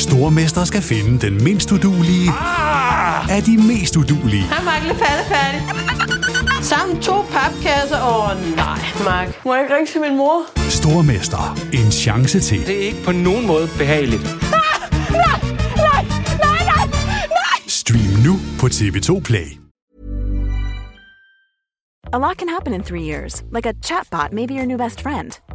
Stormester 0.00 0.64
skal 0.64 0.82
finde 0.82 1.26
den 1.26 1.44
mindst 1.44 1.72
udulige 1.72 2.30
Ah! 2.30 3.36
af 3.36 3.42
de 3.42 3.56
mest 3.56 3.96
udulige. 3.96 4.42
Hej, 4.42 4.64
Mark. 4.64 4.82
Lidt 4.86 4.98
færdig. 4.98 5.62
Sammen 6.64 7.00
to 7.02 7.22
papkasser. 7.22 8.00
Åh, 8.02 8.30
oh, 8.30 8.56
nej, 8.56 8.78
Mark. 9.04 9.44
Må 9.44 9.54
jeg 9.54 9.62
ikke 9.64 9.74
ringe 9.76 9.92
til 9.92 10.00
min 10.00 10.16
mor? 10.16 10.42
Stormester. 10.70 11.58
En 11.72 11.92
chance 11.92 12.40
til. 12.40 12.66
Det 12.66 12.76
er 12.76 12.86
ikke 12.86 13.02
på 13.04 13.12
nogen 13.12 13.46
måde 13.46 13.68
behageligt. 13.78 14.22
Stream 17.68 18.12
nu 18.26 18.38
på 18.60 18.66
TV2 18.66 19.20
Play. 19.20 19.46
A 22.12 22.18
lot 22.18 22.36
can 22.38 22.48
happen 22.48 22.74
in 22.74 22.82
three 22.82 23.04
years, 23.12 23.44
like 23.54 23.66
a 23.68 23.72
chatbot 23.84 24.32
may 24.32 24.46
be 24.46 24.54
your 24.54 24.66
new 24.66 24.78
best 24.78 25.00
friend. 25.02 25.30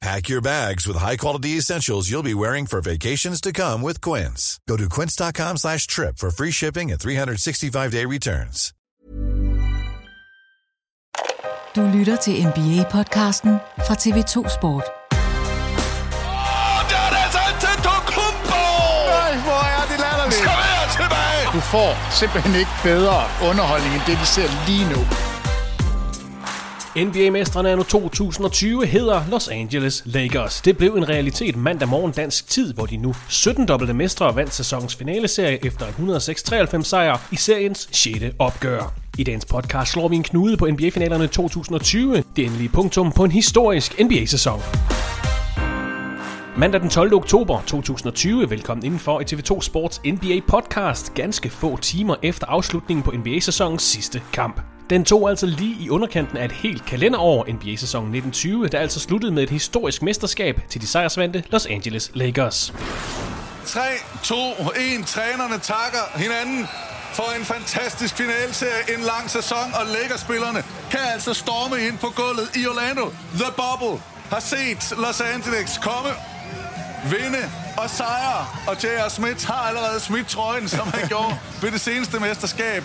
Pack 0.00 0.28
your 0.28 0.40
bags 0.40 0.86
with 0.86 0.96
high-quality 0.96 1.58
essentials 1.58 2.08
you'll 2.08 2.22
be 2.22 2.34
wearing 2.34 2.66
for 2.66 2.80
vacations 2.80 3.40
to 3.40 3.52
come 3.52 3.82
with 3.82 4.00
Quince. 4.00 4.60
Go 4.68 4.76
to 4.76 4.88
quince.com 4.88 5.56
slash 5.56 5.88
trip 5.88 6.18
for 6.18 6.30
free 6.30 6.52
shipping 6.52 6.92
and 6.92 7.00
365-day 7.00 8.04
returns. 8.04 8.72
Du 11.76 11.82
lytter 11.98 12.16
til 12.16 12.32
NBA-podcasten 12.46 13.56
fra 13.86 13.94
TV2 13.94 14.54
Sport. 14.58 14.84
Åh, 15.12 15.18
det 16.88 16.96
er 17.04 17.10
det 17.10 17.18
altså 17.24 17.42
til 17.60 17.82
Tokumbo! 17.86 18.64
Ej, 19.22 19.36
hvor 19.46 19.62
er 19.78 19.84
det 19.90 19.98
latterligt. 20.04 20.42
Kom 20.48 20.60
her 20.70 20.84
tilbage! 20.98 21.44
Du 21.56 21.60
får 21.60 21.90
simpelthen 22.20 22.54
ikke 22.54 22.70
bedre 22.82 23.18
underholdning 23.50 23.94
end 23.94 24.02
det, 24.06 24.20
vi 24.20 24.26
ser 24.26 24.48
lige 24.66 24.86
nu. 24.94 25.00
NBA-mestrene 26.96 27.70
anno 27.70 27.82
2020 27.82 28.86
hedder 28.86 29.20
Los 29.30 29.48
Angeles 29.48 30.02
Lakers. 30.06 30.60
Det 30.60 30.76
blev 30.76 30.94
en 30.94 31.08
realitet 31.08 31.56
mandag 31.56 31.88
morgen 31.88 32.12
dansk 32.12 32.48
tid, 32.48 32.74
hvor 32.74 32.86
de 32.86 32.96
nu 32.96 33.14
17-dobbelte 33.28 33.92
mestre 33.92 34.36
vandt 34.36 34.54
sæsonens 34.54 34.94
finaleserie 34.94 35.66
efter 35.66 35.86
en 35.86 36.10
106-93 36.10 36.82
sejr 36.82 37.18
i 37.32 37.36
seriens 37.36 37.88
6. 37.92 38.12
opgør. 38.38 38.94
I 39.18 39.24
dagens 39.24 39.44
podcast 39.44 39.92
slår 39.92 40.08
vi 40.08 40.16
en 40.16 40.22
knude 40.22 40.56
på 40.56 40.66
NBA-finalerne 40.66 41.26
2020, 41.26 42.24
det 42.36 42.44
endelige 42.44 42.68
punktum 42.68 43.12
på 43.12 43.24
en 43.24 43.30
historisk 43.30 44.00
NBA-sæson. 44.00 44.60
Mandag 46.56 46.80
den 46.80 46.90
12. 46.90 47.14
oktober 47.14 47.60
2020, 47.66 48.50
velkommen 48.50 48.84
indenfor 48.84 49.20
i 49.20 49.24
TV2 49.24 49.60
Sports 49.60 50.00
NBA 50.04 50.40
podcast, 50.48 51.14
ganske 51.14 51.50
få 51.50 51.76
timer 51.76 52.14
efter 52.22 52.46
afslutningen 52.46 53.02
på 53.02 53.10
NBA-sæsonens 53.10 53.82
sidste 53.82 54.22
kamp. 54.32 54.67
Den 54.90 55.04
tog 55.04 55.30
altså 55.30 55.46
lige 55.46 55.76
i 55.80 55.90
underkanten 55.90 56.36
af 56.36 56.44
et 56.44 56.52
helt 56.52 56.84
kalenderår 56.86 57.46
NBA-sæsonen 57.52 58.14
1920, 58.14 58.68
der 58.68 58.78
altså 58.78 59.00
sluttede 59.00 59.32
med 59.32 59.42
et 59.42 59.50
historisk 59.50 60.02
mesterskab 60.02 60.60
til 60.68 60.80
de 60.80 60.86
sejrsvante 60.86 61.44
Los 61.50 61.66
Angeles 61.66 62.10
Lakers. 62.14 62.72
3, 63.66 63.80
2, 64.22 64.34
1. 64.36 65.06
Trænerne 65.06 65.58
takker 65.58 66.04
hinanden 66.16 66.66
for 67.12 67.38
en 67.38 67.44
fantastisk 67.44 68.16
finalserie, 68.16 68.94
en 68.98 69.00
lang 69.00 69.30
sæson, 69.30 69.66
og 69.74 69.86
Lakers-spillerne 69.86 70.62
kan 70.90 71.00
altså 71.14 71.34
storme 71.34 71.86
ind 71.86 71.98
på 71.98 72.06
gulvet 72.16 72.48
i 72.56 72.66
Orlando. 72.66 73.04
The 73.34 73.50
Bubble 73.60 74.02
har 74.30 74.40
set 74.40 74.98
Los 75.04 75.20
Angeles 75.20 75.78
komme, 75.82 76.10
vinde 77.04 77.42
og 77.76 77.90
sejre, 77.90 78.46
og 78.68 78.76
J.R. 78.82 79.08
Smith 79.08 79.46
har 79.46 79.68
allerede 79.68 80.00
smidt 80.00 80.28
trøjen, 80.28 80.68
som 80.68 80.86
han 80.94 81.08
gjorde 81.08 81.34
ved 81.62 81.70
det 81.70 81.80
seneste 81.80 82.20
mesterskab. 82.20 82.84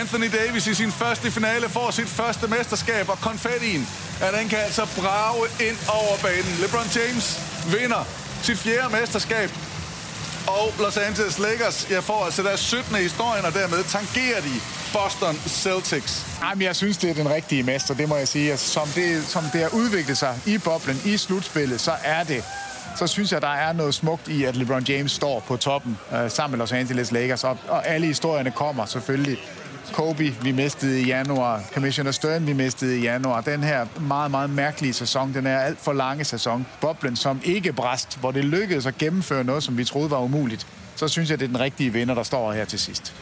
Anthony 0.00 0.28
Davis 0.38 0.66
i 0.66 0.74
sin 0.74 0.92
første 0.92 1.30
finale 1.30 1.68
får 1.68 1.90
sit 1.90 2.08
første 2.08 2.46
mesterskab, 2.46 3.08
og 3.08 3.18
konfettien, 3.20 3.88
at 4.20 4.34
den 4.38 4.48
kan 4.48 4.58
altså 4.58 4.86
brage 5.00 5.46
ind 5.68 5.78
over 5.88 6.16
banen. 6.22 6.52
LeBron 6.60 6.90
James 6.96 7.40
vinder 7.74 8.04
sit 8.42 8.58
fjerde 8.58 8.96
mesterskab, 8.96 9.50
og 10.46 10.72
Los 10.78 10.96
Angeles 10.96 11.38
Lakers 11.38 11.90
jeg 11.90 12.02
får 12.04 12.24
altså 12.24 12.42
deres 12.42 12.60
17. 12.60 12.96
i 12.96 12.98
historien, 12.98 13.44
og 13.44 13.54
dermed 13.54 13.84
tangerer 13.84 14.40
de 14.40 14.54
Boston 14.92 15.34
Celtics. 15.46 16.26
Jamen, 16.42 16.62
jeg 16.62 16.76
synes, 16.76 16.96
det 16.96 17.10
er 17.10 17.14
den 17.14 17.30
rigtige 17.30 17.62
mester, 17.62 17.94
det 17.94 18.08
må 18.08 18.16
jeg 18.16 18.28
sige. 18.28 18.50
Altså, 18.50 18.70
som, 18.70 18.88
det, 18.88 19.24
som 19.26 19.44
det 19.52 19.60
har 19.60 19.68
udviklet 19.68 20.18
sig 20.18 20.40
i 20.46 20.58
boblen, 20.58 21.00
i 21.04 21.16
slutspillet, 21.16 21.80
så 21.80 21.92
er 22.04 22.24
det 22.24 22.44
så 22.96 23.06
synes 23.06 23.32
jeg, 23.32 23.42
der 23.42 23.48
er 23.48 23.72
noget 23.72 23.94
smukt 23.94 24.28
i, 24.28 24.44
at 24.44 24.56
LeBron 24.56 24.82
James 24.82 25.12
står 25.12 25.40
på 25.40 25.56
toppen 25.56 25.98
øh, 26.12 26.30
sammen 26.30 26.58
med 26.58 26.62
Los 26.62 26.72
Angeles 26.72 27.12
Lakers, 27.12 27.44
og, 27.44 27.58
og 27.68 27.88
alle 27.88 28.06
historierne 28.06 28.50
kommer 28.50 28.86
selvfølgelig. 28.86 29.38
Kobe, 29.92 30.34
vi 30.42 30.52
mistede 30.52 31.00
i 31.00 31.06
januar. 31.06 31.62
Commissioner 31.74 32.10
Stern, 32.10 32.46
vi 32.46 32.52
mistede 32.52 32.98
i 32.98 33.02
januar. 33.02 33.40
Den 33.40 33.62
her 33.62 33.86
meget, 34.00 34.30
meget 34.30 34.50
mærkelige 34.50 34.92
sæson, 34.92 35.34
den 35.34 35.46
er 35.46 35.58
alt 35.58 35.78
for 35.78 35.92
lange 35.92 36.24
sæson. 36.24 36.66
Boblen 36.80 37.16
som 37.16 37.40
ikke 37.44 37.72
bræst, 37.72 38.20
hvor 38.20 38.30
det 38.30 38.44
lykkedes 38.44 38.86
at 38.86 38.98
gennemføre 38.98 39.44
noget, 39.44 39.62
som 39.62 39.78
vi 39.78 39.84
troede 39.84 40.10
var 40.10 40.18
umuligt. 40.18 40.66
Så 40.96 41.08
synes 41.08 41.30
jeg, 41.30 41.38
det 41.38 41.44
er 41.44 41.48
den 41.48 41.60
rigtige 41.60 41.92
vinder, 41.92 42.14
der 42.14 42.22
står 42.22 42.52
her 42.52 42.64
til 42.64 42.78
sidst. 42.78 43.14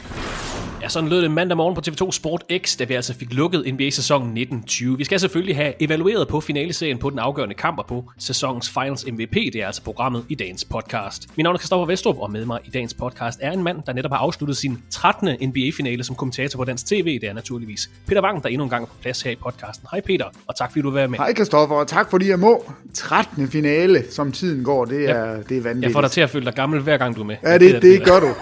Ja, 0.82 0.88
sådan 0.88 1.08
lød 1.08 1.22
det 1.22 1.30
mandag 1.30 1.56
morgen 1.56 1.74
på 1.74 1.80
TV2 1.88 2.12
Sport 2.12 2.44
X, 2.64 2.76
da 2.76 2.84
vi 2.84 2.94
altså 2.94 3.14
fik 3.14 3.32
lukket 3.32 3.74
NBA-sæsonen 3.74 4.28
1920. 4.28 4.98
Vi 4.98 5.04
skal 5.04 5.20
selvfølgelig 5.20 5.56
have 5.56 5.72
evalueret 5.80 6.28
på 6.28 6.40
finaleserien 6.40 6.98
på 6.98 7.10
den 7.10 7.18
afgørende 7.18 7.54
kamp 7.54 7.78
og 7.78 7.86
på 7.86 8.10
sæsonens 8.18 8.70
Finals 8.70 9.06
MVP. 9.12 9.34
Det 9.34 9.54
er 9.54 9.66
altså 9.66 9.82
programmet 9.82 10.24
i 10.28 10.34
dagens 10.34 10.64
podcast. 10.64 11.28
Mit 11.36 11.44
navn 11.44 11.54
er 11.54 11.58
Kristoffer 11.58 11.86
Vestrup, 11.86 12.18
og 12.18 12.30
med 12.30 12.44
mig 12.44 12.60
i 12.64 12.70
dagens 12.70 12.94
podcast 12.94 13.38
er 13.42 13.52
en 13.52 13.62
mand, 13.62 13.82
der 13.86 13.92
netop 13.92 14.10
har 14.10 14.18
afsluttet 14.18 14.56
sin 14.56 14.78
13. 14.90 15.28
NBA-finale 15.48 16.04
som 16.04 16.16
kommentator 16.16 16.56
på 16.56 16.64
Dansk 16.64 16.86
TV. 16.86 17.20
Det 17.20 17.28
er 17.28 17.32
naturligvis 17.32 17.90
Peter 18.06 18.22
Wang, 18.22 18.42
der 18.42 18.48
endnu 18.48 18.64
en 18.64 18.70
gang 18.70 18.82
er 18.82 18.86
på 18.86 18.94
plads 19.02 19.22
her 19.22 19.30
i 19.30 19.36
podcasten. 19.36 19.88
Hej 19.90 20.00
Peter, 20.00 20.24
og 20.46 20.56
tak 20.56 20.70
fordi 20.70 20.82
du 20.82 20.90
vil 20.90 20.96
være 20.96 21.08
med. 21.08 21.18
Hej 21.18 21.32
Kristoffer, 21.32 21.76
og 21.76 21.88
tak 21.88 22.10
fordi 22.10 22.28
jeg 22.28 22.38
må. 22.38 22.72
13. 22.94 23.48
finale, 23.48 24.04
som 24.10 24.32
tiden 24.32 24.64
går, 24.64 24.84
det 24.84 25.10
er, 25.10 25.18
ja, 25.18 25.36
det 25.36 25.56
er 25.56 25.60
vanvittigt. 25.60 25.82
Jeg 25.82 25.92
får 25.92 26.00
dig 26.00 26.10
til 26.10 26.20
at 26.20 26.30
føle 26.30 26.44
dig 26.44 26.54
gammel 26.54 26.80
hver 26.80 26.96
gang 26.96 27.16
du 27.16 27.20
er 27.20 27.26
med. 27.26 27.36
Ja, 27.42 27.58
det, 27.58 27.61
det, 27.62 27.82
det 27.82 28.04
gør 28.04 28.20
du. 28.20 28.34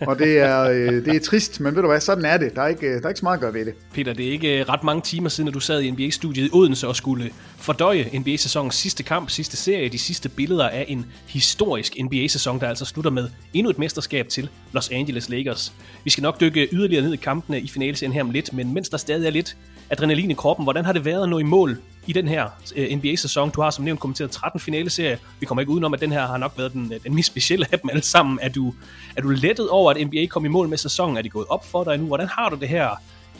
Og 0.00 0.18
det 0.18 0.38
er, 0.38 0.62
øh, 0.62 1.04
det 1.04 1.16
er 1.16 1.20
trist, 1.20 1.60
men 1.60 1.74
ved 1.74 1.82
du 1.82 1.88
hvad, 1.88 2.00
sådan 2.00 2.24
er 2.24 2.36
det. 2.36 2.56
Der 2.56 2.62
er, 2.62 2.68
ikke, 2.68 2.98
der 2.98 3.04
er 3.04 3.08
ikke 3.08 3.18
så 3.18 3.24
meget 3.24 3.36
at 3.36 3.40
gøre 3.40 3.54
ved 3.54 3.64
det. 3.64 3.74
Peter, 3.94 4.12
det 4.12 4.28
er 4.28 4.32
ikke 4.32 4.64
ret 4.64 4.84
mange 4.84 5.02
timer 5.02 5.28
siden, 5.28 5.48
at 5.48 5.54
du 5.54 5.60
sad 5.60 5.80
i 5.80 5.90
NBA-studiet 5.90 6.46
i 6.46 6.50
Odense 6.52 6.88
og 6.88 6.96
skulle 6.96 7.30
fordøje 7.56 8.10
NBA-sæsonens 8.18 8.74
sidste 8.74 9.02
kamp, 9.02 9.30
sidste 9.30 9.56
serie, 9.56 9.88
de 9.88 9.98
sidste 9.98 10.28
billeder 10.28 10.68
af 10.68 10.84
en 10.88 11.06
historisk 11.26 11.96
NBA-sæson, 12.04 12.60
der 12.60 12.68
altså 12.68 12.84
slutter 12.84 13.10
med 13.10 13.28
endnu 13.54 13.70
et 13.70 13.78
mesterskab 13.78 14.28
til 14.28 14.48
Los 14.72 14.88
Angeles 14.88 15.28
Lakers. 15.28 15.72
Vi 16.04 16.10
skal 16.10 16.22
nok 16.22 16.40
dykke 16.40 16.68
yderligere 16.72 17.02
ned 17.02 17.12
i 17.12 17.16
kampene 17.16 17.60
i 17.60 17.68
finaleserien 17.68 18.12
her 18.12 18.22
om 18.22 18.30
lidt, 18.30 18.52
men 18.52 18.74
mens 18.74 18.88
der 18.88 18.96
stadig 18.96 19.26
er 19.26 19.30
lidt 19.30 19.56
adrenalin 19.90 20.30
i 20.30 20.34
kroppen, 20.34 20.64
hvordan 20.64 20.84
har 20.84 20.92
det 20.92 21.04
været 21.04 21.22
at 21.22 21.28
nå 21.28 21.38
i 21.38 21.42
mål 21.42 21.78
i 22.06 22.12
den 22.12 22.28
her 22.28 22.48
øh, 22.76 22.96
NBA-sæson? 22.96 23.50
Du 23.50 23.60
har 23.60 23.70
som 23.70 23.84
nævnt 23.84 24.00
kommenteret 24.00 24.30
13 24.30 24.60
finaleserier. 24.60 25.16
Vi 25.40 25.46
kommer 25.46 25.62
ikke 25.62 25.72
udenom, 25.72 25.94
at 25.94 26.00
den 26.00 26.12
her 26.12 26.26
har 26.26 26.36
nok 26.36 26.52
været 26.56 26.72
den, 26.72 26.92
øh, 26.94 27.00
den 27.04 27.14
mest 27.14 27.26
specielle 27.26 27.66
af 27.72 27.80
dem 27.80 27.90
alle 27.90 28.02
sammen. 28.02 28.38
Er 28.42 28.48
du, 28.48 28.74
er 29.16 29.22
du 29.22 29.28
lettet 29.28 29.68
over, 29.68 29.90
at 29.90 30.06
NBA 30.06 30.26
kom 30.26 30.44
i 30.44 30.48
mål 30.48 30.68
med 30.68 30.78
sæsonen? 30.78 31.16
Er 31.16 31.22
det 31.22 31.32
gået 31.32 31.46
op 31.48 31.66
for 31.66 31.84
dig 31.84 31.98
nu? 31.98 32.06
Hvordan 32.06 32.28
har 32.28 32.48
du 32.48 32.56
det 32.56 32.68
her 32.68 32.88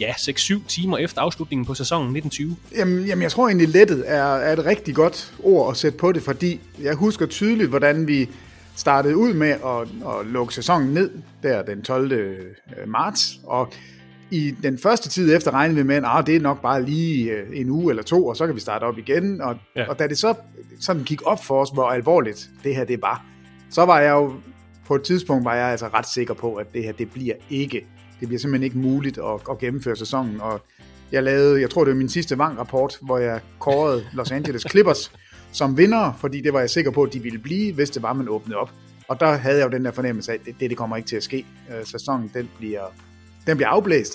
ja, 0.00 0.12
6-7 0.12 0.66
timer 0.69 0.99
efter 0.99 1.20
afslutningen 1.20 1.66
på 1.66 1.75
sæsonen 1.75 2.16
1920? 2.16 2.56
Jamen, 2.78 3.05
jamen 3.05 3.22
jeg 3.22 3.31
tror 3.31 3.49
egentlig, 3.49 3.69
lettet 3.69 4.05
er, 4.06 4.22
er 4.22 4.52
et 4.52 4.64
rigtig 4.64 4.94
godt 4.94 5.34
ord 5.43 5.70
at 5.70 5.76
sætte 5.76 5.99
på 5.99 6.12
det, 6.12 6.22
fordi 6.22 6.60
jeg 6.82 6.94
husker 6.94 7.26
tydeligt, 7.26 7.69
hvordan 7.69 8.08
vi 8.08 8.28
startede 8.76 9.17
ud 9.17 9.34
med 9.34 9.50
at, 9.50 9.81
at 10.08 10.26
lukke 10.26 10.55
sæsonen 10.55 10.94
ned 10.94 11.10
der 11.43 11.62
den 11.62 11.82
12. 11.82 12.12
Øh, 12.12 12.37
marts, 12.87 13.38
og 13.44 13.72
i 14.34 14.54
den 14.62 14.78
første 14.78 15.08
tid 15.08 15.36
efter 15.36 15.50
regnede 15.50 15.76
vi 15.76 15.82
med, 15.82 15.96
at 15.96 16.02
ah, 16.06 16.26
det 16.26 16.36
er 16.36 16.40
nok 16.40 16.62
bare 16.62 16.82
lige 16.82 17.31
øh, 17.31 17.60
en 17.60 17.70
uge 17.70 17.92
eller 17.92 18.02
to, 18.02 18.26
og 18.26 18.36
så 18.36 18.46
kan 18.46 18.54
vi 18.54 18.60
starte 18.60 18.84
op 18.84 18.98
igen. 18.98 19.40
Og, 19.40 19.56
ja. 19.76 19.88
og 19.88 19.98
da 19.98 20.06
det 20.06 20.19
så 20.19 20.34
sådan 20.81 21.02
gik 21.02 21.26
op 21.26 21.44
for 21.44 21.60
os, 21.60 21.70
hvor 21.70 21.84
alvorligt 21.84 22.50
det 22.64 22.76
her 22.76 22.84
det 22.84 23.02
var, 23.02 23.25
så 23.70 23.84
var 23.84 24.00
jeg 24.00 24.10
jo 24.10 24.32
på 24.86 24.94
et 24.94 25.02
tidspunkt 25.02 25.44
var 25.44 25.54
jeg 25.54 25.66
altså 25.66 25.86
ret 25.86 26.08
sikker 26.08 26.34
på, 26.34 26.54
at 26.54 26.66
det 26.75 26.84
her 26.84 26.92
det 26.92 27.10
bliver 27.10 27.34
ikke, 27.50 27.86
det 28.20 28.28
bliver 28.28 28.38
simpelthen 28.40 28.64
ikke 28.64 28.78
muligt 28.78 29.19
at, 29.19 29.40
at 29.50 29.58
gennemføre 29.58 29.96
sæsonen. 29.96 30.40
Og 30.40 30.60
jeg 31.12 31.22
lavede, 31.22 31.60
jeg 31.60 31.70
tror 31.70 31.84
det 31.84 31.90
var 31.90 31.98
min 31.98 32.08
sidste 32.08 32.38
Vang-rapport, 32.38 32.98
hvor 33.02 33.19
jeg 33.19 33.40
kårede 33.58 34.04
Los 34.12 34.31
Angeles 34.31 34.66
Clippers 34.70 35.12
som 35.52 35.78
vinder, 35.78 36.12
fordi 36.20 36.40
det 36.40 36.52
var 36.52 36.60
jeg 36.60 36.70
sikker 36.70 36.90
på, 36.90 37.02
at 37.02 37.12
de 37.12 37.22
ville 37.22 37.38
blive, 37.38 37.72
hvis 37.72 37.90
det 37.90 38.02
var, 38.02 38.12
man 38.12 38.28
åbnede 38.28 38.58
op. 38.58 38.70
Og 39.08 39.20
der 39.20 39.32
havde 39.32 39.58
jeg 39.58 39.64
jo 39.64 39.70
den 39.70 39.84
der 39.84 39.90
fornemmelse 39.90 40.32
af, 40.32 40.36
at 40.36 40.54
det, 40.60 40.70
det 40.70 40.76
kommer 40.76 40.96
ikke 40.96 41.08
til 41.08 41.16
at 41.16 41.22
ske. 41.22 41.46
Øh, 41.70 41.86
sæsonen 41.86 42.31
den 42.34 42.50
bliver, 42.58 42.82
den 43.46 43.56
bliver 43.56 43.69
afblæst. 43.69 44.12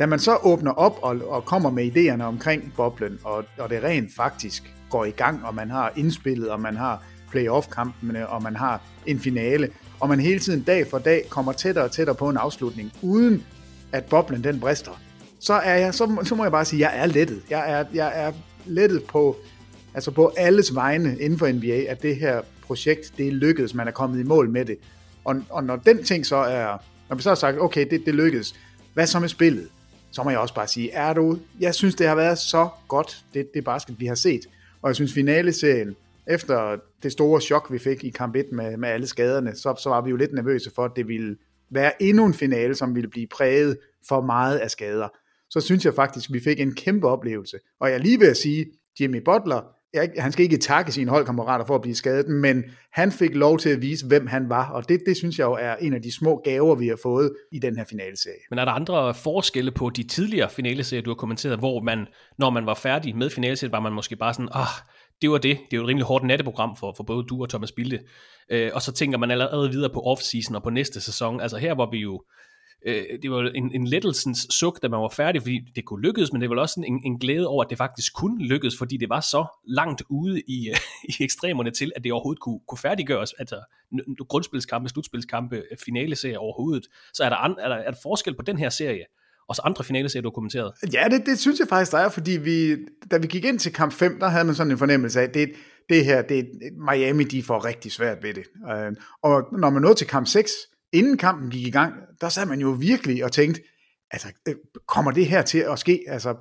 Da 0.00 0.06
man 0.06 0.18
så 0.18 0.36
åbner 0.42 0.72
op 0.72 0.98
og, 1.02 1.16
og 1.28 1.44
kommer 1.44 1.70
med 1.70 1.96
idéerne 1.96 2.22
omkring 2.22 2.72
boblen, 2.76 3.18
og, 3.24 3.44
og 3.58 3.70
det 3.70 3.82
rent 3.82 4.14
faktisk 4.16 4.74
går 4.90 5.04
i 5.04 5.10
gang, 5.10 5.44
og 5.44 5.54
man 5.54 5.70
har 5.70 5.92
indspillet, 5.96 6.50
og 6.50 6.60
man 6.60 6.76
har 6.76 7.02
playoff-kampene, 7.30 8.28
og 8.28 8.42
man 8.42 8.56
har 8.56 8.82
en 9.06 9.18
finale, 9.18 9.70
og 10.00 10.08
man 10.08 10.20
hele 10.20 10.40
tiden 10.40 10.62
dag 10.62 10.86
for 10.90 10.98
dag 10.98 11.26
kommer 11.28 11.52
tættere 11.52 11.84
og 11.84 11.92
tættere 11.92 12.16
på 12.16 12.28
en 12.28 12.36
afslutning, 12.36 12.92
uden 13.02 13.44
at 13.92 14.04
boblen 14.04 14.44
den 14.44 14.60
brister, 14.60 15.00
så 15.40 15.54
er 15.54 15.74
jeg, 15.74 15.94
så, 15.94 16.16
så 16.24 16.34
må 16.34 16.44
jeg 16.44 16.52
bare 16.52 16.64
sige, 16.64 16.86
at 16.86 16.92
jeg 16.92 17.02
er 17.02 17.06
lettet. 17.06 17.42
Jeg 17.50 17.72
er, 17.72 17.84
jeg 17.94 18.12
er 18.14 18.32
lettet 18.66 19.04
på, 19.04 19.36
altså 19.94 20.10
på 20.10 20.32
alles 20.36 20.74
vegne 20.74 21.18
inden 21.18 21.38
for 21.38 21.52
NBA, 21.52 21.84
at 21.88 22.02
det 22.02 22.16
her 22.16 22.42
projekt, 22.66 23.12
det 23.16 23.28
er 23.28 23.32
lykkedes, 23.32 23.74
man 23.74 23.88
er 23.88 23.92
kommet 23.92 24.20
i 24.20 24.22
mål 24.22 24.50
med 24.50 24.64
det. 24.64 24.76
Og, 25.24 25.42
og 25.50 25.64
når 25.64 25.76
den 25.76 26.04
ting 26.04 26.26
så 26.26 26.36
er, 26.36 26.76
når 27.08 27.16
vi 27.16 27.22
så 27.22 27.30
har 27.30 27.34
sagt, 27.34 27.58
okay, 27.58 27.86
det, 27.90 28.02
det 28.06 28.14
lykkedes, 28.14 28.54
hvad 28.94 29.06
så 29.06 29.20
med 29.20 29.28
spillet? 29.28 29.68
Så 30.12 30.22
må 30.22 30.30
jeg 30.30 30.38
også 30.38 30.54
bare 30.54 30.66
sige, 30.66 30.90
er 30.90 31.12
du, 31.12 31.38
jeg 31.60 31.74
synes, 31.74 31.94
det 31.94 32.06
har 32.06 32.14
været 32.14 32.38
så 32.38 32.68
godt, 32.88 33.24
det, 33.34 33.54
det 33.54 33.64
basket, 33.64 34.00
vi 34.00 34.06
har 34.06 34.14
set. 34.14 34.40
Og 34.82 34.88
jeg 34.88 34.94
synes, 34.94 35.12
finaleserien, 35.12 35.96
efter 36.26 36.76
det 37.02 37.12
store 37.12 37.40
chok, 37.40 37.72
vi 37.72 37.78
fik 37.78 38.04
i 38.04 38.10
kamp 38.10 38.36
1 38.36 38.52
med, 38.52 38.76
med 38.76 38.88
alle 38.88 39.06
skaderne, 39.06 39.56
så, 39.56 39.74
så 39.82 39.88
var 39.88 40.00
vi 40.00 40.10
jo 40.10 40.16
lidt 40.16 40.32
nervøse 40.32 40.70
for, 40.74 40.84
at 40.84 40.90
det 40.96 41.08
ville 41.08 41.36
være 41.70 42.02
endnu 42.02 42.26
en 42.26 42.34
finale, 42.34 42.74
som 42.74 42.94
ville 42.94 43.10
blive 43.10 43.26
præget 43.26 43.78
for 44.08 44.20
meget 44.20 44.58
af 44.58 44.70
skader. 44.70 45.08
Så 45.50 45.60
synes 45.60 45.84
jeg 45.84 45.94
faktisk, 45.94 46.30
at 46.30 46.34
vi 46.34 46.40
fik 46.40 46.60
en 46.60 46.74
kæmpe 46.74 47.08
oplevelse. 47.08 47.58
Og 47.80 47.90
jeg 47.90 48.00
lige 48.00 48.20
ved 48.20 48.28
at 48.28 48.36
sige, 48.36 48.66
Jimmy 49.00 49.22
Butler, 49.24 49.62
jeg, 49.94 50.10
han 50.18 50.32
skal 50.32 50.42
ikke 50.42 50.56
takke 50.56 50.92
sine 50.92 51.10
holdkammerater 51.10 51.64
for 51.64 51.74
at 51.74 51.80
blive 51.82 51.94
skadet, 51.94 52.28
men 52.28 52.64
han 52.92 53.12
fik 53.12 53.34
lov 53.34 53.58
til 53.58 53.68
at 53.68 53.82
vise, 53.82 54.06
hvem 54.06 54.26
han 54.26 54.48
var, 54.48 54.70
og 54.70 54.88
det, 54.88 55.00
det 55.06 55.16
synes 55.16 55.38
jeg 55.38 55.44
jo 55.44 55.52
er 55.52 55.76
en 55.76 55.94
af 55.94 56.02
de 56.02 56.14
små 56.14 56.40
gaver, 56.44 56.74
vi 56.74 56.88
har 56.88 56.98
fået 57.02 57.32
i 57.52 57.58
den 57.58 57.76
her 57.76 57.84
finaleserie. 57.84 58.36
Men 58.50 58.58
er 58.58 58.64
der 58.64 58.72
andre 58.72 59.14
forskelle 59.14 59.70
på 59.70 59.90
de 59.90 60.02
tidligere 60.02 60.50
finaleserier, 60.50 61.02
du 61.02 61.10
har 61.10 61.14
kommenteret, 61.14 61.58
hvor 61.58 61.80
man, 61.80 62.06
når 62.38 62.50
man 62.50 62.66
var 62.66 62.74
færdig 62.74 63.16
med 63.16 63.30
finaleserien, 63.30 63.72
var 63.72 63.80
man 63.80 63.92
måske 63.92 64.16
bare 64.16 64.34
sådan, 64.34 64.48
ah, 64.52 64.66
det 65.22 65.30
var 65.30 65.38
det. 65.38 65.58
Det 65.70 65.72
er 65.72 65.76
jo 65.76 65.82
et 65.82 65.88
rimelig 65.88 66.06
hårdt 66.06 66.24
natteprogram 66.24 66.76
for, 66.76 66.94
for 66.96 67.04
både 67.04 67.24
du 67.24 67.42
og 67.42 67.48
Thomas 67.48 67.72
Bilde. 67.72 67.98
Øh, 68.50 68.70
og 68.74 68.82
så 68.82 68.92
tænker 68.92 69.18
man 69.18 69.30
allerede 69.30 69.70
videre 69.70 69.90
på 69.90 70.00
off-season 70.00 70.54
og 70.54 70.62
på 70.62 70.70
næste 70.70 71.00
sæson. 71.00 71.40
Altså 71.40 71.56
her, 71.56 71.74
hvor 71.74 71.90
vi 71.90 71.98
jo 71.98 72.22
øh, 72.86 73.04
det 73.22 73.30
var 73.30 73.50
en, 73.54 73.74
en 73.74 73.86
lettelsens 73.86 74.46
suk, 74.50 74.82
da 74.82 74.88
man 74.88 75.00
var 75.00 75.08
færdig, 75.08 75.42
fordi 75.42 75.60
det 75.76 75.84
kunne 75.84 76.02
lykkes, 76.02 76.32
men 76.32 76.42
det 76.42 76.50
var 76.50 76.56
også 76.56 76.82
en, 76.86 77.00
en 77.04 77.18
glæde 77.18 77.46
over, 77.46 77.64
at 77.64 77.70
det 77.70 77.78
faktisk 77.78 78.14
kunne 78.14 78.46
lykkes, 78.46 78.78
fordi 78.78 78.96
det 78.96 79.08
var 79.08 79.20
så 79.20 79.46
langt 79.66 80.02
ude 80.08 80.40
i, 80.40 80.68
øh, 80.68 80.76
i 81.18 81.24
ekstremerne 81.24 81.70
til, 81.70 81.92
at 81.96 82.04
det 82.04 82.12
overhovedet 82.12 82.40
kunne, 82.40 82.60
kunne 82.68 82.78
færdiggøres. 82.78 83.32
Altså 83.32 83.60
grundspilskampe, 84.28 84.88
slutspilskampe, 84.88 85.56
øh, 85.56 85.78
finaleserie 85.84 86.38
overhovedet. 86.38 86.86
Så 87.14 87.24
er 87.24 87.28
der, 87.28 87.36
an, 87.36 87.56
er, 87.58 87.68
der, 87.68 87.76
er 87.76 87.90
der 87.90 87.98
forskel 88.02 88.36
på 88.36 88.42
den 88.42 88.58
her 88.58 88.68
serie, 88.68 89.04
og 89.48 89.56
så 89.56 89.62
andre 89.64 89.84
finaleserier, 89.84 90.22
du 90.22 90.28
har 90.28 90.34
kommenteret? 90.34 90.72
Ja, 90.92 91.08
det, 91.10 91.26
det 91.26 91.38
synes 91.38 91.60
jeg 91.60 91.68
faktisk, 91.68 91.92
der 91.92 91.98
er, 91.98 92.08
fordi 92.08 92.30
vi, 92.30 92.76
da 93.10 93.18
vi 93.18 93.26
gik 93.26 93.44
ind 93.44 93.58
til 93.58 93.72
kamp 93.72 93.92
5, 93.92 94.18
der 94.20 94.28
havde 94.28 94.44
man 94.44 94.54
sådan 94.54 94.70
en 94.70 94.78
fornemmelse 94.78 95.20
af, 95.20 95.24
at 95.24 95.34
det, 95.34 95.52
det 95.88 96.04
her, 96.04 96.22
det, 96.22 96.48
Miami, 96.90 97.24
de 97.24 97.42
får 97.42 97.64
rigtig 97.64 97.92
svært 97.92 98.22
ved 98.22 98.34
det. 98.34 98.44
Øh, 98.70 98.92
og 99.22 99.42
når 99.58 99.70
man 99.70 99.82
nåede 99.82 99.94
til 99.94 100.06
kamp 100.06 100.26
6, 100.26 100.50
inden 100.92 101.18
kampen 101.18 101.50
gik 101.50 101.66
i 101.66 101.70
gang, 101.70 101.94
der 102.20 102.28
sad 102.28 102.46
man 102.46 102.60
jo 102.60 102.70
virkelig 102.70 103.24
og 103.24 103.32
tænkte, 103.32 103.62
altså, 104.10 104.28
øh, 104.48 104.54
kommer 104.86 105.10
det 105.10 105.26
her 105.26 105.42
til 105.42 105.58
at 105.58 105.78
ske? 105.78 106.04
Altså, 106.08 106.34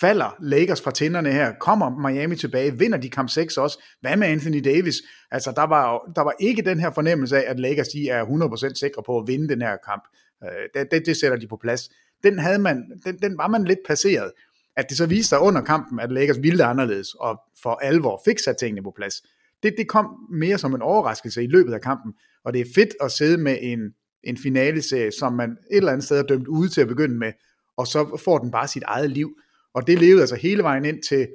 falder 0.00 0.36
Lakers 0.40 0.80
fra 0.80 0.90
tænderne 0.90 1.32
her? 1.32 1.52
Kommer 1.60 2.08
Miami 2.08 2.36
tilbage? 2.36 2.78
Vinder 2.78 2.98
de 2.98 3.10
kamp 3.10 3.30
6 3.30 3.56
også? 3.56 3.82
Hvad 4.00 4.16
med 4.16 4.26
Anthony 4.26 4.60
Davis? 4.64 4.96
Altså, 5.30 5.52
der 5.56 5.62
var, 5.62 6.12
der 6.16 6.22
var 6.22 6.34
ikke 6.40 6.62
den 6.62 6.80
her 6.80 6.90
fornemmelse 6.90 7.36
af, 7.36 7.50
at 7.50 7.60
Lakers 7.60 7.88
de 7.88 8.08
er 8.08 8.24
100% 8.24 8.74
sikre 8.74 9.02
på 9.06 9.18
at 9.18 9.26
vinde 9.26 9.48
den 9.48 9.62
her 9.62 9.76
kamp. 9.76 10.02
Øh, 10.44 10.50
det, 10.74 10.90
det, 10.90 11.06
det 11.06 11.16
sætter 11.16 11.38
de 11.38 11.46
på 11.46 11.56
plads. 11.56 11.90
Den, 12.22 12.38
havde 12.38 12.58
man, 12.58 13.00
den, 13.04 13.18
den 13.18 13.38
var 13.38 13.48
man 13.48 13.64
lidt 13.64 13.78
passeret. 13.86 14.32
At 14.76 14.86
det 14.88 14.96
så 14.96 15.06
viste 15.06 15.28
sig 15.28 15.40
under 15.40 15.62
kampen, 15.62 16.00
at 16.00 16.12
Lakers 16.12 16.42
ville 16.42 16.64
anderledes, 16.64 17.14
og 17.14 17.40
for 17.62 17.74
alvor 17.82 18.22
fik 18.24 18.38
sat 18.38 18.56
tingene 18.56 18.82
på 18.82 18.92
plads. 18.96 19.22
Det, 19.62 19.74
det 19.78 19.88
kom 19.88 20.06
mere 20.32 20.58
som 20.58 20.74
en 20.74 20.82
overraskelse 20.82 21.44
i 21.44 21.46
løbet 21.46 21.72
af 21.72 21.80
kampen, 21.80 22.12
og 22.44 22.52
det 22.52 22.60
er 22.60 22.64
fedt 22.74 22.94
at 23.00 23.12
sidde 23.12 23.38
med 23.38 23.58
en, 23.62 23.80
en 24.24 24.36
finaleserie, 24.36 25.12
som 25.12 25.32
man 25.32 25.50
et 25.50 25.76
eller 25.76 25.92
andet 25.92 26.04
sted 26.04 26.18
er 26.18 26.22
dømt 26.22 26.48
ude 26.48 26.68
til 26.68 26.80
at 26.80 26.88
begynde 26.88 27.18
med, 27.18 27.32
og 27.76 27.86
så 27.86 28.20
får 28.24 28.38
den 28.38 28.50
bare 28.50 28.68
sit 28.68 28.82
eget 28.82 29.10
liv. 29.10 29.30
Og 29.74 29.86
det 29.86 29.98
levede 29.98 30.20
altså 30.20 30.36
hele 30.36 30.62
vejen 30.62 30.84
ind 30.84 31.02
til 31.08 31.28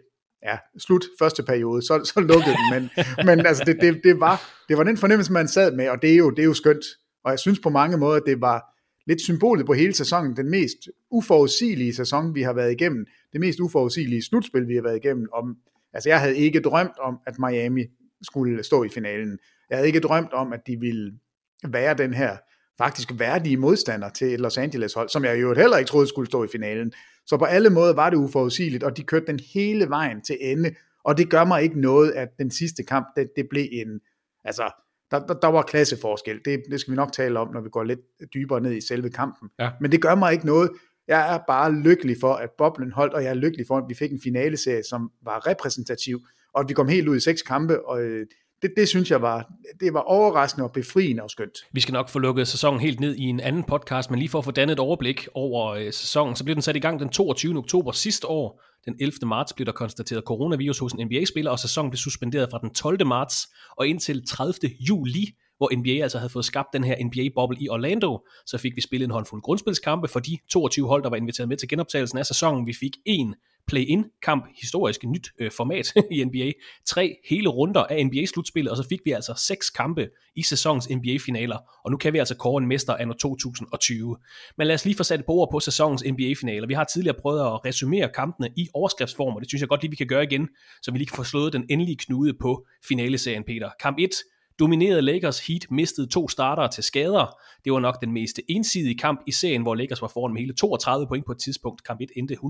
ja, 0.46 0.58
slut 0.80 1.06
første 1.20 1.44
periode, 1.44 1.82
så, 1.82 2.12
så 2.14 2.20
lukkede 2.20 2.56
den, 2.56 2.74
men, 2.74 2.90
men 3.28 3.46
altså 3.46 3.64
det, 3.66 3.82
det, 3.82 4.02
det, 4.04 4.20
var, 4.20 4.42
det 4.70 4.78
var 4.78 4.84
den 4.84 4.98
fornemmelse, 4.98 5.32
man 5.32 5.48
sad 5.48 5.76
med, 5.76 5.90
og 5.90 6.02
det 6.02 6.12
er, 6.12 6.16
jo, 6.16 6.30
det 6.30 6.40
er 6.40 6.46
jo 6.46 6.54
skønt. 6.54 6.86
Og 7.24 7.32
jeg 7.32 7.40
synes 7.40 7.60
på 7.60 7.70
mange 7.70 7.98
måder, 7.98 8.20
det 8.20 8.42
var 8.42 8.72
lidt 9.08 9.22
symbolet 9.22 9.66
på 9.66 9.74
hele 9.74 9.94
sæsonen, 9.94 10.36
den 10.36 10.50
mest 10.50 10.78
uforudsigelige 11.12 11.96
sæson, 11.96 12.36
vi 12.36 12.42
har 12.42 12.54
været 12.54 12.72
igennem, 12.72 13.06
det 13.34 13.42
mest 13.42 13.60
uforudsigelige 13.60 14.24
slutspil, 14.24 14.68
vi 14.68 14.76
har 14.76 14.82
været 14.82 14.98
igennem. 14.98 15.28
Om, 15.34 15.56
altså 15.94 16.10
jeg 16.10 16.20
havde 16.20 16.38
ikke 16.38 16.60
drømt 16.60 17.00
om, 17.00 17.18
at 17.28 17.40
Miami 17.40 17.86
skulle 18.24 18.64
stå 18.64 18.84
i 18.84 18.90
finalen. 18.90 19.40
Jeg 19.70 19.78
havde 19.78 19.88
ikke 19.88 20.00
drømt 20.00 20.34
om, 20.34 20.54
at 20.54 20.68
de 20.68 20.80
ville 20.80 21.14
være 21.68 21.94
den 21.94 22.14
her 22.14 22.38
faktisk 22.78 23.10
værdige 23.20 23.58
modstander 23.58 24.10
til 24.10 24.34
et 24.34 24.40
Los 24.40 24.58
Angeles 24.58 24.94
hold, 24.94 25.10
som 25.10 25.26
jeg 25.26 25.42
jo 25.42 25.54
heller 25.54 25.78
ikke 25.78 25.90
troede 25.90 26.08
skulle 26.08 26.28
stå 26.28 26.44
i 26.44 26.48
finalen. 26.52 26.94
Så 27.26 27.38
på 27.38 27.46
alle 27.46 27.70
måder 27.70 27.94
var 27.94 28.10
det 28.10 28.18
uforudsigeligt, 28.18 28.84
og 28.84 28.98
de 28.98 29.04
kørte 29.04 29.26
den 29.26 29.40
hele 29.54 29.90
vejen 29.90 30.22
til 30.22 30.38
ende, 30.42 30.76
og 31.04 31.18
det 31.18 31.30
gør 31.30 31.44
mig 31.44 31.64
ikke 31.64 31.82
noget, 31.82 32.12
at 32.12 32.30
den 32.40 32.52
sidste 32.52 32.84
kamp, 32.84 33.08
det, 33.16 33.30
det 33.36 33.48
blev 33.50 33.68
en, 33.72 34.00
altså, 34.44 34.72
der, 35.12 35.20
der, 35.28 35.34
der 35.34 35.48
var 35.48 35.62
klasseforskel. 35.62 36.40
Det, 36.46 36.64
det 36.72 36.80
skal 36.80 36.92
vi 36.92 36.96
nok 36.96 37.14
tale 37.14 37.40
om, 37.40 37.54
når 37.54 37.62
vi 37.62 37.70
går 37.70 37.84
lidt 37.84 38.00
dybere 38.34 38.62
ned 38.62 38.72
i 38.72 38.82
selve 38.82 39.10
kampen. 39.10 39.50
Ja. 39.60 39.70
Men 39.82 39.92
det 39.92 40.02
gør 40.02 40.16
mig 40.16 40.34
ikke 40.34 40.46
noget. 40.46 40.70
Jeg 41.08 41.36
er 41.36 41.40
bare 41.48 41.72
lykkelig 41.72 42.18
for, 42.22 42.34
at 42.34 42.50
boblen 42.58 42.92
holdt, 42.92 43.14
og 43.14 43.24
jeg 43.24 43.30
er 43.30 43.34
lykkelig 43.34 43.68
for, 43.68 43.78
at 43.78 43.84
vi 43.90 43.94
fik 43.94 44.12
en 44.12 44.22
finaleserie, 44.24 44.84
som 44.84 45.12
var 45.22 45.48
repræsentativ, 45.48 46.20
og 46.54 46.62
at 46.62 46.70
vi 46.70 46.74
kom 46.74 46.88
helt 46.88 47.08
ud 47.08 47.18
i 47.18 47.20
seks 47.20 47.42
kampe, 47.42 47.86
og 47.86 48.02
øh, 48.02 48.26
det, 48.62 48.74
det 48.78 48.88
synes 48.88 49.12
jeg 49.12 49.22
var, 49.22 49.52
det 49.80 49.94
var 49.94 50.00
overraskende 50.00 50.66
og 50.66 50.72
befriende 50.72 51.24
og 51.24 51.30
skønt. 51.30 51.58
Vi 51.74 51.80
skal 51.80 51.94
nok 51.94 52.10
få 52.10 52.20
lukket 52.20 52.48
sæsonen 52.48 52.80
helt 52.80 53.00
ned 53.00 53.16
i 53.16 53.24
en 53.24 53.40
anden 53.40 53.64
podcast, 53.64 54.10
men 54.10 54.20
lige 54.20 54.30
for 54.30 54.40
at 54.40 54.46
få 54.46 54.52
dannet 54.52 54.74
et 54.74 54.80
overblik 54.80 55.28
over 55.34 55.68
øh, 55.72 55.86
sæsonen, 55.86 56.36
så 56.36 56.44
blev 56.44 56.56
den 56.56 56.62
sat 56.62 56.76
i 56.76 56.80
gang 56.80 57.00
den 57.00 57.10
22. 57.10 57.58
oktober 57.58 57.92
sidste 57.92 58.28
år. 58.28 58.64
Den 58.86 58.96
11. 59.00 59.14
marts 59.26 59.54
blev 59.54 59.66
der 59.66 59.72
konstateret 59.72 60.24
coronavirus 60.24 60.80
hos 60.80 60.94
en 60.94 61.08
NBA-spiller, 61.08 61.52
og 61.52 61.60
sæsonen 61.60 61.92
blev 61.92 61.98
suspenderet 61.98 62.50
fra 62.52 62.60
den 62.62 62.74
12. 62.74 63.08
marts 63.08 63.48
og 63.78 63.88
indtil 63.88 64.28
30. 64.28 64.54
juli 64.80 65.36
hvor 65.62 65.78
NBA 65.78 66.04
altså 66.04 66.18
havde 66.18 66.30
fået 66.30 66.46
skabt 66.46 66.68
den 66.74 66.84
her 66.84 66.96
NBA-boble 67.06 67.58
i 67.60 67.70
Orlando. 67.70 68.28
Så 68.46 68.58
fik 68.58 68.76
vi 68.76 68.82
spillet 68.82 69.06
en 69.06 69.12
håndfuld 69.12 69.42
grundspilskampe 69.42 70.08
for 70.08 70.20
de 70.20 70.38
22 70.50 70.88
hold, 70.88 71.04
der 71.04 71.10
var 71.10 71.18
inviteret 71.18 71.50
med 71.50 71.58
til 71.58 71.70
genoptagelsen 71.70 72.18
af 72.18 72.26
sæsonen. 72.26 72.68
Vi 72.68 72.74
fik 72.74 72.98
en 73.06 73.36
play-in-kamp, 73.72 74.46
historisk 74.62 75.04
nyt 75.04 75.28
øh, 75.40 75.52
format 75.58 75.94
i 76.16 76.24
NBA, 76.24 76.52
tre 76.86 77.16
hele 77.30 77.50
runder 77.50 77.84
af 77.84 78.06
NBA-slutspillet, 78.06 78.72
og 78.72 78.78
så 78.78 78.86
fik 78.90 79.00
vi 79.06 79.12
altså 79.12 79.34
seks 79.48 79.70
kampe 79.70 80.10
i 80.36 80.44
sæsonens 80.44 80.90
NBA-finaler, 80.90 81.58
og 81.86 81.92
nu 81.92 81.98
kan 81.98 82.14
vi 82.14 82.18
altså 82.18 82.36
kåre 82.36 82.62
en 82.62 82.68
mester 82.68 82.96
anno 82.96 83.14
2020. 83.14 84.18
Men 84.58 84.68
lad 84.68 84.76
os 84.76 84.86
lige 84.86 84.96
få 84.96 85.04
sat 85.04 85.20
et 85.20 85.26
på 85.26 85.32
ord 85.32 85.52
på 85.52 85.60
sæsonens 85.60 86.04
NBA-finaler. 86.12 86.68
Vi 86.68 86.74
har 86.74 86.84
tidligere 86.84 87.18
prøvet 87.22 87.40
at 87.40 87.66
resumere 87.66 88.10
kampene 88.16 88.50
i 88.58 88.68
overskriftsform, 88.74 89.36
og 89.36 89.42
det 89.42 89.50
synes 89.50 89.62
jeg 89.62 89.70
godt 89.70 89.82
lige, 89.82 89.90
vi 89.92 89.96
kan 89.96 90.08
gøre 90.08 90.24
igen, 90.24 90.48
så 90.82 90.92
vi 90.92 90.98
lige 90.98 91.08
kan 91.08 91.16
få 91.16 91.24
slået 91.24 91.54
den 91.54 91.66
endelige 91.70 91.98
knude 91.98 92.34
på 92.42 92.66
finaleserien, 92.88 93.44
Peter. 93.44 93.70
Kamp 93.80 93.98
1, 94.00 94.10
dominerede 94.60 95.02
Lakers 95.02 95.48
Heat 95.48 95.72
mistede 95.72 96.08
to 96.08 96.28
starter 96.28 96.68
til 96.68 96.84
skader. 96.84 97.38
Det 97.66 97.74
var 97.74 97.80
nok 97.80 98.02
den 98.02 98.12
mest 98.12 98.40
ensidige 98.50 98.98
kamp 98.98 99.22
i 99.28 99.32
serien, 99.32 99.62
hvor 99.62 99.76
Lakers 99.76 100.02
var 100.02 100.08
foran 100.08 100.34
med 100.34 100.42
hele 100.42 100.54
32 100.54 101.08
point 101.08 101.26
på 101.26 101.32
et 101.32 101.40
tidspunkt. 101.40 101.84
Kamp 101.84 102.02
1 102.02 102.10
endte 102.16 102.34
116-98, 102.34 102.42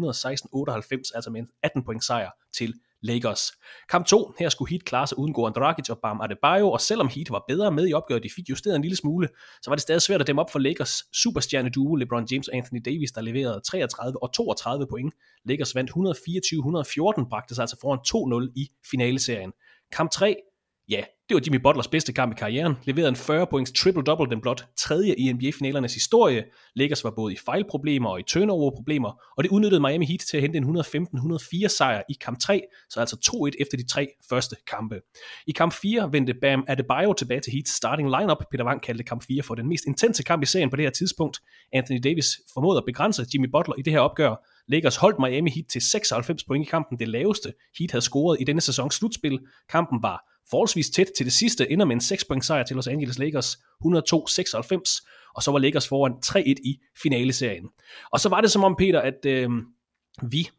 altså 1.16 1.30
med 1.32 1.42
en 1.42 1.48
18 1.64 1.84
point 1.84 2.04
sejr 2.04 2.30
til 2.54 2.74
Lakers. 3.02 3.52
Kamp 3.90 4.06
2, 4.06 4.34
her 4.40 4.50
skulle 4.50 4.70
Heat 4.70 4.84
klare 4.84 5.08
sig 5.08 5.18
uden 5.18 5.34
Goran 5.34 5.54
Dragic 5.54 5.90
og 5.90 6.00
Bam 6.00 6.22
Adebayo, 6.22 6.72
og 6.72 6.82
selvom 6.82 7.08
Heat 7.08 7.32
var 7.32 7.44
bedre 7.48 7.72
med 7.72 7.88
i 7.88 7.94
opgøret, 7.94 8.24
de 8.24 8.30
fik 8.36 8.50
justeret 8.50 8.76
en 8.76 8.82
lille 8.82 8.98
smule, 8.98 9.28
så 9.62 9.72
var 9.72 9.76
det 9.76 9.82
stadig 9.82 10.02
svært 10.02 10.22
at 10.22 10.28
dem 10.28 10.40
op 10.40 10.52
for 10.52 10.60
Lakers 10.60 11.04
superstjerne 11.14 11.70
duo 11.70 11.96
LeBron 11.96 12.28
James 12.32 12.48
og 12.48 12.56
Anthony 12.56 12.82
Davis, 12.86 13.12
der 13.12 13.22
leverede 13.22 13.62
33 13.62 14.24
og 14.24 14.34
32 14.34 14.88
point. 14.88 15.14
Lakers 15.46 15.76
vandt 15.76 15.92
124-114, 15.92 17.30
bragte 17.30 17.56
sig 17.56 17.62
altså 17.62 17.78
foran 17.82 18.44
2-0 18.48 18.52
i 18.56 18.70
finaleserien. 18.92 19.52
Kamp 19.92 20.12
3, 20.12 20.36
ja, 20.90 21.04
det 21.32 21.36
var 21.36 21.42
Jimmy 21.46 21.62
Butlers 21.64 21.88
bedste 21.88 22.14
kamp 22.14 22.34
i 22.34 22.36
karrieren, 22.38 22.74
leverede 22.84 23.10
en 23.10 23.16
40 23.16 23.48
points 23.48 23.72
triple-double, 23.72 24.30
den 24.30 24.42
blot 24.42 24.66
tredje 24.78 25.16
i 25.16 25.34
NBA-finalernes 25.34 25.94
historie. 25.94 26.44
Lakers 26.76 27.04
var 27.04 27.12
både 27.16 27.34
i 27.34 27.38
fejlproblemer 27.46 28.10
og 28.10 28.20
i 28.20 28.24
turnover-problemer, 28.24 29.22
og 29.38 29.44
det 29.44 29.52
udnyttede 29.52 29.82
Miami 29.82 30.06
Heat 30.06 30.20
til 30.20 30.38
at 30.38 30.42
hente 30.42 30.58
en 30.58 30.78
115-104 30.78 31.68
sejr 31.68 32.02
i 32.10 32.14
kamp 32.22 32.40
3, 32.40 32.62
så 32.90 33.00
altså 33.00 33.18
2-1 33.26 33.62
efter 33.62 33.78
de 33.78 33.88
tre 33.88 34.08
første 34.30 34.56
kampe. 34.68 35.02
I 35.48 35.52
kamp 35.52 35.74
4 35.74 36.12
vendte 36.12 36.34
Bam 36.34 36.64
Adebayo 36.68 37.14
tilbage 37.14 37.42
til 37.42 37.54
Heats 37.54 37.72
starting 37.72 38.10
lineup. 38.20 38.38
Peter 38.52 38.66
Wang 38.66 38.82
kaldte 38.82 39.04
kamp 39.04 39.24
4 39.28 39.44
for 39.44 39.56
den 39.56 39.68
mest 39.68 39.86
intense 39.86 40.24
kamp 40.24 40.44
i 40.44 40.46
serien 40.46 40.70
på 40.70 40.76
det 40.76 40.86
her 40.86 40.92
tidspunkt. 40.92 41.40
Anthony 41.74 42.00
Davis 42.04 42.28
formåede 42.54 42.78
at 42.78 42.86
begrænse 42.86 43.26
Jimmy 43.34 43.48
Butler 43.52 43.76
i 43.78 43.82
det 43.82 43.94
her 43.94 44.00
opgør. 44.00 44.48
Lakers 44.68 44.96
holdt 44.96 45.20
Miami 45.20 45.52
Heat 45.52 45.66
til 45.70 45.82
96 45.82 46.44
point 46.44 46.68
i 46.68 46.70
kampen, 46.70 47.00
det 47.00 47.08
laveste 47.08 47.54
Heat 47.80 47.92
havde 47.92 48.06
scoret 48.06 48.38
i 48.42 48.44
denne 48.44 48.62
sæsons 48.62 48.96
slutspil. 48.96 49.40
Kampen 49.70 50.04
var 50.04 50.31
forholdsvis 50.50 50.90
tæt 50.90 51.08
til 51.18 51.26
det 51.26 51.34
sidste, 51.34 51.72
ender 51.72 51.86
med 51.86 51.96
en 51.96 52.02
6 52.02 52.26
point 52.26 52.46
sejr 52.46 52.64
til 52.64 52.76
Los 52.76 52.88
Angeles 52.88 53.20
Lakers 53.20 53.56
102-96, 53.56 55.32
og 55.36 55.44
så 55.44 55.52
var 55.52 55.60
Lakers 55.60 55.88
foran 55.88 56.14
3-1 56.26 56.40
i 56.40 56.80
finaleserien. 57.04 57.66
Og 58.12 58.20
så 58.20 58.30
var 58.30 58.42
det 58.42 58.52
som 58.52 58.64
om, 58.64 58.76
Peter, 58.76 59.02
at 59.02 59.26
øh, 59.26 59.50
vi 60.32 60.50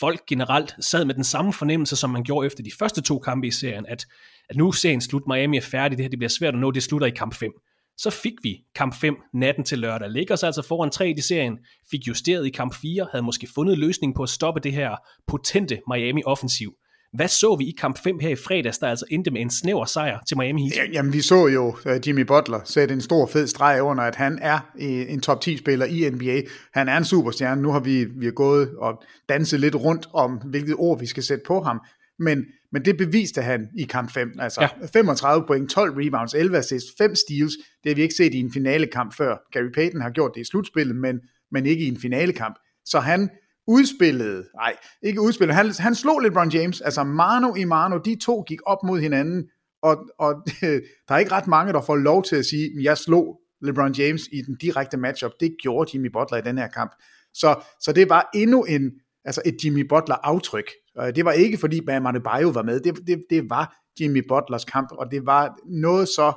folk 0.00 0.26
generelt 0.26 0.74
sad 0.80 1.04
med 1.04 1.14
den 1.14 1.24
samme 1.24 1.52
fornemmelse, 1.52 1.96
som 1.96 2.10
man 2.10 2.24
gjorde 2.24 2.46
efter 2.46 2.62
de 2.62 2.70
første 2.78 3.02
to 3.02 3.18
kampe 3.18 3.46
i 3.46 3.50
serien, 3.50 3.86
at, 3.86 4.06
at 4.48 4.56
nu 4.56 4.72
serien 4.72 5.00
slut, 5.00 5.22
Miami 5.26 5.56
er 5.56 5.60
færdig, 5.60 5.98
det 5.98 6.04
her 6.04 6.10
det 6.10 6.18
bliver 6.18 6.28
svært 6.28 6.54
at 6.54 6.60
nå, 6.60 6.70
det 6.70 6.82
slutter 6.82 7.06
i 7.06 7.10
kamp 7.10 7.34
5. 7.34 7.52
Så 7.96 8.10
fik 8.10 8.32
vi 8.42 8.56
kamp 8.74 8.94
5 8.94 9.16
natten 9.34 9.64
til 9.64 9.78
lørdag. 9.78 10.10
Lakers 10.10 10.42
altså 10.42 10.62
foran 10.62 10.90
3 10.90 11.10
i 11.10 11.20
serien, 11.20 11.58
fik 11.90 12.08
justeret 12.08 12.46
i 12.46 12.50
kamp 12.50 12.74
4, 12.74 13.08
havde 13.10 13.22
måske 13.22 13.48
fundet 13.54 13.78
løsning 13.78 14.14
på 14.14 14.22
at 14.22 14.28
stoppe 14.28 14.60
det 14.60 14.72
her 14.72 14.96
potente 15.26 15.80
Miami-offensiv. 15.92 16.74
Hvad 17.12 17.28
så 17.28 17.56
vi 17.56 17.64
i 17.64 17.74
kamp 17.78 17.98
5 17.98 18.18
her 18.18 18.28
i 18.28 18.36
fredags, 18.36 18.78
der 18.78 18.86
altså 18.86 19.04
endte 19.10 19.30
med 19.30 19.40
en 19.40 19.50
snæver 19.50 19.84
sejr 19.84 20.18
til 20.28 20.36
Miami 20.36 20.68
Heat? 20.68 20.92
Jamen, 20.92 21.12
vi 21.12 21.20
så 21.20 21.46
jo 21.46 21.68
uh, 21.68 22.08
Jimmy 22.08 22.20
Butler 22.20 22.60
sætte 22.64 22.94
en 22.94 23.00
stor 23.00 23.26
fed 23.26 23.46
streg 23.46 23.82
under, 23.82 24.04
at 24.04 24.16
han 24.16 24.38
er 24.42 24.58
en 24.78 25.20
top 25.20 25.44
10-spiller 25.44 25.86
i 25.86 26.10
NBA. 26.10 26.40
Han 26.74 26.88
er 26.88 26.96
en 26.96 27.04
superstjerne. 27.04 27.62
Nu 27.62 27.70
har 27.70 27.80
vi, 27.80 28.04
vi 28.04 28.24
har 28.24 28.32
gået 28.32 28.70
og 28.78 29.02
danset 29.28 29.60
lidt 29.60 29.74
rundt 29.74 30.08
om, 30.14 30.32
hvilket 30.32 30.74
ord 30.78 31.00
vi 31.00 31.06
skal 31.06 31.22
sætte 31.22 31.44
på 31.46 31.60
ham. 31.60 31.80
Men, 32.18 32.44
men 32.72 32.84
det 32.84 32.96
beviste 32.96 33.42
han 33.42 33.68
i 33.78 33.84
kamp 33.84 34.12
5. 34.12 34.32
Altså 34.38 34.60
ja. 34.60 34.86
35 35.00 35.44
point, 35.46 35.70
12 35.70 35.92
rebounds, 35.96 36.34
11 36.34 36.58
assists, 36.58 36.90
5 36.98 37.14
steals. 37.14 37.54
Det 37.82 37.90
har 37.90 37.94
vi 37.94 38.02
ikke 38.02 38.14
set 38.14 38.34
i 38.34 38.40
en 38.40 38.52
finalekamp 38.52 39.16
før. 39.16 39.36
Gary 39.52 39.72
Payton 39.74 40.00
har 40.00 40.10
gjort 40.10 40.30
det 40.34 40.40
i 40.40 40.44
slutspillet, 40.44 40.96
men, 40.96 41.20
men 41.52 41.66
ikke 41.66 41.84
i 41.84 41.88
en 41.88 42.00
finalekamp. 42.00 42.56
Så 42.84 43.00
han 43.00 43.30
udspillede, 43.68 44.44
nej, 44.54 44.76
ikke 45.02 45.20
udspillede, 45.20 45.56
han, 45.56 45.70
han 45.78 45.94
slog 45.94 46.20
LeBron 46.20 46.50
James, 46.50 46.80
altså 46.80 47.04
mano 47.04 47.54
i 47.54 47.64
mano, 47.64 47.98
de 47.98 48.16
to 48.16 48.42
gik 48.42 48.58
op 48.66 48.78
mod 48.84 49.00
hinanden, 49.00 49.48
og, 49.82 49.96
og 50.18 50.34
der 51.08 51.14
er 51.14 51.18
ikke 51.18 51.32
ret 51.32 51.46
mange, 51.46 51.72
der 51.72 51.80
får 51.80 51.96
lov 51.96 52.24
til 52.24 52.36
at 52.36 52.46
sige, 52.46 52.64
at 52.64 52.82
jeg 52.82 52.98
slog 52.98 53.40
LeBron 53.62 53.92
James 53.92 54.22
i 54.32 54.42
den 54.42 54.56
direkte 54.56 54.96
matchup. 54.96 55.32
Det 55.40 55.56
gjorde 55.62 55.90
Jimmy 55.94 56.10
Butler 56.12 56.38
i 56.38 56.42
den 56.42 56.58
her 56.58 56.68
kamp. 56.68 56.92
Så, 57.34 57.60
så 57.80 57.92
det 57.92 58.08
var 58.08 58.30
endnu 58.34 58.64
en, 58.64 58.92
altså 59.24 59.42
et 59.46 59.64
Jimmy 59.64 59.88
Butler 59.88 60.16
aftryk. 60.22 60.70
Det 61.14 61.24
var 61.24 61.32
ikke 61.32 61.58
fordi 61.58 61.80
Bam 61.86 62.06
Adebayo 62.06 62.48
var 62.48 62.62
med, 62.62 62.80
det, 62.80 62.96
det, 63.06 63.22
det 63.30 63.50
var 63.50 63.76
Jimmy 64.00 64.28
Butlers 64.28 64.64
kamp, 64.64 64.88
og 64.92 65.10
det 65.10 65.26
var 65.26 65.56
noget 65.66 66.08
så, 66.08 66.32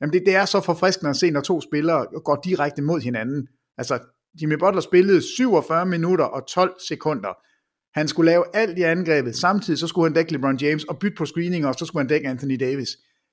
jamen 0.00 0.12
det, 0.12 0.22
det 0.26 0.34
er 0.34 0.44
så 0.44 0.60
forfriskende 0.60 1.10
at 1.10 1.16
se, 1.16 1.30
når 1.30 1.40
to 1.40 1.60
spillere 1.60 2.06
går 2.24 2.40
direkte 2.44 2.82
mod 2.82 3.00
hinanden. 3.00 3.48
Altså 3.78 3.98
Jimmy 4.40 4.54
Butler 4.54 4.80
spillede 4.80 5.22
47 5.36 5.86
minutter 5.86 6.24
og 6.24 6.46
12 6.48 6.74
sekunder. 6.88 7.32
Han 7.98 8.08
skulle 8.08 8.30
lave 8.30 8.44
alt 8.54 8.78
i 8.78 8.82
angrebet. 8.82 9.36
Samtidig 9.36 9.78
så 9.78 9.86
skulle 9.86 10.04
han 10.04 10.14
dække 10.14 10.32
LeBron 10.32 10.56
James 10.56 10.84
og 10.84 10.98
bytte 10.98 11.16
på 11.16 11.26
screening, 11.26 11.66
og 11.66 11.74
så 11.74 11.84
skulle 11.86 12.02
han 12.02 12.08
dække 12.08 12.28
Anthony 12.28 12.56
Davis. 12.60 12.88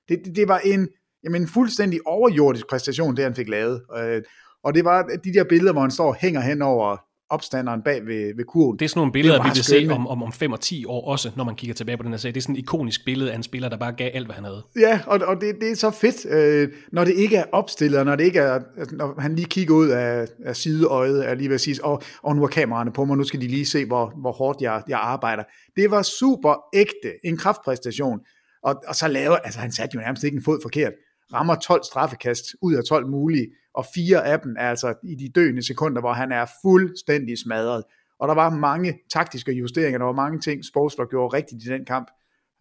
Det, 0.08 0.18
det, 0.24 0.36
det 0.36 0.48
var 0.48 0.58
en, 0.58 0.88
jamen, 1.24 1.42
en 1.42 1.48
fuldstændig 1.48 2.00
overjordisk 2.06 2.68
præstation, 2.68 3.16
det 3.16 3.24
han 3.24 3.34
fik 3.34 3.48
lavet. 3.48 3.82
Øh, 3.96 4.22
og 4.64 4.74
det 4.74 4.84
var 4.84 5.02
de 5.24 5.32
der 5.32 5.44
billeder, 5.44 5.72
hvor 5.72 5.80
han 5.80 5.90
står 5.90 6.08
og 6.08 6.14
hænger 6.14 6.40
hen 6.40 6.62
over 6.62 6.96
opstanderen 7.30 7.82
bag 7.82 8.06
ved, 8.06 8.36
ved 8.36 8.44
kurven. 8.44 8.78
Det 8.78 8.84
er 8.84 8.88
sådan 8.88 8.98
nogle 8.98 9.12
billeder, 9.12 9.42
vi 9.42 9.48
vil 9.54 9.64
se 9.64 9.88
om, 9.90 10.06
om, 10.06 10.22
om 10.22 10.32
5 10.32 10.52
og 10.52 10.60
10 10.60 10.84
år 10.84 11.08
også, 11.08 11.30
når 11.36 11.44
man 11.44 11.54
kigger 11.54 11.74
tilbage 11.74 11.96
på 11.96 12.02
den 12.02 12.12
her 12.12 12.18
sag. 12.18 12.34
Det 12.34 12.36
er 12.36 12.42
sådan 12.42 12.54
et 12.54 12.58
ikonisk 12.58 13.04
billede 13.04 13.32
af 13.32 13.36
en 13.36 13.42
spiller, 13.42 13.68
der 13.68 13.76
bare 13.76 13.92
gav 13.92 14.10
alt, 14.14 14.26
hvad 14.26 14.34
han 14.34 14.44
havde. 14.44 14.62
Ja, 14.76 15.00
og, 15.06 15.20
og 15.26 15.40
det, 15.40 15.54
det 15.60 15.70
er 15.70 15.76
så 15.76 15.90
fedt, 15.90 16.26
øh, 16.26 16.68
når 16.92 17.04
det 17.04 17.14
ikke 17.14 17.36
er 17.36 17.44
opstillet, 17.52 18.06
når 18.06 18.16
det 18.16 18.24
ikke 18.24 18.38
er, 18.38 18.60
når 18.92 19.20
han 19.20 19.36
lige 19.36 19.46
kigger 19.46 19.74
ud 19.74 19.88
af, 19.88 20.26
af 20.44 20.56
sideøjet, 20.56 21.28
er 21.28 21.34
lige 21.34 21.48
ved 21.48 21.54
at 21.54 21.60
sige, 21.60 21.84
og, 21.84 22.02
og 22.22 22.36
nu 22.36 22.42
er 22.42 22.48
kameraerne 22.48 22.92
på 22.92 23.04
mig, 23.04 23.16
nu 23.16 23.24
skal 23.24 23.40
de 23.40 23.46
lige 23.48 23.66
se, 23.66 23.86
hvor, 23.86 24.12
hvor 24.20 24.32
hårdt 24.32 24.62
jeg, 24.62 24.82
jeg 24.88 24.98
arbejder. 24.98 25.42
Det 25.76 25.90
var 25.90 26.02
super 26.02 26.54
ægte, 26.74 27.26
en 27.26 27.36
kraftpræstation. 27.36 28.20
Og, 28.62 28.82
og 28.88 28.94
så 28.94 29.08
laver, 29.08 29.36
altså 29.36 29.60
han 29.60 29.72
satte 29.72 29.94
jo 29.94 30.00
nærmest 30.00 30.24
ikke 30.24 30.36
en 30.36 30.44
fod 30.44 30.58
forkert 30.62 30.92
rammer 31.32 31.54
12 31.54 31.84
straffekast 31.84 32.44
ud 32.62 32.74
af 32.74 32.84
12 32.84 33.06
mulige, 33.06 33.48
og 33.74 33.86
fire 33.94 34.26
af 34.26 34.40
dem 34.40 34.56
er 34.58 34.68
altså 34.68 34.94
i 35.04 35.14
de 35.14 35.28
døende 35.28 35.66
sekunder, 35.66 36.00
hvor 36.00 36.12
han 36.12 36.32
er 36.32 36.46
fuldstændig 36.62 37.38
smadret. 37.38 37.84
Og 38.18 38.28
der 38.28 38.34
var 38.34 38.50
mange 38.50 38.98
taktiske 39.12 39.52
justeringer, 39.52 39.98
der 39.98 40.04
var 40.04 40.12
mange 40.12 40.40
ting, 40.40 40.64
Sportsler 40.64 41.04
gjorde 41.04 41.36
rigtigt 41.36 41.64
i 41.64 41.68
den 41.68 41.84
kamp. 41.84 42.10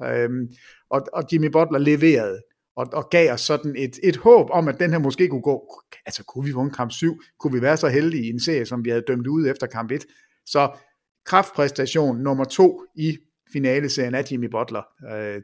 Øhm, 0.03 0.49
og, 0.89 1.01
og 1.13 1.23
Jimmy 1.31 1.45
Butler 1.45 1.79
leverede, 1.79 2.41
og, 2.75 2.87
og 2.93 3.09
gav 3.09 3.33
os 3.33 3.41
sådan 3.41 3.75
et, 3.77 3.99
et 4.03 4.17
håb 4.17 4.49
om, 4.51 4.67
at 4.67 4.79
den 4.79 4.91
her 4.91 4.99
måske 4.99 5.27
kunne 5.27 5.41
gå, 5.41 5.83
altså 6.05 6.23
kunne 6.23 6.45
vi 6.45 6.51
vunde 6.51 6.71
kamp 6.71 6.91
7, 6.91 7.21
kunne 7.39 7.53
vi 7.53 7.61
være 7.61 7.77
så 7.77 7.87
heldige 7.87 8.25
i 8.25 8.29
en 8.29 8.39
serie, 8.39 8.65
som 8.65 8.85
vi 8.85 8.89
havde 8.89 9.03
dømt 9.07 9.27
ud 9.27 9.47
efter 9.47 9.67
kamp 9.67 9.91
1. 9.91 10.05
Så 10.45 10.71
kraftpræstation 11.25 12.17
nummer 12.17 12.43
to 12.43 12.85
i 12.95 13.17
finaleserien 13.53 14.15
af 14.15 14.31
Jimmy 14.31 14.45
Butler. 14.45 14.83
Øh, 15.13 15.41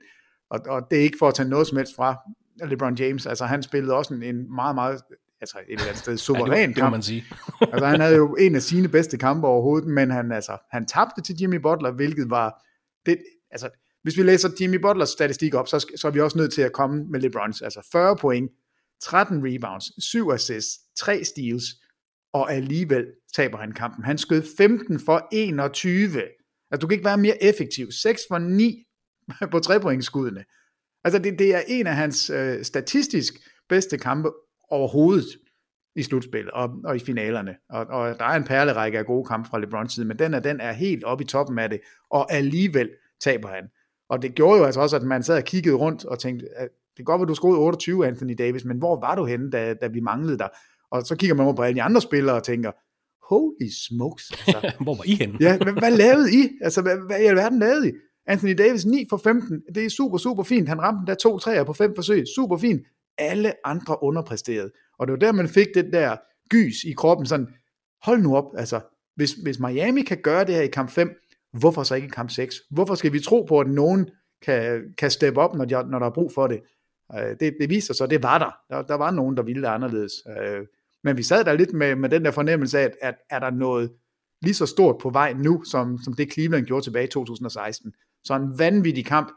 og, 0.49 0.59
og 0.67 0.81
det 0.91 0.99
er 0.99 1.03
ikke 1.03 1.17
for 1.19 1.27
at 1.27 1.33
tage 1.33 1.49
noget 1.49 1.67
som 1.67 1.77
helst 1.77 1.95
fra 1.95 2.15
LeBron 2.63 2.95
James. 2.95 3.25
Altså 3.25 3.45
han 3.45 3.63
spillede 3.63 3.93
også 3.93 4.13
en, 4.13 4.23
en 4.23 4.55
meget, 4.55 4.75
meget 4.75 5.01
altså 5.41 5.57
et 5.57 5.63
eller 5.69 5.83
andet 5.83 5.97
sted 5.97 6.17
suveræn 6.17 6.51
ja, 6.51 6.67
det, 6.67 6.75
kamp. 6.75 6.85
Det 6.85 6.91
man 6.91 7.01
sige. 7.01 7.25
altså 7.73 7.85
han 7.85 7.99
havde 7.99 8.15
jo 8.15 8.35
en 8.35 8.55
af 8.55 8.61
sine 8.61 8.87
bedste 8.87 9.17
kampe 9.17 9.47
overhovedet, 9.47 9.89
men 9.89 10.11
han, 10.11 10.31
altså, 10.31 10.57
han 10.71 10.85
tabte 10.85 11.21
til 11.21 11.35
Jimmy 11.41 11.55
Butler, 11.55 11.91
hvilket 11.91 12.29
var, 12.29 12.65
det, 13.05 13.17
altså, 13.51 13.69
hvis 14.03 14.17
vi 14.17 14.23
læser 14.23 14.49
Jimmy 14.61 14.75
Butlers 14.75 15.09
statistik 15.09 15.53
op, 15.53 15.67
så, 15.67 15.85
så 15.95 16.07
er 16.07 16.11
vi 16.11 16.21
også 16.21 16.37
nødt 16.37 16.53
til 16.53 16.61
at 16.61 16.73
komme 16.73 17.05
med 17.11 17.19
LeBrons. 17.19 17.61
Altså 17.61 17.87
40 17.91 18.15
point, 18.15 18.51
13 19.01 19.41
rebounds, 19.43 20.03
7 20.05 20.31
assists, 20.31 20.79
3 20.97 21.23
steals, 21.23 21.63
og 22.33 22.53
alligevel 22.53 23.05
taber 23.35 23.57
han 23.57 23.71
kampen. 23.71 24.03
Han 24.03 24.17
skød 24.17 24.43
15 24.57 24.99
for 24.99 25.27
21. 25.31 26.21
Altså 26.71 26.81
du 26.81 26.87
kan 26.87 26.93
ikke 26.93 27.05
være 27.05 27.17
mere 27.17 27.43
effektiv. 27.43 27.91
6 27.91 28.21
for 28.29 28.37
9 28.37 28.85
på 29.51 29.59
trepointsskuddene. 29.59 30.43
Altså 31.05 31.19
det, 31.19 31.39
det 31.39 31.55
er 31.55 31.61
en 31.67 31.87
af 31.87 31.95
hans 31.95 32.29
øh, 32.29 32.63
statistisk 32.63 33.33
bedste 33.69 33.97
kampe 33.97 34.31
overhovedet 34.69 35.25
i 35.95 36.03
slutspillet 36.03 36.51
og, 36.51 36.69
og 36.83 36.95
i 36.95 36.99
finalerne. 36.99 37.55
Og, 37.69 37.85
og 37.85 38.19
der 38.19 38.25
er 38.25 38.35
en 38.35 38.43
perlerække 38.43 38.99
af 38.99 39.05
gode 39.05 39.25
kampe 39.25 39.49
fra 39.49 39.59
LeBrons 39.59 39.93
side, 39.93 40.05
men 40.05 40.19
den 40.19 40.33
er, 40.33 40.39
den 40.39 40.59
er 40.59 40.71
helt 40.71 41.03
oppe 41.03 41.23
i 41.23 41.27
toppen 41.27 41.59
af 41.59 41.69
det, 41.69 41.79
og 42.09 42.33
alligevel 42.33 42.89
taber 43.21 43.49
han. 43.49 43.63
Og 44.09 44.21
det 44.21 44.35
gjorde 44.35 44.59
jo 44.59 44.65
altså 44.65 44.81
også, 44.81 44.95
at 44.95 45.03
man 45.03 45.23
sad 45.23 45.37
og 45.37 45.43
kiggede 45.43 45.75
rundt 45.75 46.05
og 46.05 46.19
tænkte, 46.19 46.45
at 46.55 46.69
det 46.69 46.97
kan 46.97 47.05
godt 47.05 47.19
være, 47.19 47.27
du 47.27 47.35
scorede 47.35 47.59
28, 47.59 48.07
Anthony 48.07 48.35
Davis, 48.37 48.65
men 48.65 48.77
hvor 48.77 48.99
var 48.99 49.15
du 49.15 49.25
henne, 49.25 49.51
da, 49.51 49.73
da 49.73 49.87
vi 49.87 49.99
manglede 49.99 50.37
dig? 50.37 50.49
Og 50.91 51.01
så 51.01 51.15
kigger 51.15 51.35
man 51.35 51.45
over 51.45 51.55
på 51.55 51.61
alle 51.61 51.75
de 51.75 51.81
andre 51.81 52.01
spillere 52.01 52.35
og 52.35 52.43
tænker, 52.43 52.71
holy 53.29 53.69
smokes. 53.87 54.31
Altså. 54.31 54.71
hvor 54.83 54.95
var 54.95 55.03
I 55.05 55.15
henne? 55.15 55.37
ja, 55.39 55.57
hvad, 55.57 55.73
hvad 55.73 55.91
lavede 55.91 56.33
I? 56.33 56.49
Altså, 56.61 56.81
hvad, 56.81 56.97
hvad 57.07 57.19
i 57.19 57.25
alverden 57.25 57.59
lavede 57.59 57.89
I? 57.89 57.91
Anthony 58.27 58.53
Davis 58.57 58.85
9 58.85 59.05
for 59.09 59.17
15, 59.17 59.63
det 59.75 59.85
er 59.85 59.89
super, 59.89 60.17
super 60.17 60.43
fint. 60.43 60.69
Han 60.69 60.81
ramte 60.81 61.11
der 61.11 61.15
to 61.15 61.39
træer 61.39 61.63
på 61.63 61.73
fem 61.73 61.95
forsøg, 61.95 62.23
super 62.35 62.57
fint. 62.57 62.81
Alle 63.17 63.67
andre 63.67 64.03
underpræsterede. 64.03 64.71
Og 64.99 65.07
det 65.07 65.11
var 65.11 65.19
der, 65.19 65.31
man 65.31 65.47
fik 65.47 65.67
det 65.75 65.93
der 65.93 66.15
gys 66.49 66.83
i 66.83 66.91
kroppen, 66.91 67.25
sådan, 67.25 67.47
hold 68.01 68.21
nu 68.21 68.35
op, 68.35 68.45
altså, 68.57 68.79
hvis, 69.15 69.31
hvis 69.31 69.59
Miami 69.59 70.01
kan 70.01 70.17
gøre 70.17 70.45
det 70.45 70.55
her 70.55 70.61
i 70.61 70.67
kamp 70.67 70.89
5, 70.89 71.09
hvorfor 71.59 71.83
så 71.83 71.95
ikke 71.95 72.07
i 72.07 72.11
kamp 72.13 72.29
6? 72.29 72.55
Hvorfor 72.69 72.95
skal 72.95 73.13
vi 73.13 73.19
tro 73.19 73.41
på, 73.43 73.59
at 73.59 73.67
nogen 73.67 74.09
kan, 74.41 74.83
kan 74.97 75.11
steppe 75.11 75.41
op, 75.41 75.55
når, 75.55 75.65
de, 75.65 75.89
når 75.89 75.99
der 75.99 76.05
er 76.05 76.13
brug 76.13 76.31
for 76.35 76.47
det? 76.47 76.61
Øh, 77.15 77.35
det, 77.39 77.55
det 77.59 77.69
viser 77.69 77.93
sig, 77.93 78.09
det 78.09 78.23
var 78.23 78.37
der. 78.37 78.75
der. 78.75 78.81
Der 78.81 78.95
var 78.95 79.11
nogen, 79.11 79.37
der 79.37 79.43
ville 79.43 79.61
det 79.61 79.67
anderledes. 79.67 80.13
Øh, 80.27 80.65
men 81.03 81.17
vi 81.17 81.23
sad 81.23 81.43
der 81.45 81.53
lidt 81.53 81.73
med, 81.73 81.95
med 81.95 82.09
den 82.09 82.25
der 82.25 82.31
fornemmelse 82.31 82.79
af, 82.79 82.83
at, 82.83 82.93
at 83.01 83.15
er 83.29 83.39
der 83.39 83.49
noget 83.49 83.91
lige 84.41 84.53
så 84.53 84.65
stort 84.65 84.97
på 85.01 85.09
vej 85.09 85.33
nu, 85.33 85.63
som, 85.63 85.99
som 86.03 86.13
det 86.13 86.33
Cleveland 86.33 86.65
gjorde 86.65 86.85
tilbage 86.85 87.05
i 87.05 87.09
2016. 87.09 87.93
Så 88.25 88.35
en 88.35 88.59
vanvittig 88.59 89.05
kamp. 89.05 89.31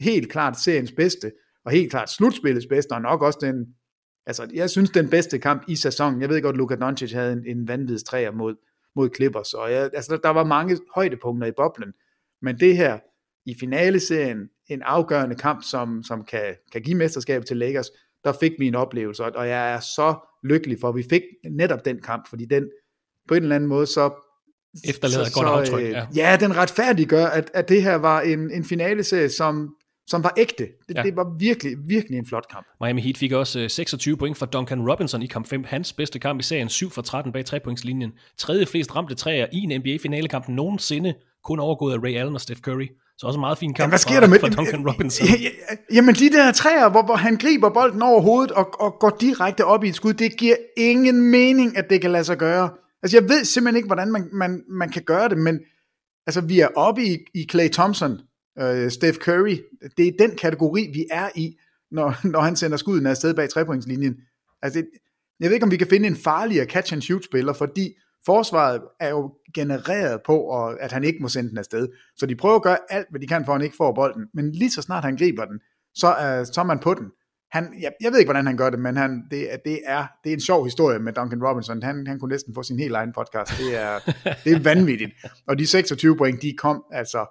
Helt 0.00 0.32
klart 0.32 0.60
seriens 0.60 0.92
bedste, 0.92 1.32
og 1.64 1.72
helt 1.72 1.90
klart 1.90 2.10
slutspillets 2.10 2.66
bedste, 2.66 2.92
og 2.92 3.02
nok 3.02 3.22
også 3.22 3.38
den, 3.42 3.74
altså 4.26 4.50
jeg 4.54 4.70
synes 4.70 4.90
den 4.90 5.10
bedste 5.10 5.38
kamp 5.38 5.62
i 5.68 5.76
sæsonen. 5.76 6.20
Jeg 6.20 6.28
ved 6.28 6.42
godt, 6.42 6.56
Luka 6.56 6.74
Doncic 6.74 7.12
havde 7.12 7.32
en, 7.32 7.46
en 7.46 7.68
vanvittig 7.68 8.06
træer 8.06 8.30
mod, 8.32 8.54
mod 8.94 9.08
Clippers, 9.16 9.54
og 9.54 9.72
jeg, 9.72 9.90
altså 9.94 10.18
der, 10.22 10.30
var 10.30 10.44
mange 10.44 10.78
højdepunkter 10.94 11.46
i 11.46 11.52
boblen, 11.56 11.92
men 12.42 12.60
det 12.60 12.76
her 12.76 12.98
i 13.46 13.56
finaleserien, 13.60 14.48
en 14.68 14.82
afgørende 14.82 15.36
kamp, 15.36 15.64
som, 15.64 16.02
som 16.02 16.24
kan, 16.24 16.54
kan 16.72 16.82
give 16.82 16.96
mesterskabet 16.96 17.48
til 17.48 17.56
Lakers, 17.56 17.90
der 18.24 18.32
fik 18.32 18.52
vi 18.58 18.66
en 18.66 18.74
oplevelse, 18.74 19.24
og 19.24 19.48
jeg 19.48 19.72
er 19.72 19.80
så 19.80 20.14
lykkelig 20.44 20.78
for, 20.80 20.88
at 20.88 20.96
vi 20.96 21.04
fik 21.10 21.22
netop 21.50 21.84
den 21.84 22.02
kamp, 22.02 22.28
fordi 22.28 22.44
den 22.44 22.70
på 23.28 23.34
en 23.34 23.42
eller 23.42 23.56
anden 23.56 23.68
måde, 23.68 23.86
så 23.86 24.27
efterlader 24.84 25.24
så, 25.24 25.32
godt 25.32 25.46
aftryk. 25.46 25.82
Øh, 25.82 25.90
ja. 25.90 26.06
ja, 26.14 26.36
den 26.40 26.56
retfærdiggør, 26.56 27.26
at, 27.26 27.50
at 27.54 27.68
det 27.68 27.82
her 27.82 27.94
var 27.94 28.20
en, 28.20 28.50
en 28.50 28.64
finaleserie, 28.64 29.28
som, 29.28 29.68
som 30.06 30.24
var 30.24 30.32
ægte. 30.36 30.64
Det, 30.64 30.94
Ja. 30.94 31.00
ja. 31.00 31.02
det 31.02 31.16
var 31.16 31.36
virkelig, 31.38 31.76
virkelig 31.86 32.18
en 32.18 32.26
flot 32.26 32.44
kamp. 32.50 32.66
Miami 32.80 33.00
Heat 33.00 33.18
fik 33.18 33.32
også 33.32 33.60
øh, 33.60 33.70
26 33.70 34.16
point 34.16 34.38
for 34.38 34.46
Duncan 34.46 34.90
Robinson 34.90 35.22
i 35.22 35.26
kamp 35.26 35.46
5. 35.46 35.64
Hans 35.64 35.92
bedste 35.92 36.18
kamp 36.18 36.40
i 36.40 36.42
serien, 36.42 36.68
7 36.68 36.90
for 36.90 37.02
13 37.02 37.32
bag 37.32 37.44
trepointslinjen. 37.44 38.12
Tredje 38.38 38.66
flest 38.66 38.96
ramte 38.96 39.14
træer 39.14 39.46
i 39.52 39.58
en 39.58 39.80
NBA-finalekamp 39.80 40.48
nogensinde, 40.48 41.14
kun 41.44 41.60
overgået 41.60 41.94
af 41.94 41.98
Ray 41.98 42.14
Allen 42.16 42.34
og 42.34 42.40
Steph 42.40 42.60
Curry. 42.60 42.86
Så 43.18 43.26
også 43.26 43.36
en 43.36 43.40
meget 43.40 43.58
fin 43.58 43.74
kamp 43.74 43.78
Jamen, 43.78 43.90
hvad 43.90 43.98
sker 43.98 44.14
for, 44.14 44.20
der 44.20 44.28
med 44.28 44.40
for 44.40 44.48
Duncan 44.48 44.88
Robinson. 44.88 45.26
Ja, 45.26 45.32
ja, 45.42 45.76
Jamen 45.96 46.14
de 46.14 46.30
der 46.30 46.52
træer, 46.52 46.88
hvor, 46.90 47.02
hvor 47.02 47.16
han 47.16 47.36
griber 47.36 47.70
bolden 47.70 48.02
over 48.02 48.20
hovedet 48.20 48.50
og, 48.52 48.80
og 48.80 48.96
går 49.00 49.16
direkte 49.20 49.64
op 49.64 49.84
i 49.84 49.88
et 49.88 49.94
skud, 49.94 50.12
det 50.12 50.36
giver 50.36 50.56
ingen 50.76 51.30
mening, 51.30 51.76
at 51.78 51.90
det 51.90 52.00
kan 52.00 52.10
lade 52.10 52.24
sig 52.24 52.36
gøre. 52.36 52.70
Altså 53.02 53.16
jeg 53.16 53.28
ved 53.28 53.44
simpelthen 53.44 53.76
ikke, 53.76 53.86
hvordan 53.86 54.12
man, 54.12 54.28
man, 54.32 54.64
man 54.68 54.90
kan 54.90 55.02
gøre 55.02 55.28
det, 55.28 55.38
men 55.38 55.60
altså 56.26 56.40
vi 56.40 56.60
er 56.60 56.68
oppe 56.76 57.04
i, 57.04 57.18
i 57.34 57.46
Clay 57.50 57.68
Thompson, 57.68 58.20
øh, 58.58 58.90
Steph 58.90 59.18
Curry. 59.18 59.56
Det 59.96 60.08
er 60.08 60.12
den 60.18 60.36
kategori, 60.36 60.90
vi 60.92 61.06
er 61.10 61.28
i, 61.34 61.58
når, 61.90 62.14
når 62.32 62.40
han 62.40 62.56
sender 62.56 62.76
skuden 62.76 63.06
afsted 63.06 63.34
bag 63.34 63.50
trepointslinjen. 63.50 64.16
Altså 64.62 64.80
det, 64.80 64.88
jeg 65.40 65.48
ved 65.48 65.54
ikke, 65.54 65.64
om 65.64 65.70
vi 65.70 65.76
kan 65.76 65.86
finde 65.86 66.06
en 66.06 66.16
farligere 66.16 66.66
catch 66.66 66.92
and 66.92 67.02
shoot 67.02 67.24
spiller, 67.24 67.52
fordi 67.52 67.94
forsvaret 68.26 68.82
er 69.00 69.08
jo 69.08 69.34
genereret 69.54 70.20
på, 70.26 70.66
at 70.80 70.92
han 70.92 71.04
ikke 71.04 71.18
må 71.22 71.28
sende 71.28 71.50
den 71.50 71.58
afsted. 71.58 71.88
Så 72.16 72.26
de 72.26 72.36
prøver 72.36 72.56
at 72.56 72.62
gøre 72.62 72.78
alt, 72.88 73.06
hvad 73.10 73.20
de 73.20 73.26
kan, 73.26 73.44
for 73.44 73.52
at 73.52 73.58
han 73.58 73.64
ikke 73.64 73.76
får 73.76 73.94
bolden. 73.94 74.26
Men 74.34 74.52
lige 74.52 74.70
så 74.70 74.82
snart 74.82 75.04
han 75.04 75.16
griber 75.16 75.44
den, 75.44 75.60
så 75.94 76.06
er, 76.06 76.44
så 76.44 76.60
er 76.60 76.64
man 76.64 76.78
på 76.78 76.94
den. 76.94 77.06
Han, 77.50 77.74
jeg, 77.80 77.92
jeg 78.00 78.12
ved 78.12 78.18
ikke, 78.18 78.28
hvordan 78.28 78.46
han 78.46 78.56
gør 78.56 78.70
det, 78.70 78.78
men 78.78 78.96
han, 78.96 79.22
det, 79.30 79.48
det, 79.64 79.80
er, 79.86 80.06
det 80.24 80.30
er 80.30 80.34
en 80.34 80.40
sjov 80.40 80.64
historie 80.64 80.98
med 80.98 81.12
Duncan 81.12 81.44
Robinson. 81.44 81.82
Han, 81.82 82.06
han 82.06 82.18
kunne 82.18 82.32
næsten 82.32 82.54
få 82.54 82.62
sin 82.62 82.78
helt 82.78 82.94
egen 82.94 83.12
podcast. 83.12 83.52
Det 83.58 83.76
er, 83.76 83.98
det 84.44 84.52
er 84.52 84.58
vanvittigt. 84.58 85.12
Og 85.46 85.58
de 85.58 85.66
26 85.66 86.16
point, 86.16 86.42
de 86.42 86.54
kom 86.58 86.84
altså... 86.92 87.26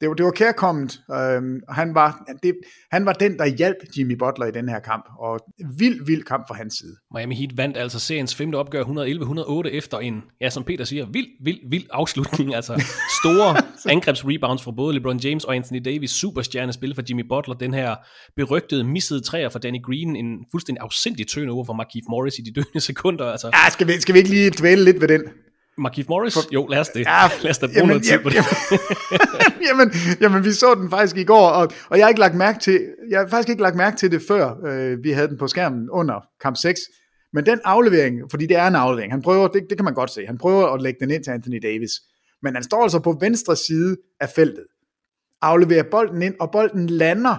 Det 0.00 0.08
var, 0.08 0.14
det 0.14 0.24
var 0.24 0.30
kærkommet, 0.30 1.00
øhm, 1.12 1.60
han 1.68 1.94
var, 1.94 2.24
det, 2.42 2.54
han 2.92 3.06
var 3.06 3.12
den, 3.12 3.38
der 3.38 3.46
hjalp 3.46 3.76
Jimmy 3.98 4.12
Butler 4.18 4.46
i 4.46 4.50
den 4.50 4.68
her 4.68 4.78
kamp, 4.78 5.04
og 5.18 5.40
vild, 5.78 6.06
vild 6.06 6.22
kamp 6.22 6.48
fra 6.48 6.54
hans 6.54 6.74
side. 6.74 6.96
Miami 7.14 7.34
Heat 7.34 7.56
vandt 7.56 7.76
altså 7.76 8.00
seriens 8.00 8.34
femte 8.34 8.56
opgør 8.56 8.82
111-108 8.82 9.68
efter 9.68 9.98
en, 9.98 10.22
ja 10.40 10.50
som 10.50 10.64
Peter 10.64 10.84
siger, 10.84 11.06
vild, 11.12 11.26
vild, 11.44 11.58
vild 11.70 11.86
afslutning. 11.90 12.54
Altså 12.54 12.84
store 13.22 13.56
angrebsrebounds 13.94 14.62
fra 14.62 14.70
både 14.70 14.94
LeBron 14.94 15.18
James 15.18 15.44
og 15.44 15.56
Anthony 15.56 15.80
Davis, 15.84 16.10
superstjerne 16.10 16.72
spil 16.72 16.94
for 16.94 17.02
Jimmy 17.08 17.24
Butler, 17.28 17.54
den 17.54 17.74
her 17.74 17.96
berygtede 18.36 18.84
missede 18.84 19.20
træer 19.20 19.48
for 19.48 19.58
Danny 19.58 19.82
Green, 19.82 20.16
en 20.16 20.38
fuldstændig 20.50 20.82
afsindig 20.82 21.28
turnover 21.28 21.64
for 21.64 21.72
Markieff 21.72 22.04
Morris 22.10 22.38
i 22.38 22.42
de 22.42 22.52
døende 22.52 22.80
sekunder. 22.90 23.24
Altså, 23.24 23.50
Ja, 23.52 23.70
skal 23.70 23.86
vi, 23.86 23.92
skal 23.92 24.14
vi 24.14 24.18
ikke 24.18 24.30
lige 24.30 24.50
dvæle 24.50 24.84
lidt 24.84 25.00
ved 25.00 25.08
den? 25.08 25.22
Markieff 25.80 26.08
Morris? 26.08 26.36
Jo, 26.52 26.66
lad 26.66 26.78
os 26.78 26.88
det. 26.88 27.00
Ja, 27.00 27.28
lad 27.42 27.50
os 27.50 27.58
da 27.58 27.66
bruge 27.66 27.76
jamen, 27.76 27.88
noget 27.88 28.02
tid 28.04 28.18
på 28.18 28.28
det. 28.28 28.36
jamen, 29.68 29.92
jamen, 30.20 30.44
vi 30.44 30.52
så 30.52 30.74
den 30.74 30.90
faktisk 30.90 31.16
i 31.16 31.24
går, 31.24 31.48
og, 31.48 31.72
og 31.88 31.98
jeg 31.98 32.04
har 32.04 32.08
ikke 32.08 32.20
lagt 32.20 32.34
mærke 32.34 32.58
til, 32.58 32.86
jeg 33.10 33.20
har 33.20 33.26
faktisk 33.26 33.48
ikke 33.48 33.62
lagt 33.62 33.76
mærke 33.76 33.96
til 33.96 34.10
det 34.12 34.22
før, 34.28 34.66
øh, 34.66 35.04
vi 35.04 35.10
havde 35.10 35.28
den 35.28 35.38
på 35.38 35.48
skærmen 35.48 35.90
under 35.90 36.20
kamp 36.42 36.56
6. 36.56 36.80
Men 37.32 37.46
den 37.46 37.60
aflevering, 37.64 38.20
fordi 38.30 38.46
det 38.46 38.56
er 38.56 38.66
en 38.66 38.74
aflevering, 38.74 39.12
han 39.12 39.22
prøver, 39.22 39.48
det, 39.48 39.62
det 39.68 39.78
kan 39.78 39.84
man 39.84 39.94
godt 39.94 40.10
se, 40.10 40.26
han 40.26 40.38
prøver 40.38 40.66
at 40.66 40.82
lægge 40.82 41.00
den 41.00 41.10
ind 41.10 41.24
til 41.24 41.30
Anthony 41.30 41.58
Davis. 41.62 41.90
Men 42.42 42.54
han 42.54 42.62
står 42.62 42.82
altså 42.82 42.98
på 42.98 43.16
venstre 43.20 43.56
side 43.56 43.96
af 44.20 44.28
feltet, 44.28 44.64
afleverer 45.42 45.82
bolden 45.90 46.22
ind, 46.22 46.34
og 46.40 46.50
bolden 46.50 46.86
lander. 46.86 47.36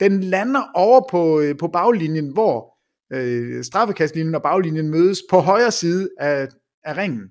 Den 0.00 0.20
lander 0.20 0.62
over 0.74 1.00
på, 1.10 1.40
øh, 1.40 1.56
på 1.58 1.68
baglinjen, 1.68 2.32
hvor 2.32 2.76
øh, 3.12 3.64
straffekastlinjen 3.64 4.34
og 4.34 4.42
baglinjen 4.42 4.90
mødes 4.90 5.18
på 5.30 5.38
højre 5.38 5.70
side 5.70 6.08
af, 6.18 6.48
af 6.84 6.96
ringen. 6.96 7.30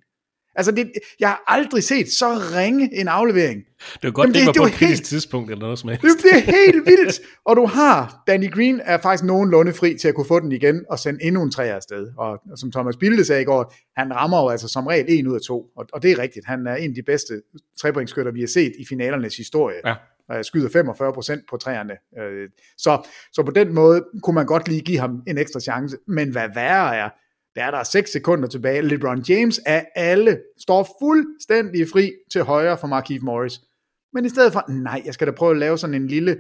Altså, 0.56 0.72
det, 0.72 0.92
jeg 1.20 1.30
har 1.30 1.44
aldrig 1.48 1.84
set 1.84 2.12
så 2.12 2.26
ringe 2.56 3.00
en 3.00 3.08
aflevering. 3.08 3.64
Det 3.94 4.04
var 4.04 4.12
godt, 4.12 4.26
Jamen, 4.26 4.34
det, 4.34 4.40
det 4.40 4.46
var 4.48 4.52
det 4.54 4.60
på 4.60 4.64
var 4.64 4.68
et 4.70 4.74
helt- 4.90 5.06
tidspunkt 5.06 5.52
eller 5.52 5.62
noget 5.62 5.80
som 5.80 5.90
helst. 5.90 6.04
Det, 6.04 6.14
det 6.24 6.32
er 6.32 6.40
helt 6.66 6.86
vildt. 6.86 7.22
Og 7.46 7.56
du 7.56 7.66
har, 7.66 8.24
Danny 8.28 8.52
Green 8.52 8.82
er 8.84 8.98
faktisk 8.98 9.24
nogenlunde 9.24 9.74
fri 9.74 9.98
til 9.98 10.08
at 10.08 10.16
kunne 10.16 10.26
få 10.28 10.40
den 10.40 10.52
igen 10.52 10.86
og 10.90 11.00
sende 11.00 11.24
endnu 11.24 11.44
en 11.44 11.52
træer 11.52 11.76
afsted. 11.76 12.08
Og 12.18 12.40
som 12.56 12.72
Thomas 12.72 12.96
Bilde 12.98 13.26
sagde 13.26 13.42
i 13.42 13.46
går, 13.46 13.74
han 13.98 14.16
rammer 14.16 14.42
jo 14.44 14.50
altså 14.50 14.68
som 14.68 14.88
regel 14.88 15.06
en 15.10 15.28
ud 15.28 15.36
af 15.36 15.42
to. 15.42 15.66
Og, 15.78 15.86
og 15.94 16.04
det 16.04 16.12
er 16.12 16.20
rigtigt. 16.20 16.46
Han 16.46 16.68
er 16.68 16.76
en 16.76 16.90
af 16.90 16.96
de 16.96 17.04
bedste 17.04 17.42
trepointskytter, 17.82 18.32
vi 18.32 18.40
har 18.40 18.48
set 18.48 18.74
i 18.80 18.86
finalernes 18.90 19.38
historie. 19.38 19.76
Ja. 19.86 19.96
Og 20.30 20.46
skyder 20.46 20.70
45 20.70 21.14
procent 21.14 21.42
på 21.50 21.58
træerne. 21.58 21.94
Øh, 22.20 22.50
Så, 22.78 23.08
så 23.34 23.44
på 23.44 23.52
den 23.52 23.74
måde 23.74 24.04
kunne 24.24 24.34
man 24.34 24.46
godt 24.46 24.68
lige 24.68 24.82
give 24.82 25.00
ham 25.00 25.22
en 25.28 25.38
ekstra 25.38 25.60
chance. 25.60 25.98
Men 26.08 26.30
hvad 26.32 26.50
værre 26.56 26.96
er, 26.96 27.10
der 27.56 27.64
er 27.64 27.72
der 27.72 27.84
6 27.84 28.12
sekunder 28.12 28.48
tilbage. 28.48 28.82
LeBron 28.82 29.22
James 29.30 29.60
af 29.66 29.88
alle 29.96 30.42
står 30.60 30.98
fuldstændig 31.02 31.90
fri 31.90 32.14
til 32.32 32.44
højre 32.44 32.78
for 32.78 32.88
Markieff 32.88 33.24
Morris. 33.24 33.62
Men 34.14 34.26
i 34.26 34.30
stedet 34.30 34.54
for, 34.54 34.72
nej, 34.72 35.02
jeg 35.06 35.14
skal 35.14 35.28
da 35.28 35.32
prøve 35.32 35.52
at 35.52 35.58
lave 35.58 35.78
sådan 35.78 35.94
en 35.94 36.08
lille, 36.08 36.38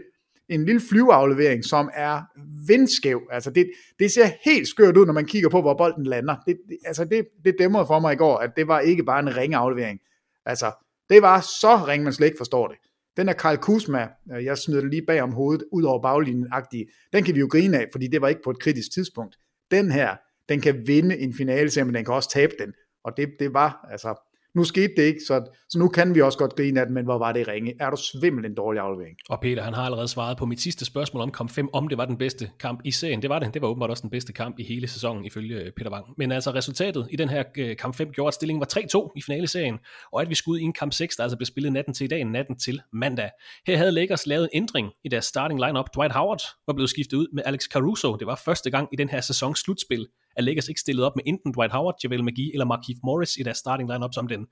en 0.49 0.65
lille 0.65 0.81
flyveaflevering, 0.89 1.65
som 1.65 1.89
er 1.93 2.21
vindskæv. 2.67 3.21
Altså 3.31 3.49
det, 3.49 3.71
det 3.99 4.11
ser 4.11 4.29
helt 4.45 4.67
skørt 4.67 4.97
ud, 4.97 5.05
når 5.05 5.13
man 5.13 5.25
kigger 5.25 5.49
på, 5.49 5.61
hvor 5.61 5.77
bolden 5.77 6.05
lander. 6.05 6.35
Det, 6.45 6.57
det, 6.69 6.77
altså 6.85 7.05
det, 7.05 7.27
det 7.45 7.55
dæmrede 7.59 7.87
for 7.87 7.99
mig 7.99 8.13
i 8.13 8.17
går, 8.17 8.37
at 8.37 8.51
det 8.57 8.67
var 8.67 8.79
ikke 8.79 9.03
bare 9.03 9.19
en 9.19 9.37
ringaflevering. 9.37 9.99
Altså, 10.45 10.71
det 11.09 11.21
var 11.21 11.41
så 11.41 11.85
ring, 11.87 12.03
man 12.03 12.13
slet 12.13 12.27
ikke 12.27 12.37
forstår 12.37 12.67
det. 12.67 12.77
Den 13.17 13.29
er 13.29 13.33
Karl 13.33 13.57
Kuzma, 13.57 14.07
øh, 14.33 14.45
jeg 14.45 14.57
smider 14.57 14.81
det 14.81 14.89
lige 14.89 15.05
bag 15.07 15.21
om 15.21 15.31
hovedet, 15.31 15.65
ud 15.71 15.83
over 15.83 16.01
baglinjen 16.01 16.47
-agtige. 16.53 17.09
den 17.13 17.23
kan 17.23 17.35
vi 17.35 17.39
jo 17.39 17.47
grine 17.51 17.77
af, 17.77 17.87
fordi 17.91 18.07
det 18.07 18.21
var 18.21 18.27
ikke 18.27 18.41
på 18.43 18.49
et 18.49 18.59
kritisk 18.59 18.91
tidspunkt. 18.93 19.35
Den 19.71 19.91
her, 19.91 20.15
den 20.49 20.61
kan 20.61 20.87
vinde 20.87 21.19
en 21.19 21.33
finale, 21.33 21.85
men 21.85 21.95
den 21.95 22.05
kan 22.05 22.13
også 22.13 22.29
tabe 22.29 22.53
den. 22.59 22.73
Og 23.03 23.17
det, 23.17 23.29
det 23.39 23.53
var, 23.53 23.87
altså, 23.91 24.15
nu 24.55 24.63
skete 24.63 24.93
det 24.97 25.03
ikke, 25.03 25.19
så, 25.27 25.45
så 25.69 25.79
nu 25.79 25.87
kan 25.87 26.15
vi 26.15 26.21
også 26.21 26.37
godt 26.37 26.55
grine 26.55 26.79
af 26.79 26.85
den, 26.85 26.95
men 26.95 27.05
hvor 27.05 27.17
var 27.17 27.31
det 27.31 27.47
ringe? 27.47 27.73
Er 27.79 27.89
du 27.89 27.97
svimmel 27.97 28.45
en 28.45 28.55
dårlig 28.55 28.81
aflevering? 28.81 29.17
Og 29.29 29.41
Peter, 29.41 29.63
han 29.63 29.73
har 29.73 29.81
allerede 29.83 30.07
svaret 30.07 30.37
på 30.37 30.45
mit 30.45 30.61
sidste 30.61 30.85
spørgsmål 30.85 31.23
om 31.23 31.31
kamp 31.31 31.49
5, 31.49 31.69
om 31.73 31.87
det 31.87 31.97
var 31.97 32.05
den 32.05 32.17
bedste 32.17 32.49
kamp 32.59 32.81
i 32.83 32.91
serien. 32.91 33.21
Det 33.21 33.29
var 33.29 33.39
det. 33.39 33.53
Det 33.53 33.61
var 33.61 33.67
åbenbart 33.67 33.89
også 33.89 34.01
den 34.01 34.09
bedste 34.09 34.33
kamp 34.33 34.59
i 34.59 34.63
hele 34.63 34.87
sæsonen, 34.87 35.25
ifølge 35.25 35.55
øh, 35.55 35.71
Peter 35.71 35.91
Wang. 35.91 36.05
Men 36.17 36.31
altså 36.31 36.51
resultatet 36.51 37.07
i 37.11 37.15
den 37.15 37.29
her 37.29 37.43
øh, 37.57 37.77
kamp 37.77 37.95
5 37.95 38.11
gjorde, 38.11 38.27
at 38.27 38.33
stillingen 38.33 38.59
var 38.59 39.07
3-2 39.09 39.11
i 39.15 39.21
finaleserien, 39.21 39.77
og 40.13 40.21
at 40.21 40.29
vi 40.29 40.35
skulle 40.35 40.53
ud 40.53 40.59
i 40.59 40.63
en 40.63 40.73
kamp 40.73 40.93
6, 40.93 41.15
der 41.15 41.23
altså 41.23 41.37
blev 41.37 41.45
spillet 41.45 41.73
natten 41.73 41.93
til 41.93 42.05
i 42.05 42.07
dag, 42.07 42.23
natten 42.23 42.55
til 42.55 42.81
mandag. 42.93 43.29
Her 43.67 43.77
havde 43.77 43.91
Lakers 43.91 44.27
lavet 44.27 44.49
en 44.53 44.61
ændring 44.61 44.91
i 45.03 45.09
deres 45.09 45.25
starting 45.25 45.65
lineup. 45.65 45.85
Dwight 45.95 46.13
Howard 46.13 46.41
var 46.67 46.73
blevet 46.73 46.89
skiftet 46.89 47.17
ud 47.17 47.27
med 47.33 47.43
Alex 47.45 47.63
Caruso. 47.63 48.15
Det 48.15 48.27
var 48.27 48.41
første 48.45 48.71
gang 48.71 48.87
i 48.91 48.95
den 48.95 49.09
her 49.09 49.21
sæsons 49.21 49.59
slutspil, 49.59 50.07
er 50.37 50.41
Lakers 50.41 50.67
ikke 50.67 50.81
stillet 50.81 51.05
op 51.05 51.15
med 51.15 51.23
enten 51.25 51.53
Dwight 51.53 51.71
Howard, 51.71 51.95
JaVale 52.03 52.23
McGee 52.23 52.51
eller 52.53 52.65
Markieff 52.65 52.99
Morris 53.03 53.37
i 53.37 53.43
deres 53.43 53.57
starting 53.57 53.91
lineup 53.91 54.13
som 54.13 54.27
den 54.27 54.47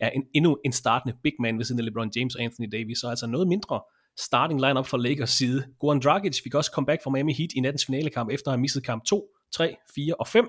er 0.00 0.10
en, 0.10 0.24
endnu 0.34 0.58
en 0.64 0.72
startende 0.72 1.16
big 1.22 1.32
man 1.40 1.58
ved 1.58 1.64
siden 1.64 1.80
af 1.80 1.84
LeBron 1.84 2.10
James 2.16 2.34
og 2.34 2.42
Anthony 2.42 2.68
Davis, 2.72 2.98
så 2.98 3.08
altså 3.08 3.26
noget 3.26 3.48
mindre 3.48 3.80
starting 4.18 4.60
lineup 4.60 4.86
fra 4.86 4.98
Lakers 4.98 5.30
side. 5.30 5.64
Goran 5.80 6.00
Dragic 6.00 6.42
fik 6.42 6.54
også 6.54 6.70
comeback 6.74 7.02
fra 7.02 7.10
Miami 7.10 7.32
Heat 7.32 7.50
i 7.56 7.60
nattens 7.60 7.86
finalekamp, 7.86 8.30
efter 8.30 8.50
at 8.50 8.52
have 8.52 8.60
misset 8.60 8.84
kamp 8.84 9.04
2, 9.04 9.28
3, 9.52 9.76
4 9.94 10.14
og 10.14 10.26
5. 10.26 10.48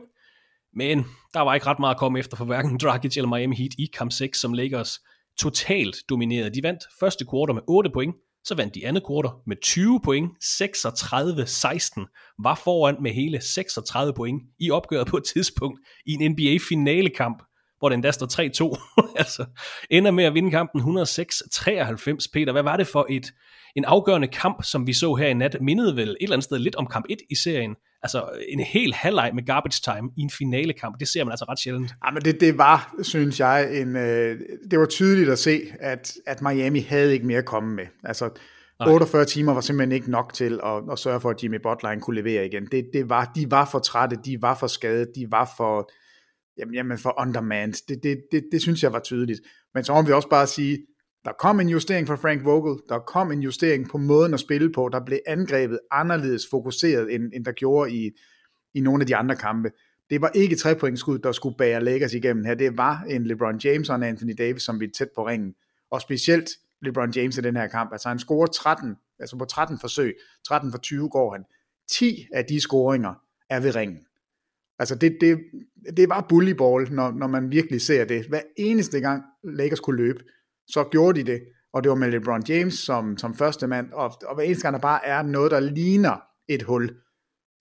Men 0.73 1.05
der 1.33 1.39
var 1.39 1.53
ikke 1.53 1.67
ret 1.67 1.79
meget 1.79 1.95
at 1.95 1.99
komme 1.99 2.19
efter 2.19 2.37
for 2.37 2.45
hverken 2.45 2.77
Dragic 2.77 3.17
eller 3.17 3.29
Miami 3.29 3.55
Heat 3.55 3.71
i 3.77 3.85
kamp 3.93 4.11
6, 4.11 4.39
som 4.39 4.53
Lakers 4.53 4.99
totalt 5.39 5.95
dominerede. 6.09 6.49
De 6.49 6.63
vandt 6.63 6.83
første 6.99 7.25
kvartal 7.25 7.55
med 7.55 7.61
8 7.67 7.89
point, 7.89 8.15
så 8.43 8.55
vandt 8.55 8.75
de 8.75 8.87
andet 8.87 9.03
kvartal 9.03 9.31
med 9.47 9.55
20 9.61 9.99
point, 10.03 10.31
36-16, 10.43 12.35
var 12.43 12.55
foran 12.63 12.95
med 13.01 13.11
hele 13.11 13.41
36 13.41 14.13
point 14.13 14.43
i 14.59 14.71
opgøret 14.71 15.07
på 15.07 15.17
et 15.17 15.23
tidspunkt 15.23 15.79
i 16.05 16.13
en 16.13 16.31
NBA-finalekamp, 16.31 17.43
hvor 17.79 17.89
den 17.89 18.03
der 18.03 18.11
står 18.11 18.27
3-2, 18.27 18.97
altså 19.21 19.45
ender 19.89 20.11
med 20.11 20.23
at 20.23 20.33
vinde 20.33 20.51
kampen 20.51 20.81
106-93. 20.81 22.29
Peter, 22.33 22.51
hvad 22.51 22.63
var 22.63 22.77
det 22.77 22.87
for 22.87 23.07
et 23.09 23.33
en 23.75 23.85
afgørende 23.85 24.27
kamp, 24.27 24.63
som 24.63 24.87
vi 24.87 24.93
så 24.93 25.15
her 25.15 25.27
i 25.27 25.33
nat, 25.33 25.57
mindede 25.61 25.95
vel 25.95 26.09
et 26.09 26.17
eller 26.21 26.35
andet 26.35 26.43
sted 26.43 26.59
lidt 26.59 26.75
om 26.75 26.87
kamp 26.87 27.05
1 27.09 27.17
i 27.29 27.35
serien. 27.35 27.75
Altså 28.03 28.29
en 28.49 28.59
hel 28.59 28.93
halvleg 28.93 29.31
med 29.35 29.45
garbage 29.45 29.81
time 29.83 30.09
i 30.17 30.21
en 30.21 30.29
finalekamp, 30.29 30.99
det 30.99 31.07
ser 31.07 31.23
man 31.23 31.31
altså 31.31 31.45
ret 31.49 31.59
sjældent. 31.59 31.93
Ja, 32.05 32.11
men 32.11 32.21
det, 32.21 32.41
det 32.41 32.57
var, 32.57 32.95
synes 33.01 33.39
jeg, 33.39 33.81
en, 33.81 33.95
øh, 33.95 34.39
det 34.71 34.79
var 34.79 34.85
tydeligt 34.85 35.29
at 35.29 35.39
se, 35.39 35.61
at, 35.79 36.13
at 36.25 36.41
Miami 36.41 36.79
havde 36.79 37.13
ikke 37.13 37.25
mere 37.25 37.37
at 37.37 37.45
komme 37.45 37.75
med. 37.75 37.85
Altså, 38.03 38.29
Nej. 38.79 38.93
48 38.93 39.25
timer 39.25 39.53
var 39.53 39.61
simpelthen 39.61 39.91
ikke 39.91 40.11
nok 40.11 40.33
til 40.33 40.59
at, 40.63 40.83
at 40.91 40.99
sørge 40.99 41.21
for, 41.21 41.29
at 41.29 41.43
Jimmy 41.43 41.59
Butler 41.63 41.99
kunne 41.99 42.15
levere 42.15 42.45
igen. 42.45 42.67
Det, 42.71 42.89
det 42.93 43.09
var, 43.09 43.31
de 43.35 43.51
var 43.51 43.65
for 43.65 43.79
trætte, 43.79 44.17
de 44.25 44.41
var 44.41 44.55
for 44.55 44.67
skadede, 44.67 45.11
de 45.15 45.31
var 45.31 45.53
for, 45.57 45.91
jamen, 46.57 46.73
jamen 46.73 46.97
for 46.97 47.21
undermanned. 47.21 47.87
Det, 47.87 48.03
det, 48.03 48.21
det, 48.31 48.43
det 48.51 48.61
synes 48.61 48.83
jeg 48.83 48.93
var 48.93 48.99
tydeligt. 48.99 49.39
Men 49.73 49.83
så 49.83 49.93
må 49.93 50.01
vi 50.01 50.11
også 50.11 50.29
bare 50.29 50.47
sige, 50.47 50.79
der 51.29 51.35
kom 51.35 51.59
en 51.59 51.69
justering 51.69 52.07
fra 52.07 52.15
Frank 52.15 52.45
Vogel, 52.45 52.79
der 52.89 52.99
kom 52.99 53.31
en 53.31 53.41
justering 53.41 53.89
på 53.89 53.97
måden 53.97 54.33
at 54.33 54.39
spille 54.39 54.71
på, 54.71 54.89
der 54.91 55.05
blev 55.05 55.19
angrebet 55.27 55.79
anderledes 55.91 56.47
fokuseret, 56.51 57.15
end, 57.15 57.31
end 57.33 57.45
der 57.45 57.51
gjorde 57.51 57.91
i, 57.91 58.11
i 58.73 58.79
nogle 58.79 59.01
af 59.01 59.07
de 59.07 59.15
andre 59.15 59.35
kampe. 59.35 59.71
Det 60.09 60.21
var 60.21 60.31
ikke 60.35 60.55
trepointskud, 60.55 61.19
der 61.19 61.31
skulle 61.31 61.55
bære 61.57 61.83
Lakers 61.83 62.13
igennem 62.13 62.45
her. 62.45 62.53
Det 62.53 62.77
var 62.77 63.03
en 63.09 63.27
LeBron 63.27 63.59
James 63.63 63.89
og 63.89 63.95
en 63.95 64.03
Anthony 64.03 64.33
Davis, 64.37 64.63
som 64.63 64.79
vi 64.79 64.87
tæt 64.87 65.09
på 65.15 65.27
ringen. 65.27 65.53
Og 65.91 66.01
specielt 66.01 66.49
LeBron 66.81 67.11
James 67.11 67.37
i 67.37 67.41
den 67.41 67.55
her 67.55 67.67
kamp. 67.67 67.91
Altså 67.91 68.09
han 68.09 68.19
scorer 68.19 68.47
13, 68.47 68.95
altså 69.19 69.37
på 69.37 69.45
13 69.45 69.79
forsøg, 69.79 70.15
13 70.47 70.71
for 70.71 70.79
20 70.79 71.09
går 71.09 71.31
han. 71.31 71.43
10 71.91 72.27
af 72.33 72.45
de 72.45 72.59
scoringer 72.59 73.13
er 73.49 73.59
ved 73.59 73.75
ringen. 73.75 73.99
Altså 74.79 74.95
det, 74.95 75.17
det, 75.21 75.39
det 75.97 76.09
var 76.09 76.25
bullyball, 76.29 76.93
når, 76.93 77.11
når 77.11 77.27
man 77.27 77.51
virkelig 77.51 77.81
ser 77.81 78.05
det. 78.05 78.25
Hver 78.25 78.41
eneste 78.57 78.99
gang 78.99 79.23
Lakers 79.43 79.79
kunne 79.79 79.97
løbe, 79.97 80.23
så 80.73 80.83
gjorde 80.91 81.19
de 81.19 81.31
det. 81.31 81.41
og 81.73 81.83
det 81.83 81.89
var 81.89 81.95
med 81.95 82.11
LeBron 82.11 82.43
James 82.49 82.73
som, 82.73 83.17
som 83.17 83.35
første 83.35 83.67
mand, 83.67 83.91
og, 83.93 84.13
og 84.27 84.35
hver 84.35 84.43
eneste 84.43 84.61
gang 84.61 84.73
der 84.73 84.79
bare 84.79 85.05
er 85.05 85.21
noget, 85.21 85.51
der 85.51 85.59
ligner 85.59 86.21
et 86.47 86.63
hul, 86.63 86.89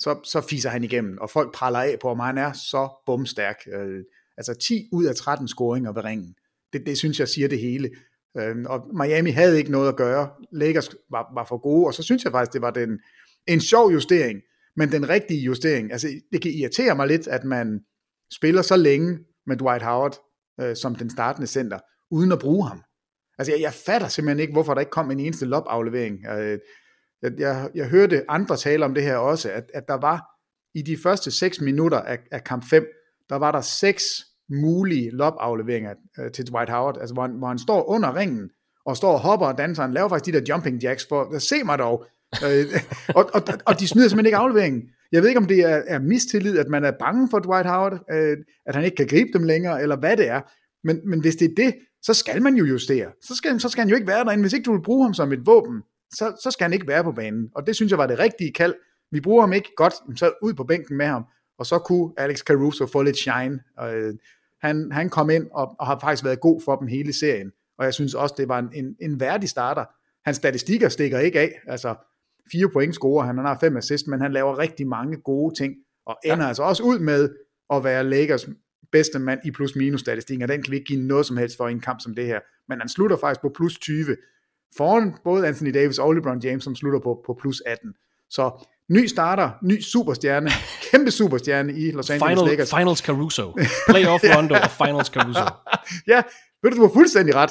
så, 0.01 0.21
så 0.25 0.41
fiser 0.41 0.71
han 0.71 0.85
igennem, 0.85 1.19
og 1.21 1.31
folk 1.31 1.55
praller 1.55 1.81
af 1.81 1.97
på, 2.03 2.09
om 2.09 2.19
han 2.19 2.39
er 2.39 2.53
så 2.53 2.89
bumstærk. 3.07 3.57
Øh, 3.73 4.05
altså 4.37 4.55
10 4.55 4.89
ud 4.93 5.05
af 5.05 5.15
13 5.15 5.49
scoringer 5.49 5.93
ved 5.93 6.05
ringen. 6.05 6.35
Det, 6.73 6.87
det 6.87 6.99
synes 6.99 7.21
jeg 7.21 7.29
siger 7.29 7.49
det 7.49 7.59
hele. 7.59 7.91
Øh, 8.39 8.57
og 8.67 8.87
Miami 8.95 9.31
havde 9.31 9.59
ikke 9.59 9.71
noget 9.71 9.89
at 9.89 9.97
gøre. 9.97 10.31
Lakers 10.53 10.91
var, 11.11 11.31
var 11.35 11.45
for 11.45 11.59
gode, 11.59 11.87
og 11.87 11.95
så 11.95 12.03
synes 12.03 12.25
jeg 12.25 12.33
faktisk, 12.33 12.53
det 12.53 12.63
var 12.63 12.71
den, 12.71 13.01
en 13.47 13.61
sjov 13.61 13.93
justering, 13.93 14.41
men 14.77 14.93
den 14.93 15.09
rigtige 15.09 15.41
justering. 15.41 15.93
Altså, 15.93 16.09
det 16.33 16.43
kan 16.43 16.51
irritere 16.51 16.97
mig 16.97 17.07
lidt, 17.07 17.29
at 17.29 17.45
man 17.45 17.81
spiller 18.33 18.63
så 18.63 18.77
længe 18.77 19.19
med 19.47 19.57
Dwight 19.57 19.83
Howard 19.83 20.17
øh, 20.61 20.77
som 20.77 20.95
den 20.95 21.11
startende 21.11 21.47
center, 21.47 21.79
uden 22.11 22.33
at 22.33 22.39
bruge 22.39 22.69
ham. 22.69 22.83
Altså, 23.39 23.53
jeg, 23.53 23.61
jeg 23.61 23.73
fatter 23.73 24.09
simpelthen 24.09 24.41
ikke, 24.41 24.53
hvorfor 24.53 24.75
der 24.75 24.81
ikke 24.81 24.91
kom 24.91 25.11
en 25.11 25.21
eneste 25.21 25.47
lobaflevering. 25.47 26.27
Øh, 26.27 26.59
jeg, 27.23 27.33
jeg, 27.39 27.69
jeg 27.75 27.89
hørte 27.89 28.31
andre 28.31 28.57
tale 28.57 28.85
om 28.85 28.95
det 28.95 29.03
her 29.03 29.17
også, 29.17 29.51
at, 29.51 29.65
at 29.75 29.89
der 29.89 29.95
var 29.95 30.25
i 30.75 30.83
de 30.83 30.97
første 31.03 31.31
6 31.31 31.61
minutter 31.61 31.99
af, 31.99 32.19
af 32.31 32.45
kamp 32.45 32.65
5, 32.71 32.87
der 33.29 33.37
var 33.37 33.53
der 33.53 33.61
seks 33.61 34.05
mulige 34.51 35.11
lobafleveringer 35.11 35.95
øh, 36.19 36.33
til 36.33 36.47
Dwight 36.47 36.71
Howard, 36.71 36.99
altså 37.01 37.15
hvor 37.15 37.23
han, 37.23 37.31
hvor 37.31 37.49
han 37.49 37.59
står 37.59 37.89
under 37.89 38.17
ringen, 38.17 38.51
og 38.87 38.97
står 38.97 39.13
og 39.13 39.21
hopper 39.21 39.47
og 39.47 39.59
danser, 39.59 39.83
han 39.83 39.95
laver 39.95 40.09
faktisk 40.09 40.35
de 40.35 40.41
der 40.41 40.55
jumping 40.55 40.83
jacks 40.83 41.07
for, 41.09 41.39
se 41.39 41.65
mig 41.65 41.79
dog, 41.79 42.07
øh, 42.45 42.65
og, 43.19 43.31
og, 43.35 43.43
og 43.67 43.81
de 43.81 43.89
smider 43.89 44.09
simpelthen 44.09 44.27
ikke 44.27 44.37
afleveringen. 44.37 44.83
Jeg 45.13 45.23
ved 45.23 45.29
ikke, 45.29 45.41
om 45.41 45.47
det 45.47 45.61
er, 45.61 45.83
er 45.87 45.99
mistillid, 45.99 46.59
at 46.59 46.69
man 46.69 46.85
er 46.85 46.93
bange 47.01 47.29
for 47.31 47.39
Dwight 47.39 47.67
Howard, 47.67 48.05
øh, 48.13 48.37
at 48.67 48.75
han 48.75 48.85
ikke 48.85 48.97
kan 48.97 49.07
gribe 49.07 49.31
dem 49.33 49.43
længere, 49.43 49.83
eller 49.83 49.97
hvad 49.97 50.17
det 50.17 50.29
er, 50.29 50.41
men, 50.85 51.01
men 51.05 51.21
hvis 51.21 51.37
det 51.37 51.51
er 51.51 51.55
det, 51.57 51.75
så 52.03 52.15
skal 52.15 52.43
man 52.43 52.55
jo 52.55 52.65
justere. 52.65 53.13
Så 53.23 53.37
skal, 53.37 53.61
så 53.61 53.69
skal 53.69 53.81
han 53.81 53.89
jo 53.89 53.95
ikke 53.95 54.07
være 54.07 54.25
derinde. 54.25 54.43
Hvis 54.43 54.53
ikke 54.53 54.65
du 54.65 54.73
vil 54.73 54.83
bruge 54.83 55.05
ham 55.05 55.15
som 55.15 55.33
et 55.33 55.47
våben, 55.47 55.83
så, 56.15 56.37
så 56.43 56.51
skal 56.51 56.65
han 56.65 56.73
ikke 56.73 56.89
være 56.89 57.05
på 57.05 57.13
banen. 57.13 57.51
Og 57.55 57.67
det 57.67 57.77
synes 57.77 57.91
jeg 57.91 57.99
var 57.99 58.07
det 58.07 58.19
rigtige 58.19 58.53
kald. 58.53 58.75
Vi 59.11 59.21
bruger 59.21 59.41
ham 59.41 59.53
ikke 59.53 59.71
godt, 59.77 59.95
så 60.19 60.33
ud 60.43 60.55
på 60.55 60.65
bænken 60.65 60.97
med 60.97 61.07
ham. 61.07 61.25
Og 61.59 61.67
så 61.67 61.79
kunne 61.79 62.13
Alex 62.17 62.39
Caruso 62.39 62.87
få 62.87 63.03
lidt 63.03 63.17
shine. 63.17 63.61
Og, 63.77 63.97
øh, 63.97 64.15
han, 64.63 64.93
han 64.93 65.11
kom 65.11 65.31
ind 65.31 65.47
og, 65.53 65.77
og 65.79 65.87
har 65.87 65.99
faktisk 65.99 66.25
været 66.25 66.41
god 66.41 66.61
for 66.65 66.77
dem 66.77 66.89
hele 66.89 67.13
serien. 67.13 67.53
Og 67.79 67.85
jeg 67.85 67.95
synes 67.95 68.15
også, 68.15 68.35
det 68.39 68.49
var 68.49 68.59
en, 68.59 68.71
en, 68.75 68.97
en 69.01 69.21
værdig 69.21 69.49
starter. 69.49 69.85
Hans 70.25 70.37
statistikker 70.37 70.89
stikker 70.89 71.19
ikke 71.19 71.41
af. 71.41 71.61
Altså, 71.67 71.95
fire 72.53 72.71
point 72.73 72.95
scorer, 72.95 73.27
han 73.27 73.39
har 73.39 73.59
fem 73.61 73.77
assist, 73.77 74.07
men 74.07 74.21
han 74.21 74.33
laver 74.33 74.59
rigtig 74.59 74.87
mange 74.87 75.17
gode 75.17 75.55
ting, 75.55 75.75
og 76.07 76.17
ender 76.25 76.43
ja. 76.43 76.49
altså 76.49 76.63
også 76.63 76.83
ud 76.83 76.99
med 76.99 77.29
at 77.71 77.85
være 77.85 78.05
Lakers 78.05 78.49
bedste 78.93 79.19
mand 79.19 79.41
i 79.45 79.51
plus-minus 79.51 80.01
statistikken, 80.01 80.43
og 80.43 80.49
den 80.49 80.63
kan 80.63 80.71
vi 80.71 80.77
ikke 80.77 80.87
give 80.87 81.03
noget 81.03 81.27
som 81.27 81.37
helst 81.37 81.57
for 81.57 81.69
i 81.69 81.73
en 81.73 81.81
kamp 81.81 82.01
som 82.01 82.15
det 82.15 82.27
her. 82.27 82.41
Men 82.69 82.79
han 82.79 82.89
slutter 82.89 83.17
faktisk 83.17 83.41
på 83.41 83.53
plus 83.57 83.79
20, 83.79 84.17
foran 84.77 85.15
både 85.25 85.47
Anthony 85.47 85.75
Davis 85.75 85.99
og 85.99 86.13
LeBron 86.13 86.39
James, 86.39 86.65
som 86.65 86.77
slutter 86.77 87.01
på, 87.01 87.23
på 87.27 87.39
plus 87.41 87.63
18. 87.67 87.95
Så 88.31 88.67
ny 88.91 89.07
starter, 89.07 89.51
ny 89.63 89.81
superstjerne, 89.81 90.51
kæmpe 90.91 91.11
superstjerne 91.11 91.73
i 91.73 91.91
Los 91.91 92.11
Angeles 92.11 92.31
Final, 92.31 92.51
Lakers. 92.51 92.75
Finals 92.75 92.99
Caruso. 92.99 93.53
Playoff 93.91 94.25
Rondo 94.37 94.55
og 94.55 94.71
Finals 94.71 95.09
Caruso. 95.09 95.45
ja, 96.13 96.23
ved 96.63 96.71
du, 96.71 96.77
du 96.77 96.83
har 96.83 96.93
fuldstændig 96.93 97.35
ret. 97.35 97.51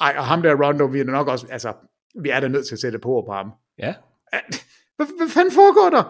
Ej, 0.00 0.14
og 0.18 0.26
ham 0.26 0.42
der 0.42 0.54
Rondo, 0.66 0.84
vi 0.84 1.00
er 1.00 1.04
nok 1.04 1.28
også, 1.28 1.46
altså, 1.50 1.72
vi 2.22 2.30
er 2.30 2.40
da 2.40 2.48
nødt 2.48 2.66
til 2.66 2.74
at 2.74 2.80
sætte 2.80 2.98
på 2.98 3.24
på 3.26 3.32
ham. 3.32 3.50
Ja. 3.78 3.94
Hvad, 4.96 5.06
hvad 5.16 5.28
fanden 5.28 5.52
foregår 5.52 5.90
der? 5.90 6.04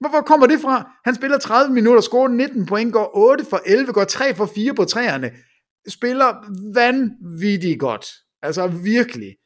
Hvor 0.00 0.20
kommer 0.20 0.46
det 0.46 0.60
fra? 0.60 0.92
Han 1.04 1.14
spiller 1.14 1.38
30 1.38 1.74
minutter, 1.74 2.00
scorer 2.00 2.28
19 2.28 2.66
point, 2.66 2.92
går 2.92 3.10
8 3.14 3.44
for 3.44 3.60
11, 3.66 3.92
går 3.92 4.04
3 4.04 4.34
for 4.34 4.46
4 4.46 4.74
på 4.74 4.84
træerne. 4.84 5.30
Spiller 5.88 6.26
vanvittigt 6.74 7.80
godt. 7.80 8.06
Altså 8.42 8.66
virkelig. 8.66 9.36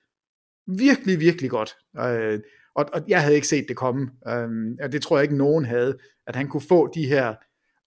Virkelig, 0.66 1.20
virkelig 1.20 1.50
godt. 1.50 1.76
Øh, 1.98 2.40
og, 2.74 2.86
og 2.92 3.04
jeg 3.08 3.22
havde 3.22 3.34
ikke 3.34 3.48
set 3.48 3.64
det 3.68 3.76
komme. 3.76 4.10
Øh, 4.28 4.48
og 4.82 4.92
det 4.92 5.02
tror 5.02 5.16
jeg 5.16 5.22
ikke 5.22 5.36
nogen 5.36 5.64
havde. 5.64 5.98
At 6.26 6.36
han 6.36 6.48
kunne 6.48 6.68
få 6.68 6.92
de 6.94 7.06
her 7.06 7.34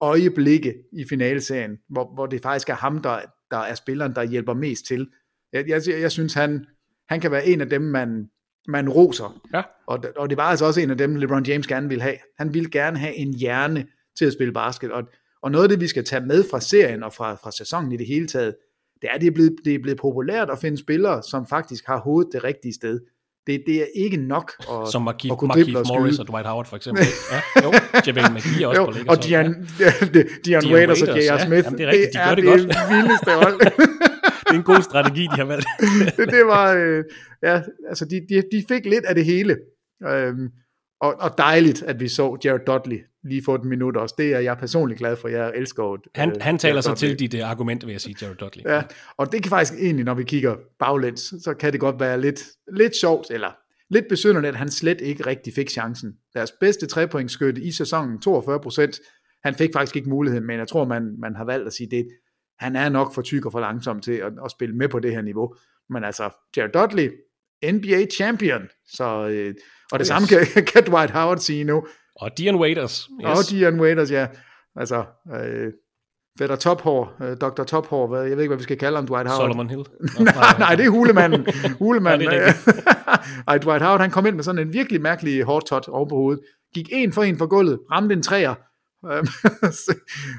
øjeblikke 0.01 0.75
i 0.93 1.05
finalserien, 1.09 1.77
hvor, 1.89 2.13
hvor 2.13 2.25
det 2.25 2.41
faktisk 2.41 2.69
er 2.69 2.73
ham, 2.73 3.01
der, 3.01 3.21
der 3.51 3.57
er 3.57 3.75
spilleren, 3.75 4.15
der 4.15 4.23
hjælper 4.23 4.53
mest 4.53 4.85
til. 4.85 5.07
Jeg, 5.53 5.69
jeg, 5.69 5.81
jeg 5.87 6.11
synes, 6.11 6.33
han, 6.33 6.65
han 7.09 7.21
kan 7.21 7.31
være 7.31 7.47
en 7.47 7.61
af 7.61 7.69
dem, 7.69 7.81
man, 7.81 8.29
man 8.67 8.89
roser. 8.89 9.41
Ja. 9.53 9.61
Og, 9.87 9.99
og 10.17 10.29
det 10.29 10.37
var 10.37 10.43
altså 10.43 10.65
også 10.65 10.81
en 10.81 10.89
af 10.91 10.97
dem, 10.97 11.15
LeBron 11.15 11.45
James 11.45 11.67
gerne 11.67 11.89
ville 11.89 12.01
have. 12.01 12.15
Han 12.39 12.53
ville 12.53 12.69
gerne 12.69 12.97
have 12.99 13.15
en 13.15 13.33
hjerne 13.33 13.85
til 14.17 14.25
at 14.25 14.33
spille 14.33 14.53
basket. 14.53 14.91
Og, 14.91 15.03
og 15.43 15.51
noget 15.51 15.63
af 15.63 15.69
det, 15.69 15.81
vi 15.81 15.87
skal 15.87 16.05
tage 16.05 16.25
med 16.25 16.43
fra 16.51 16.59
serien 16.61 17.03
og 17.03 17.13
fra, 17.13 17.33
fra 17.35 17.51
sæsonen 17.51 17.91
i 17.91 17.97
det 17.97 18.07
hele 18.07 18.27
taget, 18.27 18.55
det 19.01 19.09
er, 19.11 19.15
at 19.15 19.21
det 19.21 19.27
er, 19.27 19.31
blevet, 19.31 19.55
det 19.65 19.75
er 19.75 19.79
blevet 19.79 19.99
populært 19.99 20.49
at 20.49 20.59
finde 20.59 20.77
spillere, 20.77 21.23
som 21.23 21.47
faktisk 21.47 21.83
har 21.87 21.99
hovedet 21.99 22.33
det 22.33 22.43
rigtige 22.43 22.73
sted. 22.73 22.99
Det, 23.47 23.63
det 23.67 23.75
er 23.81 23.85
ikke 23.95 24.17
nok 24.17 24.51
at, 24.59 24.87
Som 24.91 25.01
Markeith, 25.01 25.31
at 25.33 25.37
kunne 25.37 25.49
drible 25.49 25.79
og 25.79 25.85
skyde. 25.85 25.99
Morris 25.99 26.19
og 26.19 26.27
Dwight 26.27 26.47
Howard 26.47 26.65
for 26.65 26.75
eksempel. 26.75 27.03
ja, 27.31 27.61
jo, 27.63 27.73
JaVale 28.07 28.33
McGee 28.35 28.67
også 28.67 28.81
Jo, 28.81 28.85
på 28.85 28.91
Lakers. 28.91 29.17
og 29.17 29.23
Dion, 29.23 29.67
ja. 29.79 29.91
Dion, 30.45 30.61
Dion 30.61 30.73
Waiters 30.73 31.01
og 31.01 31.07
J.R. 31.07 31.23
ja. 31.23 31.45
Smith, 31.45 31.65
Jamen, 31.65 31.77
det 31.79 31.85
er 31.87 31.91
rigtigt, 31.91 32.13
de 32.13 32.19
gør 32.27 32.35
det 32.35 32.43
det 32.43 32.51
godt. 32.51 32.91
vildeste 32.93 33.31
hold. 33.31 33.55
Det 34.47 34.55
er 34.55 34.59
en 34.59 34.63
god 34.63 34.81
strategi, 34.81 35.21
de 35.21 35.35
har 35.35 35.45
valgt. 35.45 35.67
det, 36.17 36.29
det 36.29 36.45
var, 36.45 36.73
øh, 36.73 37.03
ja, 37.43 37.61
altså 37.87 38.05
de, 38.05 38.21
de, 38.29 38.43
de 38.51 38.65
fik 38.67 38.85
lidt 38.85 39.05
af 39.05 39.15
det 39.15 39.25
hele. 39.25 39.57
Øhm, 40.07 40.49
og, 41.01 41.15
og 41.19 41.37
dejligt, 41.37 41.83
at 41.83 41.99
vi 41.99 42.07
så 42.07 42.37
Jared 42.43 42.65
Dudley 42.67 42.99
lige 43.23 43.41
få 43.45 43.55
et 43.55 43.63
minut 43.63 43.97
også. 43.97 44.15
Det 44.17 44.33
er 44.33 44.39
jeg 44.39 44.57
personligt 44.57 44.99
glad 44.99 45.15
for. 45.15 45.27
Jeg 45.27 45.51
elsker 45.55 45.83
jo, 45.83 45.97
Han, 46.15 46.29
øh, 46.29 46.35
han 46.41 46.57
taler 46.57 46.81
sig 46.81 46.97
til 46.97 47.19
dit 47.19 47.33
uh, 47.33 47.49
argument, 47.49 47.85
vil 47.85 47.91
jeg 47.91 48.01
sige, 48.01 48.15
Jared 48.21 48.35
Dudley. 48.35 48.63
Ja, 48.65 48.83
og 49.17 49.31
det 49.31 49.43
kan 49.43 49.49
faktisk 49.49 49.73
egentlig, 49.73 50.05
når 50.05 50.13
vi 50.13 50.23
kigger 50.23 50.55
baglæns, 50.79 51.21
så 51.21 51.53
kan 51.59 51.71
det 51.71 51.79
godt 51.79 51.99
være 51.99 52.21
lidt, 52.21 52.43
lidt 52.73 52.95
sjovt, 52.95 53.31
eller 53.31 53.51
lidt 53.89 54.05
besynderligt, 54.09 54.49
at 54.49 54.59
han 54.59 54.71
slet 54.71 55.01
ikke 55.01 55.25
rigtig 55.25 55.53
fik 55.53 55.69
chancen. 55.69 56.13
Deres 56.33 56.51
bedste 56.59 56.85
trepointsskytte 56.87 57.61
i 57.61 57.71
sæsonen, 57.71 58.21
42 58.21 58.59
procent, 58.59 58.99
han 59.43 59.55
fik 59.55 59.69
faktisk 59.73 59.95
ikke 59.95 60.09
muligheden, 60.09 60.47
men 60.47 60.59
jeg 60.59 60.67
tror, 60.67 60.85
man, 60.85 61.15
man 61.19 61.35
har 61.35 61.45
valgt 61.45 61.67
at 61.67 61.73
sige 61.73 61.89
det. 61.91 62.07
Han 62.59 62.75
er 62.75 62.89
nok 62.89 63.13
for 63.13 63.21
tyk 63.21 63.45
og 63.45 63.51
for 63.51 63.59
langsom 63.59 63.99
til 63.99 64.11
at, 64.11 64.33
at 64.45 64.51
spille 64.51 64.75
med 64.75 64.89
på 64.89 64.99
det 64.99 65.11
her 65.11 65.21
niveau. 65.21 65.55
Men 65.89 66.03
altså, 66.03 66.29
Jared 66.57 66.71
Dudley, 66.71 67.11
NBA 67.73 68.05
champion, 68.15 68.61
så, 68.87 69.27
øh, 69.27 69.55
og 69.91 69.99
det 69.99 70.03
Yes. 70.03 70.07
samme 70.07 70.27
kan, 70.27 70.39
kan 70.73 70.83
Dwight 70.83 71.11
Howard 71.11 71.37
sige 71.37 71.63
nu. 71.63 71.87
Og 72.15 72.37
Dion 72.37 72.55
Waiters. 72.55 73.09
Yes. 73.25 73.37
Og 73.39 73.49
Dion 73.49 73.79
Waiters, 73.79 74.11
ja. 74.11 74.27
Altså, 74.75 75.05
øh, 75.35 75.71
Fætter 76.39 76.55
Tophår, 76.55 77.23
øh, 77.23 77.37
Dr. 77.37 77.63
Tophår, 77.63 78.07
hvad, 78.07 78.21
jeg 78.23 78.31
ved 78.37 78.43
ikke, 78.43 78.49
hvad 78.49 78.57
vi 78.57 78.63
skal 78.63 78.77
kalde 78.77 78.95
ham, 78.97 79.07
Dwight 79.07 79.27
Howard. 79.29 79.43
Solomon 79.43 79.69
Hill. 79.69 79.85
nej, 80.19 80.57
nej, 80.59 80.75
det 80.75 80.85
er 80.85 80.89
hulemanden. 80.89 81.47
hulemanden. 81.79 82.27
Er 82.27 82.53
Ej, 83.47 83.57
Dwight 83.57 83.81
Howard, 83.83 84.01
han 84.01 84.11
kom 84.11 84.25
ind 84.25 84.35
med 84.35 84.43
sådan 84.43 84.67
en 84.67 84.73
virkelig 84.73 85.01
mærkelig 85.01 85.43
hårdtot 85.43 85.87
over 85.87 86.09
på 86.09 86.15
hovedet. 86.15 86.43
Gik 86.73 86.89
en 86.91 87.13
for 87.13 87.23
en 87.23 87.37
for 87.37 87.45
gulvet, 87.47 87.79
ramte 87.91 88.13
en 88.13 88.21
træer. 88.23 88.55
Øhm, 89.11 89.27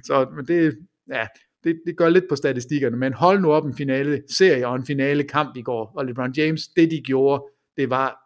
så 0.05 0.27
men 0.37 0.47
det, 0.47 0.79
ja, 1.13 1.27
det, 1.65 1.81
det 1.87 1.97
gør 1.97 2.09
lidt 2.09 2.25
på 2.29 2.37
statistikkerne, 2.37 2.97
men 2.97 3.13
hold 3.13 3.41
nu 3.41 3.53
op 3.53 3.65
en 3.65 3.77
finale 3.77 4.23
serie 4.31 4.69
og 4.69 4.77
en 4.77 4.87
finale 4.87 5.23
kamp 5.23 5.57
i 5.57 5.63
går. 5.63 5.93
Og 5.97 6.07
LeBron 6.07 6.33
James, 6.37 6.69
det 6.69 6.91
de 6.91 7.03
gjorde, 7.07 7.45
det 7.77 7.91
var 7.91 8.19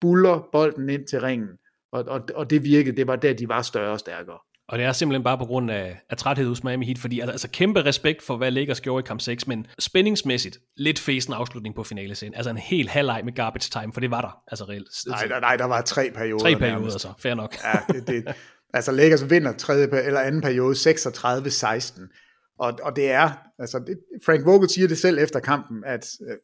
buller 0.00 0.48
bolden 0.52 0.88
ind 0.88 1.06
til 1.06 1.20
ringen. 1.20 1.48
Og, 1.92 2.04
og, 2.04 2.20
og 2.34 2.50
det 2.50 2.64
virkede, 2.64 2.96
det 2.96 3.06
var 3.06 3.16
der, 3.16 3.32
de 3.32 3.48
var 3.48 3.62
større 3.62 3.92
og 3.92 3.98
stærkere. 3.98 4.38
Og 4.68 4.78
det 4.78 4.86
er 4.86 4.92
simpelthen 4.92 5.24
bare 5.24 5.38
på 5.38 5.44
grund 5.44 5.70
af, 5.70 6.00
af 6.10 6.16
træthed 6.16 6.46
hos 6.46 6.64
Miami 6.64 6.86
Heat, 6.86 6.98
fordi 6.98 7.20
altså 7.20 7.48
kæmpe 7.50 7.84
respekt 7.84 8.22
for, 8.22 8.36
hvad 8.36 8.50
Lakers 8.50 8.80
gjorde 8.80 9.02
i 9.04 9.06
kamp 9.06 9.20
6, 9.20 9.46
men 9.46 9.66
spændingsmæssigt 9.78 10.58
lidt 10.76 10.98
fæsen 10.98 11.32
afslutning 11.32 11.74
på 11.74 11.82
finalescenen. 11.82 12.34
Altså 12.34 12.50
en 12.50 12.56
helt 12.56 12.90
halvleg 12.90 13.20
med 13.24 13.32
garbage 13.32 13.70
time, 13.80 13.92
for 13.92 14.00
det 14.00 14.10
var 14.10 14.20
der, 14.20 14.42
altså 14.48 14.64
reelt. 14.64 14.88
Nej, 15.06 15.26
nej, 15.28 15.40
nej 15.40 15.56
der 15.56 15.64
var 15.64 15.80
tre 15.80 16.10
perioder. 16.14 16.44
Tre 16.44 16.56
perioder, 16.56 16.78
nærmest. 16.78 17.00
så 17.00 17.08
fair 17.18 17.34
nok. 17.34 17.56
Ja, 17.64 17.94
det, 17.94 18.06
det, 18.06 18.34
altså 18.74 18.92
Lakers 18.92 19.30
vinder 19.30 19.52
tredje 19.52 20.06
eller 20.06 20.20
anden 20.20 20.40
periode 20.40 20.74
36-16. 20.74 22.21
Og, 22.62 22.78
og 22.82 22.96
det 22.96 23.10
er, 23.10 23.30
altså 23.58 23.78
det, 23.78 23.98
Frank 24.26 24.46
Vogel 24.46 24.70
siger 24.70 24.88
det 24.88 24.98
selv 24.98 25.18
efter 25.18 25.40
kampen, 25.40 25.84
at 25.84 26.06
øh, 26.28 26.36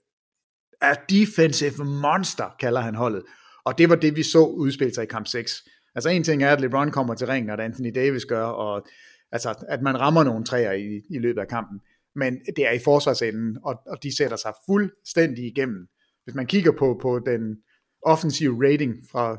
er 0.81 0.95
defensive 1.11 1.85
monster, 1.85 2.57
kalder 2.61 2.81
han 2.81 2.95
holdet. 2.95 3.23
Og 3.65 3.79
det 3.79 3.89
var 3.89 3.97
det, 3.97 4.17
vi 4.17 4.23
så 4.23 4.45
udspille 4.45 4.95
sig 4.95 5.03
i 5.03 5.07
kamp 5.07 5.27
6. 5.27 5.65
Altså 5.95 6.09
en 6.09 6.25
ting 6.25 6.43
er, 6.43 6.53
at 6.53 6.61
LeBron 6.61 6.91
kommer 6.91 7.15
til 7.15 7.27
ringen, 7.27 7.51
og 7.51 7.55
at 7.55 7.65
Anthony 7.65 7.93
Davis 7.95 8.25
gør, 8.25 8.45
og 8.45 8.87
altså, 9.33 9.65
at 9.69 9.83
man 9.83 10.01
rammer 10.01 10.25
nogle 10.25 10.45
træer 10.45 10.73
i, 10.73 11.03
i 11.11 11.19
løbet 11.19 11.41
af 11.41 11.49
kampen. 11.49 11.81
Men 12.15 12.41
det 12.57 12.67
er 12.67 12.73
i 12.73 12.81
forsvarsenden, 12.85 13.59
og, 13.65 13.81
og 13.87 14.03
de 14.03 14.17
sætter 14.17 14.37
sig 14.37 14.53
fuldstændig 14.67 15.45
igennem. 15.45 15.89
Hvis 16.25 16.35
man 16.35 16.47
kigger 16.47 16.73
på, 16.79 16.99
på 17.03 17.21
den 17.27 17.57
offensive 18.03 18.69
rating 18.69 18.95
fra, 19.11 19.37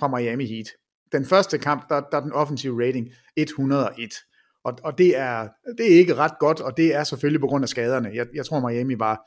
fra 0.00 0.08
Miami 0.18 0.46
Heat, 0.46 0.66
den 1.12 1.24
første 1.24 1.58
kamp, 1.58 1.88
der, 1.88 2.00
der 2.00 2.16
er 2.16 2.22
den 2.22 2.32
offensive 2.32 2.86
rating 2.86 3.08
101. 3.36 4.14
Og, 4.64 4.78
og 4.82 4.98
det, 4.98 5.16
er, 5.16 5.48
det 5.78 5.92
er 5.92 5.98
ikke 5.98 6.14
ret 6.14 6.38
godt, 6.40 6.60
og 6.60 6.76
det 6.76 6.94
er 6.94 7.04
selvfølgelig 7.04 7.40
på 7.40 7.46
grund 7.46 7.64
af 7.64 7.68
skaderne. 7.68 8.10
Jeg, 8.14 8.26
jeg 8.34 8.46
tror, 8.46 8.68
Miami 8.68 8.98
var, 8.98 9.20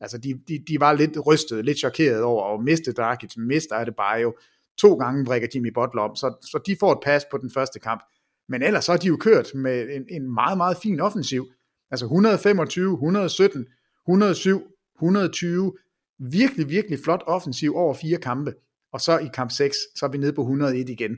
altså 0.00 0.18
de, 0.18 0.40
de, 0.48 0.64
de 0.68 0.80
var 0.80 0.92
lidt 0.92 1.26
rystet, 1.26 1.64
lidt 1.64 1.78
chokeret 1.78 2.22
over 2.22 2.54
at 2.54 2.64
miste 2.64 2.92
Dragic, 2.92 3.36
miste 3.36 3.74
Adebayo, 3.74 4.34
to 4.78 4.94
gange 4.94 5.24
brækker 5.24 5.48
Jimmy 5.54 5.72
Butler 5.74 6.02
om, 6.02 6.16
så, 6.16 6.34
så 6.42 6.60
de 6.66 6.76
får 6.80 6.92
et 6.92 6.98
pas 7.04 7.24
på 7.30 7.38
den 7.38 7.50
første 7.50 7.78
kamp. 7.78 8.02
Men 8.48 8.62
ellers 8.62 8.84
så 8.84 8.92
har 8.92 8.98
de 8.98 9.06
jo 9.06 9.16
kørt 9.16 9.54
med 9.54 9.88
en, 9.90 10.04
en 10.08 10.34
meget, 10.34 10.56
meget 10.56 10.76
fin 10.76 11.00
offensiv. 11.00 11.46
Altså 11.90 12.06
125, 12.06 12.92
117, 12.92 13.66
107, 14.06 14.62
120, 14.96 15.72
virkelig, 16.18 16.68
virkelig 16.68 16.98
flot 17.04 17.22
offensiv 17.26 17.76
over 17.76 17.94
fire 17.94 18.18
kampe, 18.18 18.54
og 18.92 19.00
så 19.00 19.18
i 19.18 19.28
kamp 19.34 19.50
6, 19.50 19.76
så 19.96 20.06
er 20.06 20.10
vi 20.10 20.18
nede 20.18 20.32
på 20.32 20.40
101 20.40 20.88
igen. 20.88 21.16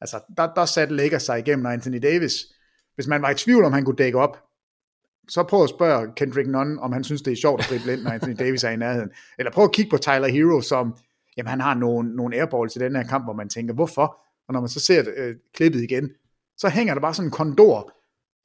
Altså, 0.00 0.20
der, 0.36 0.54
der 0.54 0.64
satte 0.64 0.96
Lakers 0.96 1.22
sig 1.22 1.38
igennem, 1.38 1.62
når 1.62 1.70
Anthony 1.70 1.98
Davis, 2.02 2.32
hvis 2.94 3.06
man 3.06 3.22
var 3.22 3.30
i 3.30 3.34
tvivl 3.34 3.64
om, 3.64 3.72
han 3.72 3.84
kunne 3.84 3.96
dække 3.96 4.18
op, 4.18 4.36
så 5.28 5.42
prøv 5.42 5.62
at 5.62 5.68
spørge 5.68 6.12
Kendrick 6.16 6.48
Nunn, 6.48 6.78
om 6.78 6.92
han 6.92 7.04
synes, 7.04 7.22
det 7.22 7.32
er 7.32 7.36
sjovt 7.36 7.60
at 7.60 7.70
drible 7.70 7.92
ind, 7.92 8.02
når 8.02 8.10
Anthony 8.10 8.36
Davis 8.38 8.64
er 8.64 8.70
i 8.70 8.76
nærheden. 8.76 9.10
Eller 9.38 9.52
prøv 9.52 9.64
at 9.64 9.72
kigge 9.72 9.90
på 9.90 9.98
Tyler 9.98 10.28
Hero, 10.28 10.60
som 10.60 10.94
jamen, 11.36 11.50
han 11.50 11.60
har 11.60 11.74
nogle, 11.74 12.16
nogle 12.16 12.36
airballs 12.36 12.76
i 12.76 12.78
den 12.78 12.96
her 12.96 13.02
kamp, 13.02 13.24
hvor 13.24 13.32
man 13.32 13.48
tænker, 13.48 13.74
hvorfor? 13.74 14.20
Og 14.48 14.52
når 14.52 14.60
man 14.60 14.68
så 14.68 14.80
ser 14.80 15.04
øh, 15.16 15.36
klippet 15.54 15.82
igen, 15.82 16.10
så 16.56 16.68
hænger 16.68 16.94
der 16.94 17.00
bare 17.00 17.14
sådan 17.14 17.26
en 17.26 17.32
kondor 17.32 17.92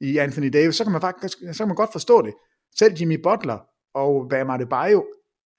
i 0.00 0.18
Anthony 0.18 0.48
Davis, 0.52 0.76
så 0.76 0.84
kan 0.84 0.92
man 0.92 1.00
faktisk 1.00 1.38
så 1.38 1.58
kan 1.58 1.68
man 1.68 1.76
godt 1.76 1.92
forstå 1.92 2.22
det. 2.22 2.34
Selv 2.78 2.94
Jimmy 3.00 3.22
Butler 3.22 3.58
og 3.94 4.26
Bam 4.30 4.50
Adebayo 4.50 5.06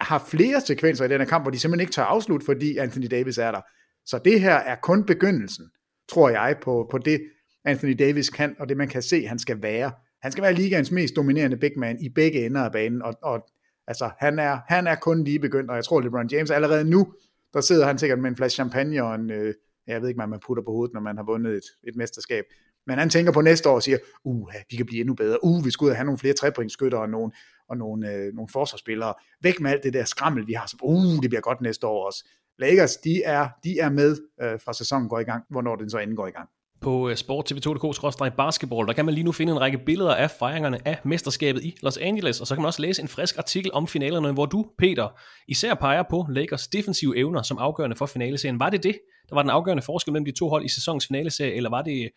har 0.02 0.19
flere 0.28 0.62
sekvenser 0.62 1.06
i 1.06 1.08
den 1.08 1.21
her 1.21 1.28
kamp, 1.28 1.43
hvor 1.43 1.52
de 1.52 1.60
simpelthen 1.60 1.82
ikke 1.82 1.91
tør 1.91 2.04
afslutte, 2.04 2.45
fordi 2.45 2.78
Anthony 2.78 3.08
Davis 3.12 3.38
er 3.38 3.52
der. 3.52 3.62
Så 4.06 4.19
det 4.25 4.41
her 4.41 4.56
er 4.56 4.75
kun 4.75 5.04
begyndelsen, 5.04 5.65
tror 6.10 6.30
jeg, 6.30 6.56
på, 6.62 6.88
på 6.91 6.97
det 6.97 7.21
Anthony 7.69 7.95
Davis 7.99 8.29
kan, 8.29 8.55
og 8.60 8.69
det 8.69 8.77
man 8.77 8.88
kan 8.88 9.01
se, 9.01 9.27
han 9.27 9.39
skal 9.39 9.62
være. 9.62 9.91
Han 10.21 10.32
skal 10.32 10.41
være 10.41 10.53
ligaens 10.53 10.91
mest 10.91 11.15
dominerende 11.15 11.58
big 11.58 11.71
man 11.77 12.01
i 12.01 12.10
begge 12.10 12.45
ender 12.45 12.62
af 12.62 12.71
banen, 12.71 13.01
og, 13.01 13.13
og 13.23 13.49
altså, 13.88 14.10
han, 14.19 14.39
er, 14.39 14.60
han 14.67 14.88
er 14.88 14.95
kun 14.95 15.23
lige 15.23 15.39
begyndt, 15.39 15.69
og 15.69 15.75
jeg 15.75 15.86
tror, 15.86 16.01
LeBron 16.01 16.29
James 16.32 16.51
allerede 16.51 16.89
nu, 16.89 17.13
der 17.53 17.62
sidder 17.62 17.86
han 17.86 17.97
sikkert 17.97 18.19
med 18.19 18.29
en 18.29 18.36
flaske 18.36 18.55
champagne 18.55 19.03
og 19.03 19.15
en, 19.15 19.32
øh, 19.32 19.53
jeg 19.88 20.01
ved 20.01 20.08
ikke, 20.08 20.17
hvad 20.17 20.27
man 20.27 20.39
putter 20.47 20.63
på 20.63 20.71
hovedet, 20.71 20.93
når 20.93 21.01
man 21.01 21.17
har 21.17 21.23
vundet 21.23 21.55
et, 21.55 21.63
et 21.88 21.95
mesterskab. 21.95 22.43
Men 22.88 22.99
han 22.99 23.10
tænker 23.10 23.32
på 23.32 23.41
næste 23.41 23.69
år 23.69 23.75
og 23.75 23.84
siger, 23.84 23.97
uh, 24.23 24.49
vi 24.69 24.75
kan 24.75 24.86
blive 24.86 24.99
endnu 24.99 25.13
bedre, 25.13 25.43
uh, 25.43 25.65
vi 25.65 25.71
skal 25.71 25.86
ud 25.86 25.89
og 25.89 25.95
have 25.95 26.05
nogle 26.05 26.17
flere 26.17 26.34
trepointskytter 26.34 26.97
og 26.97 27.10
nogle, 27.10 27.32
og 27.69 27.77
nogle, 27.77 28.13
øh, 28.13 28.34
nogle 28.34 28.49
forsvarsspillere. 28.51 29.13
Væk 29.43 29.60
med 29.60 29.71
alt 29.71 29.84
det 29.84 29.93
der 29.93 30.03
skrammel, 30.03 30.47
vi 30.47 30.53
har, 30.53 30.67
så 30.67 30.77
uh, 30.82 31.21
det 31.21 31.29
bliver 31.29 31.41
godt 31.41 31.62
næste 31.62 31.88
år 31.88 32.05
også. 32.05 32.25
Lakers, 32.60 32.97
de 32.97 33.23
er, 33.23 33.47
de 33.63 33.79
er 33.79 33.89
med 33.89 34.17
øh, 34.41 34.60
fra 34.60 34.73
sæsonen 34.73 35.10
går 35.10 35.19
i 35.19 35.23
gang, 35.23 35.43
hvornår 35.49 35.75
den 35.75 35.89
så 35.89 35.99
inden 35.99 36.15
går 36.15 36.27
i 36.27 36.32
gang. 36.32 36.49
På 36.81 37.09
øh, 37.09 37.15
Sport 37.15 37.51
TV2.dk 37.51 38.37
basketball, 38.37 38.87
der 38.87 38.93
kan 38.93 39.05
man 39.05 39.13
lige 39.13 39.23
nu 39.23 39.31
finde 39.31 39.51
en 39.51 39.61
række 39.61 39.77
billeder 39.77 40.15
af 40.15 40.31
fejringerne 40.31 40.87
af 40.87 40.99
mesterskabet 41.05 41.63
i 41.63 41.77
Los 41.81 41.97
Angeles, 41.97 42.41
og 42.41 42.47
så 42.47 42.55
kan 42.55 42.61
man 42.61 42.67
også 42.67 42.81
læse 42.81 43.01
en 43.01 43.07
frisk 43.07 43.37
artikel 43.37 43.71
om 43.73 43.87
finalerne, 43.87 44.31
hvor 44.31 44.45
du, 44.45 44.65
Peter, 44.77 45.07
især 45.47 45.73
peger 45.73 46.03
på 46.09 46.25
Lakers 46.29 46.67
defensive 46.67 47.17
evner 47.17 47.41
som 47.41 47.57
afgørende 47.57 47.95
for 47.95 48.05
finaleserien. 48.05 48.59
Var 48.59 48.69
det 48.69 48.83
det, 48.83 48.99
der 49.29 49.35
var 49.35 49.41
den 49.41 49.49
afgørende 49.49 49.83
forskel 49.83 50.11
mellem 50.11 50.25
de 50.25 50.31
to 50.31 50.49
hold 50.49 50.65
i 50.65 50.69
sæsonens 50.69 51.07
finaleserie, 51.07 51.53
eller 51.53 51.69
var 51.69 51.81
det 51.81 52.09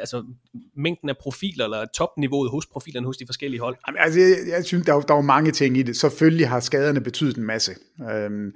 altså, 0.00 0.24
mængden 0.76 1.08
af 1.08 1.16
profiler, 1.20 1.64
eller 1.64 1.84
topniveauet 1.96 2.50
hos 2.50 2.66
profilerne 2.66 3.06
hos 3.06 3.16
de 3.16 3.26
forskellige 3.26 3.60
hold? 3.60 3.76
Jamen, 3.86 3.98
altså, 4.00 4.20
jeg, 4.20 4.36
jeg 4.48 4.64
synes, 4.64 4.86
der 4.86 4.92
var, 4.92 5.00
der 5.00 5.14
var 5.14 5.20
mange 5.20 5.52
ting 5.52 5.76
i 5.76 5.82
det. 5.82 5.96
Selvfølgelig 5.96 6.48
har 6.48 6.60
skaderne 6.60 7.00
betydet 7.00 7.36
en 7.36 7.44
masse. 7.44 7.72
Øhm, 8.12 8.52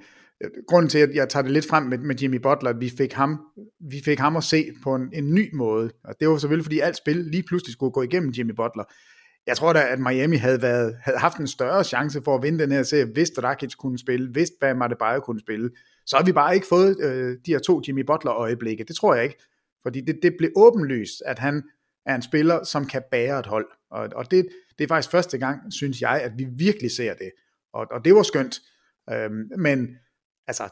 grunden 0.67 0.89
til, 0.89 0.99
at 0.99 1.09
jeg 1.13 1.29
tager 1.29 1.43
det 1.43 1.51
lidt 1.51 1.67
frem 1.67 1.83
med, 1.83 1.97
med 1.97 2.15
Jimmy 2.15 2.35
Butler, 2.35 2.69
at 2.69 2.79
vi 2.79 2.89
fik 2.97 3.13
ham, 3.13 3.39
vi 3.79 4.01
fik 4.05 4.19
ham 4.19 4.35
at 4.35 4.43
se 4.43 4.65
på 4.83 4.95
en, 4.95 5.09
en 5.13 5.33
ny 5.33 5.55
måde. 5.55 5.91
Og 6.03 6.15
det 6.19 6.29
var 6.29 6.37
selvfølgelig, 6.37 6.65
fordi 6.65 6.79
alt 6.79 6.97
spil 6.97 7.15
lige 7.15 7.43
pludselig 7.43 7.73
skulle 7.73 7.91
gå 7.91 8.01
igennem 8.01 8.33
Jimmy 8.37 8.51
Butler. 8.51 8.83
Jeg 9.47 9.57
tror 9.57 9.73
da, 9.73 9.79
at 9.79 9.99
Miami 9.99 10.35
havde, 10.35 10.61
været, 10.61 10.97
havde 11.03 11.17
haft 11.17 11.37
en 11.37 11.47
større 11.47 11.83
chance 11.83 12.21
for 12.21 12.35
at 12.35 12.43
vinde 12.43 12.59
den 12.59 12.71
her 12.71 12.83
serie, 12.83 13.05
hvis 13.13 13.29
Dragic 13.29 13.75
kunne 13.75 13.97
spille, 13.97 14.29
hvis 14.31 14.51
Bam 14.61 14.81
Adebayo 14.81 15.19
kunne 15.19 15.39
spille. 15.39 15.69
Så 16.05 16.17
har 16.17 16.23
vi 16.23 16.31
bare 16.31 16.55
ikke 16.55 16.67
fået 16.67 16.97
øh, 17.01 17.37
de 17.45 17.51
her 17.51 17.59
to 17.59 17.81
Jimmy 17.87 18.05
Butler-øjeblikke. 18.05 18.83
Det 18.83 18.95
tror 18.95 19.15
jeg 19.15 19.23
ikke. 19.23 19.37
Fordi 19.83 20.01
det, 20.01 20.19
det 20.23 20.35
blev 20.37 20.51
åbenlyst, 20.55 21.21
at 21.25 21.39
han 21.39 21.63
er 22.05 22.15
en 22.15 22.21
spiller, 22.21 22.63
som 22.63 22.85
kan 22.85 23.01
bære 23.11 23.39
et 23.39 23.45
hold. 23.45 23.67
Og, 23.91 24.09
og 24.15 24.31
det, 24.31 24.47
det 24.77 24.83
er 24.83 24.87
faktisk 24.87 25.11
første 25.11 25.37
gang, 25.37 25.73
synes 25.73 26.01
jeg, 26.01 26.21
at 26.23 26.31
vi 26.37 26.47
virkelig 26.57 26.91
ser 26.91 27.13
det. 27.13 27.31
Og, 27.73 27.87
og 27.91 28.05
det 28.05 28.15
var 28.15 28.23
skønt. 28.23 28.59
Øhm, 29.09 29.51
men 29.57 29.97
altså, 30.47 30.69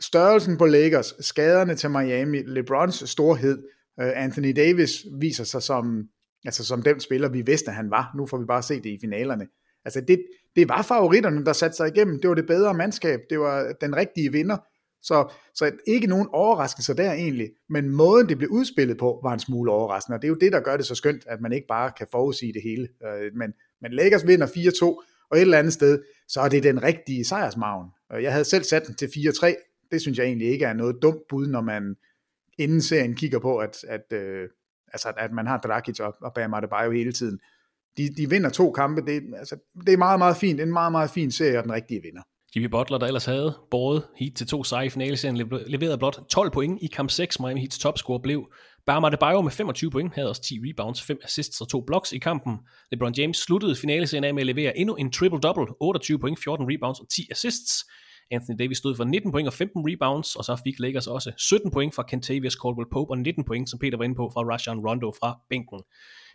størrelsen 0.00 0.58
på 0.58 0.66
Lakers, 0.66 1.14
skaderne 1.20 1.74
til 1.74 1.90
Miami, 1.90 2.42
LeBrons 2.42 3.10
storhed, 3.10 3.58
øh, 4.00 4.12
Anthony 4.14 4.52
Davis 4.56 4.90
viser 5.20 5.44
sig 5.44 5.62
som, 5.62 6.08
altså 6.44 6.64
som 6.64 6.82
den 6.82 7.00
spiller, 7.00 7.28
vi 7.28 7.42
vidste, 7.42 7.70
han 7.70 7.90
var. 7.90 8.12
Nu 8.16 8.26
får 8.26 8.38
vi 8.38 8.44
bare 8.44 8.62
se 8.62 8.74
det 8.74 8.90
i 8.90 8.98
finalerne. 9.00 9.46
Altså 9.84 10.00
det, 10.00 10.22
det 10.56 10.68
var 10.68 10.82
favoritterne, 10.82 11.44
der 11.44 11.52
satte 11.52 11.76
sig 11.76 11.88
igennem. 11.88 12.20
Det 12.20 12.28
var 12.28 12.34
det 12.34 12.46
bedre 12.46 12.74
mandskab. 12.74 13.20
Det 13.30 13.40
var 13.40 13.72
den 13.80 13.96
rigtige 13.96 14.32
vinder. 14.32 14.56
Så, 15.02 15.32
så 15.54 15.72
ikke 15.86 16.06
nogen 16.06 16.28
overraskelse 16.32 16.94
der 16.94 17.12
egentlig, 17.12 17.50
men 17.68 17.88
måden 17.90 18.28
det 18.28 18.38
blev 18.38 18.50
udspillet 18.50 18.98
på, 18.98 19.20
var 19.22 19.32
en 19.32 19.40
smule 19.40 19.72
overraskende, 19.72 20.16
og 20.16 20.22
det 20.22 20.28
er 20.28 20.30
jo 20.30 20.34
det, 20.40 20.52
der 20.52 20.60
gør 20.60 20.76
det 20.76 20.86
så 20.86 20.94
skønt, 20.94 21.26
at 21.26 21.40
man 21.40 21.52
ikke 21.52 21.66
bare 21.66 21.92
kan 21.98 22.06
forudsige 22.10 22.52
det 22.52 22.62
hele. 22.62 22.88
Øh, 23.06 23.34
men, 23.34 23.52
men 23.80 23.92
Lakers 23.92 24.26
vinder 24.26 24.46
4-2, 24.46 24.84
og 25.30 25.36
et 25.36 25.40
eller 25.40 25.58
andet 25.58 25.72
sted, 25.72 26.02
så 26.28 26.40
er 26.40 26.48
det 26.48 26.62
den 26.62 26.82
rigtige 26.82 27.24
sejrsmagen. 27.24 27.90
Øh, 28.12 28.22
jeg 28.22 28.32
havde 28.32 28.44
selv 28.44 28.64
sat 28.64 28.86
den 28.86 28.94
til 28.94 29.06
4-3. 29.06 29.88
Det 29.90 30.00
synes 30.00 30.18
jeg 30.18 30.26
egentlig 30.26 30.48
ikke 30.48 30.64
er 30.64 30.72
noget 30.72 30.96
dumt 31.02 31.28
bud, 31.28 31.46
når 31.46 31.60
man 31.60 31.96
inden 32.58 32.82
serien 32.82 33.14
kigger 33.14 33.38
på, 33.38 33.58
at, 33.58 33.84
at, 33.88 34.12
øh, 34.12 34.48
altså, 34.92 35.12
at 35.16 35.32
man 35.32 35.46
har 35.46 35.58
Dragic 35.58 36.00
og, 36.00 36.14
og 36.20 36.34
Bam 36.34 36.54
Adebayo 36.54 36.90
hele 36.90 37.12
tiden. 37.12 37.38
De, 37.96 38.08
de 38.16 38.30
vinder 38.30 38.50
to 38.50 38.72
kampe. 38.72 39.02
Det, 39.06 39.22
altså, 39.36 39.56
det 39.86 39.92
er 39.92 39.96
meget, 39.96 40.18
meget 40.18 40.36
fint. 40.36 40.60
En 40.60 40.72
meget, 40.72 40.92
meget 40.92 41.10
fin 41.10 41.30
serie, 41.30 41.58
og 41.58 41.64
den 41.64 41.72
rigtige 41.72 42.02
vinder. 42.02 42.22
Jimmy 42.56 42.66
Butler, 42.66 42.98
der 42.98 43.06
ellers 43.06 43.24
havde 43.24 43.58
båret 43.70 44.02
Heat 44.16 44.34
til 44.34 44.46
to 44.46 44.64
sejre 44.64 44.86
i 44.86 44.90
finaleserien, 44.90 45.36
leverede 45.66 45.98
blot 45.98 46.20
12 46.28 46.50
point 46.50 46.82
i 46.82 46.86
kamp 46.86 47.10
6. 47.10 47.40
Miami 47.40 47.60
Heats 47.60 47.78
topscore 47.78 48.20
blev 48.20 48.52
Bam 48.88 49.04
Adebayo 49.04 49.40
med 49.40 49.50
25 49.50 49.90
point, 49.90 50.14
havde 50.14 50.28
også 50.28 50.42
10 50.42 50.58
rebounds, 50.62 51.02
5 51.02 51.18
assists 51.24 51.60
og 51.60 51.68
2 51.68 51.80
blocks 51.86 52.12
i 52.12 52.18
kampen. 52.18 52.58
LeBron 52.92 53.14
James 53.18 53.36
sluttede 53.36 53.76
finaleserien 53.76 54.24
af 54.24 54.34
med 54.34 54.42
at 54.42 54.46
levere 54.46 54.78
endnu 54.78 54.94
en 54.94 55.12
triple-double, 55.16 55.76
28 55.80 56.18
point, 56.18 56.38
14 56.44 56.66
rebounds 56.72 57.00
og 57.00 57.08
10 57.08 57.28
assists. 57.30 57.84
Anthony 58.30 58.56
Davis 58.58 58.78
stod 58.78 58.96
for 58.96 59.04
19 59.04 59.32
point 59.32 59.46
og 59.48 59.52
15 59.52 59.82
rebounds, 59.88 60.36
og 60.36 60.44
så 60.44 60.60
fik 60.64 60.80
Lakers 60.80 61.06
også 61.06 61.32
17 61.36 61.70
point 61.70 61.94
fra 61.94 62.02
Kentavious 62.02 62.56
Caldwell 62.62 62.90
Pope 62.92 63.10
og 63.10 63.18
19 63.18 63.44
point, 63.44 63.70
som 63.70 63.78
Peter 63.78 63.96
var 63.96 64.04
inde 64.04 64.14
på, 64.14 64.30
fra 64.34 64.42
Rajon 64.42 64.86
Rondo 64.86 65.12
fra 65.20 65.38
bænken. 65.50 65.80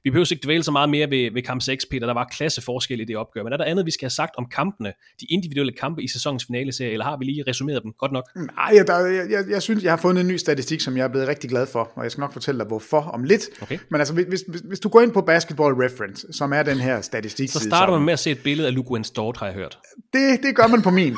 Vi 0.04 0.10
behøver 0.10 0.32
ikke 0.32 0.44
dvæle 0.44 0.64
så 0.64 0.72
meget 0.72 0.90
mere 0.90 1.10
ved, 1.10 1.34
ved 1.34 1.42
kamp 1.42 1.62
6, 1.62 1.86
Peter. 1.86 2.06
Der 2.06 2.14
var 2.14 2.28
klasseforskel 2.32 3.00
i 3.00 3.06
det 3.06 3.18
opgør. 3.18 3.44
Men 3.44 3.54
er 3.54 3.58
der 3.58 3.66
andet, 3.66 3.86
vi 3.86 3.92
skal 3.92 4.06
have 4.06 4.10
sagt 4.10 4.36
om 4.38 4.46
kampene, 4.46 4.94
de 5.22 5.26
individuelle 5.30 5.72
kampe 5.72 6.04
i 6.04 6.08
sæsonens 6.08 6.46
finale 6.46 6.72
serie, 6.72 6.92
eller 6.92 7.06
har 7.06 7.18
vi 7.18 7.26
lige 7.26 7.44
resumeret 7.48 7.84
dem 7.84 7.92
godt 8.00 8.12
nok? 8.12 8.24
Nej, 8.36 8.84
der, 8.88 9.06
jeg, 9.06 9.32
jeg, 9.32 9.44
jeg 9.50 9.62
synes, 9.62 9.84
jeg 9.84 9.92
har 9.92 9.98
fundet 9.98 10.22
en 10.22 10.28
ny 10.28 10.38
statistik, 10.38 10.82
som 10.82 10.98
jeg 10.98 11.04
er 11.04 11.08
blevet 11.08 11.28
rigtig 11.28 11.50
glad 11.50 11.68
for, 11.68 11.92
og 11.96 12.04
jeg 12.04 12.12
skal 12.12 12.22
nok 12.22 12.34
fortælle 12.34 12.60
dig, 12.60 12.68
hvorfor 12.68 13.02
om 13.02 13.24
lidt. 13.24 13.50
Okay. 13.62 13.78
Men 13.92 14.02
altså, 14.02 14.14
hvis, 14.14 14.26
hvis, 14.28 14.62
hvis 14.64 14.80
du 14.80 14.90
går 14.90 15.02
ind 15.02 15.12
på 15.12 15.22
Basketball 15.22 15.74
Reference, 15.74 16.28
som 16.34 16.54
er 16.54 16.64
den 16.64 16.78
her 16.78 17.02
statistik 17.02 17.50
Så 17.50 17.60
starter 17.60 17.94
man 17.94 18.06
med 18.06 18.14
at 18.14 18.20
se 18.20 18.32
et 18.32 18.44
billede 18.44 18.68
af 18.68 18.76
Luke 18.76 19.04
Stort, 19.04 19.38
har 19.38 19.46
jeg 19.46 19.56
hørt. 19.56 19.80
Det, 20.14 20.44
det 20.44 20.56
gør 20.56 20.68
man 20.68 20.82
på 20.82 20.90
min. 20.90 21.16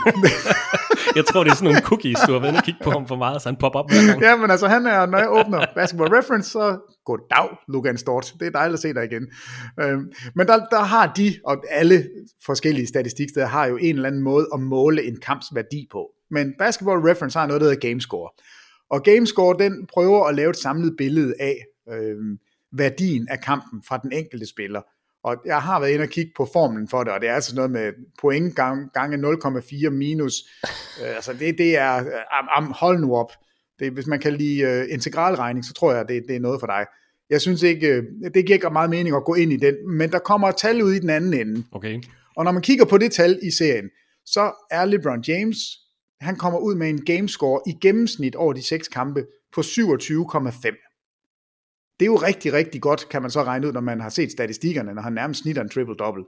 jeg 1.15 1.25
tror, 1.25 1.43
det 1.43 1.51
er 1.51 1.55
sådan 1.55 1.65
nogle 1.65 1.81
cookies, 1.81 2.17
du 2.27 2.31
har 2.33 2.39
været 2.39 2.57
og 2.57 2.63
kigge 2.63 2.79
på 2.83 2.91
ham 2.91 3.07
for 3.07 3.15
meget, 3.15 3.41
så 3.41 3.49
han 3.49 3.55
popper 3.55 3.79
op 3.79 3.91
hver 3.91 4.07
gang. 4.07 4.21
Ja, 4.21 4.35
men 4.35 4.51
altså, 4.51 4.67
han 4.67 4.85
er, 4.85 5.05
når 5.05 5.17
jeg 5.17 5.31
åbner 5.31 5.65
Basketball 5.75 6.13
Reference, 6.13 6.49
så 6.49 6.77
goddag, 7.05 7.57
Lugan 7.67 7.97
Stort. 7.97 8.33
Det 8.39 8.47
er 8.47 8.51
dejligt 8.51 8.73
at 8.73 8.79
se 8.79 8.93
dig 8.93 9.05
igen. 9.05 9.27
Øhm, 9.79 10.11
men 10.35 10.47
der, 10.47 10.65
der 10.65 10.83
har 10.83 11.13
de, 11.13 11.39
og 11.45 11.63
alle 11.69 12.09
forskellige 12.45 12.87
statistiksteder, 12.87 13.45
har 13.45 13.65
jo 13.65 13.77
en 13.77 13.95
eller 13.95 14.07
anden 14.07 14.21
måde 14.21 14.47
at 14.53 14.59
måle 14.59 15.03
en 15.03 15.19
kamps 15.19 15.45
værdi 15.55 15.87
på. 15.91 16.11
Men 16.31 16.53
Basketball 16.59 16.99
Reference 16.99 17.39
har 17.39 17.47
noget, 17.47 17.61
der 17.61 17.67
hedder 17.67 17.87
Gamescore. 17.87 18.29
Og 18.89 19.03
Gamescore, 19.03 19.57
den 19.59 19.87
prøver 19.93 20.25
at 20.25 20.35
lave 20.35 20.49
et 20.49 20.57
samlet 20.57 20.95
billede 20.97 21.33
af 21.39 21.57
øhm, 21.89 22.37
værdien 22.71 23.27
af 23.29 23.39
kampen 23.39 23.83
fra 23.87 23.97
den 23.97 24.11
enkelte 24.11 24.45
spiller. 24.45 24.81
Og 25.23 25.37
jeg 25.45 25.61
har 25.61 25.79
været 25.79 25.91
inde 25.91 26.03
og 26.03 26.09
kigge 26.09 26.31
på 26.37 26.47
formlen 26.53 26.87
for 26.87 27.03
det, 27.03 27.13
og 27.13 27.21
det 27.21 27.29
er 27.29 27.33
altså 27.33 27.55
noget 27.55 27.71
med 27.71 27.91
point 28.21 28.55
gange 28.93 29.17
0,4 29.17 29.89
minus. 29.89 30.33
Øh, 31.01 31.15
altså 31.15 31.33
det, 31.33 31.57
det 31.57 31.77
er, 31.77 32.03
um, 32.57 32.71
hold 32.71 32.99
nu 32.99 33.15
op. 33.15 33.31
Det, 33.79 33.91
hvis 33.91 34.07
man 34.07 34.19
kan 34.19 34.33
lide 34.33 34.81
uh, 34.83 34.93
integralregning, 34.93 35.65
så 35.65 35.73
tror 35.73 35.93
jeg, 35.93 36.07
det, 36.07 36.23
det 36.27 36.35
er 36.35 36.39
noget 36.39 36.59
for 36.59 36.67
dig. 36.67 36.85
Jeg 37.29 37.41
synes 37.41 37.63
ikke, 37.63 37.97
uh, 37.97 38.31
det 38.33 38.45
giver 38.45 38.53
ikke 38.53 38.69
meget 38.69 38.89
mening 38.89 39.15
at 39.15 39.25
gå 39.25 39.33
ind 39.33 39.53
i 39.53 39.57
den, 39.57 39.97
men 39.97 40.11
der 40.11 40.19
kommer 40.19 40.47
et 40.47 40.57
tal 40.57 40.83
ud 40.83 40.93
i 40.93 40.99
den 40.99 41.09
anden 41.09 41.33
ende. 41.33 41.63
Okay. 41.71 42.01
Og 42.35 42.45
når 42.45 42.51
man 42.51 42.61
kigger 42.61 42.85
på 42.85 42.97
det 42.97 43.11
tal 43.11 43.39
i 43.43 43.51
serien, 43.51 43.89
så 44.25 44.51
er 44.71 44.85
LeBron 44.85 45.23
James, 45.27 45.57
han 46.21 46.35
kommer 46.35 46.59
ud 46.59 46.75
med 46.75 46.89
en 46.89 47.05
gamescore 47.05 47.61
i 47.67 47.71
gennemsnit 47.81 48.35
over 48.35 48.53
de 48.53 48.61
seks 48.61 48.87
kampe 48.87 49.25
på 49.53 49.61
27,5 49.61 50.85
det 51.99 52.05
er 52.05 52.09
jo 52.09 52.15
rigtig, 52.15 52.53
rigtig 52.53 52.81
godt, 52.81 53.09
kan 53.09 53.21
man 53.21 53.31
så 53.31 53.43
regne 53.43 53.67
ud, 53.67 53.73
når 53.73 53.81
man 53.81 54.01
har 54.01 54.09
set 54.09 54.31
statistikkerne, 54.31 54.93
når 54.93 55.01
han 55.01 55.13
nærmest 55.13 55.41
snitter 55.41 55.61
en 55.61 55.69
triple-double. 55.69 56.25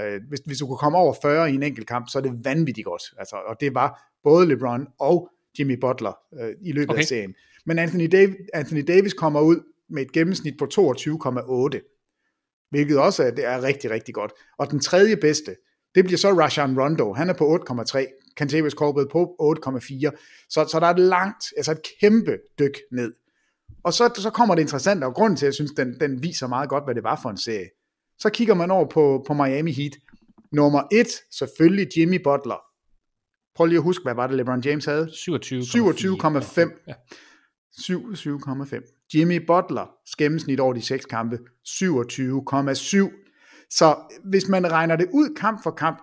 Øh, 0.00 0.20
hvis, 0.28 0.40
hvis 0.46 0.58
du 0.58 0.66
kunne 0.66 0.78
komme 0.78 0.98
over 0.98 1.14
40 1.22 1.50
i 1.50 1.54
en 1.54 1.62
enkelt 1.62 1.86
kamp, 1.88 2.08
så 2.08 2.18
er 2.18 2.22
det 2.22 2.44
vanvittigt 2.44 2.84
godt. 2.84 3.02
Altså, 3.18 3.36
og 3.36 3.56
det 3.60 3.74
var 3.74 4.02
både 4.22 4.48
LeBron 4.48 4.86
og 5.00 5.30
Jimmy 5.58 5.78
Butler 5.80 6.12
øh, 6.40 6.54
i 6.62 6.72
løbet 6.72 6.90
okay. 6.90 7.00
af 7.00 7.06
serien. 7.06 7.34
Men 7.66 7.78
Anthony, 7.78 8.08
Dav- 8.14 8.46
Anthony 8.54 8.84
Davis 8.88 9.12
kommer 9.12 9.40
ud 9.40 9.60
med 9.88 10.02
et 10.02 10.12
gennemsnit 10.12 10.54
på 10.58 10.66
22,8, 10.74 12.66
hvilket 12.70 12.98
også 12.98 13.22
er, 13.22 13.30
det 13.30 13.44
er 13.44 13.62
rigtig, 13.62 13.90
rigtig 13.90 14.14
godt. 14.14 14.32
Og 14.58 14.70
den 14.70 14.80
tredje 14.80 15.16
bedste, 15.16 15.56
det 15.94 16.04
bliver 16.04 16.18
så 16.18 16.28
Rajon 16.28 16.80
Rondo. 16.80 17.12
Han 17.12 17.28
er 17.28 17.34
på 17.34 17.56
8,3. 17.56 18.20
Cantavius 18.36 18.72
Corbett 18.72 19.10
på 19.10 19.36
8,4. 19.66 20.46
Så, 20.48 20.68
så 20.70 20.80
der 20.80 20.86
er 20.86 20.90
et 20.90 20.98
langt, 20.98 21.44
altså 21.56 21.72
et 21.72 21.80
kæmpe 22.00 22.38
dyk 22.58 22.78
ned. 22.92 23.12
Og 23.82 23.92
så, 23.92 24.10
så 24.14 24.30
kommer 24.30 24.54
det 24.54 24.62
interessant, 24.62 25.04
og 25.04 25.14
grunden 25.14 25.36
til, 25.36 25.46
at 25.46 25.48
jeg 25.48 25.54
synes, 25.54 25.70
den, 25.70 26.00
den 26.00 26.22
viser 26.22 26.46
meget 26.46 26.68
godt, 26.68 26.84
hvad 26.84 26.94
det 26.94 27.04
var 27.04 27.18
for 27.22 27.30
en 27.30 27.36
serie. 27.36 27.68
Så 28.18 28.30
kigger 28.30 28.54
man 28.54 28.70
over 28.70 28.86
på, 28.88 29.24
på 29.26 29.34
Miami 29.34 29.72
Heat. 29.72 29.92
Nummer 30.52 30.82
et, 30.92 31.08
selvfølgelig 31.30 31.88
Jimmy 31.96 32.22
Butler. 32.22 32.69
Prøv 33.56 33.66
lige 33.66 33.76
at 33.76 33.82
huske, 33.82 34.02
hvad 34.02 34.14
var 34.14 34.26
det, 34.26 34.36
LeBron 34.36 34.60
James 34.60 34.84
havde? 34.84 35.10
27. 35.12 35.60
27,5. 35.62 36.84
Ja. 36.86 36.94
27,5. 37.80 39.08
Jimmy 39.14 39.46
Butlers 39.46 40.16
gennemsnit 40.18 40.60
over 40.60 40.72
de 40.72 40.82
seks 40.82 41.04
kampe, 41.04 41.38
27,7. 41.68 43.26
Så 43.70 43.96
hvis 44.24 44.48
man 44.48 44.72
regner 44.72 44.96
det 44.96 45.08
ud 45.12 45.34
kamp 45.36 45.62
for 45.62 45.70
kamp, 45.70 45.98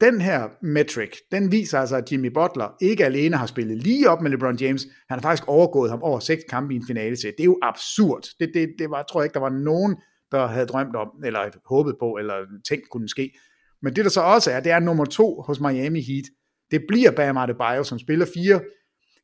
den 0.00 0.20
her 0.20 0.48
metric, 0.62 1.10
den 1.32 1.52
viser 1.52 1.78
altså, 1.78 1.96
at 1.96 2.12
Jimmy 2.12 2.26
Butler 2.26 2.76
ikke 2.80 3.04
alene 3.04 3.36
har 3.36 3.46
spillet 3.46 3.78
lige 3.78 4.10
op 4.10 4.22
med 4.22 4.30
LeBron 4.30 4.56
James, 4.56 4.82
han 5.08 5.18
har 5.18 5.22
faktisk 5.22 5.48
overgået 5.48 5.90
ham 5.90 6.02
over 6.02 6.18
seks 6.18 6.42
kampe 6.48 6.74
i 6.74 6.76
en 6.76 6.86
finale 6.86 7.16
til. 7.16 7.32
Det 7.36 7.40
er 7.40 7.44
jo 7.44 7.58
absurd. 7.62 8.22
Det, 8.40 8.50
det, 8.54 8.74
det 8.78 8.90
var, 8.90 9.02
tror 9.02 9.20
jeg 9.20 9.26
ikke, 9.26 9.34
der 9.34 9.40
var 9.40 9.50
nogen, 9.50 9.96
der 10.30 10.46
havde 10.46 10.66
drømt 10.66 10.96
om, 10.96 11.08
eller 11.24 11.40
håbet 11.66 11.96
på, 12.00 12.16
eller 12.16 12.34
tænkt 12.68 12.90
kunne 12.90 13.08
ske. 13.08 13.32
Men 13.82 13.96
det 13.96 14.04
der 14.04 14.10
så 14.10 14.20
også 14.20 14.50
er, 14.50 14.60
det 14.60 14.72
er 14.72 14.78
nummer 14.78 15.04
to 15.04 15.42
hos 15.46 15.60
Miami 15.60 16.00
Heat. 16.00 16.24
Det 16.70 16.84
bliver 16.88 17.10
Bam 17.10 17.36
Adebayo, 17.36 17.84
som 17.84 17.98
spiller 17.98 18.26
fire 18.34 18.60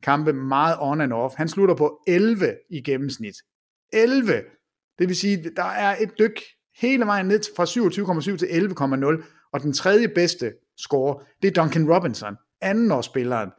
kampe 0.02 0.32
meget 0.32 0.76
on 0.80 1.00
and 1.00 1.12
off. 1.12 1.34
Han 1.34 1.48
slutter 1.48 1.74
på 1.74 2.02
11 2.06 2.56
i 2.70 2.80
gennemsnit. 2.80 3.34
11! 3.92 4.42
Det 4.98 5.08
vil 5.08 5.16
sige, 5.16 5.50
der 5.56 5.64
er 5.64 5.96
et 6.00 6.10
dyk 6.18 6.40
hele 6.76 7.06
vejen 7.06 7.26
ned 7.26 7.40
fra 7.56 7.64
27,7 7.64 8.36
til 8.36 8.46
11,0, 8.46 9.24
og 9.52 9.62
den 9.62 9.72
tredje 9.72 10.08
bedste 10.08 10.52
score, 10.78 11.24
det 11.42 11.48
er 11.48 11.62
Duncan 11.62 11.92
Robinson, 11.92 12.36
andenårsspilleren, 12.60 13.50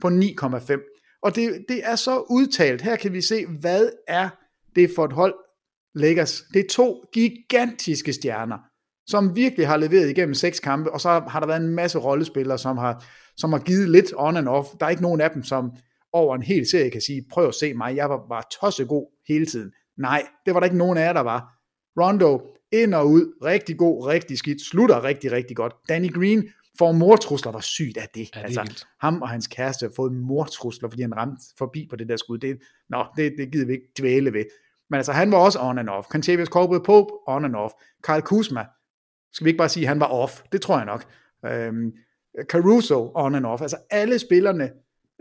på 0.00 0.08
9,5. 0.08 1.18
Og 1.22 1.36
det, 1.36 1.64
det 1.68 1.80
er 1.84 1.96
så 1.96 2.18
udtalt. 2.30 2.82
Her 2.82 2.96
kan 2.96 3.12
vi 3.12 3.20
se, 3.20 3.46
hvad 3.46 3.90
er 4.08 4.28
det 4.76 4.90
for 4.96 5.04
et 5.04 5.12
hold, 5.12 5.34
Lakers. 5.94 6.42
Det 6.54 6.60
er 6.60 6.68
to 6.70 7.04
gigantiske 7.12 8.12
stjerner, 8.12 8.58
som 9.06 9.36
virkelig 9.36 9.66
har 9.66 9.76
leveret 9.76 10.10
igennem 10.10 10.34
seks 10.34 10.60
kampe, 10.60 10.92
og 10.92 11.00
så 11.00 11.08
har 11.08 11.40
der 11.40 11.46
været 11.46 11.62
en 11.62 11.74
masse 11.74 11.98
rollespillere, 11.98 12.58
som 12.58 12.78
har, 12.78 13.04
som 13.36 13.52
har 13.52 13.60
givet 13.60 13.88
lidt 13.88 14.12
on 14.16 14.36
and 14.36 14.48
off. 14.48 14.68
Der 14.80 14.86
er 14.86 14.90
ikke 14.90 15.02
nogen 15.02 15.20
af 15.20 15.30
dem, 15.30 15.42
som 15.42 15.72
over 16.12 16.34
en 16.34 16.42
hel 16.42 16.70
serie 16.70 16.90
kan 16.90 17.00
sige, 17.00 17.24
prøv 17.30 17.48
at 17.48 17.54
se 17.54 17.74
mig, 17.74 17.96
jeg 17.96 18.10
var, 18.10 18.26
var 18.28 18.48
tossegod 18.60 19.06
hele 19.28 19.46
tiden. 19.46 19.72
Nej, 19.98 20.26
det 20.46 20.54
var 20.54 20.60
der 20.60 20.64
ikke 20.64 20.78
nogen 20.78 20.98
af 20.98 21.02
jer, 21.02 21.12
der 21.12 21.20
var. 21.20 21.54
Rondo, 22.00 22.40
ind 22.72 22.94
og 22.94 23.08
ud, 23.08 23.32
rigtig 23.44 23.78
god, 23.78 24.06
rigtig 24.06 24.38
skidt, 24.38 24.62
slutter 24.62 25.04
rigtig, 25.04 25.32
rigtig 25.32 25.56
godt. 25.56 25.72
Danny 25.88 26.14
Green 26.14 26.48
får 26.78 26.92
mortrusler, 26.92 27.52
var 27.52 27.60
sygt 27.60 27.96
af 27.96 28.08
det. 28.14 28.20
Ja, 28.20 28.24
det 28.24 28.36
er 28.36 28.42
altså, 28.42 28.60
vildt. 28.60 28.86
ham 29.00 29.22
og 29.22 29.28
hans 29.28 29.46
kæreste 29.46 29.86
har 29.86 29.92
fået 29.96 30.12
mortrusler, 30.12 30.88
fordi 30.88 31.02
han 31.02 31.16
ramte 31.16 31.42
forbi 31.58 31.86
på 31.90 31.96
det 31.96 32.08
der 32.08 32.16
skud. 32.16 32.38
Det, 32.38 32.58
nå, 32.88 33.04
det, 33.16 33.32
det 33.38 33.52
gider 33.52 33.66
vi 33.66 33.72
ikke 33.72 33.92
dvæle 33.98 34.32
ved. 34.32 34.44
Men 34.90 34.96
altså, 34.96 35.12
han 35.12 35.32
var 35.32 35.38
også 35.38 35.58
on 35.60 35.78
and 35.78 35.88
off. 35.88 36.08
Contavious 36.08 36.48
Caldwell 36.48 36.84
Pope, 36.84 37.12
on 37.26 37.44
and 37.44 37.56
off. 37.56 37.72
Kyle 38.02 38.22
Kuzma, 38.22 38.64
skal 39.34 39.44
vi 39.44 39.48
ikke 39.48 39.58
bare 39.58 39.68
sige, 39.68 39.84
at 39.84 39.88
han 39.88 40.00
var 40.00 40.06
off? 40.06 40.42
Det 40.52 40.62
tror 40.62 40.76
jeg 40.76 40.86
nok. 40.86 41.04
Øhm, 41.46 41.92
Caruso, 42.42 43.12
on 43.14 43.34
and 43.34 43.46
off. 43.46 43.62
Altså, 43.62 43.76
alle 43.90 44.18
spillerne 44.18 44.70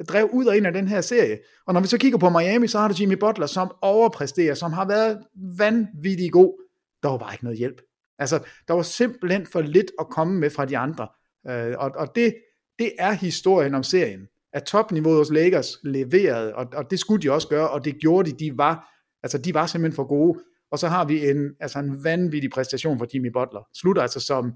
drev 0.09 0.29
ud 0.33 0.45
og 0.45 0.57
ind 0.57 0.67
af 0.67 0.73
den 0.73 0.87
her 0.87 1.01
serie. 1.01 1.39
Og 1.67 1.73
når 1.73 1.81
vi 1.81 1.87
så 1.87 1.97
kigger 1.97 2.17
på 2.17 2.29
Miami, 2.29 2.67
så 2.67 2.79
har 2.79 2.87
du 2.87 2.95
Jimmy 2.99 3.13
Butler, 3.13 3.45
som 3.45 3.71
overpræsterer, 3.81 4.53
som 4.53 4.73
har 4.73 4.87
været 4.87 5.19
vanvittig 5.57 6.31
god. 6.31 6.61
Der 7.03 7.09
var 7.09 7.17
bare 7.17 7.33
ikke 7.33 7.43
noget 7.43 7.59
hjælp. 7.59 7.81
Altså, 8.19 8.39
der 8.67 8.73
var 8.73 8.81
simpelthen 8.81 9.45
for 9.45 9.61
lidt 9.61 9.91
at 9.99 10.09
komme 10.09 10.39
med 10.39 10.49
fra 10.49 10.65
de 10.65 10.77
andre. 10.77 11.07
Øh, 11.49 11.75
og 11.77 11.91
og 11.95 12.15
det, 12.15 12.35
det 12.79 12.91
er 12.99 13.11
historien 13.11 13.75
om 13.75 13.83
serien. 13.83 14.27
At 14.53 14.63
topniveauet 14.63 15.17
hos 15.17 15.31
Lakers 15.31 15.77
leverede, 15.83 16.55
og, 16.55 16.67
og 16.73 16.91
det 16.91 16.99
skulle 16.99 17.21
de 17.21 17.31
også 17.31 17.47
gøre, 17.47 17.69
og 17.69 17.85
det 17.85 17.95
gjorde 17.99 18.31
de. 18.31 18.45
De 18.45 18.57
var, 18.57 18.89
altså, 19.23 19.37
de 19.37 19.53
var 19.53 19.65
simpelthen 19.65 19.95
for 19.95 20.07
gode. 20.07 20.39
Og 20.73 20.79
så 20.79 20.87
har 20.87 21.05
vi 21.05 21.29
en, 21.29 21.49
altså 21.59 21.79
en 21.79 22.03
vanvittig 22.03 22.49
præstation 22.51 22.97
for 22.97 23.07
Jimmy 23.13 23.27
Butler. 23.33 23.67
Slutter 23.75 24.01
altså 24.01 24.19
som 24.19 24.53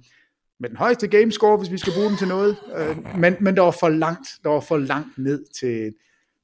med 0.60 0.69
den 0.69 0.77
højeste 0.77 1.08
gamescore, 1.08 1.58
hvis 1.58 1.71
vi 1.71 1.77
skal 1.77 1.93
bruge 1.93 2.10
den 2.10 2.17
til 2.17 2.27
noget. 2.27 2.56
Øh, 2.77 2.97
men, 3.19 3.36
men 3.39 3.56
der 3.56 3.62
var 3.62 3.71
for 3.80 3.89
langt, 3.89 4.27
der 4.43 4.49
var 4.49 4.60
for 4.60 4.77
langt 4.77 5.17
ned 5.17 5.45
til, 5.60 5.93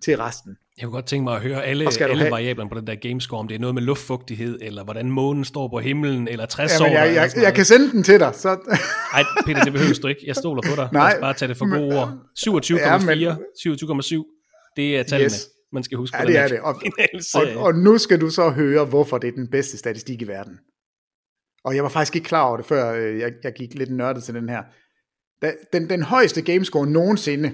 til 0.04 0.18
resten. 0.18 0.58
Jeg 0.78 0.84
kunne 0.86 0.94
godt 0.94 1.06
tænke 1.06 1.24
mig 1.24 1.36
at 1.36 1.42
høre 1.42 1.64
alle, 1.66 1.88
alle 2.00 2.18
have- 2.18 2.32
variablerne 2.32 2.70
på 2.70 2.80
den 2.80 2.88
der 2.88 2.96
gamescore, 2.96 3.40
om 3.40 3.48
det 3.48 3.56
er 3.56 3.60
noget 3.60 3.76
med 3.76 3.82
luftfugtighed, 3.84 4.58
eller 4.62 4.84
hvordan 4.84 5.12
månen 5.12 5.46
står 5.46 5.68
på 5.68 5.80
himlen, 5.80 6.28
eller 6.28 6.46
60 6.46 6.80
Jamen, 6.80 6.94
år. 6.98 7.00
jeg, 7.06 7.16
jeg, 7.16 7.44
jeg 7.44 7.54
kan 7.54 7.66
sende 7.66 7.92
den 7.92 8.04
til 8.04 8.20
dig. 8.20 8.32
Så, 8.36 8.50
Nej, 9.14 9.24
Peter, 9.46 9.64
det 9.64 9.74
behøver 9.74 9.94
du 10.02 10.08
ikke. 10.08 10.22
Jeg 10.28 10.36
stoler 10.36 10.62
på 10.62 10.76
dig. 10.76 10.90
Nej, 10.94 11.04
Lad 11.10 11.18
os 11.18 11.22
bare 11.22 11.34
tage 11.34 11.50
det 11.50 11.58
for 11.58 11.66
men- 11.66 11.80
gode 11.80 12.00
ord. 12.00 12.10
27,4, 12.40 12.76
Ja, 12.78 12.98
men- 12.98 13.38
27,7, 13.58 14.74
det 14.76 14.98
er 15.00 15.04
tallene, 15.04 15.26
Yes. 15.26 15.50
Man 15.74 15.84
skal 15.84 15.98
huske. 15.98 16.18
ja, 16.18 16.24
på 16.24 16.28
det 16.28 16.38
er 16.38 16.48
det. 16.48 16.62
Og, 16.62 16.76
og, 17.36 17.48
og 17.64 17.76
nu 17.76 17.98
skal 17.98 18.22
du 18.22 18.30
så 18.30 18.50
høre, 18.50 18.86
hvorfor 18.86 19.18
det 19.18 19.28
er 19.28 19.32
den 19.32 19.50
bedste 19.50 19.78
statistik 19.78 20.22
i 20.22 20.28
verden. 20.28 20.60
Og 21.64 21.76
jeg 21.76 21.84
var 21.84 21.90
faktisk 21.90 22.16
ikke 22.16 22.28
klar 22.28 22.44
over 22.44 22.58
det, 22.58 22.66
før 22.66 22.94
øh, 22.94 23.20
jeg, 23.20 23.34
jeg 23.44 23.54
gik 23.54 23.74
lidt 23.74 23.92
nørdet 23.92 24.24
til 24.24 24.34
den 24.34 24.50
her. 24.50 24.64
Den, 25.74 25.90
den 25.90 26.04
højeste 26.04 26.42
gamescore 26.42 26.88
nogensinde 26.88 27.54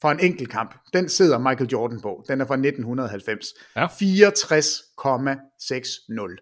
for 0.00 0.10
en 0.10 0.20
enkelt 0.20 0.50
kamp, 0.50 0.74
den 0.92 1.08
sidder 1.08 1.38
Michael 1.38 1.70
Jordan 1.70 2.00
på. 2.00 2.24
Den 2.28 2.40
er 2.40 2.46
fra 2.46 2.54
1990. 2.54 3.46
Ja. 3.76 3.86
64,60. 3.86 6.36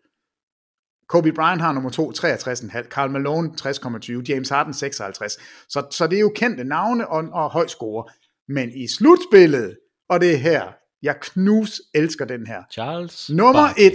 Kobe 1.09 1.33
Bryant 1.33 1.63
har 1.63 1.73
nummer 1.73 1.91
2, 1.91 2.11
63,5. 2.11 2.89
Karl 2.89 3.11
Malone, 3.11 3.51
60,20. 3.61 4.23
James 4.29 4.49
Harden, 4.49 4.75
56. 4.75 5.39
Så, 5.69 5.87
så 5.91 6.07
det 6.07 6.17
er 6.17 6.21
jo 6.21 6.33
kendte 6.35 6.65
navne 6.65 7.09
og, 7.09 7.25
og 7.33 7.51
høj 7.51 7.67
score. 7.67 8.05
Men 8.49 8.71
i 8.75 8.89
slutspillet, 8.89 9.79
og 10.09 10.21
det 10.21 10.35
er 10.35 10.37
her, 10.37 10.63
jeg 11.03 11.15
knus 11.21 11.83
elsker 11.95 12.25
den 12.25 12.47
her. 12.47 12.63
Charles 12.73 13.31
Nummer 13.31 13.67
Barkley. 13.67 13.87
1, 13.87 13.93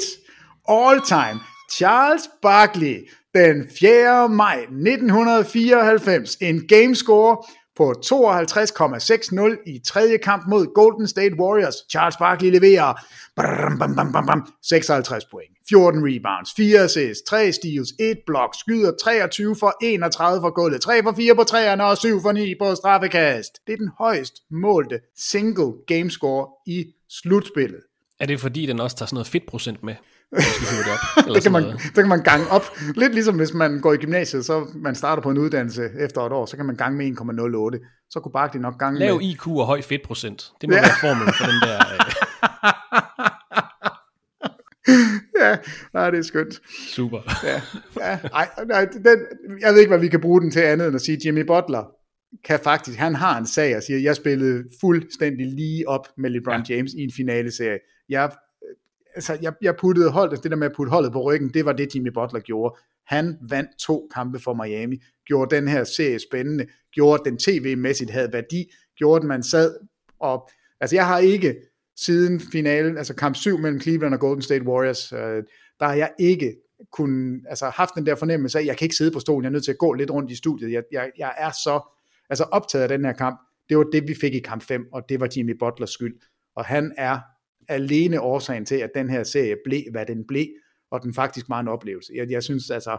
all 0.70 1.02
time, 1.02 1.40
Charles 1.72 2.30
Barkley, 2.42 3.10
den 3.36 3.70
4. 3.80 4.30
maj 4.30 4.58
1994, 4.62 6.36
en 6.42 6.68
gamescore 6.68 7.44
på 7.78 7.94
52,60 8.06 9.72
i 9.74 9.80
tredje 9.80 10.18
kamp 10.18 10.44
mod 10.48 10.74
Golden 10.74 11.08
State 11.08 11.36
Warriors. 11.40 11.76
Charles 11.92 12.18
Barkley 12.18 12.50
leverer 12.50 12.94
bam, 13.36 13.80
bam, 13.80 13.96
bam, 13.96 14.12
bam, 14.14 14.26
bam, 14.26 14.54
56 14.64 15.26
point, 15.32 15.52
14 15.70 16.02
rebounds, 16.06 16.54
4 16.58 16.80
assists, 16.80 17.30
3 17.30 17.52
steals, 17.52 17.90
1 18.00 18.18
blok, 18.28 18.56
skyder 18.60 18.92
23 19.04 19.56
for 19.60 19.74
31 19.82 20.42
for 20.42 20.50
gulvet, 20.50 20.82
3 20.82 21.04
for 21.04 21.12
4 21.12 21.36
på 21.36 21.44
træerne 21.44 21.84
og 21.84 21.98
7 21.98 22.22
for 22.22 22.32
9 22.32 22.56
på 22.62 22.76
straffekast. 22.76 23.52
Det 23.68 23.74
er 23.74 23.78
den 23.78 23.92
højst 23.98 24.34
målte 24.52 25.00
single 25.18 25.74
gamescore 25.88 26.48
i 26.68 26.86
slutspillet. 27.10 27.82
Er 28.20 28.26
det 28.26 28.40
fordi, 28.40 28.66
den 28.66 28.80
også 28.80 28.96
tager 28.98 29.08
sådan 29.08 29.16
noget 29.16 29.28
fedtprocent 29.28 29.84
med? 29.84 29.96
Skal 30.40 30.68
hive 30.76 30.84
det 30.84 30.92
op. 30.92 31.00
Eller 31.26 31.34
det 31.34 31.44
kan 31.44 31.52
man, 31.52 31.80
så 31.80 32.02
kan 32.02 32.08
man 32.08 32.24
gange 32.24 32.46
op. 32.52 32.64
Lidt 32.96 33.14
ligesom 33.14 33.36
hvis 33.36 33.54
man 33.54 33.80
går 33.82 33.94
i 33.94 33.98
gymnasiet, 33.98 34.46
så 34.46 34.68
man 34.76 34.96
starter 34.96 35.24
på 35.24 35.30
en 35.30 35.38
uddannelse 35.38 35.90
efter 36.00 36.22
et 36.22 36.32
år, 36.32 36.46
så 36.46 36.58
kan 36.58 36.66
man 36.66 36.76
gange 36.76 36.98
med 36.98 37.06
1,08. 37.78 38.08
Så 38.10 38.20
kunne 38.20 38.32
Barkley 38.32 38.62
nok 38.62 38.80
gange 38.80 39.00
Lav 39.00 39.16
med... 39.16 39.26
IQ 39.26 39.48
og 39.48 39.66
høj 39.66 39.82
fedtprocent. 39.82 40.52
Det 40.62 40.70
må 40.70 40.76
Ja. 40.76 40.82
ja. 40.82 40.88
være 40.88 40.96
formlen 41.02 41.34
for 41.34 41.46
den 41.46 41.60
der... 41.62 41.78
Øh, 41.94 42.00
ja, 45.42 45.58
nej, 45.94 46.10
det 46.10 46.20
er 46.20 46.24
skønt. 46.24 46.62
super. 46.96 47.20
Ja, 47.44 47.62
ja, 48.10 48.18
ej, 48.34 48.50
nej, 48.68 48.86
den, 48.86 49.20
jeg 49.62 49.72
ved 49.74 49.80
ikke, 49.80 49.90
hvad 49.90 50.00
vi 50.00 50.08
kan 50.08 50.22
bruge 50.22 50.42
den 50.42 50.52
til 50.52 50.60
andet 50.60 50.88
end 50.88 50.96
at 50.96 51.02
sige, 51.02 51.18
Jimmy 51.26 51.46
Butler 51.46 51.84
kan 52.46 52.60
faktisk, 52.64 52.98
han 53.00 53.16
har 53.16 53.38
en 53.38 53.48
sag 53.48 53.78
og 53.78 53.84
siger, 53.84 54.00
jeg 54.00 54.16
spillede 54.16 54.64
fuldstændig 54.82 55.46
lige 55.48 55.88
op 55.90 56.08
med 56.18 56.30
LeBron 56.30 56.64
ja. 56.70 56.76
James 56.76 56.92
i 56.94 57.02
en 57.04 57.12
finaleserie. 57.16 57.80
Jeg, 58.10 58.32
altså, 59.16 59.38
jeg, 59.42 59.54
jeg 59.62 59.76
puttede 59.76 60.12
holdet, 60.12 60.44
det 60.44 60.52
der 60.52 60.58
med 60.58 60.68
at 60.68 60.76
putte 60.76 60.90
holdet 60.90 61.12
på 61.12 61.22
ryggen, 61.22 61.50
det 61.50 61.66
var 61.66 61.74
det 61.74 61.96
Jimmy 61.96 62.10
Butler 62.14 62.40
gjorde. 62.40 62.76
Han 63.06 63.38
vandt 63.50 63.70
to 63.80 64.10
kampe 64.14 64.40
for 64.40 64.54
Miami, 64.54 65.02
gjorde 65.26 65.56
den 65.56 65.68
her 65.68 65.84
serie 65.84 66.20
spændende, 66.20 66.66
gjorde 66.92 67.30
den 67.30 67.38
tv-mæssigt 67.38 68.12
havde 68.12 68.34
værdi, 68.34 68.72
gjorde 68.98 69.22
at 69.22 69.28
man 69.28 69.44
sad 69.44 69.76
og, 70.24 70.50
altså 70.82 70.96
jeg 70.96 71.08
har 71.08 71.18
ikke 71.20 71.56
siden 71.98 72.42
finalen, 72.52 72.98
altså 72.98 73.16
kamp 73.16 73.36
7 73.36 73.58
mellem 73.58 73.82
Cleveland 73.82 74.14
og 74.14 74.20
Golden 74.20 74.42
State 74.42 74.66
Warriors, 74.66 75.14
øh, 75.14 75.44
der 75.80 75.86
har 75.86 75.94
jeg 75.94 76.12
ikke 76.20 76.56
kun, 76.92 77.42
altså 77.50 77.66
haft 77.70 77.96
den 77.96 78.06
der 78.06 78.16
fornemmelse 78.16 78.58
af, 78.58 78.62
at 78.62 78.68
jeg 78.68 78.78
kan 78.78 78.86
ikke 78.86 78.96
sidde 78.96 79.12
på 79.12 79.20
stolen, 79.20 79.44
jeg 79.44 79.50
er 79.50 79.52
nødt 79.52 79.64
til 79.64 79.72
at 79.72 79.78
gå 79.78 79.94
lidt 79.94 80.12
rundt 80.12 80.32
i 80.32 80.36
studiet. 80.36 80.72
Jeg, 80.72 80.84
jeg, 80.92 81.12
jeg 81.18 81.34
er 81.38 81.52
så 81.52 81.82
altså 82.30 82.44
optaget 82.44 82.84
af 82.84 82.90
den 82.90 83.06
her 83.06 83.14
kamp. 83.14 83.40
Det 83.70 83.78
var 83.78 83.84
det, 83.84 84.08
vi 84.08 84.16
fik 84.22 84.34
i 84.34 84.40
kamp 84.40 84.64
5, 84.64 84.86
og 84.94 85.10
det 85.10 85.20
var 85.20 85.30
Jimmy 85.38 85.58
Butlers 85.60 85.90
skyld. 85.90 86.16
Og 86.56 86.66
han 86.66 86.94
er 86.98 87.20
alene 87.68 88.22
årsagen 88.22 88.66
til, 88.66 88.76
at 88.76 88.90
den 88.96 89.10
her 89.10 89.24
serie 89.24 89.56
blev, 89.66 89.82
hvad 89.92 90.06
den 90.06 90.28
blev, 90.28 90.48
og 90.92 91.04
den 91.04 91.14
faktisk 91.14 91.50
var 91.50 91.60
en 91.60 91.68
oplevelse. 91.68 92.14
Jeg, 92.16 92.32
jeg 92.32 92.44
synes 92.44 92.70
altså, 92.70 92.98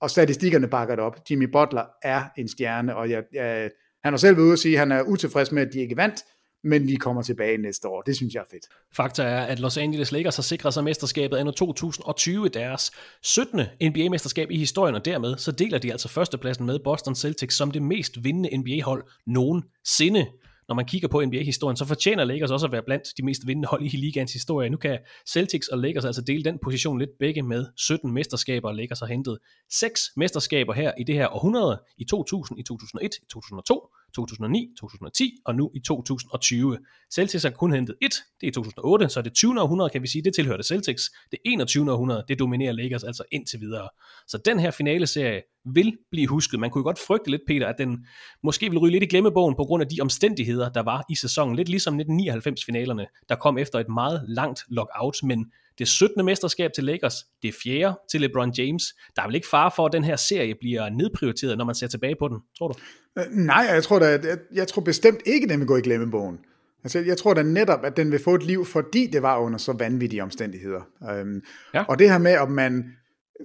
og 0.00 0.10
statistikkerne 0.10 0.68
bakker 0.68 0.94
det 0.94 1.04
op. 1.04 1.16
Jimmy 1.30 1.44
Butler 1.52 1.84
er 2.02 2.24
en 2.38 2.48
stjerne, 2.48 2.96
og 2.96 3.10
jeg, 3.10 3.22
jeg, 3.32 3.70
han 4.04 4.12
har 4.12 4.18
selv 4.18 4.36
været 4.36 4.44
ude 4.44 4.52
at 4.52 4.58
sige, 4.58 4.74
at 4.74 4.78
han 4.78 4.92
er 4.92 5.02
utilfreds 5.02 5.52
med, 5.52 5.66
at 5.66 5.72
de 5.72 5.80
ikke 5.80 5.96
vandt, 5.96 6.20
men 6.64 6.88
de 6.88 6.96
kommer 6.96 7.22
tilbage 7.22 7.58
næste 7.58 7.88
år. 7.88 8.02
Det 8.02 8.16
synes 8.16 8.34
jeg 8.34 8.40
er 8.40 8.44
fedt. 8.50 8.66
Fakta 8.96 9.22
er, 9.22 9.40
at 9.40 9.58
Los 9.58 9.76
Angeles 9.76 10.12
Lakers 10.12 10.36
har 10.36 10.42
sikret 10.42 10.74
sig 10.74 10.84
mesterskabet 10.84 11.36
anno 11.36 11.50
2020, 11.50 12.48
deres 12.48 12.90
17. 13.22 13.60
NBA-mesterskab 13.82 14.50
i 14.50 14.58
historien, 14.58 14.94
og 14.94 15.04
dermed 15.04 15.36
så 15.36 15.52
deler 15.52 15.78
de 15.78 15.92
altså 15.92 16.08
førstepladsen 16.08 16.66
med 16.66 16.78
Boston 16.84 17.14
Celtics 17.14 17.54
som 17.54 17.70
det 17.70 17.82
mest 17.82 18.24
vindende 18.24 18.56
NBA-hold 18.56 19.04
nogensinde. 19.26 20.26
Når 20.68 20.74
man 20.74 20.84
kigger 20.84 21.08
på 21.08 21.24
NBA-historien, 21.24 21.76
så 21.76 21.84
fortjener 21.84 22.24
Lakers 22.24 22.50
også 22.50 22.66
at 22.66 22.72
være 22.72 22.82
blandt 22.82 23.04
de 23.16 23.24
mest 23.24 23.46
vindende 23.46 23.68
hold 23.68 23.82
i 23.82 23.88
ligaens 23.88 24.32
historie. 24.32 24.70
Nu 24.70 24.76
kan 24.76 24.98
Celtics 25.28 25.68
og 25.68 25.78
Lakers 25.78 26.04
altså 26.04 26.22
dele 26.22 26.44
den 26.44 26.58
position 26.62 26.98
lidt 26.98 27.10
begge 27.18 27.42
med 27.42 27.66
17 27.76 28.12
mesterskaber, 28.12 28.68
og 28.68 28.74
Lakers 28.74 28.98
har 28.98 29.06
hentet 29.06 29.38
6 29.72 30.00
mesterskaber 30.16 30.72
her 30.72 30.92
i 30.98 31.04
det 31.04 31.14
her 31.14 31.28
århundrede, 31.28 31.82
i 31.98 32.04
2000, 32.04 32.58
i 32.58 32.62
2001, 32.62 33.14
i 33.14 33.26
2002, 33.30 33.88
2009, 34.14 34.68
2010 34.78 35.32
og 35.44 35.54
nu 35.54 35.70
i 35.74 35.80
2020. 35.80 36.78
Celtics 37.14 37.42
har 37.42 37.50
kun 37.50 37.72
hentet 37.72 37.96
et, 38.02 38.14
det 38.40 38.46
er 38.46 38.48
i 38.48 38.50
2008, 38.50 39.08
så 39.08 39.22
det 39.22 39.34
20. 39.34 39.62
århundrede 39.62 39.90
kan 39.90 40.02
vi 40.02 40.06
sige, 40.06 40.24
det 40.24 40.34
tilhørte 40.34 40.62
Celtics. 40.62 41.10
Det 41.30 41.38
21. 41.44 41.92
århundrede, 41.92 42.24
det 42.28 42.38
dominerer 42.38 42.72
Lakers 42.72 43.04
altså 43.04 43.24
indtil 43.32 43.60
videre. 43.60 43.88
Så 44.26 44.38
den 44.44 44.58
her 44.58 44.70
finaleserie 44.70 45.42
vil 45.64 45.98
blive 46.10 46.28
husket. 46.28 46.60
Man 46.60 46.70
kunne 46.70 46.84
godt 46.84 46.98
frygte 47.06 47.30
lidt, 47.30 47.42
Peter, 47.46 47.66
at 47.66 47.74
den 47.78 48.06
måske 48.42 48.70
vil 48.70 48.78
ryge 48.78 48.92
lidt 48.92 49.02
i 49.02 49.06
glemmebogen 49.06 49.54
på 49.54 49.64
grund 49.64 49.82
af 49.82 49.88
de 49.88 50.00
omstændigheder, 50.00 50.68
der 50.68 50.82
var 50.82 51.04
i 51.10 51.14
sæsonen. 51.14 51.56
Lidt 51.56 51.68
ligesom 51.68 52.00
1999-finalerne, 52.00 53.06
der 53.28 53.36
kom 53.36 53.58
efter 53.58 53.78
et 53.78 53.88
meget 53.88 54.24
langt 54.28 54.64
lockout, 54.68 55.16
men 55.22 55.52
det 55.78 55.88
17. 55.88 56.24
mesterskab 56.24 56.70
til 56.74 56.84
Lakers, 56.84 57.14
det 57.42 57.54
fjerde 57.54 57.98
til 58.10 58.20
LeBron 58.20 58.52
James. 58.58 58.82
Der 59.16 59.22
er 59.22 59.26
vel 59.26 59.34
ikke 59.34 59.48
fare 59.48 59.70
for, 59.76 59.86
at 59.86 59.92
den 59.92 60.04
her 60.04 60.16
serie 60.16 60.54
bliver 60.60 60.88
nedprioriteret, 60.88 61.58
når 61.58 61.64
man 61.64 61.74
ser 61.74 61.86
tilbage 61.86 62.16
på 62.18 62.28
den, 62.28 62.38
tror 62.58 62.68
du? 62.68 62.74
Øh, 63.18 63.24
nej, 63.30 63.66
jeg 63.70 63.82
tror, 63.82 63.98
da, 63.98 64.06
jeg, 64.06 64.38
jeg 64.52 64.68
tror 64.68 64.82
bestemt 64.82 65.20
ikke, 65.26 65.48
den 65.48 65.60
vil 65.60 65.66
gå 65.66 65.76
i 65.76 65.80
glemmebogen. 65.80 66.38
Altså, 66.84 66.98
jeg 66.98 67.16
tror 67.16 67.34
da 67.34 67.42
netop, 67.42 67.84
at 67.84 67.96
den 67.96 68.12
vil 68.12 68.18
få 68.18 68.34
et 68.34 68.42
liv, 68.42 68.64
fordi 68.64 69.06
det 69.06 69.22
var 69.22 69.38
under 69.38 69.58
så 69.58 69.72
vanvittige 69.72 70.22
omstændigheder. 70.22 70.80
Øhm, 71.10 71.40
ja. 71.74 71.84
Og 71.88 71.98
det 71.98 72.10
her 72.10 72.18
med, 72.18 72.38
om 72.38 72.50
man 72.50 72.84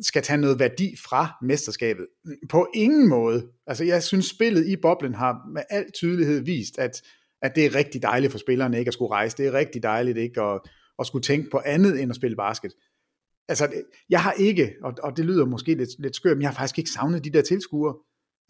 skal 0.01 0.21
tage 0.21 0.38
noget 0.38 0.59
værdi 0.59 0.95
fra 1.05 1.38
mesterskabet, 1.41 2.07
på 2.49 2.67
ingen 2.73 3.09
måde. 3.09 3.47
Altså, 3.67 3.84
jeg 3.84 4.03
synes, 4.03 4.25
spillet 4.25 4.67
i 4.67 4.75
boblen 4.75 5.15
har 5.15 5.51
med 5.53 5.61
al 5.69 5.91
tydelighed 5.91 6.39
vist, 6.45 6.79
at, 6.79 7.01
at 7.41 7.55
det 7.55 7.65
er 7.65 7.75
rigtig 7.75 8.01
dejligt 8.01 8.32
for 8.32 8.39
spillerne 8.39 8.79
ikke 8.79 8.89
at 8.89 8.93
skulle 8.93 9.11
rejse. 9.11 9.38
Det 9.38 9.47
er 9.47 9.53
rigtig 9.53 9.84
dejligt 9.84 10.17
ikke 10.17 10.41
at, 10.41 10.59
at 10.99 11.07
skulle 11.07 11.23
tænke 11.23 11.49
på 11.49 11.61
andet 11.65 12.01
end 12.01 12.11
at 12.11 12.15
spille 12.15 12.35
basket. 12.35 12.73
Altså, 13.47 13.71
jeg 14.09 14.21
har 14.21 14.31
ikke, 14.31 14.73
og, 14.83 14.93
og 15.03 15.17
det 15.17 15.25
lyder 15.25 15.45
måske 15.45 15.73
lidt, 15.73 15.89
lidt 15.99 16.15
skørt, 16.15 16.37
men 16.37 16.41
jeg 16.41 16.49
har 16.49 16.55
faktisk 16.55 16.77
ikke 16.77 16.89
savnet 16.89 17.23
de 17.23 17.29
der 17.29 17.41
tilskuere. 17.41 17.95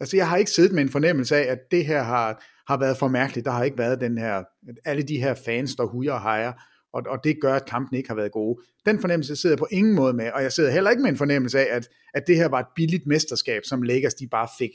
Altså, 0.00 0.16
jeg 0.16 0.28
har 0.28 0.36
ikke 0.36 0.50
siddet 0.50 0.72
med 0.72 0.82
en 0.82 0.88
fornemmelse 0.88 1.36
af, 1.36 1.52
at 1.52 1.58
det 1.70 1.86
her 1.86 2.02
har, 2.02 2.44
har 2.66 2.78
været 2.78 2.96
for 2.96 3.08
mærkeligt. 3.08 3.44
Der 3.44 3.50
har 3.50 3.64
ikke 3.64 3.78
været 3.78 4.00
den 4.00 4.18
her, 4.18 4.44
alle 4.84 5.02
de 5.02 5.16
her 5.16 5.34
fans, 5.34 5.74
der 5.74 5.84
hujer 5.84 6.12
og 6.12 6.22
hejer, 6.22 6.52
og, 6.92 7.02
og 7.06 7.18
det 7.24 7.40
gør, 7.40 7.54
at 7.54 7.66
kampen 7.66 7.96
ikke 7.96 8.08
har 8.08 8.16
været 8.16 8.32
gode. 8.32 8.62
Den 8.86 9.00
fornemmelse 9.00 9.36
sidder 9.36 9.54
jeg 9.54 9.58
på 9.58 9.68
ingen 9.70 9.94
måde 9.94 10.12
med, 10.12 10.30
og 10.32 10.42
jeg 10.42 10.52
sidder 10.52 10.70
heller 10.70 10.90
ikke 10.90 11.02
med 11.02 11.10
en 11.10 11.16
fornemmelse 11.16 11.58
af, 11.58 11.76
at, 11.76 11.88
at 12.14 12.26
det 12.26 12.36
her 12.36 12.48
var 12.48 12.60
et 12.60 12.66
billigt 12.76 13.06
mesterskab, 13.06 13.62
som 13.64 13.82
Lakers 13.82 14.14
de 14.14 14.28
bare 14.28 14.48
fik, 14.58 14.70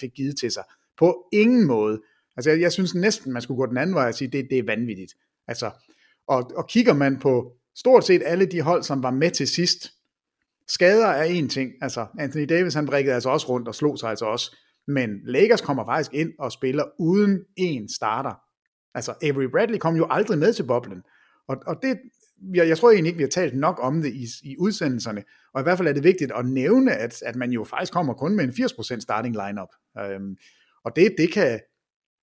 fik 0.00 0.10
givet 0.10 0.38
til 0.38 0.50
sig. 0.50 0.64
På 0.98 1.28
ingen 1.32 1.66
måde. 1.66 2.00
Altså, 2.36 2.50
jeg, 2.50 2.60
jeg 2.60 2.72
synes 2.72 2.94
næsten, 2.94 3.32
man 3.32 3.42
skulle 3.42 3.58
gå 3.58 3.66
den 3.66 3.76
anden 3.76 3.94
vej 3.94 4.08
og 4.08 4.14
sige, 4.14 4.28
det, 4.28 4.46
det 4.50 4.58
er 4.58 4.62
vanvittigt. 4.66 5.14
Altså, 5.48 5.70
og, 6.28 6.50
og 6.56 6.66
kigger 6.68 6.92
man 6.92 7.18
på 7.18 7.52
stort 7.76 8.06
set 8.06 8.22
alle 8.24 8.46
de 8.46 8.60
hold, 8.60 8.82
som 8.82 9.02
var 9.02 9.10
med 9.10 9.30
til 9.30 9.48
sidst, 9.48 9.92
skader 10.68 11.06
er 11.06 11.24
en 11.24 11.48
ting. 11.48 11.72
Altså, 11.82 12.06
Anthony 12.18 12.44
Davis, 12.48 12.74
han 12.74 12.86
brækkede 12.86 13.14
altså 13.14 13.30
også 13.30 13.48
rundt 13.48 13.68
og 13.68 13.74
slog 13.74 13.98
sig 13.98 14.10
altså 14.10 14.24
også. 14.24 14.56
Men 14.86 15.10
Lakers 15.24 15.60
kommer 15.60 15.84
faktisk 15.84 16.14
ind 16.14 16.32
og 16.38 16.52
spiller 16.52 16.84
uden 16.98 17.40
en 17.56 17.88
starter. 17.88 18.34
Altså, 18.94 19.14
Avery 19.22 19.44
Bradley 19.44 19.78
kom 19.78 19.96
jo 19.96 20.06
aldrig 20.10 20.38
med 20.38 20.52
til 20.52 20.66
boblen. 20.66 21.02
Og, 21.48 21.56
og 21.66 21.76
det, 21.82 21.98
jeg, 22.54 22.68
jeg 22.68 22.78
tror 22.78 22.90
egentlig 22.90 23.08
ikke, 23.08 23.16
vi 23.16 23.22
har 23.22 23.28
talt 23.28 23.58
nok 23.58 23.78
om 23.82 24.02
det 24.02 24.12
i, 24.12 24.26
i 24.42 24.56
udsendelserne. 24.58 25.22
Og 25.54 25.60
i 25.60 25.62
hvert 25.62 25.78
fald 25.78 25.88
er 25.88 25.92
det 25.92 26.04
vigtigt 26.04 26.32
at 26.32 26.46
nævne, 26.46 26.92
at, 26.92 27.22
at 27.22 27.36
man 27.36 27.50
jo 27.50 27.64
faktisk 27.64 27.92
kommer 27.92 28.14
kun 28.14 28.36
med 28.36 28.44
en 28.44 28.50
80% 28.50 29.00
starting 29.00 29.36
lineup. 29.46 29.68
Øhm, 29.98 30.36
og 30.84 30.96
det, 30.96 31.14
det 31.18 31.32
kan, 31.32 31.60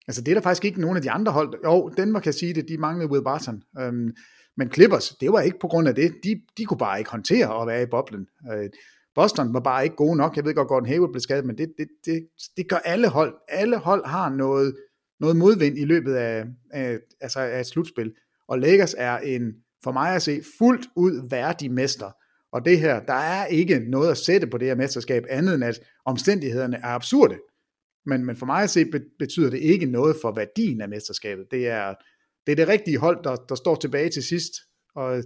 Altså 0.09 0.21
det 0.21 0.31
er 0.31 0.35
der 0.35 0.41
faktisk 0.41 0.65
ikke 0.65 0.81
nogen 0.81 0.97
af 0.97 1.01
de 1.03 1.11
andre 1.11 1.31
hold. 1.31 1.53
Jo, 1.65 1.91
Denver 1.97 2.19
kan 2.19 2.33
sige 2.33 2.53
det, 2.53 2.67
de 2.67 2.77
manglede 2.77 3.09
Will 3.09 3.23
Barton. 3.23 3.63
Øhm, 3.79 4.15
men 4.57 4.71
Clippers, 4.71 5.09
det 5.09 5.31
var 5.31 5.41
ikke 5.41 5.59
på 5.61 5.67
grund 5.67 5.87
af 5.87 5.95
det. 5.95 6.13
De, 6.23 6.41
de 6.57 6.65
kunne 6.65 6.77
bare 6.77 6.99
ikke 6.99 7.11
håndtere 7.11 7.61
at 7.61 7.67
være 7.67 7.83
i 7.83 7.85
boblen. 7.85 8.27
Øh, 8.53 8.69
Boston 9.15 9.53
var 9.53 9.59
bare 9.59 9.83
ikke 9.83 9.95
gode 9.95 10.17
nok. 10.17 10.35
Jeg 10.35 10.45
ved 10.45 10.53
godt, 10.53 10.67
Gordon 10.67 10.87
Hayward 10.87 11.11
blev 11.11 11.19
skadet, 11.21 11.45
men 11.45 11.57
det, 11.57 11.73
det, 11.77 11.87
det, 12.05 12.27
det 12.57 12.69
gør 12.69 12.77
alle 12.77 13.07
hold. 13.07 13.33
Alle 13.47 13.77
hold 13.77 14.05
har 14.05 14.29
noget, 14.29 14.75
noget 15.19 15.35
modvind 15.35 15.77
i 15.77 15.85
løbet 15.85 16.13
af, 16.13 16.45
af, 16.71 16.97
altså 17.21 17.39
af 17.39 17.59
et 17.59 17.65
slutspil. 17.65 18.13
Og 18.47 18.59
Lakers 18.59 18.95
er 18.97 19.17
en, 19.17 19.53
for 19.83 19.91
mig 19.91 20.15
at 20.15 20.21
se, 20.21 20.41
fuldt 20.59 20.87
ud 20.95 21.29
værdig 21.29 21.71
mester. 21.71 22.11
Og 22.51 22.65
det 22.65 22.79
her, 22.79 22.99
der 22.99 23.13
er 23.13 23.45
ikke 23.45 23.79
noget 23.79 24.11
at 24.11 24.17
sætte 24.17 24.47
på 24.47 24.57
det 24.57 24.67
her 24.67 24.75
mesterskab, 24.75 25.23
andet 25.29 25.55
end 25.55 25.63
at 25.63 25.79
omstændighederne 26.05 26.77
er 26.77 26.87
absurde. 26.87 27.35
Men, 28.09 28.25
men 28.25 28.35
for 28.35 28.45
mig 28.45 28.63
at 28.63 28.69
se, 28.69 28.85
betyder 29.19 29.49
det 29.49 29.59
ikke 29.59 29.85
noget 29.85 30.15
for 30.21 30.31
værdien 30.31 30.81
af 30.81 30.89
mesterskabet. 30.89 31.45
Det 31.51 31.67
er 31.67 31.93
det, 32.45 32.51
er 32.51 32.55
det 32.55 32.67
rigtige 32.67 32.97
hold, 32.97 33.23
der, 33.23 33.35
der 33.35 33.55
står 33.55 33.75
tilbage 33.75 34.09
til 34.09 34.23
sidst. 34.23 34.53
Og, 34.95 35.23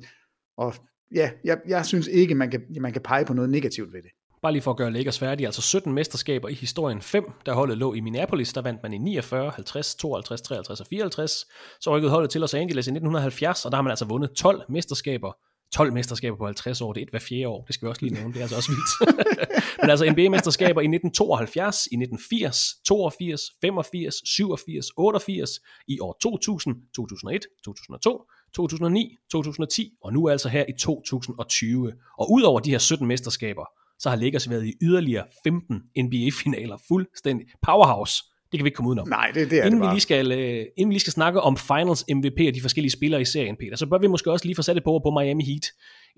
og 0.58 0.74
ja, 1.16 1.32
jeg, 1.44 1.58
jeg 1.68 1.86
synes 1.86 2.08
ikke, 2.08 2.36
man 2.36 2.52
kan, 2.52 2.62
man 2.82 2.94
kan 2.94 3.02
pege 3.02 3.26
på 3.26 3.34
noget 3.34 3.50
negativt 3.50 3.94
ved 3.94 4.02
det. 4.02 4.12
Bare 4.42 4.52
lige 4.52 4.62
for 4.62 4.72
at 4.72 4.78
gøre 4.78 4.92
Lakers 4.92 5.20
færdige, 5.20 5.48
altså 5.48 5.62
17 5.62 5.94
mesterskaber 5.94 6.50
i 6.50 6.54
historien, 6.54 7.02
5, 7.02 7.24
der 7.46 7.54
holdet 7.54 7.78
lå 7.78 7.94
i 7.94 8.00
Minneapolis, 8.00 8.54
der 8.54 8.62
vandt 8.62 8.84
man 8.84 8.94
i 8.94 8.98
49, 8.98 9.52
50, 9.52 9.96
52, 9.96 10.42
53 10.42 10.82
og 10.82 10.88
54. 10.90 11.46
Så 11.82 11.96
rykkede 11.96 12.12
holdet 12.12 12.30
til 12.30 12.42
Los 12.42 12.54
Angeles 12.54 12.88
i 12.88 12.90
1970, 12.90 13.66
og 13.66 13.72
der 13.72 13.76
har 13.76 13.82
man 13.82 13.92
altså 13.92 14.06
vundet 14.06 14.32
12 14.32 14.62
mesterskaber 14.70 15.32
12 15.74 15.94
mesterskaber 15.94 16.38
på 16.38 16.46
50 16.46 16.82
år, 16.82 16.94
det 16.94 17.02
er 17.02 17.06
et 17.06 17.10
hver 17.10 17.20
fjerde 17.20 17.48
år, 17.48 17.64
det 17.68 17.76
skal 17.76 17.86
vi 17.86 17.90
også 17.90 18.02
lige 18.06 18.14
nævne, 18.14 18.34
det 18.34 18.40
er 18.40 18.44
altså 18.44 18.56
også 18.56 18.72
vildt. 18.72 19.20
Men 19.82 19.90
altså 19.90 20.06
NBA-mesterskaber 20.06 20.82
i 20.82 20.90
1972, 20.90 21.88
i 21.92 21.96
1980, 21.96 22.66
82, 22.88 23.42
85, 23.62 24.16
87, 24.26 24.86
88, 24.98 25.50
i 25.88 26.00
år 26.00 26.18
2000, 26.22 26.76
2001, 26.96 27.42
2002, 27.66 28.22
2009, 28.56 29.18
2010 29.32 29.92
og 30.04 30.14
nu 30.14 30.30
altså 30.30 30.50
her 30.50 30.66
i 30.70 30.74
2020. 30.80 31.94
Og 32.20 32.32
udover 32.32 32.60
de 32.60 32.72
her 32.72 32.78
17 32.78 33.08
mesterskaber, 33.08 33.66
så 34.00 34.10
har 34.10 34.16
Lakers 34.16 34.50
været 34.50 34.66
i 34.66 34.74
yderligere 34.82 35.26
15 35.44 35.82
NBA-finaler 35.98 36.78
fuldstændig 36.88 37.48
powerhouse. 37.62 38.24
Det 38.54 38.60
kan 38.60 38.64
vi 38.64 38.68
ikke 38.68 38.76
komme 38.76 38.90
udenom. 38.90 39.08
Nej, 39.08 39.32
det, 39.34 39.52
det 39.52 39.60
er 39.60 39.64
inden 39.64 39.74
det 39.74 39.82
bare. 39.82 39.90
Vi 39.90 39.94
lige 39.94 40.02
skal, 40.02 40.32
uh, 40.32 40.66
inden 40.78 40.90
vi 40.90 40.94
lige 40.94 41.00
skal 41.00 41.14
snakke 41.14 41.42
om 41.42 41.58
Finals 41.58 42.06
MVP 42.10 42.40
og 42.48 42.56
de 42.56 42.62
forskellige 42.62 42.92
spillere 42.92 43.22
i 43.22 43.26
serien, 43.26 43.56
Peter, 43.56 43.76
så 43.76 43.86
bør 43.86 43.98
vi 43.98 44.08
måske 44.08 44.32
også 44.32 44.46
lige 44.46 44.56
få 44.56 44.62
sat 44.62 44.76
det 44.76 44.84
på 44.84 45.02
på 45.04 45.12
Miami 45.20 45.44
Heat. 45.44 45.66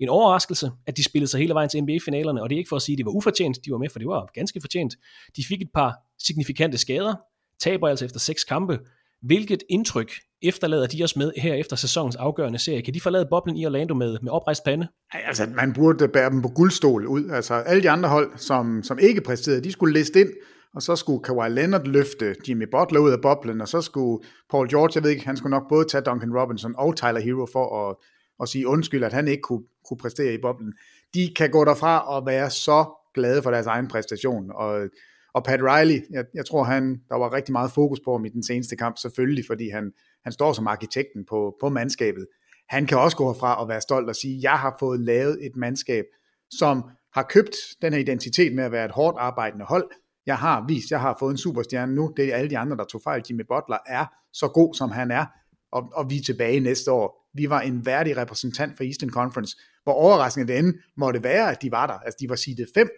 En 0.00 0.08
overraskelse, 0.08 0.70
at 0.86 0.96
de 0.96 1.04
spillede 1.04 1.30
sig 1.30 1.40
hele 1.40 1.54
vejen 1.54 1.68
til 1.68 1.82
NBA-finalerne, 1.82 2.42
og 2.42 2.50
det 2.50 2.56
er 2.56 2.58
ikke 2.58 2.68
for 2.68 2.76
at 2.76 2.82
sige, 2.82 2.94
at 2.94 2.98
det 2.98 3.06
var 3.06 3.12
ufortjent, 3.12 3.58
de 3.64 3.70
var 3.72 3.78
med, 3.78 3.88
for 3.88 3.98
det 3.98 4.08
var 4.08 4.30
ganske 4.34 4.60
fortjent. 4.60 4.94
De 5.36 5.44
fik 5.48 5.62
et 5.62 5.70
par 5.74 5.94
signifikante 6.26 6.78
skader, 6.78 7.14
taber 7.60 7.88
altså 7.88 8.04
efter 8.04 8.20
seks 8.20 8.44
kampe. 8.44 8.78
Hvilket 9.22 9.62
indtryk 9.70 10.12
efterlader 10.42 10.86
de 10.86 11.04
os 11.04 11.16
med 11.16 11.32
her 11.36 11.54
efter 11.54 11.76
sæsonens 11.76 12.16
afgørende 12.16 12.58
serie? 12.58 12.82
Kan 12.82 12.94
de 12.94 13.00
forlade 13.00 13.26
boblen 13.30 13.56
i 13.56 13.66
Orlando 13.66 13.94
med, 13.94 14.18
med 14.22 14.32
oprejst 14.32 14.64
pande? 14.64 14.88
Altså, 15.12 15.46
man 15.56 15.72
burde 15.72 16.08
bære 16.08 16.30
dem 16.30 16.42
på 16.42 16.48
guldstol 16.48 17.06
ud. 17.06 17.30
Altså, 17.30 17.54
alle 17.54 17.82
de 17.82 17.90
andre 17.90 18.08
hold, 18.08 18.32
som, 18.36 18.82
som 18.82 18.98
ikke 18.98 19.20
præsterede, 19.20 19.64
de 19.64 19.72
skulle 19.72 19.98
liste 19.98 20.20
ind 20.20 20.28
og 20.76 20.82
så 20.82 20.96
skulle 20.96 21.22
Kawhi 21.22 21.48
Leonard 21.48 21.86
løfte 21.86 22.34
Jimmy 22.48 22.66
Butler 22.70 23.00
ud 23.00 23.10
af 23.10 23.20
boblen, 23.22 23.60
og 23.60 23.68
så 23.68 23.80
skulle 23.80 24.24
Paul 24.50 24.68
George, 24.68 24.90
jeg 24.94 25.02
ved 25.02 25.10
ikke, 25.10 25.26
han 25.26 25.36
skulle 25.36 25.50
nok 25.50 25.68
både 25.68 25.84
tage 25.84 26.02
Duncan 26.02 26.38
Robinson 26.38 26.74
og 26.78 26.96
Tyler 26.96 27.20
Hero 27.20 27.46
for 27.52 27.88
at, 27.88 27.96
at 28.42 28.48
sige 28.48 28.68
undskyld, 28.68 29.04
at 29.04 29.12
han 29.12 29.28
ikke 29.28 29.42
kunne, 29.42 29.62
kunne 29.88 29.98
præstere 29.98 30.34
i 30.34 30.38
boblen. 30.42 30.72
De 31.14 31.34
kan 31.36 31.50
gå 31.50 31.64
derfra 31.64 32.14
og 32.14 32.26
være 32.26 32.50
så 32.50 32.84
glade 33.14 33.42
for 33.42 33.50
deres 33.50 33.66
egen 33.66 33.88
præstation, 33.88 34.50
og, 34.54 34.88
og 35.34 35.44
Pat 35.44 35.60
Riley, 35.62 36.00
jeg, 36.10 36.24
jeg 36.34 36.46
tror 36.46 36.64
han, 36.64 37.00
der 37.08 37.16
var 37.16 37.32
rigtig 37.32 37.52
meget 37.52 37.70
fokus 37.70 38.00
på 38.04 38.12
ham 38.12 38.24
i 38.24 38.28
den 38.28 38.42
seneste 38.42 38.76
kamp, 38.76 38.98
selvfølgelig, 38.98 39.44
fordi 39.46 39.68
han, 39.68 39.92
han 40.24 40.32
står 40.32 40.52
som 40.52 40.66
arkitekten 40.66 41.24
på, 41.28 41.56
på 41.60 41.68
mandskabet. 41.68 42.26
Han 42.68 42.86
kan 42.86 42.98
også 42.98 43.16
gå 43.16 43.32
herfra 43.32 43.60
og 43.60 43.68
være 43.68 43.80
stolt 43.80 44.08
og 44.08 44.16
sige, 44.16 44.38
jeg 44.42 44.58
har 44.58 44.76
fået 44.80 45.00
lavet 45.00 45.46
et 45.46 45.56
mandskab, 45.56 46.04
som 46.50 46.82
har 47.14 47.22
købt 47.22 47.56
den 47.82 47.92
her 47.92 48.00
identitet 48.00 48.54
med 48.54 48.64
at 48.64 48.72
være 48.72 48.84
et 48.84 48.90
hårdt 48.90 49.16
arbejdende 49.20 49.64
hold, 49.64 49.90
jeg 50.26 50.38
har 50.38 50.64
vist, 50.68 50.90
jeg 50.90 51.00
har 51.00 51.16
fået 51.18 51.30
en 51.30 51.38
superstjerne 51.38 51.94
nu, 51.94 52.12
det 52.16 52.24
er 52.24 52.36
alle 52.36 52.50
de 52.50 52.58
andre, 52.58 52.76
der 52.76 52.84
tog 52.84 53.00
fejl. 53.04 53.22
Jimmy 53.28 53.42
Butler 53.48 53.78
er 53.86 54.06
så 54.32 54.48
god, 54.48 54.74
som 54.74 54.90
han 54.90 55.10
er, 55.10 55.26
og, 55.72 55.90
og 55.94 56.10
vi 56.10 56.16
er 56.16 56.22
tilbage 56.22 56.60
næste 56.60 56.92
år. 56.92 57.30
Vi 57.34 57.50
var 57.50 57.60
en 57.60 57.86
værdig 57.86 58.16
repræsentant 58.16 58.76
for 58.76 58.84
Eastern 58.84 59.10
Conference. 59.10 59.56
Hvor 59.84 59.92
overraskende 59.92 60.52
det 60.52 60.58
end 60.58 60.74
måtte 60.96 61.22
være, 61.22 61.50
at 61.50 61.62
de 61.62 61.70
var 61.70 61.86
der. 61.86 61.94
Altså, 61.94 62.16
de 62.20 62.28
var 62.28 62.36
seedet 62.36 62.68
5. 62.74 62.88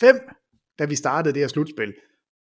5, 0.00 0.16
da 0.78 0.84
vi 0.84 0.94
startede 0.94 1.34
det 1.34 1.40
her 1.42 1.48
slutspil. 1.48 1.94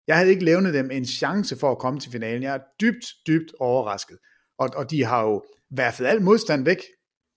Jeg 0.07 0.17
havde 0.17 0.29
ikke 0.29 0.45
levnet 0.45 0.73
dem 0.73 0.91
en 0.91 1.05
chance 1.05 1.57
for 1.59 1.71
at 1.71 1.77
komme 1.79 1.99
til 1.99 2.11
finalen. 2.11 2.43
Jeg 2.43 2.55
er 2.55 2.59
dybt, 2.81 3.05
dybt 3.27 3.53
overrasket. 3.59 4.17
Og, 4.59 4.69
og 4.75 4.91
de 4.91 5.03
har 5.03 5.23
jo 5.23 5.43
værfet 5.77 6.05
al 6.05 6.21
modstand 6.21 6.65
væk. 6.65 6.79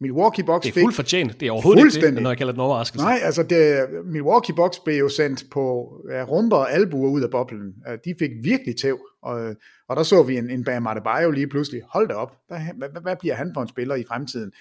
Milwaukee 0.00 0.44
Bucks 0.44 0.66
Det 0.66 0.76
er 0.76 0.80
fuldt 0.80 0.96
fortjent. 0.96 1.40
Det 1.40 1.46
er 1.46 1.52
overhovedet 1.52 1.94
ikke 1.94 2.06
det, 2.06 2.22
når 2.22 2.30
jeg 2.30 2.38
kalder 2.38 2.52
det 2.52 2.58
en 2.58 2.60
overraskelse. 2.60 3.04
Nej, 3.04 3.18
altså 3.22 3.42
det, 3.42 3.86
Milwaukee 4.04 4.54
Bucks 4.54 4.78
blev 4.78 4.98
jo 4.98 5.08
sendt 5.08 5.44
på 5.50 5.92
ja, 6.10 6.24
rumper 6.24 6.56
og 6.56 6.72
albuer 6.72 7.10
ud 7.10 7.22
af 7.22 7.30
boblen. 7.30 7.74
De 8.04 8.14
fik 8.18 8.30
virkelig 8.42 8.76
tæv, 8.76 8.98
og, 9.22 9.54
og 9.88 9.96
der 9.96 10.02
så 10.02 10.22
vi 10.22 10.38
en, 10.38 10.50
en 10.50 10.64
Bam 10.64 10.86
Adebayo 10.86 11.30
lige 11.30 11.48
pludselig. 11.48 11.82
Hold 11.88 12.08
da 12.08 12.14
op, 12.14 12.36
hvad, 12.48 12.58
hvad, 12.76 13.02
hvad 13.02 13.16
bliver 13.20 13.34
han 13.34 13.50
for 13.54 13.62
en 13.62 13.68
spiller 13.68 13.94
i 13.94 14.04
fremtiden? 14.08 14.52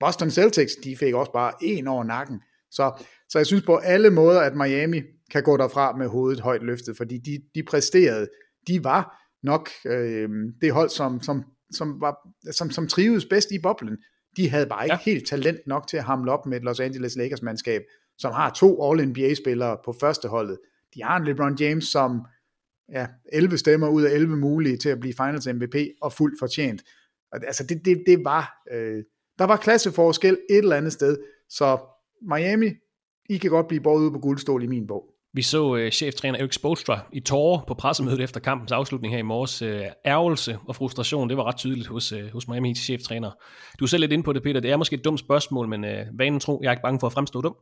Boston 0.00 0.30
Celtics, 0.30 0.74
de 0.84 0.96
fik 0.96 1.14
også 1.14 1.32
bare 1.32 1.52
en 1.62 1.86
over 1.86 2.04
nakken. 2.04 2.40
Så, 2.70 3.04
så 3.28 3.38
jeg 3.38 3.46
synes 3.46 3.62
på 3.62 3.76
alle 3.76 4.10
måder, 4.10 4.40
at 4.40 4.56
Miami 4.56 5.02
kan 5.30 5.42
gå 5.42 5.56
derfra 5.56 5.96
med 5.96 6.08
hovedet 6.08 6.40
højt 6.40 6.62
løftet, 6.62 6.96
fordi 6.96 7.18
de, 7.18 7.38
de 7.54 7.62
præsterede, 7.62 8.28
de 8.68 8.84
var 8.84 9.26
nok 9.42 9.68
øh, 9.86 10.28
det 10.60 10.72
hold, 10.72 10.88
som, 10.90 11.22
som, 11.22 11.44
som, 11.72 12.00
var, 12.00 12.16
som, 12.52 12.70
som 12.70 12.88
trivedes 12.88 13.24
bedst 13.24 13.50
i 13.50 13.58
boblen. 13.62 13.96
De 14.36 14.50
havde 14.50 14.66
bare 14.66 14.84
ikke 14.84 14.98
ja. 15.06 15.10
helt 15.10 15.28
talent 15.28 15.66
nok 15.66 15.86
til 15.88 15.96
at 15.96 16.04
hamle 16.04 16.32
op 16.32 16.46
med 16.46 16.56
et 16.56 16.64
Los 16.64 16.80
Angeles 16.80 17.16
Lakers 17.16 17.42
mandskab, 17.42 17.82
som 18.18 18.32
har 18.32 18.50
to 18.50 18.90
All-NBA-spillere 18.90 19.78
på 19.84 19.92
første 20.00 20.28
holdet. 20.28 20.58
De 20.94 21.02
har 21.02 21.16
en 21.16 21.24
LeBron 21.24 21.56
James, 21.60 21.84
som 21.84 22.26
ja, 22.92 23.06
11 23.32 23.58
stemmer 23.58 23.88
ud 23.88 24.02
af 24.02 24.10
11 24.10 24.36
mulige 24.36 24.76
til 24.76 24.88
at 24.88 25.00
blive 25.00 25.14
Finals 25.14 25.46
MVP, 25.46 25.74
og 26.02 26.12
fuldt 26.12 26.38
fortjent. 26.38 26.82
Og 27.32 27.40
altså 27.46 27.64
det, 27.66 27.84
det, 27.84 28.02
det 28.06 28.24
var, 28.24 28.62
øh, 28.72 29.04
der 29.38 29.44
var 29.44 29.56
klasseforskel 29.56 30.38
et 30.50 30.58
eller 30.58 30.76
andet 30.76 30.92
sted, 30.92 31.18
så 31.48 31.78
Miami, 32.22 32.70
I 33.30 33.36
kan 33.38 33.50
godt 33.50 33.68
blive 33.68 33.82
båret 33.82 34.02
ud 34.02 34.10
på 34.10 34.18
guldstol 34.18 34.62
i 34.62 34.66
min 34.66 34.86
bog. 34.86 35.15
Vi 35.36 35.42
så 35.42 35.76
øh, 35.76 35.90
cheftræner 35.90 36.38
Erik 36.38 36.52
Spolstra 36.52 37.00
i 37.12 37.20
tårer 37.20 37.64
på 37.66 37.74
pressemødet 37.74 38.20
efter 38.20 38.40
kampens 38.40 38.72
afslutning 38.72 39.14
her 39.14 39.18
i 39.18 39.22
morges. 39.22 39.62
Øh, 39.62 39.82
ærgelse 40.06 40.58
og 40.68 40.76
frustration, 40.76 41.28
det 41.28 41.36
var 41.36 41.44
ret 41.44 41.56
tydeligt 41.56 41.86
hos, 41.86 42.12
øh, 42.12 42.32
hos 42.32 42.48
Miami 42.48 42.72
Heat's 42.72 42.84
cheftræner. 42.84 43.30
Du 43.78 43.84
er 43.84 43.88
selv 43.88 44.00
lidt 44.00 44.12
inde 44.12 44.24
på 44.24 44.32
det, 44.32 44.42
Peter. 44.42 44.60
Det 44.60 44.70
er 44.70 44.76
måske 44.76 44.96
et 44.96 45.04
dumt 45.04 45.20
spørgsmål, 45.20 45.68
men 45.68 45.84
øh, 45.84 46.06
vanen 46.18 46.40
tro, 46.40 46.60
jeg 46.62 46.68
er 46.68 46.72
ikke 46.72 46.82
bange 46.82 47.00
for 47.00 47.06
at 47.06 47.12
fremstå 47.12 47.40
dum. 47.40 47.56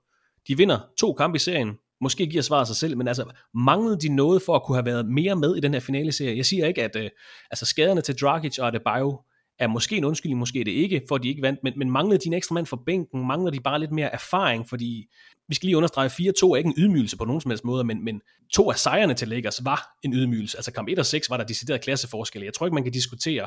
De 0.49 0.57
vinder 0.57 0.79
to 0.99 1.13
kampe 1.13 1.37
i 1.37 1.39
serien. 1.39 1.73
Måske 2.01 2.27
giver 2.27 2.43
svaret 2.43 2.67
sig 2.67 2.77
selv, 2.77 2.97
men 2.97 3.09
altså, 3.09 3.25
manglede 3.55 4.01
de 4.01 4.09
noget 4.09 4.43
for 4.43 4.55
at 4.55 4.63
kunne 4.63 4.77
have 4.77 4.87
været 4.87 5.07
mere 5.07 5.37
med 5.37 5.57
i 5.57 5.61
den 5.61 5.73
her 5.73 5.81
finale 5.81 6.13
serie? 6.13 6.37
Jeg 6.37 6.47
siger 6.47 6.67
ikke, 6.67 6.83
at 6.83 6.97
øh, 6.97 7.11
altså, 7.51 7.67
skaderne 7.67 8.01
til 8.01 8.15
Dragic 8.21 8.59
og 8.59 8.69
Adebayo 8.69 9.21
er 9.59 9.67
måske 9.67 9.97
en 9.97 10.05
undskyldning, 10.05 10.39
måske 10.39 10.65
det 10.65 10.71
ikke, 10.71 11.03
for 11.09 11.19
de 11.19 11.29
ikke 11.29 11.43
vandt, 11.43 11.61
men, 11.63 11.73
men 11.77 11.91
manglede 11.91 12.19
de 12.19 12.27
en 12.27 12.33
ekstra 12.33 12.55
mand 12.55 12.67
for 12.67 12.83
bænken? 12.87 13.27
Mangler 13.27 13.51
de 13.51 13.61
bare 13.61 13.81
lidt 13.81 13.93
mere 13.93 14.13
erfaring? 14.13 14.69
Fordi 14.69 15.07
vi 15.49 15.55
skal 15.55 15.67
lige 15.67 15.77
understrege, 15.77 16.09
4-2 16.09 16.13
er 16.53 16.57
ikke 16.57 16.69
en 16.69 16.75
ydmygelse 16.77 17.17
på 17.17 17.25
nogen 17.25 17.41
som 17.41 17.51
helst 17.51 17.65
måde, 17.65 17.85
men, 17.85 18.05
men 18.05 18.21
to 18.53 18.71
af 18.71 18.79
sejrene 18.79 19.15
til 19.15 19.29
Lakers 19.29 19.65
var 19.65 19.89
en 20.03 20.15
ydmygelse. 20.15 20.59
Altså 20.59 20.73
kamp 20.73 20.89
1 20.89 20.99
og 20.99 21.07
6 21.07 21.31
var 21.31 21.37
der 21.37 21.45
decideret 21.45 21.81
klasseforskel. 21.81 22.43
Jeg 22.43 22.55
tror 22.55 22.67
ikke, 22.67 22.75
man 22.75 22.83
kan 22.83 22.93
diskutere 22.93 23.47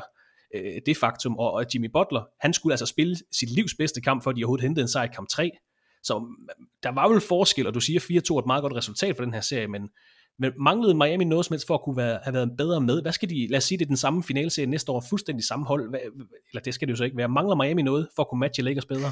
øh, 0.54 0.80
det 0.86 0.96
faktum, 0.96 1.36
og, 1.38 1.52
og 1.52 1.64
Jimmy 1.74 1.90
Butler, 1.92 2.22
han 2.40 2.52
skulle 2.52 2.72
altså 2.72 2.86
spille 2.86 3.16
sit 3.32 3.50
livs 3.50 3.74
bedste 3.78 4.00
kamp, 4.00 4.22
for 4.22 4.32
de 4.32 4.44
overhovedet 4.44 4.62
hentede 4.62 4.82
en 4.82 4.88
sejr 4.88 5.04
i 5.04 5.14
kamp 5.14 5.28
3. 5.28 5.50
Så 6.02 6.18
mm, 6.18 6.48
der 6.82 6.88
var 6.88 7.08
vel 7.08 7.20
forskel, 7.20 7.66
og 7.66 7.74
du 7.74 7.80
siger 7.80 8.00
4-2 8.00 8.04
er 8.34 8.38
et 8.38 8.46
meget 8.46 8.62
godt 8.62 8.74
resultat 8.74 9.16
for 9.16 9.24
den 9.24 9.34
her 9.34 9.40
serie, 9.40 9.68
men, 9.68 9.88
men 10.38 10.52
manglede 10.58 10.94
Miami 10.94 11.24
noget 11.24 11.46
som 11.46 11.54
helst 11.54 11.66
for 11.66 11.74
at 11.74 11.82
kunne 11.82 11.96
være, 11.96 12.18
have 12.22 12.34
været 12.34 12.50
bedre 12.58 12.80
med? 12.80 13.02
Hvad 13.02 13.12
skal 13.12 13.30
de, 13.30 13.46
lad 13.50 13.56
os 13.56 13.64
sige, 13.64 13.78
det 13.78 13.84
er 13.84 13.88
den 13.88 13.96
samme 13.96 14.22
finalserie 14.22 14.66
næste 14.66 14.92
år, 14.92 15.04
fuldstændig 15.10 15.44
samme 15.44 15.66
hold, 15.66 15.90
hvad, 15.90 16.00
eller 16.50 16.62
det 16.62 16.74
skal 16.74 16.88
det 16.88 16.92
jo 16.92 16.96
så 16.96 17.04
ikke 17.04 17.16
være. 17.16 17.28
Mangler 17.28 17.56
Miami 17.56 17.82
noget 17.82 18.08
for 18.16 18.22
at 18.22 18.28
kunne 18.28 18.40
matche 18.40 18.62
Lakers 18.62 18.84
bedre? 18.84 19.10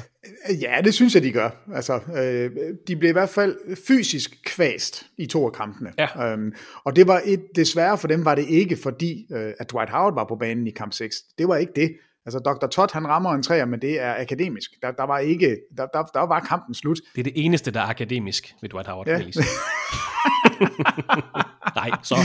Ja, 0.61 0.81
det 0.81 0.93
synes 0.93 1.15
jeg, 1.15 1.23
de 1.23 1.31
gør. 1.31 1.49
Altså, 1.73 1.99
øh, 2.17 2.51
de 2.87 2.95
blev 2.95 3.09
i 3.09 3.13
hvert 3.13 3.29
fald 3.29 3.75
fysisk 3.87 4.37
kvæst 4.45 5.05
i 5.17 5.25
to 5.25 5.45
af 5.45 5.53
kampene. 5.53 5.93
Ja. 5.97 6.31
Øhm, 6.31 6.53
og 6.83 6.95
det 6.95 7.07
var 7.07 7.21
et, 7.25 7.41
desværre 7.55 7.97
for 7.97 8.07
dem 8.07 8.25
var 8.25 8.35
det 8.35 8.45
ikke, 8.49 8.77
fordi 8.83 9.25
øh, 9.31 9.53
at 9.59 9.71
Dwight 9.71 9.89
Howard 9.89 10.13
var 10.13 10.25
på 10.29 10.35
banen 10.35 10.67
i 10.67 10.71
kamp 10.71 10.93
6. 10.93 11.15
Det 11.37 11.47
var 11.47 11.55
ikke 11.55 11.73
det. 11.75 11.91
Altså 12.25 12.39
Dr. 12.39 12.67
Todd, 12.67 12.89
han 12.93 13.07
rammer 13.07 13.33
en 13.33 13.43
træer, 13.43 13.65
men 13.65 13.81
det 13.81 14.01
er 14.01 14.15
akademisk. 14.21 14.71
Der, 14.81 14.91
der 14.91 15.03
var 15.03 15.19
ikke, 15.19 15.57
der, 15.77 15.85
der, 15.85 16.03
der 16.03 16.27
var 16.27 16.39
kampen 16.39 16.75
slut. 16.75 16.97
Det 17.15 17.19
er 17.19 17.23
det 17.23 17.33
eneste, 17.35 17.71
der 17.71 17.79
er 17.79 17.85
akademisk 17.85 18.55
ved 18.61 18.69
Dwight 18.69 18.87
Howard. 18.87 19.07
Ja. 19.07 19.21
Nej, 21.79 21.89
så. 22.03 22.15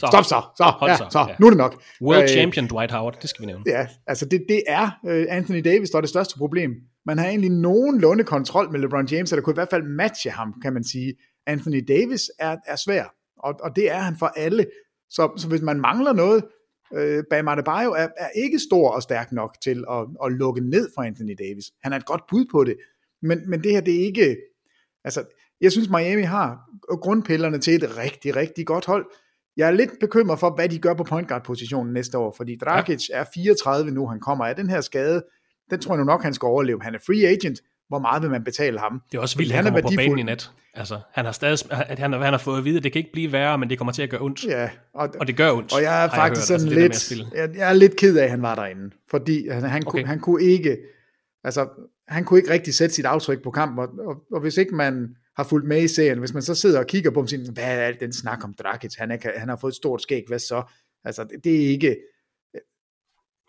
så. 0.00 0.06
Stop 0.06 0.24
så. 0.24 0.42
Så, 0.56 0.64
Hold 0.64 0.90
ja, 0.90 0.96
så. 0.96 1.06
så. 1.10 1.18
Ja. 1.28 1.34
nu 1.40 1.46
er 1.46 1.50
det 1.50 1.58
nok. 1.58 1.82
World 2.02 2.22
øh, 2.22 2.28
champion 2.28 2.66
Dwight 2.66 2.92
Howard, 2.92 3.18
det 3.22 3.30
skal 3.30 3.42
vi 3.42 3.46
nævne. 3.46 3.64
Ja, 3.66 3.86
altså 4.06 4.26
det, 4.26 4.44
det 4.48 4.62
er 4.66 4.98
uh, 5.04 5.24
Anthony 5.28 5.60
Davis, 5.64 5.90
der 5.90 5.96
er 5.96 6.00
det 6.00 6.10
største 6.10 6.38
problem. 6.38 6.70
Man 7.06 7.18
har 7.18 7.26
egentlig 7.26 7.50
nogenlunde 7.50 8.24
kontrol 8.24 8.72
med 8.72 8.80
LeBron 8.80 9.06
James, 9.06 9.32
eller 9.32 9.42
kunne 9.42 9.54
i 9.54 9.60
hvert 9.60 9.70
fald 9.70 9.82
matche 9.82 10.30
ham, 10.30 10.54
kan 10.62 10.72
man 10.72 10.84
sige. 10.84 11.14
Anthony 11.46 11.84
Davis 11.88 12.30
er, 12.38 12.56
er 12.66 12.76
svær, 12.76 13.04
og, 13.38 13.54
og 13.62 13.76
det 13.76 13.90
er 13.90 13.98
han 13.98 14.16
for 14.18 14.26
alle. 14.26 14.66
Så, 15.10 15.32
så 15.36 15.48
hvis 15.48 15.62
man 15.62 15.80
mangler 15.80 16.12
noget, 16.12 16.44
øh, 16.94 17.24
Bam 17.30 17.48
Adebayo 17.48 17.90
er, 17.90 18.08
er 18.16 18.28
ikke 18.36 18.58
stor 18.58 18.90
og 18.90 19.02
stærk 19.02 19.32
nok 19.32 19.56
til 19.62 19.84
at, 19.90 20.06
at 20.24 20.32
lukke 20.32 20.60
ned 20.60 20.88
for 20.94 21.02
Anthony 21.02 21.36
Davis. 21.38 21.64
Han 21.82 21.92
er 21.92 21.96
et 21.96 22.06
godt 22.06 22.22
bud 22.30 22.44
på 22.52 22.64
det, 22.64 22.76
men, 23.22 23.50
men 23.50 23.64
det 23.64 23.72
her, 23.72 23.80
det 23.80 23.94
er 24.00 24.04
ikke, 24.04 24.36
altså, 25.04 25.24
jeg 25.62 25.72
synes 25.72 25.88
Miami 25.88 26.22
har 26.22 26.60
grundpillerne 26.88 27.58
til 27.58 27.74
et 27.74 27.98
rigtig, 27.98 28.36
rigtig 28.36 28.66
godt 28.66 28.86
hold. 28.86 29.06
Jeg 29.56 29.66
er 29.66 29.70
lidt 29.70 29.90
bekymret 30.00 30.38
for, 30.38 30.54
hvad 30.54 30.68
de 30.68 30.78
gør 30.78 30.94
på 30.94 31.04
point 31.04 31.28
guard 31.28 31.44
positionen 31.44 31.92
næste 31.92 32.18
år, 32.18 32.34
fordi 32.36 32.56
Dragic 32.56 33.08
ja. 33.10 33.18
er 33.18 33.24
34 33.34 33.90
nu, 33.90 34.06
han 34.06 34.20
kommer 34.20 34.44
af 34.44 34.56
den 34.56 34.70
her 34.70 34.80
skade, 34.80 35.22
den 35.70 35.80
tror 35.80 35.94
jeg 35.94 35.98
nu 35.98 36.04
nok, 36.04 36.22
han 36.22 36.34
skal 36.34 36.46
overleve. 36.46 36.82
Han 36.82 36.94
er 36.94 36.98
free 37.06 37.26
agent, 37.26 37.60
hvor 37.88 37.98
meget 37.98 38.22
vil 38.22 38.30
man 38.30 38.44
betale 38.44 38.78
ham? 38.78 39.02
Det 39.10 39.18
er 39.18 39.22
også 39.22 39.38
vildt, 39.38 39.52
han, 39.52 39.64
han 39.64 39.72
kommer 39.72 39.90
på 39.90 39.96
banen 39.96 40.18
i 40.18 40.22
nat. 40.22 40.50
Altså, 40.74 41.00
han 41.12 41.24
har 41.24 41.32
stadig, 41.32 41.58
han, 41.70 41.98
han, 41.98 42.12
har, 42.12 42.20
han 42.20 42.32
har 42.32 42.38
fået 42.38 42.58
at 42.58 42.64
vide, 42.64 42.76
at 42.76 42.84
det 42.84 42.92
kan 42.92 42.98
ikke 42.98 43.12
blive 43.12 43.32
værre, 43.32 43.58
men 43.58 43.70
det 43.70 43.78
kommer 43.78 43.92
til 43.92 44.02
at 44.02 44.10
gøre 44.10 44.20
ondt. 44.20 44.44
Ja, 44.44 44.70
og, 44.94 45.08
og 45.20 45.26
det 45.26 45.36
gør 45.36 45.52
ondt. 45.52 45.74
Og 45.74 45.82
jeg 45.82 46.04
er 46.04 46.08
faktisk 46.08 46.50
jeg 46.50 46.60
sådan 46.60 46.78
altså, 46.82 47.14
lidt, 47.14 47.34
jeg, 47.34 47.56
jeg, 47.56 47.68
er 47.68 47.72
lidt 47.72 47.96
ked 47.96 48.16
af, 48.16 48.24
at 48.24 48.30
han 48.30 48.42
var 48.42 48.54
derinde, 48.54 48.90
fordi 49.10 49.48
han, 49.48 49.62
han, 49.62 49.82
okay. 49.86 49.90
kunne, 49.90 50.06
han 50.06 50.20
kunne 50.20 50.42
ikke, 50.42 50.76
altså, 51.44 51.68
han 52.12 52.24
kunne 52.24 52.38
ikke 52.38 52.50
rigtig 52.50 52.74
sætte 52.74 52.94
sit 52.94 53.04
aftryk 53.04 53.42
på 53.42 53.50
kampen, 53.50 53.78
og, 53.78 53.88
og, 54.06 54.22
og 54.32 54.40
hvis 54.40 54.56
ikke 54.56 54.74
man 54.74 55.16
har 55.36 55.44
fulgt 55.44 55.68
med 55.68 55.82
i 55.82 55.88
serien, 55.88 56.18
hvis 56.18 56.34
man 56.34 56.42
så 56.42 56.54
sidder 56.54 56.78
og 56.78 56.86
kigger 56.86 57.10
på 57.10 57.20
ham 57.20 57.24
og 57.24 57.28
siger, 57.28 57.52
hvad 57.52 57.78
er 57.78 57.92
den 57.92 58.12
snak 58.12 58.44
om 58.44 58.54
Dragic, 58.54 58.94
han, 58.94 59.10
er, 59.10 59.38
han 59.38 59.48
har 59.48 59.56
fået 59.56 59.72
et 59.72 59.76
stort 59.76 60.02
skæg, 60.02 60.24
hvad 60.28 60.38
så? 60.38 60.62
Altså, 61.04 61.24
det, 61.24 61.44
det 61.44 61.64
er 61.64 61.68
ikke, 61.68 61.96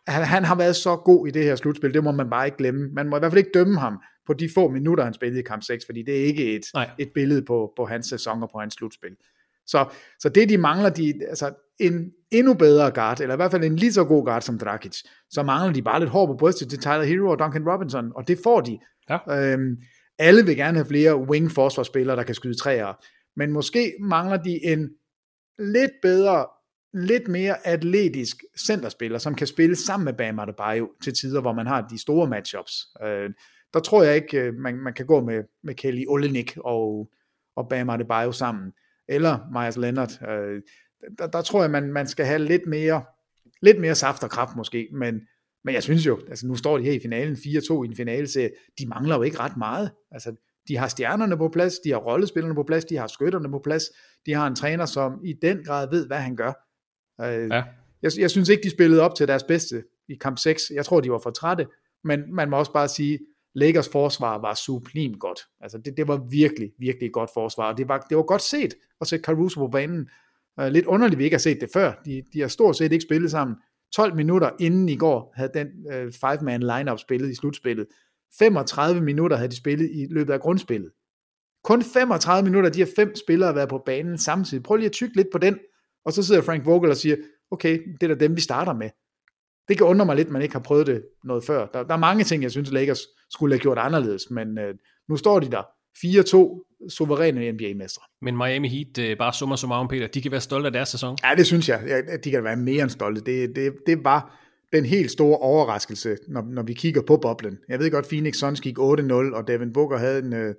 han, 0.08 0.24
han 0.24 0.44
har 0.44 0.56
været 0.56 0.76
så 0.76 0.96
god 0.96 1.28
i 1.28 1.32
det 1.32 1.44
her 1.44 1.56
slutspil, 1.56 1.94
det 1.94 2.04
må 2.04 2.12
man 2.12 2.30
bare 2.30 2.46
ikke 2.46 2.58
glemme. 2.58 2.90
Man 2.94 3.10
må 3.10 3.16
i 3.16 3.20
hvert 3.20 3.32
fald 3.32 3.46
ikke 3.46 3.52
dømme 3.54 3.80
ham 3.80 4.02
på 4.28 4.34
de 4.34 4.50
få 4.54 4.70
minutter, 4.70 5.04
han 5.04 5.14
spillede 5.14 5.40
i 5.40 5.44
kamp 5.44 5.64
6, 5.64 5.86
fordi 5.86 6.04
det 6.04 6.22
er 6.22 6.26
ikke 6.26 6.56
et, 6.56 6.66
et 7.00 7.12
billede 7.14 7.46
på, 7.46 7.74
på 7.76 7.86
hans 7.86 8.08
sæson 8.08 8.44
og 8.44 8.50
på 8.50 8.60
hans 8.60 8.74
slutspil. 8.74 9.16
Så, 9.66 9.90
så 10.20 10.30
det 10.30 10.50
de 10.50 10.58
mangler, 10.58 10.90
de, 10.90 11.14
altså 11.30 11.54
en 11.80 12.12
endnu 12.32 12.54
bedre 12.54 12.92
guard, 12.92 13.22
eller 13.22 13.36
i 13.36 13.36
hvert 13.36 13.52
fald 13.52 13.64
en 13.64 13.76
lige 13.76 13.94
så 13.94 14.04
god 14.04 14.26
guard 14.26 14.42
som 14.42 14.58
Dragic, 14.58 15.04
så 15.30 15.44
mangler 15.44 15.74
de 15.74 15.82
bare 15.82 16.00
lidt 16.00 16.10
hår 16.10 16.26
på 16.26 16.36
brystet 16.40 16.70
til 16.70 16.80
Tyler 16.80 17.04
Hero 17.04 17.30
og 17.30 17.40
Duncan 17.40 17.70
Robinson, 17.70 18.12
og 18.16 18.28
det 18.28 18.40
får 18.44 18.62
de. 18.62 18.80
Ja. 19.10 19.52
Øhm, 19.54 19.78
alle 20.20 20.46
vil 20.46 20.56
gerne 20.56 20.78
have 20.78 20.88
flere 20.88 21.18
wing 21.18 21.52
forsvarsspillere, 21.52 22.16
der 22.16 22.24
kan 22.24 22.36
skyde 22.36 22.58
træer, 22.58 22.94
men 23.36 23.52
måske 23.52 23.94
mangler 24.00 24.38
de 24.38 24.66
en 24.66 24.90
lidt 25.60 25.92
bedre 26.02 26.46
lidt 26.94 27.28
mere 27.28 27.68
atletisk 27.68 28.44
centerspiller, 28.58 29.18
som 29.18 29.36
kan 29.36 29.48
spille 29.48 29.76
sammen 29.76 30.06
med 30.06 30.14
Bam 30.14 30.40
Adebayo 30.40 30.92
til 31.04 31.14
tider, 31.14 31.42
hvor 31.42 31.54
man 31.54 31.68
har 31.68 31.88
de 31.88 32.02
store 32.02 32.28
matchups. 32.28 32.88
Øh, 33.04 33.30
der 33.74 33.80
tror 33.80 34.04
jeg 34.04 34.16
ikke, 34.16 34.42
øh, 34.42 34.54
man, 34.54 34.76
man 34.76 34.94
kan 34.94 35.06
gå 35.06 35.22
med, 35.22 35.44
med 35.64 35.76
Kelly 35.76 36.04
Olenik 36.08 36.58
og, 36.58 37.10
og 37.56 37.70
Bam 37.70 37.90
Adebayo 37.90 38.32
sammen, 38.32 38.72
eller 39.08 39.40
Myers 39.52 39.78
Leonard. 39.78 40.30
Øh, 40.30 40.62
der, 41.18 41.28
der 41.28 41.42
tror 41.42 41.62
jeg, 41.62 41.72
man, 41.72 41.94
man 41.94 42.08
skal 42.08 42.26
have 42.26 42.40
lidt 42.40 42.68
mere, 42.68 43.04
lidt 43.62 43.80
mere 43.80 43.96
saft 43.96 44.24
og 44.24 44.30
kraft 44.30 44.56
måske, 44.56 44.88
men, 44.92 45.22
men 45.64 45.76
jeg 45.76 45.84
synes 45.84 46.06
jo, 46.06 46.20
altså 46.30 46.48
nu 46.48 46.56
står 46.56 46.78
de 46.78 46.84
her 46.84 46.92
i 46.92 47.00
finalen 47.00 47.36
4-2 47.36 47.84
i 47.84 47.88
en 47.88 47.96
finale, 47.96 48.28
så 48.28 48.50
de 48.80 48.86
mangler 48.88 49.16
jo 49.16 49.22
ikke 49.22 49.40
ret 49.40 49.58
meget. 49.58 49.92
Altså, 50.12 50.36
de 50.68 50.78
har 50.78 50.88
stjernerne 50.88 51.38
på 51.38 51.50
plads, 51.50 51.80
de 51.80 51.90
har 51.90 51.98
rollespillerne 51.98 52.56
på 52.56 52.64
plads, 52.64 52.86
de 52.86 52.98
har 52.98 53.08
skytterne 53.08 53.50
på 53.50 53.60
plads, 53.64 53.84
de 54.26 54.34
har 54.34 54.48
en 54.48 54.56
træner, 54.56 54.86
som 54.86 55.22
i 55.24 55.34
den 55.42 55.64
grad 55.64 55.90
ved, 55.90 56.08
hvad 56.08 56.18
han 56.18 56.36
gør. 56.36 56.54
Øh, 57.22 57.50
ja. 57.50 57.64
Jeg, 58.02 58.12
jeg 58.18 58.32
synes 58.32 58.50
ikke, 58.50 58.64
de 58.64 58.70
spillede 58.70 59.02
op 59.02 59.16
til 59.16 59.28
deres 59.28 59.44
bedste 59.44 59.84
i 60.10 60.16
kamp 60.16 60.38
6. 60.38 60.72
Jeg 60.76 60.86
tror, 60.86 61.02
de 61.02 61.12
var 61.12 61.20
for 61.20 61.30
trætte, 61.30 61.68
men 62.04 62.36
man 62.36 62.50
må 62.50 62.58
også 62.58 62.74
bare 62.74 62.88
sige, 62.88 63.20
Lakers 63.56 63.90
forsvar 63.90 64.38
var 64.38 64.54
sublimt 64.54 65.20
godt. 65.20 65.40
Altså 65.62 65.78
det, 65.78 65.98
det 65.98 66.08
var 66.08 66.28
virkelig, 66.30 66.72
virkelig 66.80 67.12
godt 67.12 67.30
forsvar, 67.34 67.72
og 67.72 67.78
det 67.78 67.88
var, 67.88 68.00
det 68.10 68.18
var 68.18 68.24
godt 68.24 68.42
set 68.42 68.74
at 69.02 69.08
sætte 69.08 69.24
Caruso 69.24 69.60
på 69.60 69.68
banen. 69.68 70.10
Øh, 70.60 70.68
lidt 70.68 70.86
underligt, 70.86 71.20
vi 71.20 71.24
ikke 71.24 71.34
har 71.34 71.40
set 71.40 71.62
det 71.62 71.70
før. 71.74 72.02
De, 72.06 72.24
de 72.34 72.42
har 72.42 72.48
stort 72.48 72.78
set 72.78 72.92
ikke 72.92 73.06
spillet 73.06 73.32
sammen. 73.32 73.58
12 73.96 74.16
minutter 74.16 74.50
inden 74.60 74.90
i 74.90 74.96
går 74.96 75.34
havde 75.36 75.52
den 75.54 75.68
øh, 75.94 76.12
five-man 76.12 76.60
lineup 76.60 77.00
spillet 77.00 77.30
i 77.30 77.36
slutspillet. 77.36 77.88
35 78.40 79.02
minutter 79.02 79.38
havde 79.38 79.50
de 79.50 79.56
spillet 79.56 79.90
i 79.94 80.08
løbet 80.10 80.34
af 80.34 80.40
grundspillet. 80.40 80.92
Kun 81.64 81.84
35 81.84 82.44
minutter, 82.44 82.70
de 82.70 82.80
har 82.80 82.90
fem 82.96 83.16
spillere 83.16 83.56
været 83.56 83.70
på 83.70 83.84
banen 83.86 84.18
samtidig. 84.18 84.64
Prøv 84.64 84.76
lige 84.76 84.86
at 84.86 84.92
tykke 84.92 85.16
lidt 85.16 85.28
på 85.32 85.38
den, 85.38 85.60
og 86.06 86.14
så 86.14 86.24
sidder 86.24 86.42
Frank 86.42 86.66
Vogel 86.66 86.90
og 86.90 86.98
siger, 86.98 87.16
okay, 87.52 87.80
det 88.02 88.12
er 88.12 88.16
da 88.16 88.26
dem, 88.26 88.36
vi 88.36 88.42
starter 88.42 88.74
med. 88.74 88.90
Det 89.68 89.78
kan 89.78 89.88
undre 89.88 90.06
mig 90.06 90.16
lidt, 90.16 90.28
at 90.28 90.32
man 90.32 90.42
ikke 90.42 90.56
har 90.56 90.62
prøvet 90.62 90.88
det 90.88 91.06
noget 91.24 91.44
før. 91.44 91.66
Der, 91.66 91.84
der 91.84 91.94
er 91.94 91.98
mange 91.98 92.24
ting, 92.24 92.44
jeg 92.44 92.52
synes, 92.52 92.72
Lakers 92.72 93.08
skulle 93.30 93.56
have 93.56 93.60
gjort 93.60 93.78
anderledes, 93.78 94.30
men 94.32 94.58
øh, 94.58 94.76
nu 95.10 95.18
står 95.18 95.40
de 95.40 95.52
der 95.52 95.64
4-2 95.98 96.73
suveræne 96.90 97.52
NBA-mestre. 97.52 98.02
Men 98.22 98.38
Miami 98.38 98.68
Heat, 98.68 99.10
øh, 99.10 99.18
bare 99.18 99.34
summer 99.34 99.56
summarum, 99.56 99.88
Peter, 99.88 100.08
de 100.08 100.22
kan 100.22 100.32
være 100.32 100.42
stolte 100.42 100.66
af 100.66 100.74
deres 100.74 100.90
sæson? 100.90 101.18
Ja, 101.24 101.36
det 101.36 101.48
synes 101.48 101.70
jeg. 101.70 101.84
Ja, 101.88 102.18
de 102.24 102.32
kan 102.32 102.44
være 102.44 102.56
mere 102.56 102.84
end 102.84 102.90
stolte. 102.90 103.22
Det, 103.22 103.56
det, 103.56 103.74
det 103.88 104.04
var 104.04 104.40
den 104.74 104.86
helt 104.86 105.12
store 105.12 105.38
overraskelse, 105.38 106.18
når, 106.28 106.42
når 106.42 106.64
vi 106.64 106.74
kigger 106.74 107.02
på 107.02 107.18
boblen. 107.18 107.58
Jeg 107.70 107.80
ved 107.80 107.92
godt, 107.92 108.08
Phoenix 108.08 108.36
Suns 108.36 108.62
gik 108.62 108.78
8-0, 108.78 108.82
og 109.14 109.48
Devin 109.48 109.74
Booker 109.74 109.98
havde 109.98 110.20
en, 110.20 110.34
øh, 110.34 110.56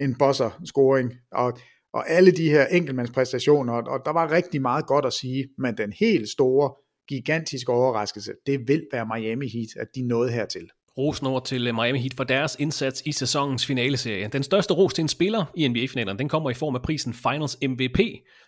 en 0.00 0.14
bosser-scoring, 0.14 1.12
og 1.32 1.58
og 1.92 2.10
alle 2.10 2.30
de 2.30 2.50
her 2.50 2.66
enkeltmandspræstationer, 2.66 3.72
og 3.72 4.00
der 4.04 4.12
var 4.12 4.30
rigtig 4.30 4.62
meget 4.62 4.86
godt 4.86 5.06
at 5.06 5.12
sige, 5.12 5.48
men 5.58 5.76
den 5.76 5.92
helt 6.00 6.28
store, 6.28 6.74
gigantiske 7.08 7.72
overraskelse, 7.72 8.32
det 8.46 8.68
vil 8.68 8.86
være 8.92 9.06
Miami 9.14 9.48
Heat, 9.48 9.68
at 9.76 9.88
de 9.94 10.02
nåede 10.08 10.32
hertil. 10.32 10.70
Rosen 10.98 11.26
over 11.26 11.40
til 11.40 11.66
øh, 11.66 11.74
Miami 11.74 11.98
Heat 11.98 12.14
for 12.16 12.24
deres 12.24 12.56
indsats 12.58 13.02
i 13.06 13.12
sæsonens 13.12 13.66
finaleserie. 13.66 14.28
Den 14.28 14.42
største 14.42 14.74
ros 14.74 14.94
til 14.94 15.02
en 15.02 15.08
spiller 15.08 15.44
i 15.54 15.68
NBA-finalen, 15.68 16.18
den 16.18 16.28
kommer 16.28 16.50
i 16.50 16.54
form 16.54 16.74
af 16.74 16.82
prisen 16.82 17.14
Finals 17.14 17.58
MVP, 17.62 17.98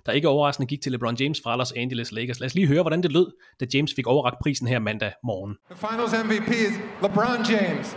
der 0.07 0.13
ikke 0.13 0.29
overraskende 0.29 0.67
gik 0.67 0.81
til 0.83 0.93
LeBron 0.93 1.17
James 1.21 1.41
fra 1.45 1.57
Los 1.57 1.73
Angeles 1.73 2.13
Lakers. 2.13 2.41
Lad 2.41 2.47
os 2.47 2.55
lige 2.55 2.67
høre, 2.67 2.83
hvordan 2.83 3.03
det 3.03 3.13
lød, 3.13 3.27
da 3.61 3.67
James 3.75 3.93
fik 3.97 4.07
overragt 4.07 4.37
prisen 4.43 4.67
her 4.69 4.79
mandag 4.79 5.13
morgen. 5.25 5.57
The 5.71 5.89
Finals 5.89 6.13
MVP 6.25 6.51
is 6.51 6.75
LeBron 7.03 7.39
James. 7.51 7.97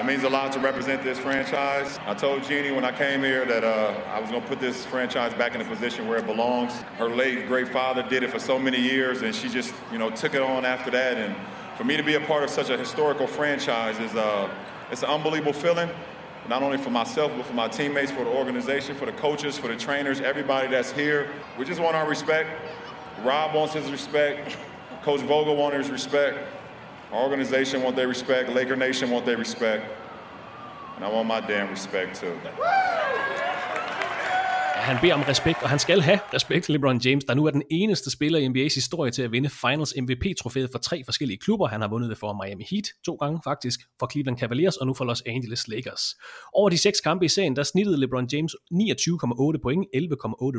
It 0.00 0.04
means 0.04 0.24
a 0.24 0.28
lot 0.28 0.52
to 0.52 0.60
represent 0.60 1.00
this 1.02 1.18
franchise. 1.18 1.98
I 2.06 2.14
told 2.14 2.42
Jeannie 2.48 2.70
when 2.70 2.84
I 2.84 2.92
came 3.04 3.20
here 3.30 3.44
that 3.46 3.64
uh, 3.64 4.16
I 4.16 4.20
was 4.20 4.30
going 4.30 4.42
to 4.42 4.48
put 4.48 4.60
this 4.60 4.86
franchise 4.86 5.32
back 5.34 5.54
in 5.54 5.60
a 5.60 5.68
position 5.74 6.06
where 6.08 6.18
it 6.18 6.26
belongs. 6.26 6.72
Her 6.98 7.08
late 7.08 7.38
great 7.48 7.68
father 7.68 8.02
did 8.14 8.22
it 8.22 8.30
for 8.30 8.38
so 8.38 8.58
many 8.58 8.80
years, 8.92 9.22
and 9.22 9.34
she 9.34 9.48
just, 9.48 9.72
you 9.92 9.98
know, 9.98 10.10
took 10.10 10.34
it 10.34 10.42
on 10.42 10.64
after 10.64 10.90
that. 10.90 11.14
And 11.16 11.34
for 11.76 11.84
me 11.84 11.96
to 11.96 12.02
be 12.02 12.14
a 12.14 12.20
part 12.20 12.42
of 12.42 12.50
such 12.50 12.70
a 12.70 12.78
historical 12.78 13.26
franchise 13.26 13.98
is 13.98 14.14
uh, 14.14 14.48
it's 14.90 15.02
an 15.02 15.10
unbelievable 15.10 15.52
feeling. 15.52 15.90
Not 16.48 16.62
only 16.62 16.78
for 16.78 16.90
myself, 16.90 17.32
but 17.36 17.44
for 17.44 17.54
my 17.54 17.68
teammates, 17.68 18.12
for 18.12 18.24
the 18.24 18.30
organization, 18.30 18.94
for 18.94 19.04
the 19.04 19.12
coaches, 19.12 19.58
for 19.58 19.66
the 19.66 19.76
trainers, 19.76 20.20
everybody 20.20 20.68
that's 20.68 20.92
here. 20.92 21.28
We 21.58 21.64
just 21.64 21.80
want 21.80 21.96
our 21.96 22.08
respect. 22.08 22.50
Rob 23.24 23.54
wants 23.54 23.74
his 23.74 23.90
respect. 23.90 24.56
Coach 25.02 25.20
Vogel 25.22 25.56
wants 25.56 25.76
his 25.76 25.90
respect. 25.90 26.38
Our 27.12 27.22
organization 27.22 27.82
wants 27.82 27.96
their 27.96 28.08
respect. 28.08 28.50
Laker 28.50 28.76
Nation 28.76 29.10
wants 29.10 29.26
their 29.26 29.36
respect. 29.36 29.92
And 30.94 31.04
I 31.04 31.08
want 31.08 31.26
my 31.26 31.40
damn 31.40 31.68
respect 31.68 32.20
too. 32.20 32.38
Han 34.86 34.96
beder 35.00 35.14
om 35.14 35.22
respekt, 35.22 35.62
og 35.62 35.68
han 35.68 35.78
skal 35.78 36.00
have 36.00 36.20
respekt 36.34 36.64
til 36.64 36.72
LeBron 36.72 37.00
James, 37.04 37.24
der 37.24 37.34
nu 37.34 37.44
er 37.44 37.50
den 37.50 37.62
eneste 37.70 38.10
spiller 38.10 38.38
i 38.38 38.46
NBA's 38.46 38.74
historie 38.74 39.10
til 39.10 39.22
at 39.22 39.32
vinde 39.32 39.48
Finals 39.48 39.94
MVP-trofæet 40.02 40.70
for 40.72 40.78
tre 40.78 41.04
forskellige 41.04 41.38
klubber. 41.38 41.66
Han 41.66 41.80
har 41.80 41.88
vundet 41.88 42.10
det 42.10 42.18
for 42.18 42.44
Miami 42.44 42.66
Heat 42.70 42.84
to 43.04 43.14
gange 43.14 43.40
faktisk, 43.44 43.80
for 43.98 44.08
Cleveland 44.12 44.38
Cavaliers 44.38 44.76
og 44.76 44.86
nu 44.86 44.94
for 44.94 45.04
Los 45.04 45.22
Angeles 45.26 45.68
Lakers. 45.68 46.02
Over 46.52 46.68
de 46.68 46.78
seks 46.78 47.00
kampe 47.00 47.24
i 47.24 47.28
serien, 47.28 47.56
der 47.56 47.62
snittede 47.62 48.00
LeBron 48.00 48.28
James 48.32 48.52
29,8 48.52 49.58
point, 49.62 49.86
11,8 49.96 50.00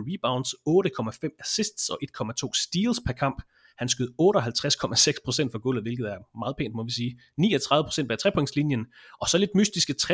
rebounds, 0.10 0.50
8,5 0.70 1.38
assists 1.40 1.90
og 1.90 2.00
1,2 2.04 2.50
steals 2.64 3.00
per 3.06 3.14
kamp. 3.14 3.42
Han 3.78 3.90
skød 3.90 4.08
58,6% 4.08 5.52
for 5.52 5.60
gulvet, 5.60 5.84
hvilket 5.84 6.06
er 6.06 6.38
meget 6.40 6.56
pænt, 6.58 6.76
må 6.76 6.84
vi 6.84 6.92
sige. 6.92 7.20
39% 7.42 8.08
bag 8.08 8.20
trepointslinjen, 8.20 8.86
og 9.22 9.28
så 9.28 9.38
lidt 9.38 9.56
mystiske 9.56 9.96
60,8% 10.02 10.08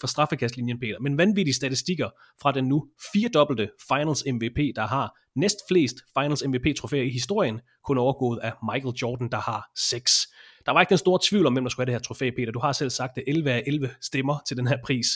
fra 0.00 0.06
straffekastlinjen, 0.06 0.80
Peter. 0.80 0.98
Men 1.00 1.18
vanvittige 1.18 1.54
statistikker 1.54 2.08
fra 2.42 2.52
den 2.52 2.64
nu 2.64 2.86
firedobbelte 3.12 3.70
Finals 3.88 4.24
MVP, 4.32 4.58
der 4.76 4.86
har 4.86 5.18
næst 5.36 5.56
flest 5.68 5.96
Finals 6.18 6.44
MVP-trofæer 6.46 7.02
i 7.02 7.10
historien, 7.10 7.60
kun 7.84 7.98
overgået 7.98 8.38
af 8.42 8.52
Michael 8.72 8.94
Jordan, 9.02 9.28
der 9.30 9.40
har 9.40 9.70
6. 9.76 10.28
Der 10.66 10.72
var 10.72 10.80
ikke 10.80 10.90
den 10.90 10.98
store 10.98 11.18
tvivl 11.22 11.46
om, 11.46 11.52
hvem 11.52 11.64
der 11.64 11.68
skulle 11.70 11.86
have 11.86 11.94
det 11.94 12.00
her 12.00 12.06
trofæ, 12.06 12.30
Peter. 12.30 12.52
Du 12.52 12.58
har 12.58 12.72
selv 12.72 12.90
sagt 12.90 13.12
det, 13.16 13.24
11 13.26 13.50
af 13.50 13.62
11 13.66 13.90
stemmer 14.00 14.38
til 14.48 14.56
den 14.56 14.66
her 14.66 14.76
pris. 14.84 15.06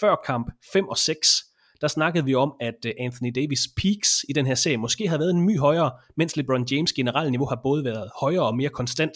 Før 0.00 0.16
kamp 0.26 0.50
5 0.72 0.88
og 0.88 0.98
6 0.98 1.47
der 1.80 1.88
snakkede 1.88 2.24
vi 2.24 2.34
om, 2.34 2.52
at 2.60 2.74
øh, 2.86 2.92
Anthony 2.98 3.32
Davis 3.34 3.68
peaks 3.76 4.24
i 4.28 4.32
den 4.32 4.46
her 4.46 4.54
serie 4.54 4.76
måske 4.76 5.08
havde 5.08 5.20
været 5.20 5.30
en 5.30 5.46
my 5.46 5.58
højere, 5.58 5.90
mens 6.16 6.36
LeBron 6.36 6.66
James 6.70 6.92
generelle 6.92 7.30
niveau 7.30 7.46
har 7.46 7.60
både 7.62 7.84
været 7.84 8.10
højere 8.20 8.46
og 8.46 8.56
mere 8.56 8.68
konstant. 8.68 9.12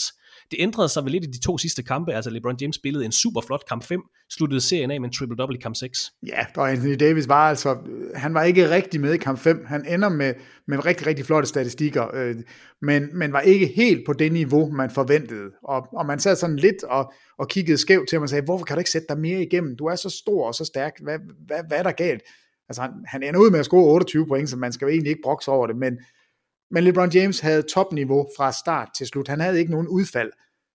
Det 0.50 0.60
ændrede 0.60 0.88
sig 0.88 1.04
vel 1.04 1.12
lidt 1.12 1.24
i 1.24 1.26
de 1.26 1.40
to 1.40 1.58
sidste 1.58 1.82
kampe, 1.82 2.12
altså 2.12 2.30
LeBron 2.30 2.56
James 2.60 2.76
spillede 2.76 3.04
en 3.04 3.12
super 3.12 3.40
flot 3.40 3.62
kamp 3.68 3.84
5, 3.84 4.00
sluttede 4.30 4.60
serien 4.60 4.90
af 4.90 5.00
med 5.00 5.08
en 5.08 5.14
triple-double 5.14 5.54
i 5.54 5.60
kamp 5.60 5.76
6. 5.76 6.10
Ja, 6.26 6.46
og 6.56 6.70
Anthony 6.70 6.96
Davis 7.00 7.28
var 7.28 7.48
altså, 7.48 7.76
han 8.14 8.34
var 8.34 8.42
ikke 8.42 8.70
rigtig 8.70 9.00
med 9.00 9.12
i 9.12 9.16
kamp 9.16 9.38
5. 9.38 9.64
Han 9.66 9.86
ender 9.86 10.08
med, 10.08 10.34
med 10.68 10.86
rigtig, 10.86 11.06
rigtig 11.06 11.26
flotte 11.26 11.48
statistikker, 11.48 12.14
øh, 12.14 12.36
men, 12.82 13.18
men 13.18 13.32
var 13.32 13.40
ikke 13.40 13.66
helt 13.66 14.06
på 14.06 14.12
det 14.12 14.32
niveau, 14.32 14.70
man 14.70 14.90
forventede. 14.90 15.50
Og, 15.64 15.86
og 15.92 16.06
man 16.06 16.18
sad 16.18 16.36
sådan 16.36 16.56
lidt 16.56 16.82
og, 16.84 17.12
og 17.38 17.48
kiggede 17.48 17.78
skævt 17.78 18.08
til 18.08 18.16
ham 18.16 18.22
og 18.22 18.28
sagde, 18.28 18.44
hvorfor 18.44 18.64
kan 18.64 18.76
du 18.76 18.78
ikke 18.78 18.90
sætte 18.90 19.06
dig 19.08 19.18
mere 19.18 19.42
igennem? 19.42 19.76
Du 19.76 19.86
er 19.86 19.96
så 19.96 20.10
stor 20.10 20.46
og 20.46 20.54
så 20.54 20.64
stærk. 20.64 20.92
Hvad, 21.02 21.18
hvad, 21.46 21.58
hvad 21.68 21.78
er 21.78 21.82
der 21.82 21.92
galt? 21.92 22.22
Altså 22.68 22.82
han, 22.82 22.90
han 23.06 23.22
ender 23.22 23.40
ud 23.40 23.50
med 23.50 23.58
at 23.58 23.64
score 23.64 23.92
28 23.92 24.26
point, 24.26 24.50
så 24.50 24.56
man 24.56 24.72
skal 24.72 24.86
jo 24.86 24.90
egentlig 24.90 25.10
ikke 25.10 25.22
brokse 25.22 25.50
over 25.50 25.66
det, 25.66 25.76
men, 25.76 25.98
men 26.70 26.84
LeBron 26.84 27.10
James 27.10 27.40
havde 27.40 27.62
topniveau 27.62 28.28
fra 28.36 28.52
start 28.52 28.88
til 28.96 29.06
slut. 29.06 29.28
Han 29.28 29.40
havde 29.40 29.58
ikke 29.58 29.70
nogen 29.70 29.88
udfald. 29.88 30.32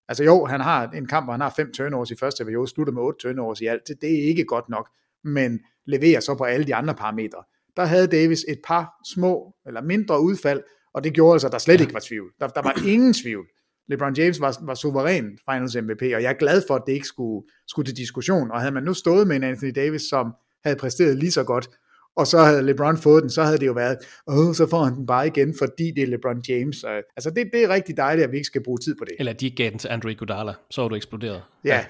Altså 0.10 0.24
jo, 0.24 0.46
han 0.46 0.62
har 0.62 0.88
en 0.88 1.08
kamp, 1.08 1.26
hvor 1.26 1.34
han 1.34 1.42
har 1.42 1.54
fem 1.56 1.74
turnovers 1.74 2.12
i 2.12 2.16
første 2.16 2.46
periode, 2.46 2.68
slutter 2.68 2.94
med 2.94 3.02
otte 3.02 3.20
turnovers 3.20 3.62
i 3.62 3.66
alt. 3.66 3.82
Det, 3.88 4.02
det 4.02 4.20
er 4.20 4.28
ikke 4.28 4.46
godt 4.46 4.70
nok, 4.70 4.90
men 5.24 5.60
leverer 5.86 6.20
så 6.20 6.36
på 6.36 6.44
alle 6.44 6.68
de 6.68 6.76
andre 6.76 6.96
parametre. 6.96 7.44
Der 7.78 7.86
havde 7.86 8.08
Davis 8.08 8.46
et 8.48 8.60
par 8.68 8.94
små 9.06 9.56
eller 9.66 9.82
mindre 9.82 10.22
udfald, 10.22 10.64
og 10.94 11.04
det 11.04 11.14
gjorde 11.14 11.34
altså, 11.34 11.48
at 11.48 11.52
der 11.52 11.58
slet 11.58 11.82
ikke 11.82 11.94
var 11.94 12.04
tvivl. 12.08 12.32
Der, 12.40 12.48
der 12.48 12.62
var 12.62 12.82
ingen 12.88 13.14
tvivl. 13.14 13.48
LeBron 13.88 14.14
James 14.14 14.42
var, 14.42 14.58
var 14.62 14.74
suveræn 14.74 15.38
Finals 15.52 15.76
MVP, 15.76 16.02
og 16.02 16.24
jeg 16.24 16.30
er 16.30 16.38
glad 16.40 16.64
for, 16.68 16.76
at 16.76 16.84
det 16.88 16.94
ikke 16.94 17.08
skulle, 17.08 17.48
skulle 17.68 17.86
til 17.86 17.98
diskussion. 17.98 18.52
Og 18.52 18.60
havde 18.60 18.74
man 18.74 18.84
nu 18.84 18.94
stået 18.94 19.28
med 19.28 19.36
en 19.36 19.44
Anthony 19.44 19.72
Davis, 19.76 20.02
som 20.02 20.34
havde 20.64 20.78
præsteret 20.78 21.18
lige 21.18 21.32
så 21.32 21.44
godt, 21.44 21.70
og 22.18 22.28
så 22.28 22.40
havde 22.40 22.64
LeBron 22.64 22.98
fået 22.98 23.24
den, 23.24 23.30
så 23.30 23.44
havde 23.44 23.58
det 23.58 23.68
jo 23.68 23.74
været, 23.74 23.98
åh, 24.28 24.54
så 24.54 24.68
får 24.70 24.84
han 24.84 24.96
den 24.96 25.06
bare 25.06 25.28
igen, 25.28 25.56
fordi 25.58 25.92
det 25.96 26.04
er 26.04 26.08
LeBron 26.08 26.42
James. 26.50 26.86
Altså 27.18 27.30
det, 27.30 27.50
det 27.54 27.64
er 27.64 27.70
rigtig 27.70 27.98
dejligt, 27.98 28.26
at 28.26 28.32
vi 28.32 28.38
ikke 28.38 28.46
skal 28.46 28.64
bruge 28.64 28.78
tid 28.78 28.96
på 28.96 29.06
det. 29.06 29.14
Eller 29.20 29.34
de 29.34 29.52
gav 29.52 29.70
den 29.70 29.80
til 29.80 29.88
Andre 29.88 30.12
Iguodala, 30.12 30.54
så 30.72 30.82
var 30.82 30.88
du 30.88 30.96
eksploderet. 30.96 31.42
Ja. 31.66 31.86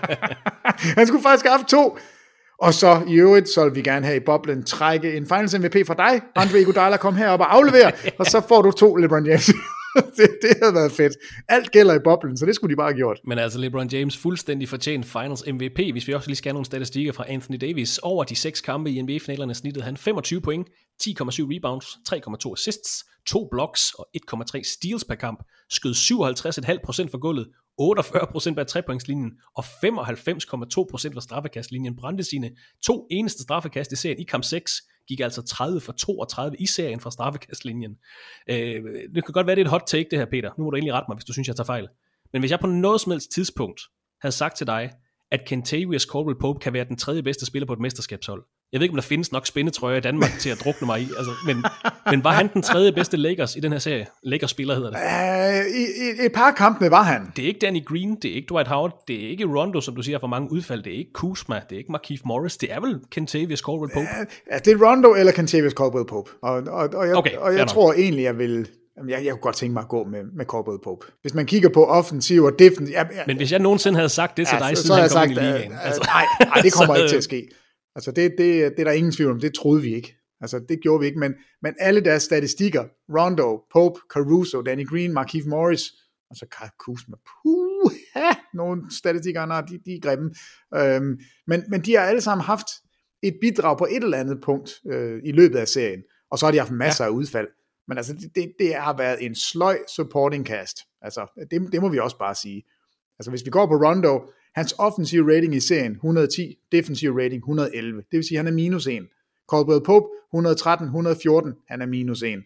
han 0.98 1.06
skulle 1.06 1.22
faktisk 1.22 1.44
have 1.44 1.56
haft 1.56 1.68
to. 1.68 1.98
Og 2.58 2.74
så 2.74 3.02
i 3.08 3.14
øvrigt, 3.14 3.48
så 3.48 3.64
vil 3.64 3.74
vi 3.74 3.82
gerne 3.82 4.06
have 4.06 4.16
i 4.16 4.20
boblen 4.26 4.62
trække 4.64 5.16
en 5.16 5.26
Finals 5.26 5.58
MVP 5.58 5.86
fra 5.86 5.94
dig. 5.94 6.20
Andre 6.34 6.60
Iguodala, 6.60 6.96
kom 6.96 7.16
herop 7.16 7.40
og 7.40 7.54
aflevere, 7.54 7.92
og 8.18 8.26
så 8.26 8.42
får 8.48 8.62
du 8.62 8.70
to 8.70 8.96
LeBron 8.96 9.26
James. 9.26 9.50
det, 10.16 10.28
det 10.42 10.56
havde 10.62 10.74
været 10.74 10.92
fedt. 10.92 11.12
Alt 11.48 11.70
gælder 11.70 11.94
i 11.94 11.98
boblen, 12.04 12.36
så 12.36 12.46
det 12.46 12.54
skulle 12.54 12.70
de 12.70 12.76
bare 12.76 12.88
have 12.88 12.96
gjort. 12.96 13.20
Men 13.26 13.38
altså 13.38 13.58
LeBron 13.58 13.88
James 13.88 14.16
fuldstændig 14.16 14.68
fortjent 14.68 15.06
Finals 15.06 15.44
MVP, 15.46 15.78
hvis 15.92 16.08
vi 16.08 16.14
også 16.14 16.28
lige 16.28 16.36
skal 16.36 16.48
have 16.48 16.54
nogle 16.54 16.66
statistikker 16.66 17.12
fra 17.12 17.24
Anthony 17.28 17.58
Davis. 17.60 17.98
Over 17.98 18.24
de 18.24 18.36
seks 18.36 18.60
kampe 18.60 18.90
i 18.90 19.02
NBA-finalerne 19.02 19.54
snittede 19.54 19.84
han 19.84 19.96
25 19.96 20.40
point, 20.40 20.68
10,7 21.02 21.12
rebounds, 21.22 21.86
3,2 21.86 22.52
assists, 22.52 23.04
2 23.26 23.48
blocks 23.50 23.94
og 23.94 24.08
1,3 24.16 24.74
steals 24.74 25.04
per 25.04 25.14
kamp, 25.14 25.42
skød 25.70 25.94
57,5% 25.94 27.10
for 27.10 27.18
gulvet, 27.18 27.48
48% 27.80 28.54
bag 28.54 28.66
trepointslinjen 28.66 29.32
og 29.56 29.64
95,2% 29.64 31.14
fra 31.14 31.20
straffekastlinjen. 31.20 31.96
Brændte 31.96 32.24
sine 32.24 32.50
to 32.86 33.06
eneste 33.10 33.42
straffekast 33.42 33.92
i 33.92 33.96
serien 33.96 34.20
i 34.20 34.24
kamp 34.24 34.44
6, 34.44 34.72
gik 35.08 35.20
altså 35.20 35.42
30 35.42 35.80
for 35.80 35.92
32 35.92 36.56
i 36.58 36.66
serien 36.66 37.00
fra 37.00 37.10
straffekastlinjen. 37.10 37.96
Øh, 38.50 38.82
det 39.14 39.24
kan 39.24 39.32
godt 39.32 39.46
være, 39.46 39.56
det 39.56 39.62
er 39.62 39.66
et 39.66 39.70
hot 39.70 39.82
take 39.86 40.06
det 40.10 40.18
her, 40.18 40.26
Peter. 40.26 40.50
Nu 40.58 40.64
må 40.64 40.70
du 40.70 40.76
egentlig 40.76 40.94
rette 40.94 41.06
mig, 41.08 41.16
hvis 41.16 41.24
du 41.24 41.32
synes, 41.32 41.48
jeg 41.48 41.56
tager 41.56 41.66
fejl. 41.66 41.88
Men 42.32 42.42
hvis 42.42 42.50
jeg 42.50 42.60
på 42.60 42.66
noget 42.66 43.00
som 43.00 43.12
helst 43.12 43.30
tidspunkt 43.32 43.80
havde 44.20 44.32
sagt 44.32 44.56
til 44.56 44.66
dig, 44.66 44.90
at 45.30 45.44
Kentavious 45.46 46.02
Caldwell 46.02 46.38
Pope 46.40 46.60
kan 46.60 46.72
være 46.72 46.84
den 46.84 46.96
tredje 46.96 47.22
bedste 47.22 47.46
spiller 47.46 47.66
på 47.66 47.72
et 47.72 47.80
mesterskabshold. 47.80 48.44
Jeg 48.72 48.80
ved 48.80 48.84
ikke, 48.84 48.92
om 48.92 48.96
der 48.96 49.02
findes 49.02 49.32
nok 49.32 49.46
spændetrøjer 49.46 49.96
i 49.96 50.00
Danmark 50.00 50.30
til 50.40 50.50
at 50.50 50.60
drukne 50.64 50.86
mig 50.86 51.00
i, 51.00 51.08
altså, 51.18 51.32
men, 51.46 51.64
men 52.10 52.24
var 52.24 52.30
han 52.30 52.48
den 52.54 52.62
tredje 52.62 52.92
bedste 52.92 53.16
Lakers 53.16 53.56
i 53.56 53.60
den 53.60 53.72
her 53.72 53.78
serie? 53.78 54.06
Lakers-spiller 54.22 54.74
hedder 54.74 54.90
det. 54.90 54.98
Uh, 54.98 55.76
i, 55.76 55.82
i, 55.82 56.26
et 56.26 56.32
par 56.32 56.50
kampene 56.50 56.90
var 56.90 57.02
han. 57.02 57.32
Det 57.36 57.42
er 57.42 57.48
ikke 57.48 57.60
Danny 57.60 57.84
Green, 57.84 58.14
det 58.22 58.30
er 58.30 58.34
ikke 58.34 58.46
Dwight 58.50 58.68
Howard, 58.68 59.04
det 59.08 59.24
er 59.24 59.28
ikke 59.28 59.44
Rondo, 59.44 59.80
som 59.80 59.96
du 59.96 60.02
siger, 60.02 60.18
for 60.18 60.26
mange 60.26 60.52
udfald, 60.52 60.82
det 60.82 60.92
er 60.92 60.98
ikke 60.98 61.12
Kuzma, 61.12 61.54
det 61.54 61.72
er 61.72 61.78
ikke 61.78 61.92
Markieff 61.92 62.22
Morris, 62.24 62.56
det 62.56 62.72
er 62.72 62.80
vel 62.80 63.00
Kentavious 63.10 63.60
Caldwell 63.60 63.92
Pope? 63.92 64.06
Uh, 64.52 64.58
det 64.64 64.72
er 64.72 64.88
Rondo 64.88 65.14
eller 65.14 65.32
Kentavious 65.32 65.72
Caldwell 65.72 66.06
Pope, 66.06 66.30
og, 66.42 66.52
og, 66.52 66.88
og 66.94 67.06
jeg, 67.06 67.16
okay, 67.16 67.36
og 67.36 67.56
jeg 67.56 67.66
tror 67.66 67.92
egentlig, 67.92 68.22
jeg 68.22 68.38
vil 68.38 68.68
Jamen, 68.96 69.10
jeg, 69.10 69.24
jeg 69.24 69.32
kunne 69.32 69.40
godt 69.40 69.56
tænke 69.56 69.72
mig 69.72 69.80
at 69.80 69.88
gå 69.88 70.04
med, 70.04 70.24
med 70.36 70.44
Corbett 70.44 70.82
Pope. 70.84 71.06
Hvis 71.22 71.34
man 71.34 71.46
kigger 71.46 71.68
på 71.68 71.84
offensiv 71.84 72.44
og 72.44 72.52
defensiv... 72.58 72.92
Ja, 72.92 73.04
ja, 73.14 73.22
Men 73.26 73.36
hvis 73.36 73.52
jeg 73.52 73.60
nogensinde 73.60 73.96
havde 73.96 74.08
sagt 74.08 74.36
det 74.36 74.48
til 74.48 74.58
ja, 74.60 74.68
dig, 74.68 74.76
så, 74.76 74.86
så 74.86 74.94
han 74.94 75.02
kom 75.02 75.10
sagt, 75.10 75.30
i 75.30 75.34
ligaen. 75.34 75.72
Altså. 75.82 76.00
Nej, 76.04 76.24
nej, 76.40 76.62
det 76.62 76.72
kommer 76.72 76.96
ikke 76.96 77.08
til 77.08 77.16
at 77.16 77.24
ske. 77.24 77.48
Altså, 77.94 78.12
det, 78.12 78.30
det, 78.38 78.72
det 78.72 78.80
er 78.80 78.84
der 78.84 78.92
ingen 78.92 79.12
tvivl 79.12 79.30
om. 79.30 79.40
Det 79.40 79.54
troede 79.54 79.82
vi 79.82 79.94
ikke. 79.94 80.16
Altså, 80.40 80.58
det 80.68 80.80
gjorde 80.82 81.00
vi 81.00 81.06
ikke. 81.06 81.18
Men, 81.18 81.34
men 81.62 81.74
alle 81.78 82.00
deres 82.00 82.22
statistikker, 82.22 82.84
Rondo, 83.18 83.64
Pope, 83.72 84.00
Caruso, 84.14 84.62
Danny 84.62 84.88
Green, 84.88 85.12
Markieff 85.12 85.46
Morris, 85.46 85.82
og 86.30 86.36
så 86.36 86.46
Kyle 86.50 86.70
Kuzma, 86.78 87.16
puh, 87.16 87.92
ja, 88.16 88.36
nogle 88.54 88.82
statistikker, 88.90 89.40
har, 89.40 89.60
de, 89.60 89.78
de 89.86 89.94
er 89.94 90.00
grimme. 90.00 90.34
Øhm, 90.74 91.20
men, 91.46 91.64
men 91.68 91.80
de 91.80 91.94
har 91.94 92.02
alle 92.02 92.20
sammen 92.20 92.44
haft 92.44 92.66
et 93.22 93.34
bidrag 93.40 93.78
på 93.78 93.86
et 93.90 94.02
eller 94.02 94.18
andet 94.18 94.40
punkt 94.42 94.70
øh, 94.90 95.20
i 95.24 95.32
løbet 95.32 95.58
af 95.58 95.68
serien. 95.68 96.02
Og 96.30 96.38
så 96.38 96.46
har 96.46 96.52
de 96.52 96.58
haft 96.58 96.72
masser 96.72 97.04
ja. 97.04 97.10
af 97.10 97.14
udfald. 97.14 97.48
Men 97.88 97.96
altså, 97.96 98.12
det, 98.12 98.34
det, 98.34 98.52
det 98.58 98.74
har 98.74 98.96
været 98.96 99.24
en 99.26 99.34
sløj 99.34 99.78
supporting 99.96 100.46
cast. 100.46 100.78
Altså, 101.02 101.46
det, 101.50 101.72
det 101.72 101.80
må 101.80 101.88
vi 101.88 101.98
også 101.98 102.18
bare 102.18 102.34
sige. 102.34 102.62
Altså, 103.18 103.30
hvis 103.30 103.44
vi 103.44 103.50
går 103.50 103.66
på 103.66 103.74
Rondo, 103.74 104.20
hans 104.54 104.74
offensive 104.78 105.34
rating 105.34 105.54
i 105.54 105.60
serien 105.60 105.92
110, 105.92 106.58
defensive 106.72 107.22
rating 107.24 107.38
111. 107.38 107.96
Det 107.96 108.16
vil 108.16 108.24
sige, 108.24 108.38
at 108.38 108.44
han 108.44 108.52
er 108.52 108.56
minus 108.56 108.86
1. 108.86 109.08
Caldwell 109.50 109.84
Pope 109.84 110.06
113, 110.32 110.86
114, 110.86 111.54
han 111.68 111.82
er 111.82 111.86
minus 111.86 112.22
1. 112.22 112.42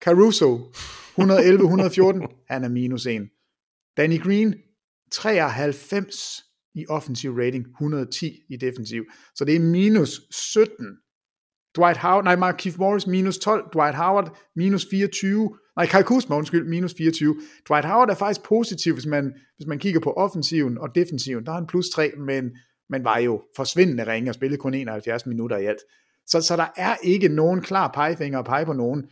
Caruso 0.00 0.72
111, 1.10 1.62
114, 1.62 2.22
han 2.50 2.64
er 2.64 2.68
minus 2.68 3.06
1. 3.06 3.28
Danny 3.96 4.20
Green 4.20 4.54
93 5.10 6.44
i 6.74 6.86
offensive 6.88 7.46
rating, 7.46 7.66
110 7.66 8.42
i 8.48 8.56
defensiv. 8.56 9.04
Så 9.34 9.44
det 9.44 9.56
er 9.56 9.60
minus 9.60 10.20
17 10.30 10.98
Dwight 11.78 11.96
Howard, 11.96 12.24
nej, 12.24 12.36
Mark 12.36 12.78
Morris 12.78 13.06
minus 13.06 13.38
12, 13.38 13.70
Dwight 13.74 13.94
Howard 13.94 14.36
minus 14.56 14.86
24, 14.90 15.50
nej, 15.76 15.86
Kai 15.86 16.02
Kuzma, 16.02 16.36
undskyld, 16.36 16.68
minus 16.68 16.94
24. 16.94 17.36
Dwight 17.68 17.84
Howard 17.84 18.10
er 18.10 18.14
faktisk 18.14 18.42
positiv, 18.42 18.92
hvis 18.94 19.06
man, 19.06 19.34
hvis 19.56 19.66
man 19.66 19.78
kigger 19.78 20.00
på 20.00 20.12
offensiven 20.12 20.78
og 20.78 20.88
defensiven. 20.94 21.46
Der 21.46 21.52
er 21.52 21.58
en 21.58 21.66
plus 21.66 21.90
3, 21.90 22.10
men, 22.18 22.50
men 22.90 23.04
var 23.04 23.18
jo 23.18 23.42
forsvindende 23.56 24.12
ringe 24.12 24.30
og 24.30 24.34
spillede 24.34 24.60
kun 24.60 24.74
71 24.74 25.26
minutter 25.26 25.56
i 25.56 25.64
alt. 25.64 25.80
Så, 26.26 26.40
så 26.40 26.56
der 26.56 26.66
er 26.76 26.96
ikke 27.02 27.28
nogen 27.28 27.60
klar 27.60 27.90
pegefinger 27.94 28.38
at 28.38 28.44
pege 28.44 28.66
på 28.66 28.72
nogen. 28.72 29.04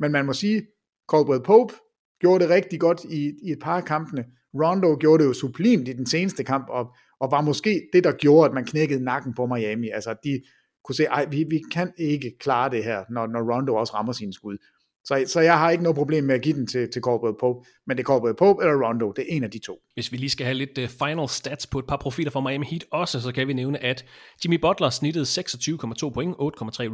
Men 0.00 0.12
man 0.12 0.26
må 0.26 0.32
sige, 0.32 0.66
Caldwell 1.12 1.42
Pope 1.42 1.74
gjorde 2.20 2.44
det 2.44 2.50
rigtig 2.50 2.80
godt 2.80 3.04
i, 3.04 3.32
i 3.42 3.52
et 3.52 3.58
par 3.62 3.76
af 3.76 3.84
kampene, 3.84 4.24
Rondo 4.54 4.96
gjorde 5.00 5.22
det 5.22 5.28
jo 5.28 5.32
sublimt 5.34 5.88
i 5.88 5.92
den 5.92 6.06
seneste 6.06 6.44
kamp, 6.44 6.66
og, 6.68 6.94
og 7.20 7.30
var 7.30 7.40
måske 7.40 7.88
det, 7.92 8.04
der 8.04 8.12
gjorde, 8.12 8.48
at 8.48 8.54
man 8.54 8.64
knækkede 8.64 9.04
nakken 9.04 9.34
på 9.34 9.46
Miami. 9.46 9.88
Altså, 9.88 10.14
de 10.24 10.42
kunne 10.84 10.94
se, 10.94 11.04
ej, 11.04 11.24
vi, 11.24 11.44
vi 11.50 11.60
kan 11.72 11.92
ikke 11.98 12.38
klare 12.40 12.70
det 12.70 12.84
her, 12.84 13.04
når, 13.10 13.26
når 13.26 13.54
Rondo 13.54 13.74
også 13.74 13.94
rammer 13.94 14.12
sine 14.12 14.32
skud. 14.32 14.56
Så, 15.04 15.24
så 15.26 15.40
jeg 15.40 15.58
har 15.58 15.70
ikke 15.70 15.82
noget 15.82 15.96
problem 15.96 16.24
med 16.24 16.34
at 16.34 16.42
give 16.42 16.54
den 16.54 16.66
til, 16.66 16.90
til 16.92 17.02
Corporate 17.02 17.36
Pope, 17.40 17.68
men 17.86 17.96
det 17.96 18.02
er 18.02 18.06
Corporate 18.06 18.36
Pope 18.36 18.62
eller 18.62 18.88
Rondo, 18.88 19.12
det 19.16 19.22
er 19.22 19.36
en 19.36 19.44
af 19.44 19.50
de 19.50 19.58
to. 19.58 19.78
Hvis 19.94 20.12
vi 20.12 20.16
lige 20.16 20.30
skal 20.30 20.46
have 20.46 20.54
lidt 20.54 20.78
uh, 20.78 20.88
final 20.88 21.28
stats 21.28 21.66
på 21.66 21.78
et 21.78 21.86
par 21.86 21.96
profiler 21.96 22.30
fra 22.30 22.40
Miami 22.40 22.66
Heat 22.66 22.84
også, 22.90 23.20
så 23.20 23.32
kan 23.32 23.48
vi 23.48 23.52
nævne, 23.52 23.78
at 23.78 24.04
Jimmy 24.44 24.56
Butler 24.56 24.90
snittede 24.90 25.24
26,2 25.24 26.10
point, 26.10 26.34
8,3 26.34 26.40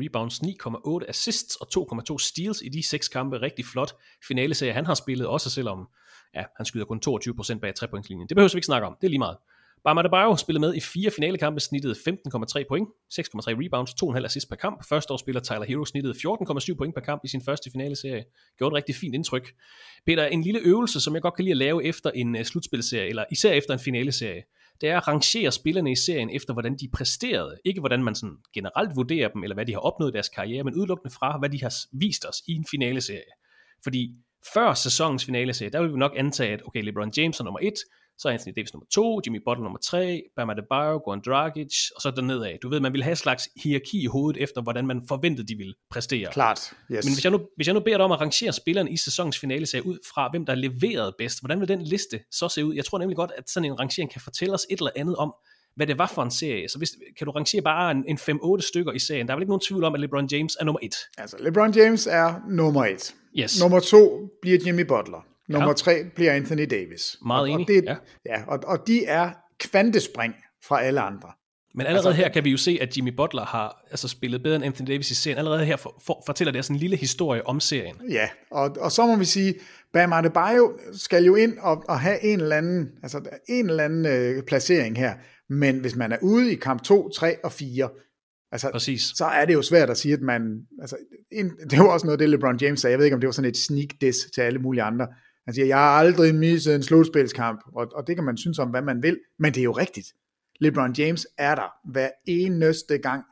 rebounds, 0.05 0.39
9,8 0.39 1.09
assists 1.09 1.57
og 1.57 1.67
2,2 2.11 2.19
steals 2.19 2.63
i 2.65 2.69
de 2.69 2.89
seks 2.89 3.09
kampe. 3.09 3.43
Rigtig 3.43 3.65
flot 3.65 3.93
finaleserie, 4.29 4.73
han 4.73 4.87
har 4.87 4.95
spillet, 4.95 5.27
også 5.27 5.51
selvom 5.51 5.89
ja, 6.35 6.45
han 6.57 6.67
skyder 6.67 6.85
kun 6.85 7.01
22% 7.09 7.59
bag 7.59 7.75
trepointslinjen. 7.75 8.29
Det 8.29 8.37
behøver 8.37 8.53
vi 8.53 8.59
ikke 8.59 8.67
snakke 8.67 8.87
om, 8.87 8.97
det 9.01 9.07
er 9.07 9.11
lige 9.11 9.19
meget. 9.19 9.37
Bam 9.85 9.99
Adebayo 9.99 10.37
spillede 10.37 10.61
med 10.61 10.75
i 10.75 10.81
fire 10.81 11.11
finalekampe, 11.11 11.61
snittede 11.61 11.95
15,3 11.95 12.65
point, 12.69 12.89
6,3 12.89 13.25
rebounds, 13.65 13.91
2,5 14.03 14.25
assist 14.25 14.49
per 14.49 14.57
kamp. 14.57 14.85
Første 14.89 15.13
år 15.13 15.17
spiller 15.17 15.41
Tyler 15.41 15.65
Hero 15.65 15.85
snittede 15.85 16.15
14,7 16.15 16.75
point 16.75 16.95
per 16.95 17.01
kamp 17.01 17.21
i 17.25 17.29
sin 17.29 17.43
første 17.45 17.71
finaleserie. 17.71 18.25
Gjorde 18.59 18.73
et 18.73 18.77
rigtig 18.77 18.95
fint 18.95 19.15
indtryk. 19.15 19.55
Peter, 20.07 20.27
en 20.27 20.43
lille 20.43 20.61
øvelse, 20.61 21.01
som 21.01 21.15
jeg 21.15 21.23
godt 21.23 21.35
kan 21.35 21.45
lide 21.45 21.53
at 21.53 21.57
lave 21.57 21.85
efter 21.85 22.11
en 22.11 22.37
øh, 22.37 22.45
slutspilserie, 22.45 23.09
eller 23.09 23.25
især 23.33 23.53
efter 23.53 23.75
en 23.75 23.81
finaleserie, 23.81 24.43
det 24.81 24.89
er 24.89 24.97
at 24.97 25.09
rangere 25.09 25.53
spillerne 25.53 25.93
i 25.93 25.97
serien 25.97 26.31
efter, 26.31 26.53
hvordan 26.53 26.77
de 26.77 26.89
præsterede. 26.93 27.59
Ikke 27.65 27.81
hvordan 27.81 28.05
man 28.05 28.15
sådan 28.15 28.37
generelt 28.55 28.97
vurderer 28.97 29.29
dem, 29.29 29.43
eller 29.43 29.55
hvad 29.55 29.67
de 29.67 29.73
har 29.73 29.81
opnået 29.81 30.11
i 30.11 30.13
deres 30.13 30.29
karriere, 30.29 30.65
men 30.65 30.75
udelukkende 30.75 31.15
fra, 31.15 31.39
hvad 31.39 31.49
de 31.49 31.63
har 31.63 31.75
vist 31.93 32.27
os 32.29 32.43
i 32.47 32.53
en 32.53 32.67
finaleserie. 32.71 33.33
Fordi 33.83 34.15
før 34.55 34.75
sæsonens 34.75 35.25
finaleserie, 35.25 35.71
der 35.71 35.83
vil 35.83 35.93
vi 35.93 35.99
nok 35.99 36.13
antage, 36.17 36.53
at 36.53 36.63
okay, 36.67 36.83
LeBron 36.83 37.13
James 37.17 37.41
er 37.41 37.45
nummer 37.45 37.61
1, 37.63 37.73
så 38.19 38.29
er 38.29 38.33
Anthony 38.33 38.53
Davis 38.57 38.73
nummer 38.73 38.87
2, 38.93 39.21
Jimmy 39.27 39.41
Butler 39.45 39.63
nummer 39.63 39.79
3, 39.79 40.23
Bam 40.37 40.51
Adebayo, 40.51 41.01
Goran 41.05 41.23
Dragic, 41.27 41.91
og 41.97 42.03
så 42.03 42.13
dernedad. 42.17 42.59
Du 42.63 42.69
ved, 42.69 42.81
man 42.81 42.93
vil 42.93 43.03
have 43.03 43.13
et 43.13 43.19
slags 43.19 43.49
hierarki 43.63 44.03
i 44.03 44.07
hovedet 44.07 44.43
efter, 44.43 44.63
hvordan 44.63 44.87
man 44.87 45.03
forventede, 45.09 45.49
de 45.49 45.55
ville 45.55 45.75
præstere. 45.91 46.33
Klart, 46.33 46.73
yes. 46.93 47.05
Men 47.05 47.15
hvis 47.15 47.25
jeg, 47.25 47.33
nu, 47.33 47.41
hvis 47.57 47.67
jeg 47.67 47.75
nu 47.75 47.81
beder 47.81 47.97
dig 47.97 48.05
om 48.05 48.13
at 48.13 48.21
rangere 48.21 48.53
spillerne 48.53 48.91
i 48.91 48.97
sæsonens 48.97 49.39
finale, 49.39 49.67
så 49.67 49.81
ud 49.81 49.99
fra, 50.15 50.29
hvem 50.31 50.47
der 50.47 50.55
leverede 50.55 51.15
bedst, 51.19 51.41
hvordan 51.41 51.61
vil 51.61 51.69
den 51.69 51.83
liste 51.83 52.21
så 52.31 52.49
se 52.49 52.65
ud? 52.65 52.75
Jeg 52.75 52.85
tror 52.85 52.99
nemlig 52.99 53.17
godt, 53.17 53.31
at 53.37 53.51
sådan 53.51 53.71
en 53.71 53.81
rangering 53.81 54.11
kan 54.11 54.21
fortælle 54.21 54.55
os 54.55 54.67
et 54.71 54.79
eller 54.79 54.91
andet 54.97 55.17
om, 55.17 55.35
hvad 55.77 55.87
det 55.87 55.99
var 55.99 56.07
for 56.15 56.23
en 56.23 56.31
serie. 56.31 56.69
Så 56.69 56.79
hvis, 56.79 56.91
kan 57.19 57.25
du 57.25 57.31
rangere 57.31 57.63
bare 57.63 57.91
en, 57.91 58.05
en 58.09 58.19
5-8 58.19 58.61
stykker 58.61 58.93
i 58.93 58.99
serien? 58.99 59.27
Der 59.27 59.33
er 59.33 59.37
vel 59.37 59.43
ikke 59.43 59.51
nogen 59.51 59.61
tvivl 59.69 59.85
om, 59.85 59.95
at 59.95 60.01
LeBron 60.01 60.29
James 60.33 60.57
er 60.61 60.65
nummer 60.65 60.81
1? 60.83 60.95
Altså, 61.19 61.37
LeBron 61.41 61.75
James 61.75 62.07
er 62.07 62.35
nummer 62.49 62.85
1. 62.85 63.15
Yes. 63.39 63.61
Nummer 63.61 63.81
2 63.81 64.31
bliver 64.43 64.59
Jimmy 64.67 64.87
Butler. 64.87 65.27
Nummer 65.49 65.69
ja. 65.69 65.75
3 65.75 66.05
bliver 66.15 66.33
Anthony 66.33 66.67
Davis. 66.71 67.17
Meget 67.27 67.43
og, 67.43 67.51
enig. 67.51 67.65
Og 67.65 67.69
det, 67.69 67.85
ja. 67.85 67.97
ja 68.27 68.43
og, 68.47 68.59
og 68.67 68.87
de 68.87 69.05
er 69.05 69.31
kvantespring 69.61 70.35
fra 70.65 70.83
alle 70.83 71.01
andre. 71.01 71.29
Men 71.75 71.87
allerede 71.87 72.09
altså, 72.09 72.23
her 72.23 72.29
kan 72.29 72.45
vi 72.45 72.51
jo 72.51 72.57
se, 72.57 72.79
at 72.81 72.97
Jimmy 72.97 73.11
Butler 73.17 73.45
har 73.45 73.87
altså, 73.91 74.09
spillet 74.09 74.43
bedre 74.43 74.57
end 74.57 74.65
Anthony 74.65 74.89
Davis 74.89 75.11
i 75.11 75.15
serien. 75.15 75.39
Allerede 75.39 75.65
her 75.65 75.77
for, 75.77 76.03
for, 76.07 76.23
fortæller 76.27 76.53
det 76.53 76.65
sådan 76.65 76.77
en 76.77 76.81
lille 76.81 76.97
historie 76.97 77.47
om 77.47 77.61
serien. 77.61 77.97
Ja, 78.11 78.29
og, 78.51 78.77
og 78.81 78.93
så 78.93 79.07
må 79.07 79.17
vi 79.17 79.25
sige, 79.25 79.55
Bam 79.93 80.13
Adebayo 80.13 80.79
skal 80.93 81.25
jo 81.25 81.35
ind 81.35 81.59
og, 81.59 81.85
og 81.89 82.01
have 82.01 82.25
en 82.25 82.41
eller 82.41 82.57
anden, 82.57 82.89
altså 83.03 83.21
en 83.49 83.71
eller 83.71 83.85
anden 83.85 84.07
øh, 84.07 84.43
placering 84.43 84.99
her. 84.99 85.15
Men 85.49 85.79
hvis 85.79 85.97
man 85.97 86.13
er 86.13 86.19
ude 86.23 86.53
i 86.53 86.55
kamp 86.55 86.83
2, 86.83 87.09
3 87.09 87.45
og 87.45 87.53
4, 87.53 87.89
altså, 88.53 88.71
Præcis. 88.73 89.03
så 89.03 89.25
er 89.25 89.45
det 89.45 89.55
jo 89.55 89.63
svært 89.63 89.91
at 89.91 89.99
sige, 89.99 90.15
at 90.15 90.21
man... 90.21 90.43
Altså, 90.81 90.97
en, 91.33 91.51
det 91.71 91.79
var 91.79 91.89
også 91.89 92.07
noget, 92.07 92.21
det 92.21 92.29
LeBron 92.29 92.59
James 92.61 92.81
sagde. 92.81 92.93
Jeg 92.93 92.99
ved 92.99 93.07
ikke, 93.07 93.15
om 93.15 93.21
det 93.21 93.29
var 93.29 93.33
sådan 93.33 93.51
et 93.51 93.57
sneak 93.57 93.89
diss 94.01 94.19
til 94.35 94.41
alle 94.41 94.59
mulige 94.59 94.83
andre. 94.83 95.07
Han 95.49 95.55
siger, 95.55 95.67
jeg 95.67 95.77
har 95.77 95.91
aldrig 95.91 96.35
misset 96.35 96.75
en 96.75 96.83
slutspilskamp, 96.83 97.61
og, 97.75 97.87
og 97.95 98.07
det 98.07 98.17
kan 98.17 98.25
man 98.25 98.37
synes 98.37 98.59
om, 98.59 98.69
hvad 98.69 98.83
man 98.83 99.03
vil, 99.03 99.19
men 99.39 99.55
det 99.55 99.61
er 99.61 99.65
jo 99.65 99.73
rigtigt. 99.73 100.07
LeBron 100.61 100.93
James 100.93 101.27
er 101.39 101.55
der 101.55 101.91
hver 101.93 102.09
eneste 102.27 102.99
gang, 102.99 103.25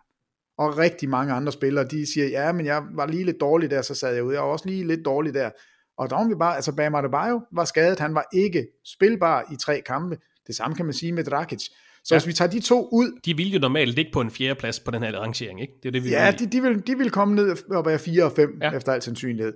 og 0.59 0.79
rigtig 0.79 1.09
mange 1.09 1.33
andre 1.33 1.53
spillere, 1.53 1.85
de 1.85 2.13
siger, 2.13 2.29
ja, 2.29 2.53
men 2.53 2.67
jeg 2.67 2.83
var 2.95 3.07
lige 3.07 3.25
lidt 3.25 3.41
dårlig 3.41 3.71
der, 3.71 3.83
så 3.83 3.95
sad 3.95 4.15
jeg 4.15 4.25
ude, 4.25 4.35
jeg 4.35 4.43
var 4.43 4.49
også 4.49 4.69
lige 4.69 4.87
lidt 4.87 5.05
dårlig 5.05 5.35
der, 5.35 5.51
og 5.99 6.11
der 6.11 6.17
var 6.17 6.29
vi 6.29 6.35
bare, 6.35 6.57
altså 6.57 6.77
Bam 6.77 6.95
Adebayo 6.95 7.41
var 7.53 7.65
skadet, 7.65 8.01
han 8.01 8.15
var 8.15 8.25
ikke 8.33 8.67
spilbar 8.85 9.45
i 9.53 9.57
tre 9.57 9.83
kampe, 9.87 10.17
det 10.47 10.55
samme 10.55 10.77
kan 10.77 10.85
man 10.85 10.95
sige 10.95 11.13
med 11.13 11.25
Dragic, 11.25 11.63
så 12.05 12.15
ja. 12.15 12.19
hvis 12.19 12.27
vi 12.27 12.33
tager 12.33 12.51
de 12.51 12.61
to 12.61 12.89
ud... 12.93 13.21
De 13.25 13.37
vil 13.37 13.53
jo 13.53 13.59
normalt 13.59 13.95
ligge 13.95 14.11
på 14.13 14.21
en 14.21 14.31
fjerde 14.31 14.55
plads 14.55 14.81
på 14.81 14.91
den 14.91 15.03
her 15.03 15.21
rangering, 15.21 15.61
ikke? 15.61 15.73
Det 15.83 15.89
er 15.89 15.93
det, 15.93 16.05
vi 16.05 16.09
Ja, 16.09 16.31
de, 16.39 16.47
de, 16.47 16.63
vil, 16.63 16.87
de 16.87 16.99
vil 16.99 17.11
komme 17.11 17.35
ned 17.35 17.71
og 17.71 17.87
være 17.87 17.99
4 17.99 18.25
og 18.25 18.33
5 18.33 18.59
ja. 18.63 18.73
efter 18.73 18.93
al 18.93 19.03
sandsynlighed. 19.03 19.53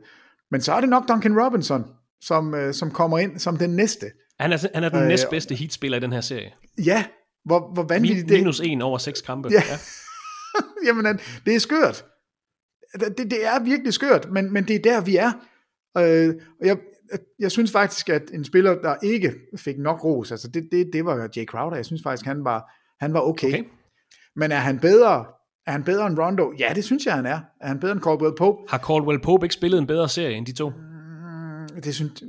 Men 0.51 0.61
så 0.61 0.73
er 0.73 0.81
det 0.81 0.89
nok 0.89 1.09
Duncan 1.09 1.41
Robinson, 1.41 1.85
som, 2.21 2.55
øh, 2.55 2.75
som 2.75 2.91
kommer 2.91 3.19
ind 3.19 3.39
som 3.39 3.57
den 3.57 3.71
næste. 3.71 4.07
Han 4.41 4.53
er, 4.53 4.67
han 4.75 4.85
er 4.85 4.89
den 4.89 5.03
øh, 5.03 5.09
næstbedste 5.09 5.55
heatspiller 5.55 5.99
i 5.99 6.01
den 6.01 6.13
her 6.13 6.21
serie. 6.21 6.53
Ja, 6.85 7.05
hvor, 7.45 7.73
hvor 7.75 7.83
vanvittigt 7.83 8.31
Min, 8.31 8.39
Minus 8.39 8.61
en 8.61 8.83
over 8.83 8.99
seks 8.99 9.21
kampe. 9.21 9.49
Ja. 9.53 9.63
ja. 9.69 9.77
Jamen, 10.87 11.21
det 11.47 11.55
er 11.55 11.59
skørt. 11.59 12.05
Det, 12.95 13.19
det 13.19 13.47
er 13.47 13.65
virkelig 13.65 13.93
skørt, 13.93 14.31
men, 14.33 14.53
men 14.53 14.69
det 14.69 14.77
er 14.77 14.83
der, 14.83 15.01
vi 15.01 15.17
er. 15.17 15.33
Øh, 15.99 16.35
og 16.61 16.67
jeg, 16.67 16.79
jeg 17.39 17.51
synes 17.51 17.73
faktisk, 17.73 18.09
at 18.09 18.23
en 18.35 18.45
spiller, 18.45 18.75
der 18.75 18.95
ikke 19.03 19.35
fik 19.57 19.79
nok 19.79 20.05
ros, 20.05 20.31
altså 20.31 20.49
det, 20.49 20.69
det, 20.73 20.91
det 20.93 21.05
var 21.05 21.29
Jay 21.37 21.45
Crowder. 21.45 21.77
Jeg 21.77 21.87
synes 21.87 22.03
faktisk, 22.03 22.27
han 22.27 22.45
var, 22.45 22.73
han 23.01 23.15
var 23.15 23.21
okay. 23.21 23.49
okay. 23.49 23.65
Men 24.37 24.53
er 24.53 24.57
han 24.57 24.79
bedre 24.79 25.25
er 25.67 25.73
han 25.73 25.85
bedre 25.85 26.07
end 26.07 26.19
Rondo? 26.19 26.53
Ja, 26.59 26.73
det 26.75 26.85
synes 26.85 27.07
jeg, 27.07 27.15
han 27.15 27.27
er. 27.27 27.41
Er 27.61 27.69
han 27.69 27.81
bedre 27.81 27.93
end 27.93 28.01
Caldwell 28.01 28.35
Pope? 28.39 28.59
Har 28.69 28.79
Caldwell 28.79 29.21
Pope 29.21 29.45
ikke 29.45 29.55
spillet 29.55 29.79
en 29.79 29.87
bedre 29.87 30.09
serie 30.09 30.37
end 30.37 30.47
de 30.47 30.53
to? 30.53 30.73
Det 31.85 31.95
synes... 31.95 32.23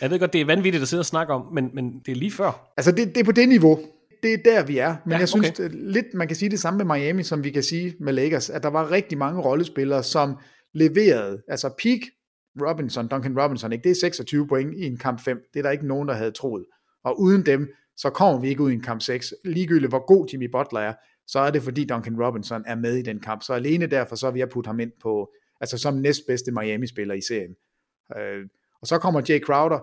Jeg 0.00 0.10
ved 0.10 0.18
godt, 0.18 0.32
det 0.32 0.40
er 0.40 0.44
vanvittigt 0.44 0.82
at 0.82 0.88
sidde 0.88 1.00
og 1.00 1.06
snakke 1.06 1.32
om, 1.32 1.46
men, 1.54 1.70
men 1.74 2.00
det 2.06 2.12
er 2.12 2.16
lige 2.16 2.30
før. 2.30 2.72
Altså, 2.76 2.92
det, 2.92 3.08
det 3.08 3.18
er 3.20 3.24
på 3.24 3.32
det 3.32 3.48
niveau. 3.48 3.80
Det 4.22 4.32
er 4.32 4.38
der, 4.44 4.66
vi 4.66 4.78
er. 4.78 4.96
Men 5.04 5.12
ja, 5.12 5.18
jeg 5.18 5.28
synes 5.28 5.50
okay. 5.50 5.68
lidt, 5.72 6.06
man 6.14 6.26
kan 6.26 6.36
sige 6.36 6.50
det 6.50 6.60
samme 6.60 6.84
med 6.84 6.96
Miami, 6.96 7.22
som 7.22 7.44
vi 7.44 7.50
kan 7.50 7.62
sige 7.62 7.94
med 8.00 8.12
Lakers, 8.12 8.50
at 8.50 8.62
der 8.62 8.68
var 8.68 8.90
rigtig 8.90 9.18
mange 9.18 9.42
rollespillere, 9.42 10.02
som 10.02 10.36
leverede, 10.74 11.42
altså 11.48 11.68
peak 11.82 12.00
Robinson, 12.60 13.08
Duncan 13.08 13.40
Robinson, 13.40 13.72
ikke? 13.72 13.82
det 13.82 13.90
er 13.90 13.94
26 13.94 14.48
point 14.48 14.74
i 14.78 14.86
en 14.86 14.96
kamp 14.96 15.20
5. 15.20 15.38
Det 15.54 15.58
er 15.58 15.62
der 15.62 15.70
ikke 15.70 15.86
nogen, 15.86 16.08
der 16.08 16.14
havde 16.14 16.30
troet. 16.30 16.64
Og 17.04 17.20
uden 17.20 17.46
dem, 17.46 17.68
så 17.96 18.10
kommer 18.10 18.40
vi 18.40 18.48
ikke 18.48 18.62
ud 18.62 18.70
i 18.70 18.74
en 18.74 18.82
kamp 18.82 19.00
6. 19.00 19.34
Ligegyldigt 19.44 19.90
hvor 19.90 20.06
god 20.06 20.28
Jimmy 20.32 20.50
Butler 20.52 20.80
er, 20.80 20.94
så 21.26 21.38
er 21.38 21.50
det 21.50 21.62
fordi 21.62 21.84
Duncan 21.84 22.22
Robinson 22.24 22.64
er 22.66 22.74
med 22.74 22.96
i 22.96 23.02
den 23.02 23.20
kamp. 23.20 23.42
Så 23.42 23.52
alene 23.52 23.86
derfor, 23.86 24.16
så 24.16 24.26
er 24.26 24.30
vi 24.30 24.40
at 24.40 24.50
putte 24.50 24.68
ham 24.68 24.80
ind 24.80 24.92
på, 25.02 25.30
altså 25.60 25.78
som 25.78 25.94
næstbedste 25.94 26.52
Miami-spiller 26.52 27.14
i 27.14 27.20
serien. 27.20 27.54
Øh, 28.18 28.46
og 28.84 28.88
så 28.88 28.98
kommer 28.98 29.22
Jay 29.28 29.40
Crowder, 29.40 29.78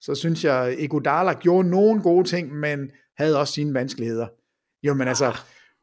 så 0.00 0.14
synes 0.14 0.44
jeg, 0.44 0.76
Iguodala 0.78 1.32
gjorde 1.32 1.68
nogle 1.68 2.02
gode 2.02 2.28
ting, 2.28 2.54
men 2.54 2.90
havde 3.16 3.40
også 3.40 3.52
sine 3.52 3.74
vanskeligheder. 3.74 4.26
Jo, 4.82 4.94
men 4.94 5.08
altså... 5.08 5.36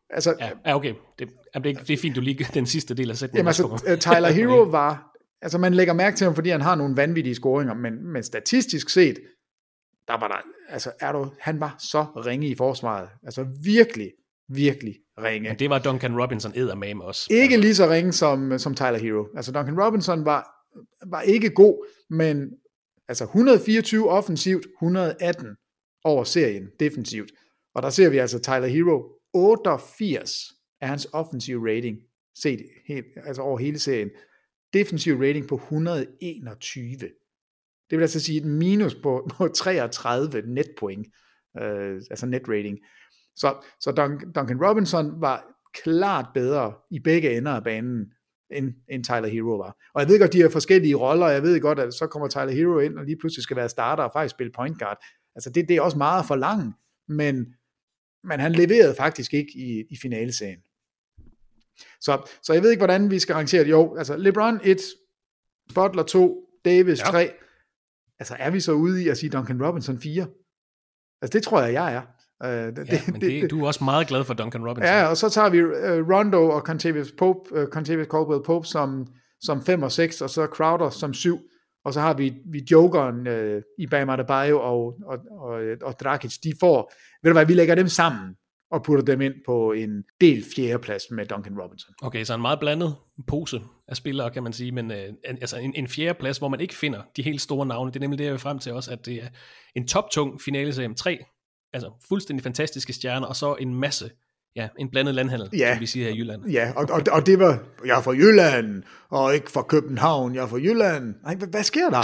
altså 0.09 0.35
ja, 0.65 0.75
okay. 0.75 0.93
Det, 1.19 1.29
det, 1.53 1.77
er, 1.77 1.83
det 1.83 1.89
er 1.89 1.97
fint, 1.97 2.15
du 2.15 2.21
lige 2.21 2.47
den 2.53 2.65
sidste 2.65 2.93
del 2.93 3.09
af 3.09 3.17
sætningen. 3.17 3.37
Jamen 3.37 3.47
altså, 3.47 3.97
Tyler 4.11 4.31
Hero 4.31 4.61
var... 4.61 5.11
Altså, 5.41 5.57
man 5.57 5.73
lægger 5.73 5.93
mærke 5.93 6.17
til 6.17 6.25
ham, 6.25 6.35
fordi 6.35 6.49
han 6.49 6.61
har 6.61 6.75
nogle 6.75 6.97
vanvittige 6.97 7.35
scoringer, 7.35 7.73
men, 7.73 8.07
men 8.07 8.23
statistisk 8.23 8.89
set, 8.89 9.19
der 10.07 10.19
var 10.19 10.27
der... 10.27 10.37
Altså, 10.69 10.91
er 10.99 11.11
du, 11.11 11.31
han 11.39 11.59
var 11.59 11.75
så 11.79 12.03
ringe 12.03 12.47
i 12.47 12.55
forsvaret. 12.55 13.09
Altså, 13.23 13.45
virkelig, 13.63 14.11
virkelig 14.49 14.95
ringe. 15.17 15.49
Men 15.49 15.59
det 15.59 15.69
var 15.69 15.79
Duncan 15.79 16.21
Robinson 16.21 16.51
eddermame 16.55 17.03
også. 17.03 17.27
Ikke 17.31 17.43
altså. 17.43 17.59
lige 17.59 17.75
så 17.75 17.89
ringe 17.89 18.11
som, 18.11 18.59
som 18.59 18.75
Tyler 18.75 18.97
Hero. 18.97 19.25
Altså, 19.35 19.51
Duncan 19.51 19.81
Robinson 19.81 20.25
var, 20.25 20.47
var 21.05 21.21
ikke 21.21 21.49
god, 21.49 21.85
men 22.09 22.51
altså 23.07 23.23
124 23.23 24.09
offensivt, 24.09 24.65
118 24.81 25.55
over 26.03 26.23
serien 26.23 26.69
defensivt. 26.79 27.31
Og 27.75 27.83
der 27.83 27.89
ser 27.89 28.09
vi 28.09 28.17
altså 28.17 28.39
Tyler 28.39 28.67
Hero, 28.67 29.21
88 29.33 30.31
er 30.81 30.87
hans 30.87 31.07
offensiv 31.13 31.63
rating, 31.63 31.97
set 32.35 32.59
helt, 32.87 33.05
altså 33.25 33.41
over 33.41 33.59
hele 33.59 33.79
serien. 33.79 34.09
Defensiv 34.73 35.15
rating 35.15 35.47
på 35.47 35.55
121. 35.55 36.97
Det 37.89 37.97
vil 37.97 38.01
altså 38.01 38.19
sige 38.19 38.37
et 38.37 38.45
minus 38.45 38.95
på, 38.95 39.27
på 39.37 39.47
33 39.47 40.41
netpoint, 40.41 41.07
øh, 41.61 42.01
altså 42.09 42.25
net 42.25 42.43
rating. 42.47 42.79
Så, 43.35 43.65
så 43.79 43.91
Duncan 44.35 44.65
Robinson 44.65 45.21
var 45.21 45.45
klart 45.83 46.25
bedre 46.33 46.73
i 46.91 46.99
begge 46.99 47.37
ender 47.37 47.51
af 47.51 47.63
banen, 47.63 48.13
end, 48.53 48.73
end 48.89 49.03
Tyler 49.03 49.27
Hero 49.27 49.55
var. 49.55 49.77
Og 49.93 50.01
jeg 50.01 50.09
ved 50.09 50.19
godt, 50.19 50.33
de 50.33 50.41
har 50.41 50.49
forskellige 50.49 50.95
roller, 50.95 51.25
og 51.25 51.33
jeg 51.33 51.43
ved 51.43 51.61
godt, 51.61 51.79
at 51.79 51.93
så 51.93 52.07
kommer 52.07 52.27
Tyler 52.27 52.51
Hero 52.51 52.79
ind, 52.79 52.97
og 52.97 53.05
lige 53.05 53.17
pludselig 53.19 53.43
skal 53.43 53.57
være 53.57 53.69
starter 53.69 54.03
og 54.03 54.11
faktisk 54.13 54.35
spille 54.35 54.51
point 54.55 54.79
guard. 54.79 55.03
Altså 55.35 55.49
det, 55.49 55.67
det 55.67 55.75
er 55.75 55.81
også 55.81 55.97
meget 55.97 56.25
for 56.25 56.35
langt, 56.35 56.75
men, 57.07 57.45
men 58.23 58.39
han 58.39 58.51
leverede 58.51 58.95
faktisk 58.95 59.33
ikke 59.33 59.51
i, 59.55 59.83
i 59.89 59.97
finaleserien. 60.01 60.59
Så, 62.01 62.29
så 62.43 62.53
jeg 62.53 62.63
ved 62.63 62.69
ikke, 62.71 62.79
hvordan 62.79 63.11
vi 63.11 63.19
skal 63.19 63.35
rangere 63.35 63.63
det. 63.63 63.69
Jo, 63.69 63.95
altså 63.95 64.17
LeBron 64.17 64.59
1, 64.63 64.79
Butler 65.75 66.03
2, 66.03 66.47
Davis 66.65 66.99
ja. 66.99 67.05
3. 67.05 67.31
Altså 68.19 68.35
er 68.39 68.49
vi 68.49 68.59
så 68.59 68.71
ude 68.71 69.03
i 69.03 69.07
at 69.07 69.17
sige 69.17 69.29
Duncan 69.29 69.65
Robinson 69.65 69.99
4? 69.99 70.27
Altså 71.21 71.37
det 71.37 71.43
tror 71.43 71.61
jeg, 71.61 71.73
jeg 71.73 71.93
er. 71.93 72.01
Uh, 72.43 72.49
det, 72.49 72.77
ja, 72.89 72.99
men 73.07 73.21
det, 73.21 73.41
det, 73.41 73.51
du 73.51 73.63
er 73.63 73.67
også 73.67 73.83
meget 73.83 74.07
glad 74.07 74.23
for 74.23 74.33
Duncan 74.33 74.67
Robinson. 74.67 74.95
Ja, 74.95 75.05
og 75.05 75.17
så 75.17 75.29
tager 75.29 75.49
vi 75.49 75.63
uh, 75.63 75.69
Rondo 76.15 76.49
og 76.49 76.61
Contavious 76.61 77.11
Pope, 77.17 77.61
uh, 77.61 77.67
Contavious 77.67 78.07
Caldwell 78.07 78.43
Pope 78.45 78.67
som, 78.67 79.07
som 79.41 79.65
5 79.65 79.83
og 79.83 79.91
6, 79.91 80.21
og 80.21 80.29
så 80.29 80.45
Crowder 80.45 80.89
som 80.89 81.13
7, 81.13 81.39
og 81.85 81.93
så 81.93 81.99
har 81.99 82.13
vi, 82.13 82.33
vi 82.45 82.63
jokeren 82.71 83.27
øh, 83.27 83.61
i 83.77 83.87
Bam 83.87 84.09
Adebayo 84.09 84.59
og, 84.59 84.97
og, 85.05 85.19
og, 85.31 85.61
og 85.81 85.99
Dragic, 85.99 86.37
de 86.43 86.53
får, 86.59 86.93
ved 87.23 87.31
du 87.31 87.33
hvad, 87.33 87.45
vi 87.45 87.53
lægger 87.53 87.75
dem 87.75 87.87
sammen 87.87 88.35
og 88.71 88.83
putter 88.83 89.05
dem 89.05 89.21
ind 89.21 89.33
på 89.45 89.71
en 89.71 90.03
del 90.21 90.45
fjerdeplads 90.55 91.03
med 91.11 91.25
Duncan 91.25 91.59
Robinson. 91.59 91.93
Okay, 92.01 92.23
så 92.23 92.33
en 92.33 92.41
meget 92.41 92.59
blandet 92.59 92.95
pose 93.27 93.61
af 93.87 93.97
spillere, 93.97 94.31
kan 94.31 94.43
man 94.43 94.53
sige, 94.53 94.71
men 94.71 94.91
øh, 94.91 95.13
altså 95.25 95.57
en, 95.57 95.73
en 95.75 95.87
fjerdeplads, 95.87 96.37
hvor 96.37 96.47
man 96.47 96.59
ikke 96.59 96.75
finder 96.75 97.01
de 97.17 97.23
helt 97.23 97.41
store 97.41 97.65
navne. 97.65 97.91
Det 97.91 97.95
er 97.95 98.01
nemlig 98.01 98.17
det, 98.17 98.25
jeg 98.25 98.31
vil 98.31 98.39
frem 98.39 98.59
til 98.59 98.73
også, 98.73 98.91
at 98.91 99.05
det 99.05 99.23
er 99.23 99.27
en 99.75 99.87
toptung 99.87 100.41
finale 100.41 100.87
med 100.87 100.95
tre 100.95 101.19
altså 101.73 101.91
fuldstændig 102.07 102.43
fantastiske 102.43 102.93
stjerner, 102.93 103.27
og 103.27 103.35
så 103.35 103.55
en 103.59 103.73
masse 103.75 104.09
ja, 104.55 104.67
en 104.79 104.89
blandet 104.89 105.15
landhandel, 105.15 105.49
ja. 105.53 105.73
som 105.73 105.81
vi 105.81 105.85
siger 105.85 106.05
her 106.05 106.13
i 106.13 106.17
Jylland. 106.17 106.45
Ja, 106.45 106.71
og, 106.75 106.87
og, 106.91 107.01
og 107.11 107.25
det 107.25 107.39
var, 107.39 107.63
jeg 107.85 107.97
er 107.97 108.01
fra 108.01 108.11
Jylland, 108.11 108.83
og 109.09 109.35
ikke 109.35 109.51
fra 109.51 109.61
København, 109.61 110.35
jeg 110.35 110.43
er 110.43 110.47
fra 110.47 110.57
Jylland. 110.57 111.15
Nej, 111.23 111.35
hvad, 111.35 111.47
hvad 111.47 111.63
sker 111.63 111.89
der? 111.89 112.03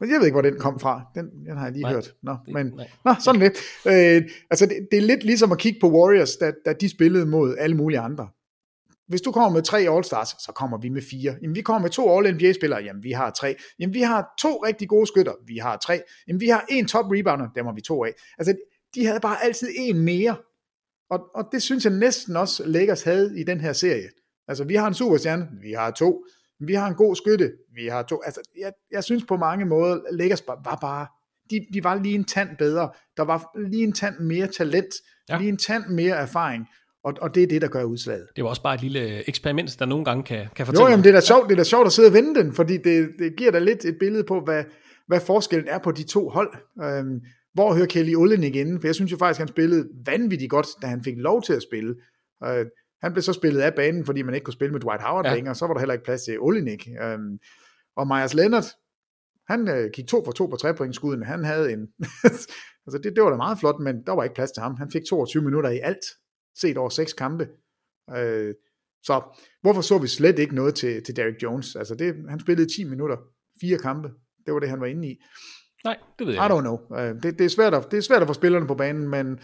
Men 0.00 0.10
jeg 0.10 0.18
ved 0.18 0.26
ikke, 0.26 0.34
hvor 0.34 0.42
den 0.42 0.58
kom 0.58 0.80
fra. 0.80 1.02
Den, 1.14 1.24
den 1.46 1.56
har 1.56 1.64
jeg 1.64 1.72
lige 1.72 1.82
nej, 1.82 1.92
hørt. 1.92 2.14
Nå, 2.22 2.36
det, 2.46 2.54
men, 2.54 2.66
nej. 2.66 2.88
nå 3.04 3.14
sådan 3.20 3.40
lidt. 3.40 3.58
Øh, 3.86 4.22
altså, 4.50 4.66
det, 4.66 4.88
det, 4.90 4.96
er 4.96 5.02
lidt 5.02 5.24
ligesom 5.24 5.52
at 5.52 5.58
kigge 5.58 5.80
på 5.80 5.90
Warriors, 5.90 6.36
da, 6.36 6.52
da 6.66 6.72
de 6.72 6.88
spillede 6.88 7.26
mod 7.26 7.56
alle 7.58 7.76
mulige 7.76 8.00
andre. 8.00 8.28
Hvis 9.08 9.20
du 9.20 9.32
kommer 9.32 9.50
med 9.50 9.62
tre 9.62 9.78
All-Stars, 9.78 10.44
så 10.44 10.52
kommer 10.54 10.78
vi 10.78 10.88
med 10.88 11.02
fire. 11.10 11.36
Jamen, 11.42 11.54
vi 11.54 11.60
kommer 11.60 11.82
med 11.82 11.90
to 11.90 12.18
All-NBA-spillere. 12.18 12.82
Jamen, 12.82 13.02
vi 13.02 13.10
har 13.10 13.30
tre. 13.30 13.56
Jamen, 13.78 13.94
vi 13.94 14.00
har 14.00 14.34
to 14.40 14.64
rigtig 14.66 14.88
gode 14.88 15.06
skytter. 15.06 15.32
Vi 15.46 15.56
har 15.56 15.76
tre. 15.76 16.00
Jamen, 16.28 16.40
vi 16.40 16.48
har 16.48 16.64
en 16.68 16.86
top 16.86 17.04
rebounder. 17.08 17.46
Dem 17.54 17.66
har 17.66 17.72
vi 17.72 17.80
to 17.80 18.04
af. 18.04 18.12
Altså, 18.38 18.54
de 18.94 19.06
havde 19.06 19.20
bare 19.20 19.44
altid 19.44 19.68
en 19.76 20.00
mere. 20.00 20.36
Og, 21.10 21.20
og 21.34 21.48
det 21.52 21.62
synes 21.62 21.84
jeg 21.84 21.92
næsten 21.92 22.36
også 22.36 22.66
Lakers 22.66 23.02
havde 23.02 23.40
i 23.40 23.44
den 23.44 23.60
her 23.60 23.72
serie. 23.72 24.08
Altså, 24.48 24.64
vi 24.64 24.74
har 24.74 24.88
en 24.88 24.94
superstjerne, 24.94 25.48
vi 25.62 25.72
har 25.72 25.90
to. 25.90 26.24
Vi 26.60 26.74
har 26.74 26.88
en 26.88 26.94
god 26.94 27.16
skytte, 27.16 27.52
vi 27.74 27.86
har 27.86 28.02
to. 28.02 28.22
Altså, 28.24 28.40
jeg, 28.58 28.72
jeg 28.92 29.04
synes 29.04 29.24
på 29.28 29.36
mange 29.36 29.64
måder, 29.64 29.98
Lakers 30.12 30.42
var 30.46 30.78
bare, 30.80 31.06
de, 31.50 31.66
de 31.72 31.84
var 31.84 32.02
lige 32.02 32.14
en 32.14 32.24
tand 32.24 32.48
bedre. 32.58 32.90
Der 33.16 33.22
var 33.24 33.58
lige 33.68 33.82
en 33.82 33.92
tand 33.92 34.18
mere 34.20 34.46
talent, 34.46 34.94
ja. 35.28 35.38
lige 35.38 35.48
en 35.48 35.56
tand 35.56 35.84
mere 35.86 36.16
erfaring. 36.16 36.66
Og, 37.04 37.14
og 37.20 37.34
det 37.34 37.42
er 37.42 37.46
det, 37.46 37.62
der 37.62 37.68
gør 37.68 37.82
udslaget. 37.82 38.26
Det 38.36 38.44
var 38.44 38.50
også 38.50 38.62
bare 38.62 38.74
et 38.74 38.82
lille 38.82 39.28
eksperiment, 39.28 39.76
der 39.78 39.86
nogle 39.86 40.04
gange 40.04 40.22
kan, 40.22 40.46
kan 40.56 40.66
fortælle. 40.66 40.84
Jo, 40.84 40.90
jamen, 40.90 41.04
det 41.04 41.10
er 41.10 41.14
da 41.14 41.20
sjovt, 41.20 41.48
det 41.48 41.52
er 41.52 41.56
da 41.56 41.64
sjovt 41.64 41.86
at 41.86 41.92
sidde 41.92 42.08
og 42.08 42.12
vende 42.12 42.40
den, 42.40 42.52
fordi 42.52 42.76
det, 42.76 43.08
det 43.18 43.36
giver 43.36 43.50
da 43.50 43.58
lidt 43.58 43.84
et 43.84 43.96
billede 44.00 44.24
på, 44.24 44.40
hvad, 44.40 44.64
hvad 45.06 45.20
forskellen 45.20 45.68
er 45.68 45.78
på 45.78 45.92
de 45.92 46.02
to 46.02 46.28
hold. 46.28 46.54
Øhm, 46.82 47.20
hvor 47.54 47.74
hører 47.74 47.86
Kelly 47.86 48.14
Olynyk 48.14 48.54
inde? 48.54 48.80
For 48.80 48.88
jeg 48.88 48.94
synes 48.94 49.12
jo 49.12 49.16
faktisk, 49.16 49.38
han 49.38 49.48
spillede 49.48 49.88
vanvittigt 50.06 50.50
godt, 50.50 50.66
da 50.82 50.86
han 50.86 51.04
fik 51.04 51.14
lov 51.16 51.42
til 51.42 51.52
at 51.52 51.62
spille. 51.62 51.94
Uh, 52.46 52.66
han 53.02 53.12
blev 53.12 53.22
så 53.22 53.32
spillet 53.32 53.60
af 53.60 53.74
banen, 53.74 54.04
fordi 54.04 54.22
man 54.22 54.34
ikke 54.34 54.44
kunne 54.44 54.54
spille 54.54 54.72
med 54.72 54.80
Dwight 54.80 55.02
Howard 55.02 55.26
ja. 55.26 55.34
længere, 55.34 55.54
så 55.54 55.66
var 55.66 55.74
der 55.74 55.80
heller 55.80 55.92
ikke 55.92 56.04
plads 56.04 56.22
til 56.22 56.40
Olynyk. 56.40 56.88
Um, 57.04 57.38
og 57.96 58.06
Myers 58.06 58.34
Leonard, 58.34 58.64
han 59.48 59.68
uh, 59.68 59.90
gik 59.94 60.06
to 60.06 60.24
for 60.24 60.32
to 60.32 60.46
på 60.46 60.56
trepointskuden. 60.56 61.22
Han 61.22 61.44
havde 61.44 61.72
en... 61.72 61.88
altså 62.86 63.00
det, 63.02 63.16
det 63.16 63.22
var 63.22 63.30
da 63.30 63.36
meget 63.36 63.58
flot, 63.58 63.80
men 63.80 64.06
der 64.06 64.12
var 64.12 64.22
ikke 64.24 64.34
plads 64.34 64.52
til 64.52 64.62
ham. 64.62 64.76
Han 64.76 64.90
fik 64.90 65.02
22 65.08 65.42
minutter 65.42 65.70
i 65.70 65.78
alt, 65.78 66.04
set 66.60 66.76
over 66.76 66.88
seks 66.88 67.12
kampe. 67.12 67.48
Uh, 68.08 68.52
så 69.02 69.22
hvorfor 69.62 69.80
så 69.80 69.98
vi 69.98 70.08
slet 70.08 70.38
ikke 70.38 70.54
noget 70.54 70.74
til, 70.74 71.04
til 71.04 71.16
Derrick 71.16 71.42
Jones? 71.42 71.76
Altså 71.76 71.94
det, 71.94 72.14
han 72.28 72.40
spillede 72.40 72.74
10 72.76 72.84
minutter, 72.84 73.16
fire 73.60 73.78
kampe. 73.78 74.08
Det 74.46 74.54
var 74.54 74.60
det, 74.60 74.68
han 74.68 74.80
var 74.80 74.86
inde 74.86 75.08
i. 75.08 75.22
Nej, 75.84 75.96
det 76.18 76.26
ved 76.26 76.34
jeg 76.34 76.46
I 76.46 76.48
don't 76.48 76.60
know. 76.60 76.78
Uh, 76.90 77.22
det, 77.22 77.38
det, 77.38 77.40
er 77.40 77.48
svært 77.48 77.74
at, 77.74 77.90
det 77.90 77.96
er 77.96 78.00
svært 78.00 78.22
at 78.22 78.28
få 78.28 78.34
spillerne 78.34 78.66
på 78.66 78.74
banen, 78.74 79.08
men, 79.08 79.38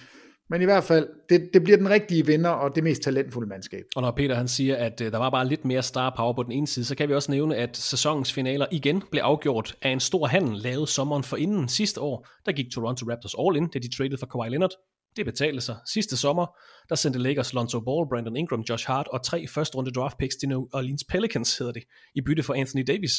men 0.50 0.62
i 0.62 0.64
hvert 0.64 0.84
fald, 0.84 1.08
det, 1.28 1.50
det 1.52 1.64
bliver 1.64 1.76
den 1.76 1.90
rigtige 1.90 2.26
vinder 2.26 2.50
og 2.50 2.74
det 2.74 2.84
mest 2.84 3.02
talentfulde 3.02 3.48
mandskab. 3.48 3.84
Og 3.96 4.02
når 4.02 4.10
Peter 4.10 4.34
han 4.34 4.48
siger, 4.48 4.76
at 4.76 5.00
uh, 5.00 5.06
der 5.06 5.18
var 5.18 5.30
bare 5.30 5.48
lidt 5.48 5.64
mere 5.64 5.82
star 5.82 6.14
power 6.16 6.32
på 6.32 6.42
den 6.42 6.52
ene 6.52 6.66
side, 6.66 6.84
så 6.84 6.94
kan 6.94 7.08
vi 7.08 7.14
også 7.14 7.30
nævne, 7.30 7.56
at 7.56 7.76
sæsonens 7.76 8.32
finaler 8.32 8.66
igen 8.72 9.02
blev 9.10 9.20
afgjort 9.20 9.76
af 9.82 9.90
en 9.90 10.00
stor 10.00 10.26
handel 10.26 10.58
lavet 10.58 10.88
sommeren 10.88 11.22
for 11.22 11.36
inden 11.36 11.68
sidste 11.68 12.00
år. 12.00 12.26
Der 12.46 12.52
gik 12.52 12.66
Toronto 12.74 13.10
Raptors 13.10 13.34
all 13.38 13.56
in, 13.56 13.68
da 13.68 13.78
de 13.78 13.96
traded 13.96 14.18
for 14.18 14.26
Kawhi 14.26 14.48
Leonard. 14.48 14.72
Det 15.16 15.26
betalte 15.26 15.60
sig. 15.60 15.76
Sidste 15.92 16.16
sommer, 16.16 16.46
der 16.88 16.94
sendte 16.94 17.18
Lakers 17.18 17.52
Lonzo 17.52 17.80
Ball, 17.80 18.08
Brandon 18.08 18.36
Ingram, 18.36 18.60
Josh 18.60 18.86
Hart 18.86 19.08
og 19.08 19.24
tre 19.24 19.46
første 19.46 19.76
runde 19.76 19.90
draft 19.90 20.18
picks 20.18 20.36
til 20.36 20.48
New 20.48 20.66
Orleans 20.72 21.04
Pelicans, 21.08 21.58
hedder 21.58 21.72
det, 21.72 21.82
i 22.14 22.20
bytte 22.20 22.42
for 22.42 22.54
Anthony 22.54 22.84
Davis. 22.86 23.12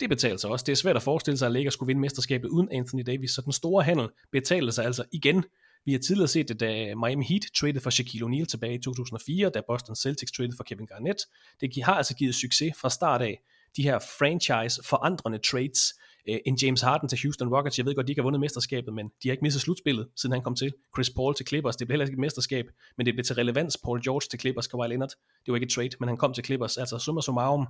Det 0.00 0.08
betaler 0.08 0.36
sig 0.36 0.50
også. 0.50 0.64
Det 0.64 0.72
er 0.72 0.76
svært 0.76 0.96
at 0.96 1.02
forestille 1.02 1.38
sig, 1.38 1.46
at 1.46 1.52
Lakers 1.52 1.72
skulle 1.72 1.86
vinde 1.86 2.00
mesterskabet 2.00 2.48
uden 2.48 2.68
Anthony 2.72 3.02
Davis, 3.06 3.30
så 3.30 3.42
den 3.42 3.52
store 3.52 3.82
handel 3.82 4.08
betaler 4.32 4.72
sig 4.72 4.84
altså 4.84 5.04
igen. 5.12 5.44
Vi 5.84 5.92
har 5.92 5.98
tidligere 5.98 6.28
set 6.28 6.48
det, 6.48 6.60
da 6.60 6.94
Miami 6.94 7.24
Heat 7.24 7.42
traded 7.56 7.80
for 7.80 7.90
Shaquille 7.90 8.26
O'Neal 8.26 8.46
tilbage 8.46 8.74
i 8.74 8.78
2004, 8.78 9.50
da 9.50 9.60
Boston 9.66 9.96
Celtics 9.96 10.32
traded 10.32 10.52
for 10.56 10.64
Kevin 10.64 10.86
Garnett. 10.86 11.18
Det 11.60 11.84
har 11.84 11.94
altså 11.94 12.14
givet 12.16 12.34
succes 12.34 12.72
fra 12.80 12.90
start 12.90 13.22
af. 13.22 13.40
De 13.76 13.82
her 13.82 13.98
franchise-forandrende 13.98 15.38
trades, 15.38 15.94
øh, 16.28 16.38
en 16.46 16.58
James 16.62 16.80
Harden 16.80 17.08
til 17.08 17.18
Houston 17.22 17.48
Rockets. 17.54 17.78
Jeg 17.78 17.86
ved 17.86 17.94
godt, 17.94 18.06
de 18.06 18.12
ikke 18.12 18.20
har 18.20 18.24
vundet 18.24 18.40
mesterskabet, 18.40 18.94
men 18.94 19.06
de 19.22 19.28
har 19.28 19.32
ikke 19.32 19.42
misset 19.42 19.62
slutspillet, 19.62 20.08
siden 20.16 20.32
han 20.32 20.42
kom 20.42 20.54
til. 20.54 20.72
Chris 20.94 21.10
Paul 21.10 21.34
til 21.34 21.46
Clippers, 21.46 21.76
det 21.76 21.86
blev 21.86 21.94
heller 21.94 22.06
ikke 22.06 22.14
et 22.14 22.20
mesterskab, 22.20 22.64
men 22.96 23.06
det 23.06 23.14
blev 23.14 23.24
til 23.24 23.34
relevans. 23.34 23.76
Paul 23.84 24.02
George 24.02 24.26
til 24.30 24.40
Clippers, 24.40 24.66
Kawhi 24.66 24.88
Leonard. 24.88 25.08
Det 25.46 25.52
var 25.52 25.54
ikke 25.54 25.64
et 25.64 25.72
trade, 25.72 25.90
men 26.00 26.08
han 26.08 26.16
kom 26.16 26.34
til 26.34 26.44
Clippers. 26.44 26.76
Altså 26.76 26.98
summa 26.98 27.20
summarum, 27.20 27.66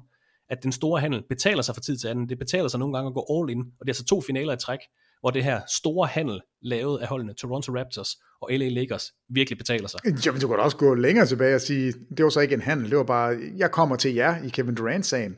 at 0.50 0.62
den 0.62 0.72
store 0.72 1.00
handel 1.00 1.22
betaler 1.28 1.62
sig 1.62 1.74
fra 1.74 1.82
tid 1.82 1.96
til 1.96 2.08
anden. 2.08 2.28
Det 2.28 2.38
betaler 2.38 2.68
sig 2.68 2.80
nogle 2.80 2.94
gange 2.94 3.08
at 3.08 3.14
gå 3.14 3.26
all 3.30 3.50
in, 3.50 3.60
og 3.60 3.86
det 3.86 3.88
er 3.88 3.90
altså 3.90 4.04
to 4.04 4.20
finaler 4.20 4.52
i 4.52 4.56
træk, 4.56 4.78
hvor 5.20 5.30
det 5.30 5.44
her 5.44 5.60
store 5.68 6.06
handel, 6.06 6.40
lavet 6.62 6.98
af 6.98 7.06
holdene 7.06 7.34
Toronto 7.34 7.72
Raptors 7.76 8.10
og 8.42 8.48
LA 8.52 8.68
Lakers, 8.68 9.12
virkelig 9.28 9.58
betaler 9.58 9.88
sig. 9.88 10.00
Jamen, 10.26 10.40
du 10.40 10.48
kan 10.48 10.56
da 10.56 10.62
også 10.62 10.76
gå 10.76 10.94
længere 10.94 11.26
tilbage 11.26 11.54
og 11.54 11.60
sige, 11.60 11.92
det 12.16 12.24
var 12.24 12.30
så 12.30 12.40
ikke 12.40 12.54
en 12.54 12.60
handel, 12.60 12.90
det 12.90 12.98
var 12.98 13.04
bare, 13.04 13.38
jeg 13.56 13.70
kommer 13.70 13.96
til 13.96 14.14
jer 14.14 14.42
i 14.44 14.48
Kevin 14.48 14.74
Durant-sagen. 14.74 15.36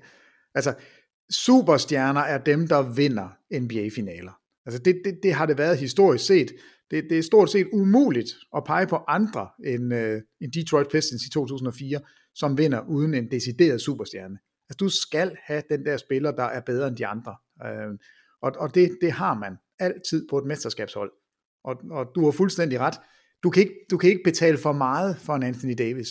Altså, 0.54 0.74
superstjerner 1.30 2.20
er 2.20 2.38
dem, 2.38 2.68
der 2.68 2.94
vinder 2.94 3.28
NBA-finaler. 3.60 4.32
Altså, 4.66 4.82
det, 4.82 5.02
det, 5.04 5.18
det 5.22 5.34
har 5.34 5.46
det 5.46 5.58
været 5.58 5.78
historisk 5.78 6.26
set. 6.26 6.52
Det, 6.90 7.04
det 7.10 7.18
er 7.18 7.22
stort 7.22 7.50
set 7.50 7.66
umuligt 7.72 8.28
at 8.56 8.64
pege 8.64 8.86
på 8.86 8.96
andre 9.08 9.48
end, 9.66 9.94
øh, 9.94 10.20
end 10.40 10.52
Detroit 10.52 10.86
Pistons 10.92 11.22
i 11.24 11.30
2004, 11.30 12.00
som 12.34 12.58
vinder 12.58 12.80
uden 12.88 13.14
en 13.14 13.30
decideret 13.30 13.80
superstjerne. 13.80 14.38
Altså, 14.72 14.84
du 14.84 14.88
skal 14.88 15.36
have 15.44 15.62
den 15.70 15.84
der 15.84 15.96
spiller, 15.96 16.30
der 16.30 16.44
er 16.44 16.60
bedre 16.60 16.88
end 16.88 16.96
de 16.96 17.06
andre. 17.06 17.36
Øh, 17.64 17.98
og 18.42 18.52
og 18.58 18.74
det, 18.74 18.98
det 19.00 19.12
har 19.12 19.34
man 19.34 19.56
altid 19.78 20.28
på 20.30 20.38
et 20.38 20.44
mesterskabshold. 20.44 21.12
Og, 21.64 21.76
og 21.90 22.06
du 22.14 22.24
har 22.24 22.30
fuldstændig 22.30 22.80
ret. 22.80 22.94
Du 23.42 23.50
kan, 23.50 23.62
ikke, 23.62 23.74
du 23.90 23.96
kan 23.96 24.10
ikke 24.10 24.22
betale 24.24 24.58
for 24.58 24.72
meget 24.72 25.16
for 25.16 25.34
en 25.34 25.42
Anthony 25.42 25.74
Davis. 25.78 26.08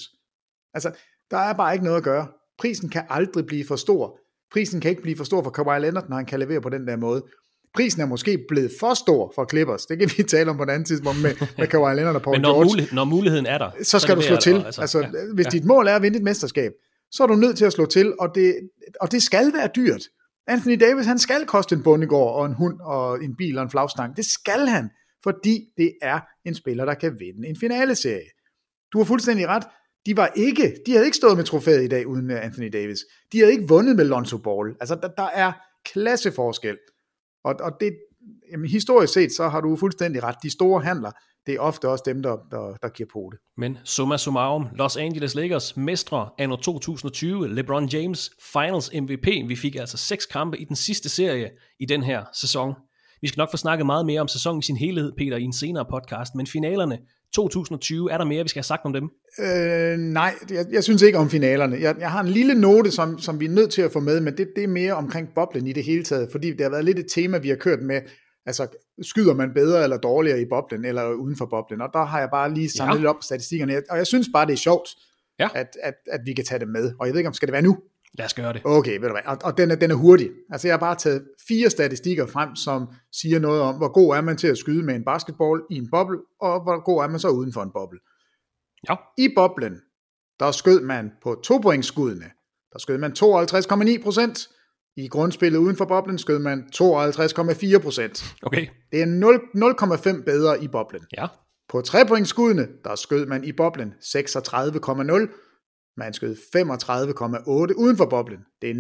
Altså, 0.74 0.91
der 1.32 1.38
er 1.38 1.53
bare 1.53 1.74
ikke 1.74 1.86
noget 1.86 1.97
at 1.97 2.03
gøre. 2.03 2.28
Prisen 2.59 2.89
kan 2.89 3.03
aldrig 3.09 3.45
blive 3.45 3.66
for 3.66 3.76
stor. 3.76 4.20
Prisen 4.51 4.82
kan 4.82 4.89
ikke 4.89 5.01
blive 5.01 5.18
for 5.18 5.24
stor 5.24 5.43
for 5.43 5.49
Kawhi 5.49 5.80
Leonard, 5.80 6.09
når 6.09 6.16
han 6.16 6.26
kan 6.26 6.39
levere 6.39 6.62
på 6.62 6.70
den 6.70 6.88
der 6.88 6.95
måde. 6.95 7.24
Prisen 7.76 8.01
er 8.01 8.05
måske 8.05 8.45
blevet 8.47 8.72
for 8.80 8.93
stor 8.93 9.32
for 9.36 9.45
Clippers. 9.49 9.86
Det 9.86 9.99
kan 9.99 10.09
vi 10.18 10.24
tale 10.24 10.49
om 10.49 10.57
på 10.57 10.64
et 10.64 10.70
andet 10.70 10.88
tidspunkt 10.88 11.22
med, 11.22 11.47
med 11.57 11.68
Kawhi 11.68 11.95
Leonard 11.95 12.16
og 12.16 12.22
Paul 12.26 12.36
Men 12.36 12.41
når 12.41 12.53
George. 12.53 12.66
Mulighed, 12.66 12.93
når 12.93 13.03
muligheden 13.03 13.45
er 13.45 13.57
der, 13.57 13.72
så 13.84 13.99
skal 13.99 14.09
så 14.09 14.16
du 14.16 14.22
slå 14.22 14.36
til. 14.36 14.66
Altså, 14.66 14.82
altså, 14.82 14.99
ja, 14.99 15.07
hvis 15.34 15.45
ja. 15.45 15.49
dit 15.49 15.66
mål 15.66 15.88
er 15.88 15.95
at 15.95 16.01
vinde 16.01 16.18
et 16.18 16.24
mesterskab, 16.24 16.72
så 17.12 17.24
er 17.24 17.28
du 17.28 17.36
nødt 17.36 17.57
til 17.57 17.66
at 17.66 17.74
slå 17.74 17.86
til, 17.86 18.14
og 18.20 18.36
det, 18.36 18.70
og 19.01 19.12
det 19.12 19.24
skal 19.24 19.53
være 19.53 19.70
dyrt. 19.76 20.01
Anthony 20.47 20.80
Davis, 20.80 21.05
han 21.05 21.20
skal 21.20 21.45
koste 21.45 21.76
en 21.76 21.84
bondegård 21.84 22.36
og 22.36 22.45
en 22.45 22.53
hund 22.53 22.80
og 22.82 23.24
en 23.24 23.36
bil 23.36 23.57
og 23.57 23.64
en 23.64 23.70
flagstang. 23.70 24.18
Det 24.18 24.26
skal 24.26 24.68
han, 24.68 24.89
fordi 25.24 25.66
det 25.78 25.93
er 26.01 26.20
en 26.45 26.55
spiller, 26.55 26.86
der 26.86 26.93
kan 26.93 27.20
vinde 27.20 27.47
en 27.47 27.55
finaleserie. 27.59 28.30
Du 28.93 28.97
har 28.97 29.05
fuldstændig 29.05 29.47
ret. 29.47 29.64
De 30.05 30.18
var 30.18 30.32
ikke, 30.36 30.76
de 30.86 30.91
havde 30.91 31.05
ikke 31.05 31.18
stået 31.18 31.38
med 31.38 31.45
trofæet 31.45 31.84
i 31.84 31.88
dag 31.88 32.07
uden 32.07 32.32
øh, 32.32 32.45
Anthony 32.45 32.70
Davis. 32.74 32.99
De 33.32 33.39
havde 33.39 33.51
ikke 33.51 33.68
vundet 33.68 33.95
med 33.95 34.05
Lonzo 34.05 34.38
Ball. 34.38 34.76
Altså, 34.80 34.95
der, 34.95 35.07
der 35.07 35.30
er 35.34 35.51
klasseforskel. 35.86 36.78
Og, 37.43 37.55
og 37.59 37.72
det, 37.80 37.95
jamen, 38.51 38.70
historisk 38.70 39.14
set, 39.14 39.32
så 39.32 39.49
har 39.49 39.62
du 39.62 39.76
fuldstændig 39.76 40.24
ret. 40.24 40.36
De 40.43 40.49
store 40.49 40.82
handler, 40.82 41.12
det 41.46 41.54
er 41.56 41.60
ofte 41.60 41.89
også 41.89 42.04
dem, 42.06 42.24
der, 42.24 42.38
der, 42.52 42.78
der 42.82 42.89
giver 42.89 43.10
på 43.14 43.30
det. 43.32 43.39
Men 43.58 43.78
summa 43.84 44.18
summarum, 44.18 44.68
Los 44.76 44.98
Angeles 44.98 45.36
Lakers 45.36 45.78
mestre 45.78 46.30
anno 46.38 46.56
2020, 46.56 47.56
LeBron 47.56 47.86
James 47.86 48.32
Finals 48.54 48.92
MVP. 48.94 49.28
Vi 49.48 49.56
fik 49.56 49.76
altså 49.76 49.98
seks 49.98 50.26
kampe 50.26 50.58
i 50.58 50.64
den 50.64 50.76
sidste 50.76 51.10
serie 51.10 51.50
i 51.80 51.86
den 51.86 52.04
her 52.04 52.24
sæson. 52.34 52.74
Vi 53.22 53.28
skal 53.28 53.39
nok 53.39 53.52
få 53.52 53.58
snakket 53.58 53.86
meget 53.86 54.06
mere 54.06 54.22
om 54.22 54.28
sæsonen 54.28 54.60
i 54.60 54.64
sin 54.64 54.78
helhed, 54.78 55.12
Peter, 55.18 55.38
i 55.38 55.44
en 55.44 55.54
senere 55.54 55.86
podcast, 55.86 56.36
men 56.36 56.48
finalerne 56.48 56.98
2020, 57.36 58.12
er 58.12 58.18
der 58.18 58.26
mere, 58.26 58.44
vi 58.44 58.50
skal 58.50 58.60
have 58.60 58.64
sagt 58.64 58.86
om 58.86 58.94
dem? 58.94 59.10
Øh, 59.39 59.98
nej, 59.98 60.34
jeg, 60.50 60.66
jeg 60.72 60.84
synes 60.84 61.02
ikke 61.02 61.18
om 61.18 61.30
finalerne. 61.30 61.78
Jeg, 61.82 61.96
jeg 62.00 62.12
har 62.12 62.24
en 62.24 62.30
lille 62.30 62.54
note, 62.54 62.92
som, 62.92 63.20
som 63.20 63.39
vi 63.39 63.46
er 63.46 63.50
nødt 63.50 63.72
til 63.72 63.82
at 63.82 63.92
få 63.92 64.00
med, 64.00 64.20
men 64.20 64.38
det, 64.38 64.48
det 64.56 64.64
er 64.64 64.68
mere 64.68 64.94
omkring 64.94 65.30
boblen 65.36 65.68
i 65.68 65.74
det 65.74 65.84
hele 65.84 66.04
taget, 66.04 66.30
fordi 66.32 66.52
det 66.52 66.62
har 66.62 66.70
været 66.70 66.86
lidt 66.86 67.00
et 67.00 67.06
tema, 67.10 67.38
vi 67.38 67.50
har 67.50 67.56
kørt 67.56 67.82
med, 67.82 68.02
altså 68.46 68.68
skyder 69.02 69.34
man 69.34 69.54
bedre 69.54 69.84
eller 69.84 69.98
dårligere 69.98 70.42
i 70.42 70.46
boblen 70.50 70.86
eller 70.86 71.14
uden 71.14 71.38
for 71.38 71.46
boblen, 71.46 71.82
og 71.82 71.89
der 71.94 72.06
har 72.06 72.20
jeg 72.20 72.30
bare 72.30 72.54
lige 72.54 72.70
samlet 72.70 72.94
ja. 72.94 73.00
lidt 73.00 73.08
op 73.08 73.16
på 73.16 73.22
statistikkerne, 73.22 73.82
og 73.89 73.98
jeg 73.98 74.08
synes 74.08 74.30
bare, 74.34 74.46
det 74.46 74.54
er 74.54 74.58
sjovt, 74.58 74.89
ja. 75.39 75.50
at, 75.56 75.78
at, 75.84 75.94
at 76.12 76.22
vi 76.26 76.34
kan 76.34 76.46
tage 76.46 76.60
det 76.60 76.68
med, 76.68 76.94
og 77.00 77.06
jeg 77.06 77.14
ved 77.14 77.20
ikke, 77.20 77.28
om 77.28 77.34
skal 77.34 77.48
det 77.48 77.54
være 77.54 77.62
nu? 77.62 77.78
Lad 78.14 78.26
os 78.26 78.34
gøre 78.34 78.54
det. 78.54 78.62
Okay, 78.66 79.00
ved 79.00 79.08
du 79.08 79.14
hvad, 79.14 79.22
og, 79.26 79.38
og 79.44 79.58
den, 79.58 79.72
er, 79.72 79.76
den 79.76 79.92
er 79.92 79.96
hurtig. 79.96 80.30
Altså 80.52 80.68
jeg 80.68 80.74
har 80.74 80.80
bare 80.80 80.96
taget 80.96 81.28
fire 81.48 81.70
statistikker 81.70 82.28
frem, 82.28 82.56
som 82.56 82.88
siger 83.12 83.39
noget 83.39 83.62
om, 83.62 83.76
hvor 83.76 83.92
god 83.92 84.16
er 84.16 84.22
man 84.22 84.38
til 84.38 84.48
at 84.48 84.58
skyde 84.58 84.84
med 84.84 84.96
en 84.96 85.04
basketball 85.06 85.62
i 85.70 85.76
en 85.76 85.89
boble, 85.92 86.20
og 86.42 86.64
hvor 86.64 86.84
god 86.84 87.04
er 87.04 87.08
man 87.08 87.20
så 87.20 87.30
uden 87.30 87.54
for 87.54 87.62
en 87.62 87.72
boble. 87.74 88.00
Ja. 88.89 88.96
I 89.18 89.34
boblen, 89.36 89.82
der 90.39 90.52
skød 90.52 90.82
man 90.82 91.12
på 91.24 91.36
to 91.44 91.62
der 92.74 92.80
skød 92.80 92.98
man 92.98 93.12
52,9 93.12 94.04
procent, 94.04 94.50
I 94.98 95.08
grundspillet 95.08 95.60
uden 95.60 95.76
for 95.76 95.86
boblen 95.86 96.18
skød 96.18 96.39
man 96.39 96.64
52,4 96.76 97.80
procent. 97.80 98.36
Okay. 98.44 98.68
Det 98.92 99.02
er 99.02 99.06
0 99.06 99.42
0,5 100.18 100.24
bedre 100.24 100.64
i 100.64 100.68
boblen. 100.68 101.02
Ja. 101.18 101.28
På 101.70 101.82
trepointsskuddene, 101.82 102.68
der 102.84 102.96
skød 102.96 103.26
man 103.26 103.44
i 103.44 103.52
boblen 103.52 103.94
36,0. 104.02 105.98
Man 105.98 106.14
skød 106.14 106.36
35,8 106.36 107.74
uden 107.78 107.98
for 107.98 108.06
boblen. 108.06 108.39
Det 108.62 108.70
er 108.70 108.76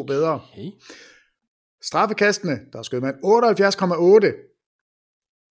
0,2 0.00 0.06
bedre. 0.06 0.40
Okay. 0.52 0.70
Straffekastene, 1.82 2.60
der 2.72 2.82
skød 2.82 3.00
man 3.00 3.14
78,8 3.14 4.52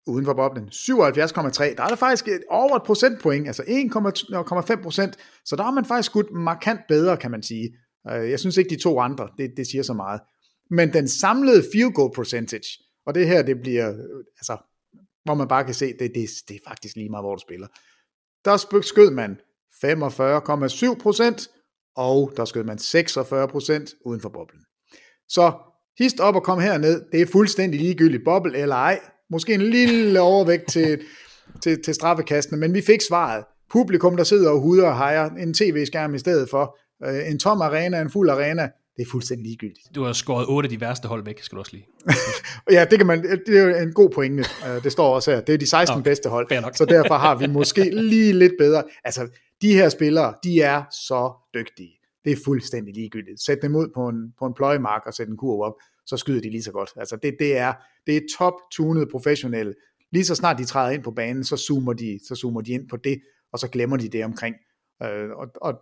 uden 0.06 0.24
for 0.24 0.34
boblen. 0.34 0.68
77,3. 0.68 1.76
Der 1.76 1.82
er 1.82 1.88
der 1.88 1.96
faktisk 1.96 2.28
over 2.50 2.76
et 2.76 2.82
procentpoint, 2.82 3.46
altså 3.46 3.62
1,5 3.62 4.82
procent. 4.82 5.16
Så 5.44 5.56
der 5.56 5.62
har 5.62 5.70
man 5.70 5.84
faktisk 5.84 6.06
skudt 6.06 6.32
markant 6.32 6.80
bedre, 6.88 7.16
kan 7.16 7.30
man 7.30 7.42
sige. 7.42 7.70
Øh, 8.10 8.30
Jeg 8.30 8.40
synes 8.40 8.56
ikke, 8.56 8.70
de 8.70 8.82
to 8.82 9.00
andre, 9.00 9.28
det, 9.38 9.50
det 9.56 9.66
siger 9.66 9.82
så 9.82 9.92
meget. 9.92 10.20
Men 10.70 10.92
den 10.92 11.08
samlede 11.08 11.64
field 11.72 11.92
goal 11.92 12.10
percentage, 12.14 12.78
og 13.06 13.14
det 13.14 13.26
her, 13.26 13.42
det 13.42 13.60
bliver, 13.60 13.88
øh, 13.88 14.24
altså, 14.38 14.56
hvor 15.24 15.34
man 15.34 15.48
bare 15.48 15.64
kan 15.64 15.74
se, 15.74 15.86
det, 15.86 16.12
det, 16.14 16.28
det 16.48 16.54
er 16.56 16.68
faktisk 16.68 16.96
lige 16.96 17.08
meget, 17.08 17.24
hvor 17.24 17.34
du 17.34 17.40
spiller. 17.40 17.66
Der 18.44 18.80
skød 18.82 19.10
man 19.10 19.40
45,7 19.84 21.02
procent, 21.02 21.50
og 21.96 22.32
der 22.36 22.44
skød 22.44 22.64
man 22.64 22.78
46 22.78 23.48
procent 23.48 23.94
uden 24.04 24.20
for 24.20 24.28
boblen. 24.28 24.60
Så 25.28 25.52
hist 25.98 26.20
op 26.20 26.34
og 26.34 26.42
kom 26.42 26.60
herned, 26.60 27.02
det 27.12 27.22
er 27.22 27.26
fuldstændig 27.26 27.80
ligegyldigt, 27.80 28.24
boble 28.24 28.58
eller 28.58 28.76
ej. 28.76 29.00
Måske 29.30 29.54
en 29.54 29.62
lille 29.62 30.20
overvægt 30.20 30.68
til, 30.68 31.02
til, 31.62 31.82
til 31.82 31.94
straffekastene, 31.94 32.60
men 32.60 32.74
vi 32.74 32.80
fik 32.80 33.00
svaret. 33.00 33.44
Publikum, 33.70 34.16
der 34.16 34.24
sidder 34.24 34.50
og 34.50 34.60
huder 34.60 34.88
og 34.88 34.96
hejer, 34.96 35.30
en 35.30 35.54
tv-skærm 35.54 36.14
i 36.14 36.18
stedet 36.18 36.50
for, 36.50 36.78
øh, 37.04 37.30
en 37.30 37.38
tom 37.38 37.60
arena, 37.60 38.00
en 38.00 38.10
fuld 38.10 38.30
arena, 38.30 38.70
det 38.96 39.02
er 39.02 39.10
fuldstændig 39.10 39.46
ligegyldigt. 39.46 39.94
Du 39.94 40.04
har 40.04 40.12
skåret 40.12 40.46
otte 40.48 40.66
af 40.66 40.70
de 40.70 40.80
værste 40.80 41.08
hold 41.08 41.24
væk, 41.24 41.42
skal 41.42 41.56
du 41.56 41.60
også 41.60 41.72
lige. 41.72 41.86
Ja, 42.76 42.84
det, 42.90 42.98
kan 42.98 43.06
man, 43.06 43.22
det 43.46 43.58
er 43.58 43.62
jo 43.62 43.76
en 43.76 43.92
god 43.92 44.10
pointe. 44.10 44.44
Øh, 44.68 44.84
Det 44.84 44.92
står 44.92 45.14
også 45.14 45.30
her. 45.30 45.40
Det 45.40 45.54
er 45.54 45.58
de 45.58 45.66
16 45.66 45.98
Nå, 45.98 46.02
bedste 46.02 46.28
hold. 46.28 46.74
Så 46.74 46.84
derfor 46.84 47.14
har 47.14 47.34
vi 47.34 47.46
måske 47.46 47.90
lige 48.10 48.32
lidt 48.32 48.52
bedre. 48.58 48.82
Altså, 49.04 49.28
de 49.62 49.74
her 49.74 49.88
spillere, 49.88 50.34
de 50.44 50.60
er 50.60 50.82
så 50.90 51.32
dygtige. 51.54 51.90
Det 52.24 52.32
er 52.32 52.36
fuldstændig 52.44 52.94
ligegyldigt. 52.94 53.40
Sæt 53.42 53.58
dem 53.62 53.74
ud 53.76 53.88
på 53.94 54.08
en, 54.08 54.32
på 54.38 54.46
en 54.46 54.54
pløjemark 54.54 55.02
og 55.06 55.14
sæt 55.14 55.28
en 55.28 55.36
kurv 55.36 55.60
op, 55.60 55.74
så 56.06 56.16
skyder 56.16 56.40
de 56.40 56.50
lige 56.50 56.62
så 56.62 56.72
godt. 56.72 56.90
Altså, 56.96 57.16
det, 57.16 57.36
det 57.38 57.56
er, 57.56 57.72
det 58.06 58.16
er 58.16 58.20
top-tunede 58.38 59.06
professionelle. 59.10 59.74
Lige 60.12 60.24
så 60.24 60.34
snart 60.34 60.58
de 60.58 60.64
træder 60.64 60.90
ind 60.90 61.02
på 61.02 61.10
banen, 61.10 61.44
så 61.44 61.56
zoomer 61.56 61.92
de, 61.92 62.20
så 62.28 62.34
zoomer 62.34 62.60
de 62.60 62.72
ind 62.72 62.88
på 62.88 62.96
det, 62.96 63.20
og 63.52 63.58
så 63.58 63.68
glemmer 63.68 63.96
de 63.96 64.08
det 64.08 64.24
omkring. 64.24 64.56
Øh, 65.02 65.30
og, 65.30 65.48
og, 65.60 65.74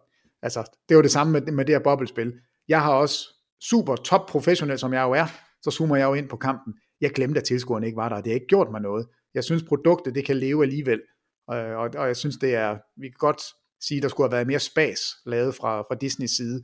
altså, 0.42 0.78
det 0.88 0.96
var 0.96 1.02
det 1.02 1.10
samme 1.10 1.32
med, 1.32 1.52
med 1.52 1.64
det 1.64 1.74
her 1.74 1.82
bobbelspil. 1.82 2.32
Jeg 2.68 2.82
har 2.82 2.92
også 2.92 3.28
super 3.60 3.96
top 3.96 4.26
professionel, 4.26 4.78
som 4.78 4.92
jeg 4.92 5.02
jo 5.02 5.12
er, 5.12 5.26
så 5.62 5.70
zoomer 5.70 5.96
jeg 5.96 6.06
jo 6.06 6.14
ind 6.14 6.28
på 6.28 6.36
kampen. 6.36 6.74
Jeg 7.00 7.10
glemte, 7.10 7.40
at 7.40 7.46
tilskuerne 7.46 7.86
ikke 7.86 7.96
var 7.96 8.08
der. 8.08 8.16
Det 8.16 8.26
har 8.26 8.34
ikke 8.34 8.46
gjort 8.46 8.70
mig 8.70 8.80
noget. 8.80 9.06
Jeg 9.34 9.44
synes, 9.44 9.62
produktet 9.62 10.14
det 10.14 10.24
kan 10.24 10.36
leve 10.36 10.62
alligevel. 10.62 11.00
Og, 11.46 11.56
og, 11.56 11.90
og 11.96 12.06
jeg 12.06 12.16
synes, 12.16 12.36
det 12.36 12.54
er, 12.54 12.78
vi 12.96 13.08
kan 13.08 13.16
godt 13.18 13.42
sige, 13.80 14.00
der 14.00 14.08
skulle 14.08 14.28
have 14.28 14.36
været 14.36 14.46
mere 14.46 14.58
spas 14.58 15.00
lavet 15.26 15.54
fra, 15.54 15.80
fra 15.80 15.94
Disneys 15.94 16.30
side. 16.30 16.62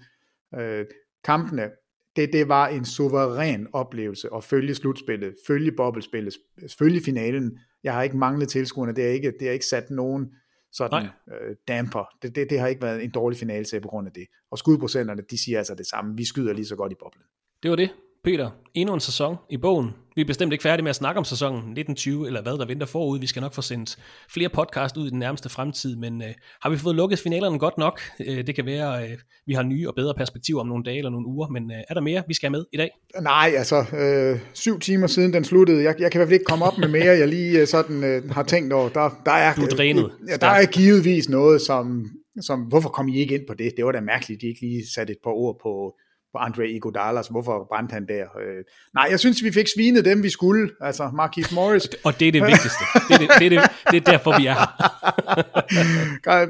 Øh, 0.59 0.87
kampene, 1.25 1.71
det, 2.17 2.33
det 2.33 2.49
var 2.49 2.69
en 2.69 2.85
suveræn 2.85 3.67
oplevelse 3.73 4.29
at 4.37 4.45
følge 4.45 4.75
slutspillet, 4.75 5.35
følge 5.47 5.73
bobbelspillet, 5.73 6.35
følge 6.79 7.01
finalen. 7.05 7.59
Jeg 7.85 7.95
har 7.95 8.03
ikke 8.03 8.17
manglet 8.17 8.49
tilskuerne, 8.49 8.93
det 8.93 9.05
har 9.05 9.11
ikke, 9.11 9.33
det 9.41 9.47
har 9.47 9.53
ikke 9.53 9.67
sat 9.67 9.91
nogen 9.91 10.35
sådan 10.73 11.07
øh, 11.07 11.57
damper. 11.69 12.05
Det, 12.23 12.35
det, 12.37 12.51
det 12.51 12.61
har 12.61 12.67
ikke 12.67 12.83
været 12.83 13.05
en 13.05 13.11
dårlig 13.11 13.39
finale 13.39 13.65
til 13.65 13.81
på 13.81 13.89
grund 13.89 14.07
af 14.07 14.13
det. 14.13 14.27
Og 14.51 14.59
skudprocenterne, 14.59 15.23
de 15.31 15.45
siger 15.45 15.59
altså 15.59 15.75
det 15.75 15.87
samme. 15.87 16.17
Vi 16.17 16.25
skyder 16.25 16.53
lige 16.53 16.67
så 16.67 16.77
godt 16.77 16.93
i 16.93 16.97
boblen. 16.99 17.25
Det 17.63 17.71
var 17.71 17.77
det. 17.77 17.91
Peter, 18.27 18.51
endnu 18.75 18.95
en 18.95 19.01
sæson 19.01 19.37
i 19.51 19.57
bogen. 19.57 19.91
Vi 20.17 20.21
er 20.21 20.27
bestemt 20.27 20.53
ikke 20.53 20.63
færdige 20.63 20.83
med 20.83 20.91
at 20.91 20.97
snakke 20.97 21.19
om 21.19 21.25
sæsonen 21.25 21.59
1920, 21.59 22.27
eller 22.27 22.43
hvad 22.43 22.53
der 22.53 22.67
venter 22.67 22.87
forud. 22.87 23.21
Vi 23.21 23.27
skal 23.27 23.43
nok 23.43 23.55
få 23.55 23.63
sendt 23.63 23.99
flere 24.31 24.49
podcast 24.49 24.97
ud 24.97 25.07
i 25.07 25.11
den 25.11 25.19
nærmeste 25.19 25.49
fremtid, 25.49 25.97
men 25.97 26.23
øh, 26.23 26.29
har 26.63 26.71
vi 26.71 26.77
fået 26.77 26.97
lukket 26.97 27.19
finalerne 27.19 27.59
godt 27.59 27.79
nok? 27.79 28.01
Øh, 28.27 28.47
det 28.47 28.55
kan 28.55 28.67
være, 28.67 29.03
øh, 29.05 29.19
vi 29.47 29.53
har 29.55 29.63
nye 29.63 29.89
og 29.89 29.95
bedre 29.95 30.15
perspektiver 30.15 30.61
om 30.61 30.67
nogle 30.67 30.85
dage 30.85 30.99
eller 30.99 31.11
nogle 31.11 31.27
uger, 31.27 31.49
men 31.49 31.71
øh, 31.71 31.77
er 31.89 31.95
der 31.95 32.01
mere, 32.01 32.23
vi 32.29 32.35
skal 32.35 32.47
have 32.47 32.59
med 32.59 32.65
i 32.73 32.77
dag? 32.77 32.91
Nej, 33.21 33.53
altså 33.57 33.85
øh, 33.99 34.41
syv 34.53 34.81
timer 34.81 35.07
siden 35.07 35.33
den 35.33 35.45
sluttede. 35.45 35.83
Jeg, 35.83 35.95
jeg 35.99 36.13
kan 36.13 36.19
i 36.19 36.21
hvert 36.21 36.29
fald 36.29 36.41
ikke 36.41 36.45
komme 36.45 36.65
op 36.65 36.79
med 36.79 36.89
mere, 36.89 37.19
jeg 37.19 37.29
lige 37.29 37.61
øh, 37.61 37.67
sådan 37.67 38.05
øh, 38.05 38.31
har 38.31 38.43
tænkt 38.43 38.73
over. 38.73 38.89
Der, 38.89 39.21
der 39.27 39.33
er, 39.33 39.55
Du 39.55 39.63
er 39.63 39.67
drænet. 39.67 40.11
Ja, 40.29 40.37
der 40.37 40.47
er 40.47 40.67
givetvis 40.67 41.29
noget, 41.29 41.61
som, 41.61 42.07
som, 42.41 42.61
hvorfor 42.61 42.89
kom 42.89 43.09
I 43.09 43.19
ikke 43.19 43.35
ind 43.35 43.47
på 43.49 43.55
det? 43.55 43.73
Det 43.77 43.85
var 43.85 43.93
da 43.93 44.01
mærkeligt, 44.01 44.41
de 44.41 44.47
ikke 44.47 44.61
lige 44.61 44.83
satte 44.95 45.13
et 45.13 45.19
par 45.25 45.31
ord 45.31 45.59
på, 45.63 45.97
på 46.37 46.41
Andre 46.41 46.69
Iguodala, 46.69 47.23
så 47.23 47.31
hvorfor 47.31 47.67
brændte 47.71 47.93
han 47.93 48.09
der? 48.09 48.25
Øh, 48.43 48.65
nej, 48.95 49.07
jeg 49.11 49.21
synes, 49.21 49.45
vi 49.45 49.53
fik 49.53 49.67
svinet 49.77 50.05
dem, 50.05 50.23
vi 50.23 50.31
skulle. 50.31 50.71
Altså, 50.81 51.11
Marquis 51.15 51.53
Morris. 51.53 51.89
Og 52.05 52.21
det 52.21 52.29
er 52.29 52.33
det 52.33 52.43
vigtigste. 52.43 52.85
Det 53.09 53.15
er, 53.15 53.19
det, 53.19 53.29
det, 53.39 53.47
er, 53.47 53.61
det, 53.61 53.71
det 53.91 53.97
er 53.97 54.11
derfor, 54.13 54.39
vi 54.41 54.47
er 54.47 54.55
her. 54.55 54.69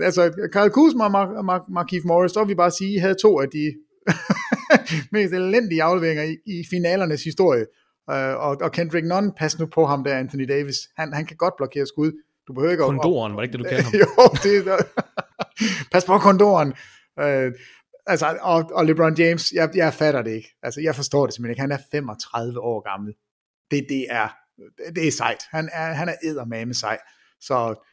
Altså, 0.07 0.49
Karl 0.53 0.71
Kuzma 0.71 1.05
og 1.05 1.11
Mar- 1.17 1.43
Mar- 1.51 1.73
Marquis 1.73 2.05
Morris, 2.05 2.33
så 2.33 2.41
vil 2.41 2.49
vi 2.49 2.55
bare 2.55 2.71
sige, 2.71 3.01
havde 3.01 3.17
to 3.23 3.41
af 3.41 3.49
de 3.49 3.65
mest 5.13 5.33
elendige 5.35 5.83
afleveringer 5.83 6.25
i, 6.25 6.37
i 6.47 6.65
finalernes 6.71 7.25
historie. 7.25 7.65
Uh, 8.13 8.17
og, 8.47 8.57
og 8.61 8.73
Kendrick 8.73 9.07
Nunn, 9.07 9.33
pas 9.39 9.59
nu 9.59 9.67
på 9.67 9.87
ham 9.87 10.05
der, 10.05 10.15
Anthony 10.19 10.49
Davis. 10.49 10.77
Han, 10.97 11.13
han 11.13 11.27
kan 11.27 11.37
godt 11.37 11.55
blokere 11.57 11.87
skud. 11.87 12.13
Du 12.49 12.53
behøver 12.53 12.73
ikke 12.73 12.85
Kondoren, 12.85 13.35
var 13.35 13.41
det 13.41 13.49
ikke 13.49 13.59
det, 13.59 13.65
du 13.65 13.69
kaldte 13.69 13.85
ham? 13.85 13.95
jo, 14.03 14.09
det 14.43 14.69
er 14.69 14.77
Pas 15.93 16.05
på 16.05 16.19
kondoren. 16.19 16.69
Uh, 17.23 17.53
altså, 18.07 18.39
og, 18.43 18.71
og 18.73 18.87
LeBron 18.87 19.19
James, 19.19 19.53
jeg, 19.53 19.71
jeg 19.75 19.95
fatter 19.95 20.23
det 20.23 20.31
ikke. 20.31 20.49
Altså, 20.63 20.81
jeg 20.81 20.95
forstår 20.95 21.27
det 21.27 21.35
simpelthen 21.35 21.51
ikke. 21.51 21.61
Han 21.61 21.73
er 21.73 21.79
35 21.93 22.61
år 22.61 22.91
gammel. 22.91 23.15
Det, 23.71 23.87
det 23.89 24.07
er 24.11 24.29
det 24.95 25.07
er 25.07 25.13
sejt. 25.13 25.43
Han 25.51 25.69
er, 25.73 25.93
han 25.93 26.09
er 26.09 26.15
eddermame 26.23 26.75
sej. 26.75 26.99
Så 27.41 27.87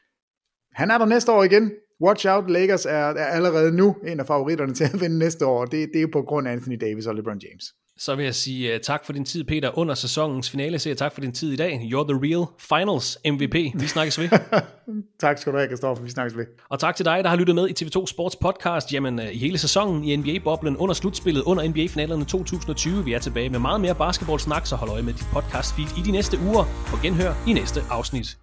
han 0.73 0.91
er 0.91 0.97
der 0.97 1.05
næste 1.05 1.31
år 1.31 1.43
igen. 1.43 1.71
Watch 2.01 2.27
out, 2.27 2.49
Lakers 2.49 2.85
er, 2.85 2.91
er 2.91 3.25
allerede 3.25 3.71
nu 3.71 3.95
en 4.07 4.19
af 4.19 4.27
favoritterne 4.27 4.73
til 4.73 4.83
at 4.83 5.01
vinde 5.01 5.19
næste 5.19 5.45
år. 5.45 5.65
Det, 5.65 5.89
det 5.93 6.01
er 6.01 6.07
på 6.13 6.21
grund 6.21 6.47
af 6.47 6.51
Anthony 6.51 6.77
Davis 6.81 7.05
og 7.07 7.15
LeBron 7.15 7.39
James. 7.43 7.65
Så 7.97 8.15
vil 8.15 8.25
jeg 8.25 8.35
sige 8.35 8.75
uh, 8.75 8.81
tak 8.81 9.05
for 9.05 9.13
din 9.13 9.25
tid, 9.25 9.43
Peter, 9.43 9.77
under 9.77 9.93
sæsonens 9.93 10.49
finale. 10.49 10.79
Så 10.79 10.95
tak 10.95 11.13
for 11.13 11.21
din 11.21 11.31
tid 11.31 11.53
i 11.53 11.55
dag. 11.55 11.71
You're 11.71 12.07
the 12.13 12.19
real 12.23 12.45
finals 12.59 13.17
MVP. 13.25 13.55
Vi 13.81 13.87
snakkes 13.87 14.19
ved. 14.19 14.29
tak 15.19 15.37
skal 15.37 15.53
du 15.53 15.57
have, 15.57 15.69
Kristoffer. 15.69 16.03
Vi 16.03 16.09
snakkes 16.09 16.37
ved. 16.37 16.45
Og 16.69 16.79
tak 16.79 16.95
til 16.95 17.05
dig, 17.05 17.23
der 17.23 17.29
har 17.29 17.37
lyttet 17.37 17.55
med 17.55 17.69
i 17.69 17.83
TV2 17.83 18.05
Sports 18.05 18.35
podcast. 18.35 18.93
Jamen, 18.93 19.19
øh, 19.19 19.33
i 19.33 19.37
hele 19.37 19.57
sæsonen 19.57 20.03
i 20.03 20.15
NBA-boblen, 20.15 20.77
under 20.77 20.93
slutspillet, 20.93 21.43
under 21.43 21.67
NBA-finalerne 21.67 22.25
2020. 22.25 23.05
Vi 23.05 23.13
er 23.13 23.19
tilbage 23.19 23.49
med 23.49 23.59
meget 23.59 23.81
mere 23.81 23.95
basketball-snak, 23.95 24.65
så 24.65 24.75
hold 24.75 24.89
øje 24.89 25.01
med 25.01 25.13
dit 25.13 25.27
podcast-feed 25.33 25.99
i 25.99 26.03
de 26.03 26.11
næste 26.11 26.37
uger, 26.39 26.65
og 26.93 27.01
genhør 27.01 27.33
i 27.47 27.53
næste 27.53 27.81
afsnit. 27.89 28.42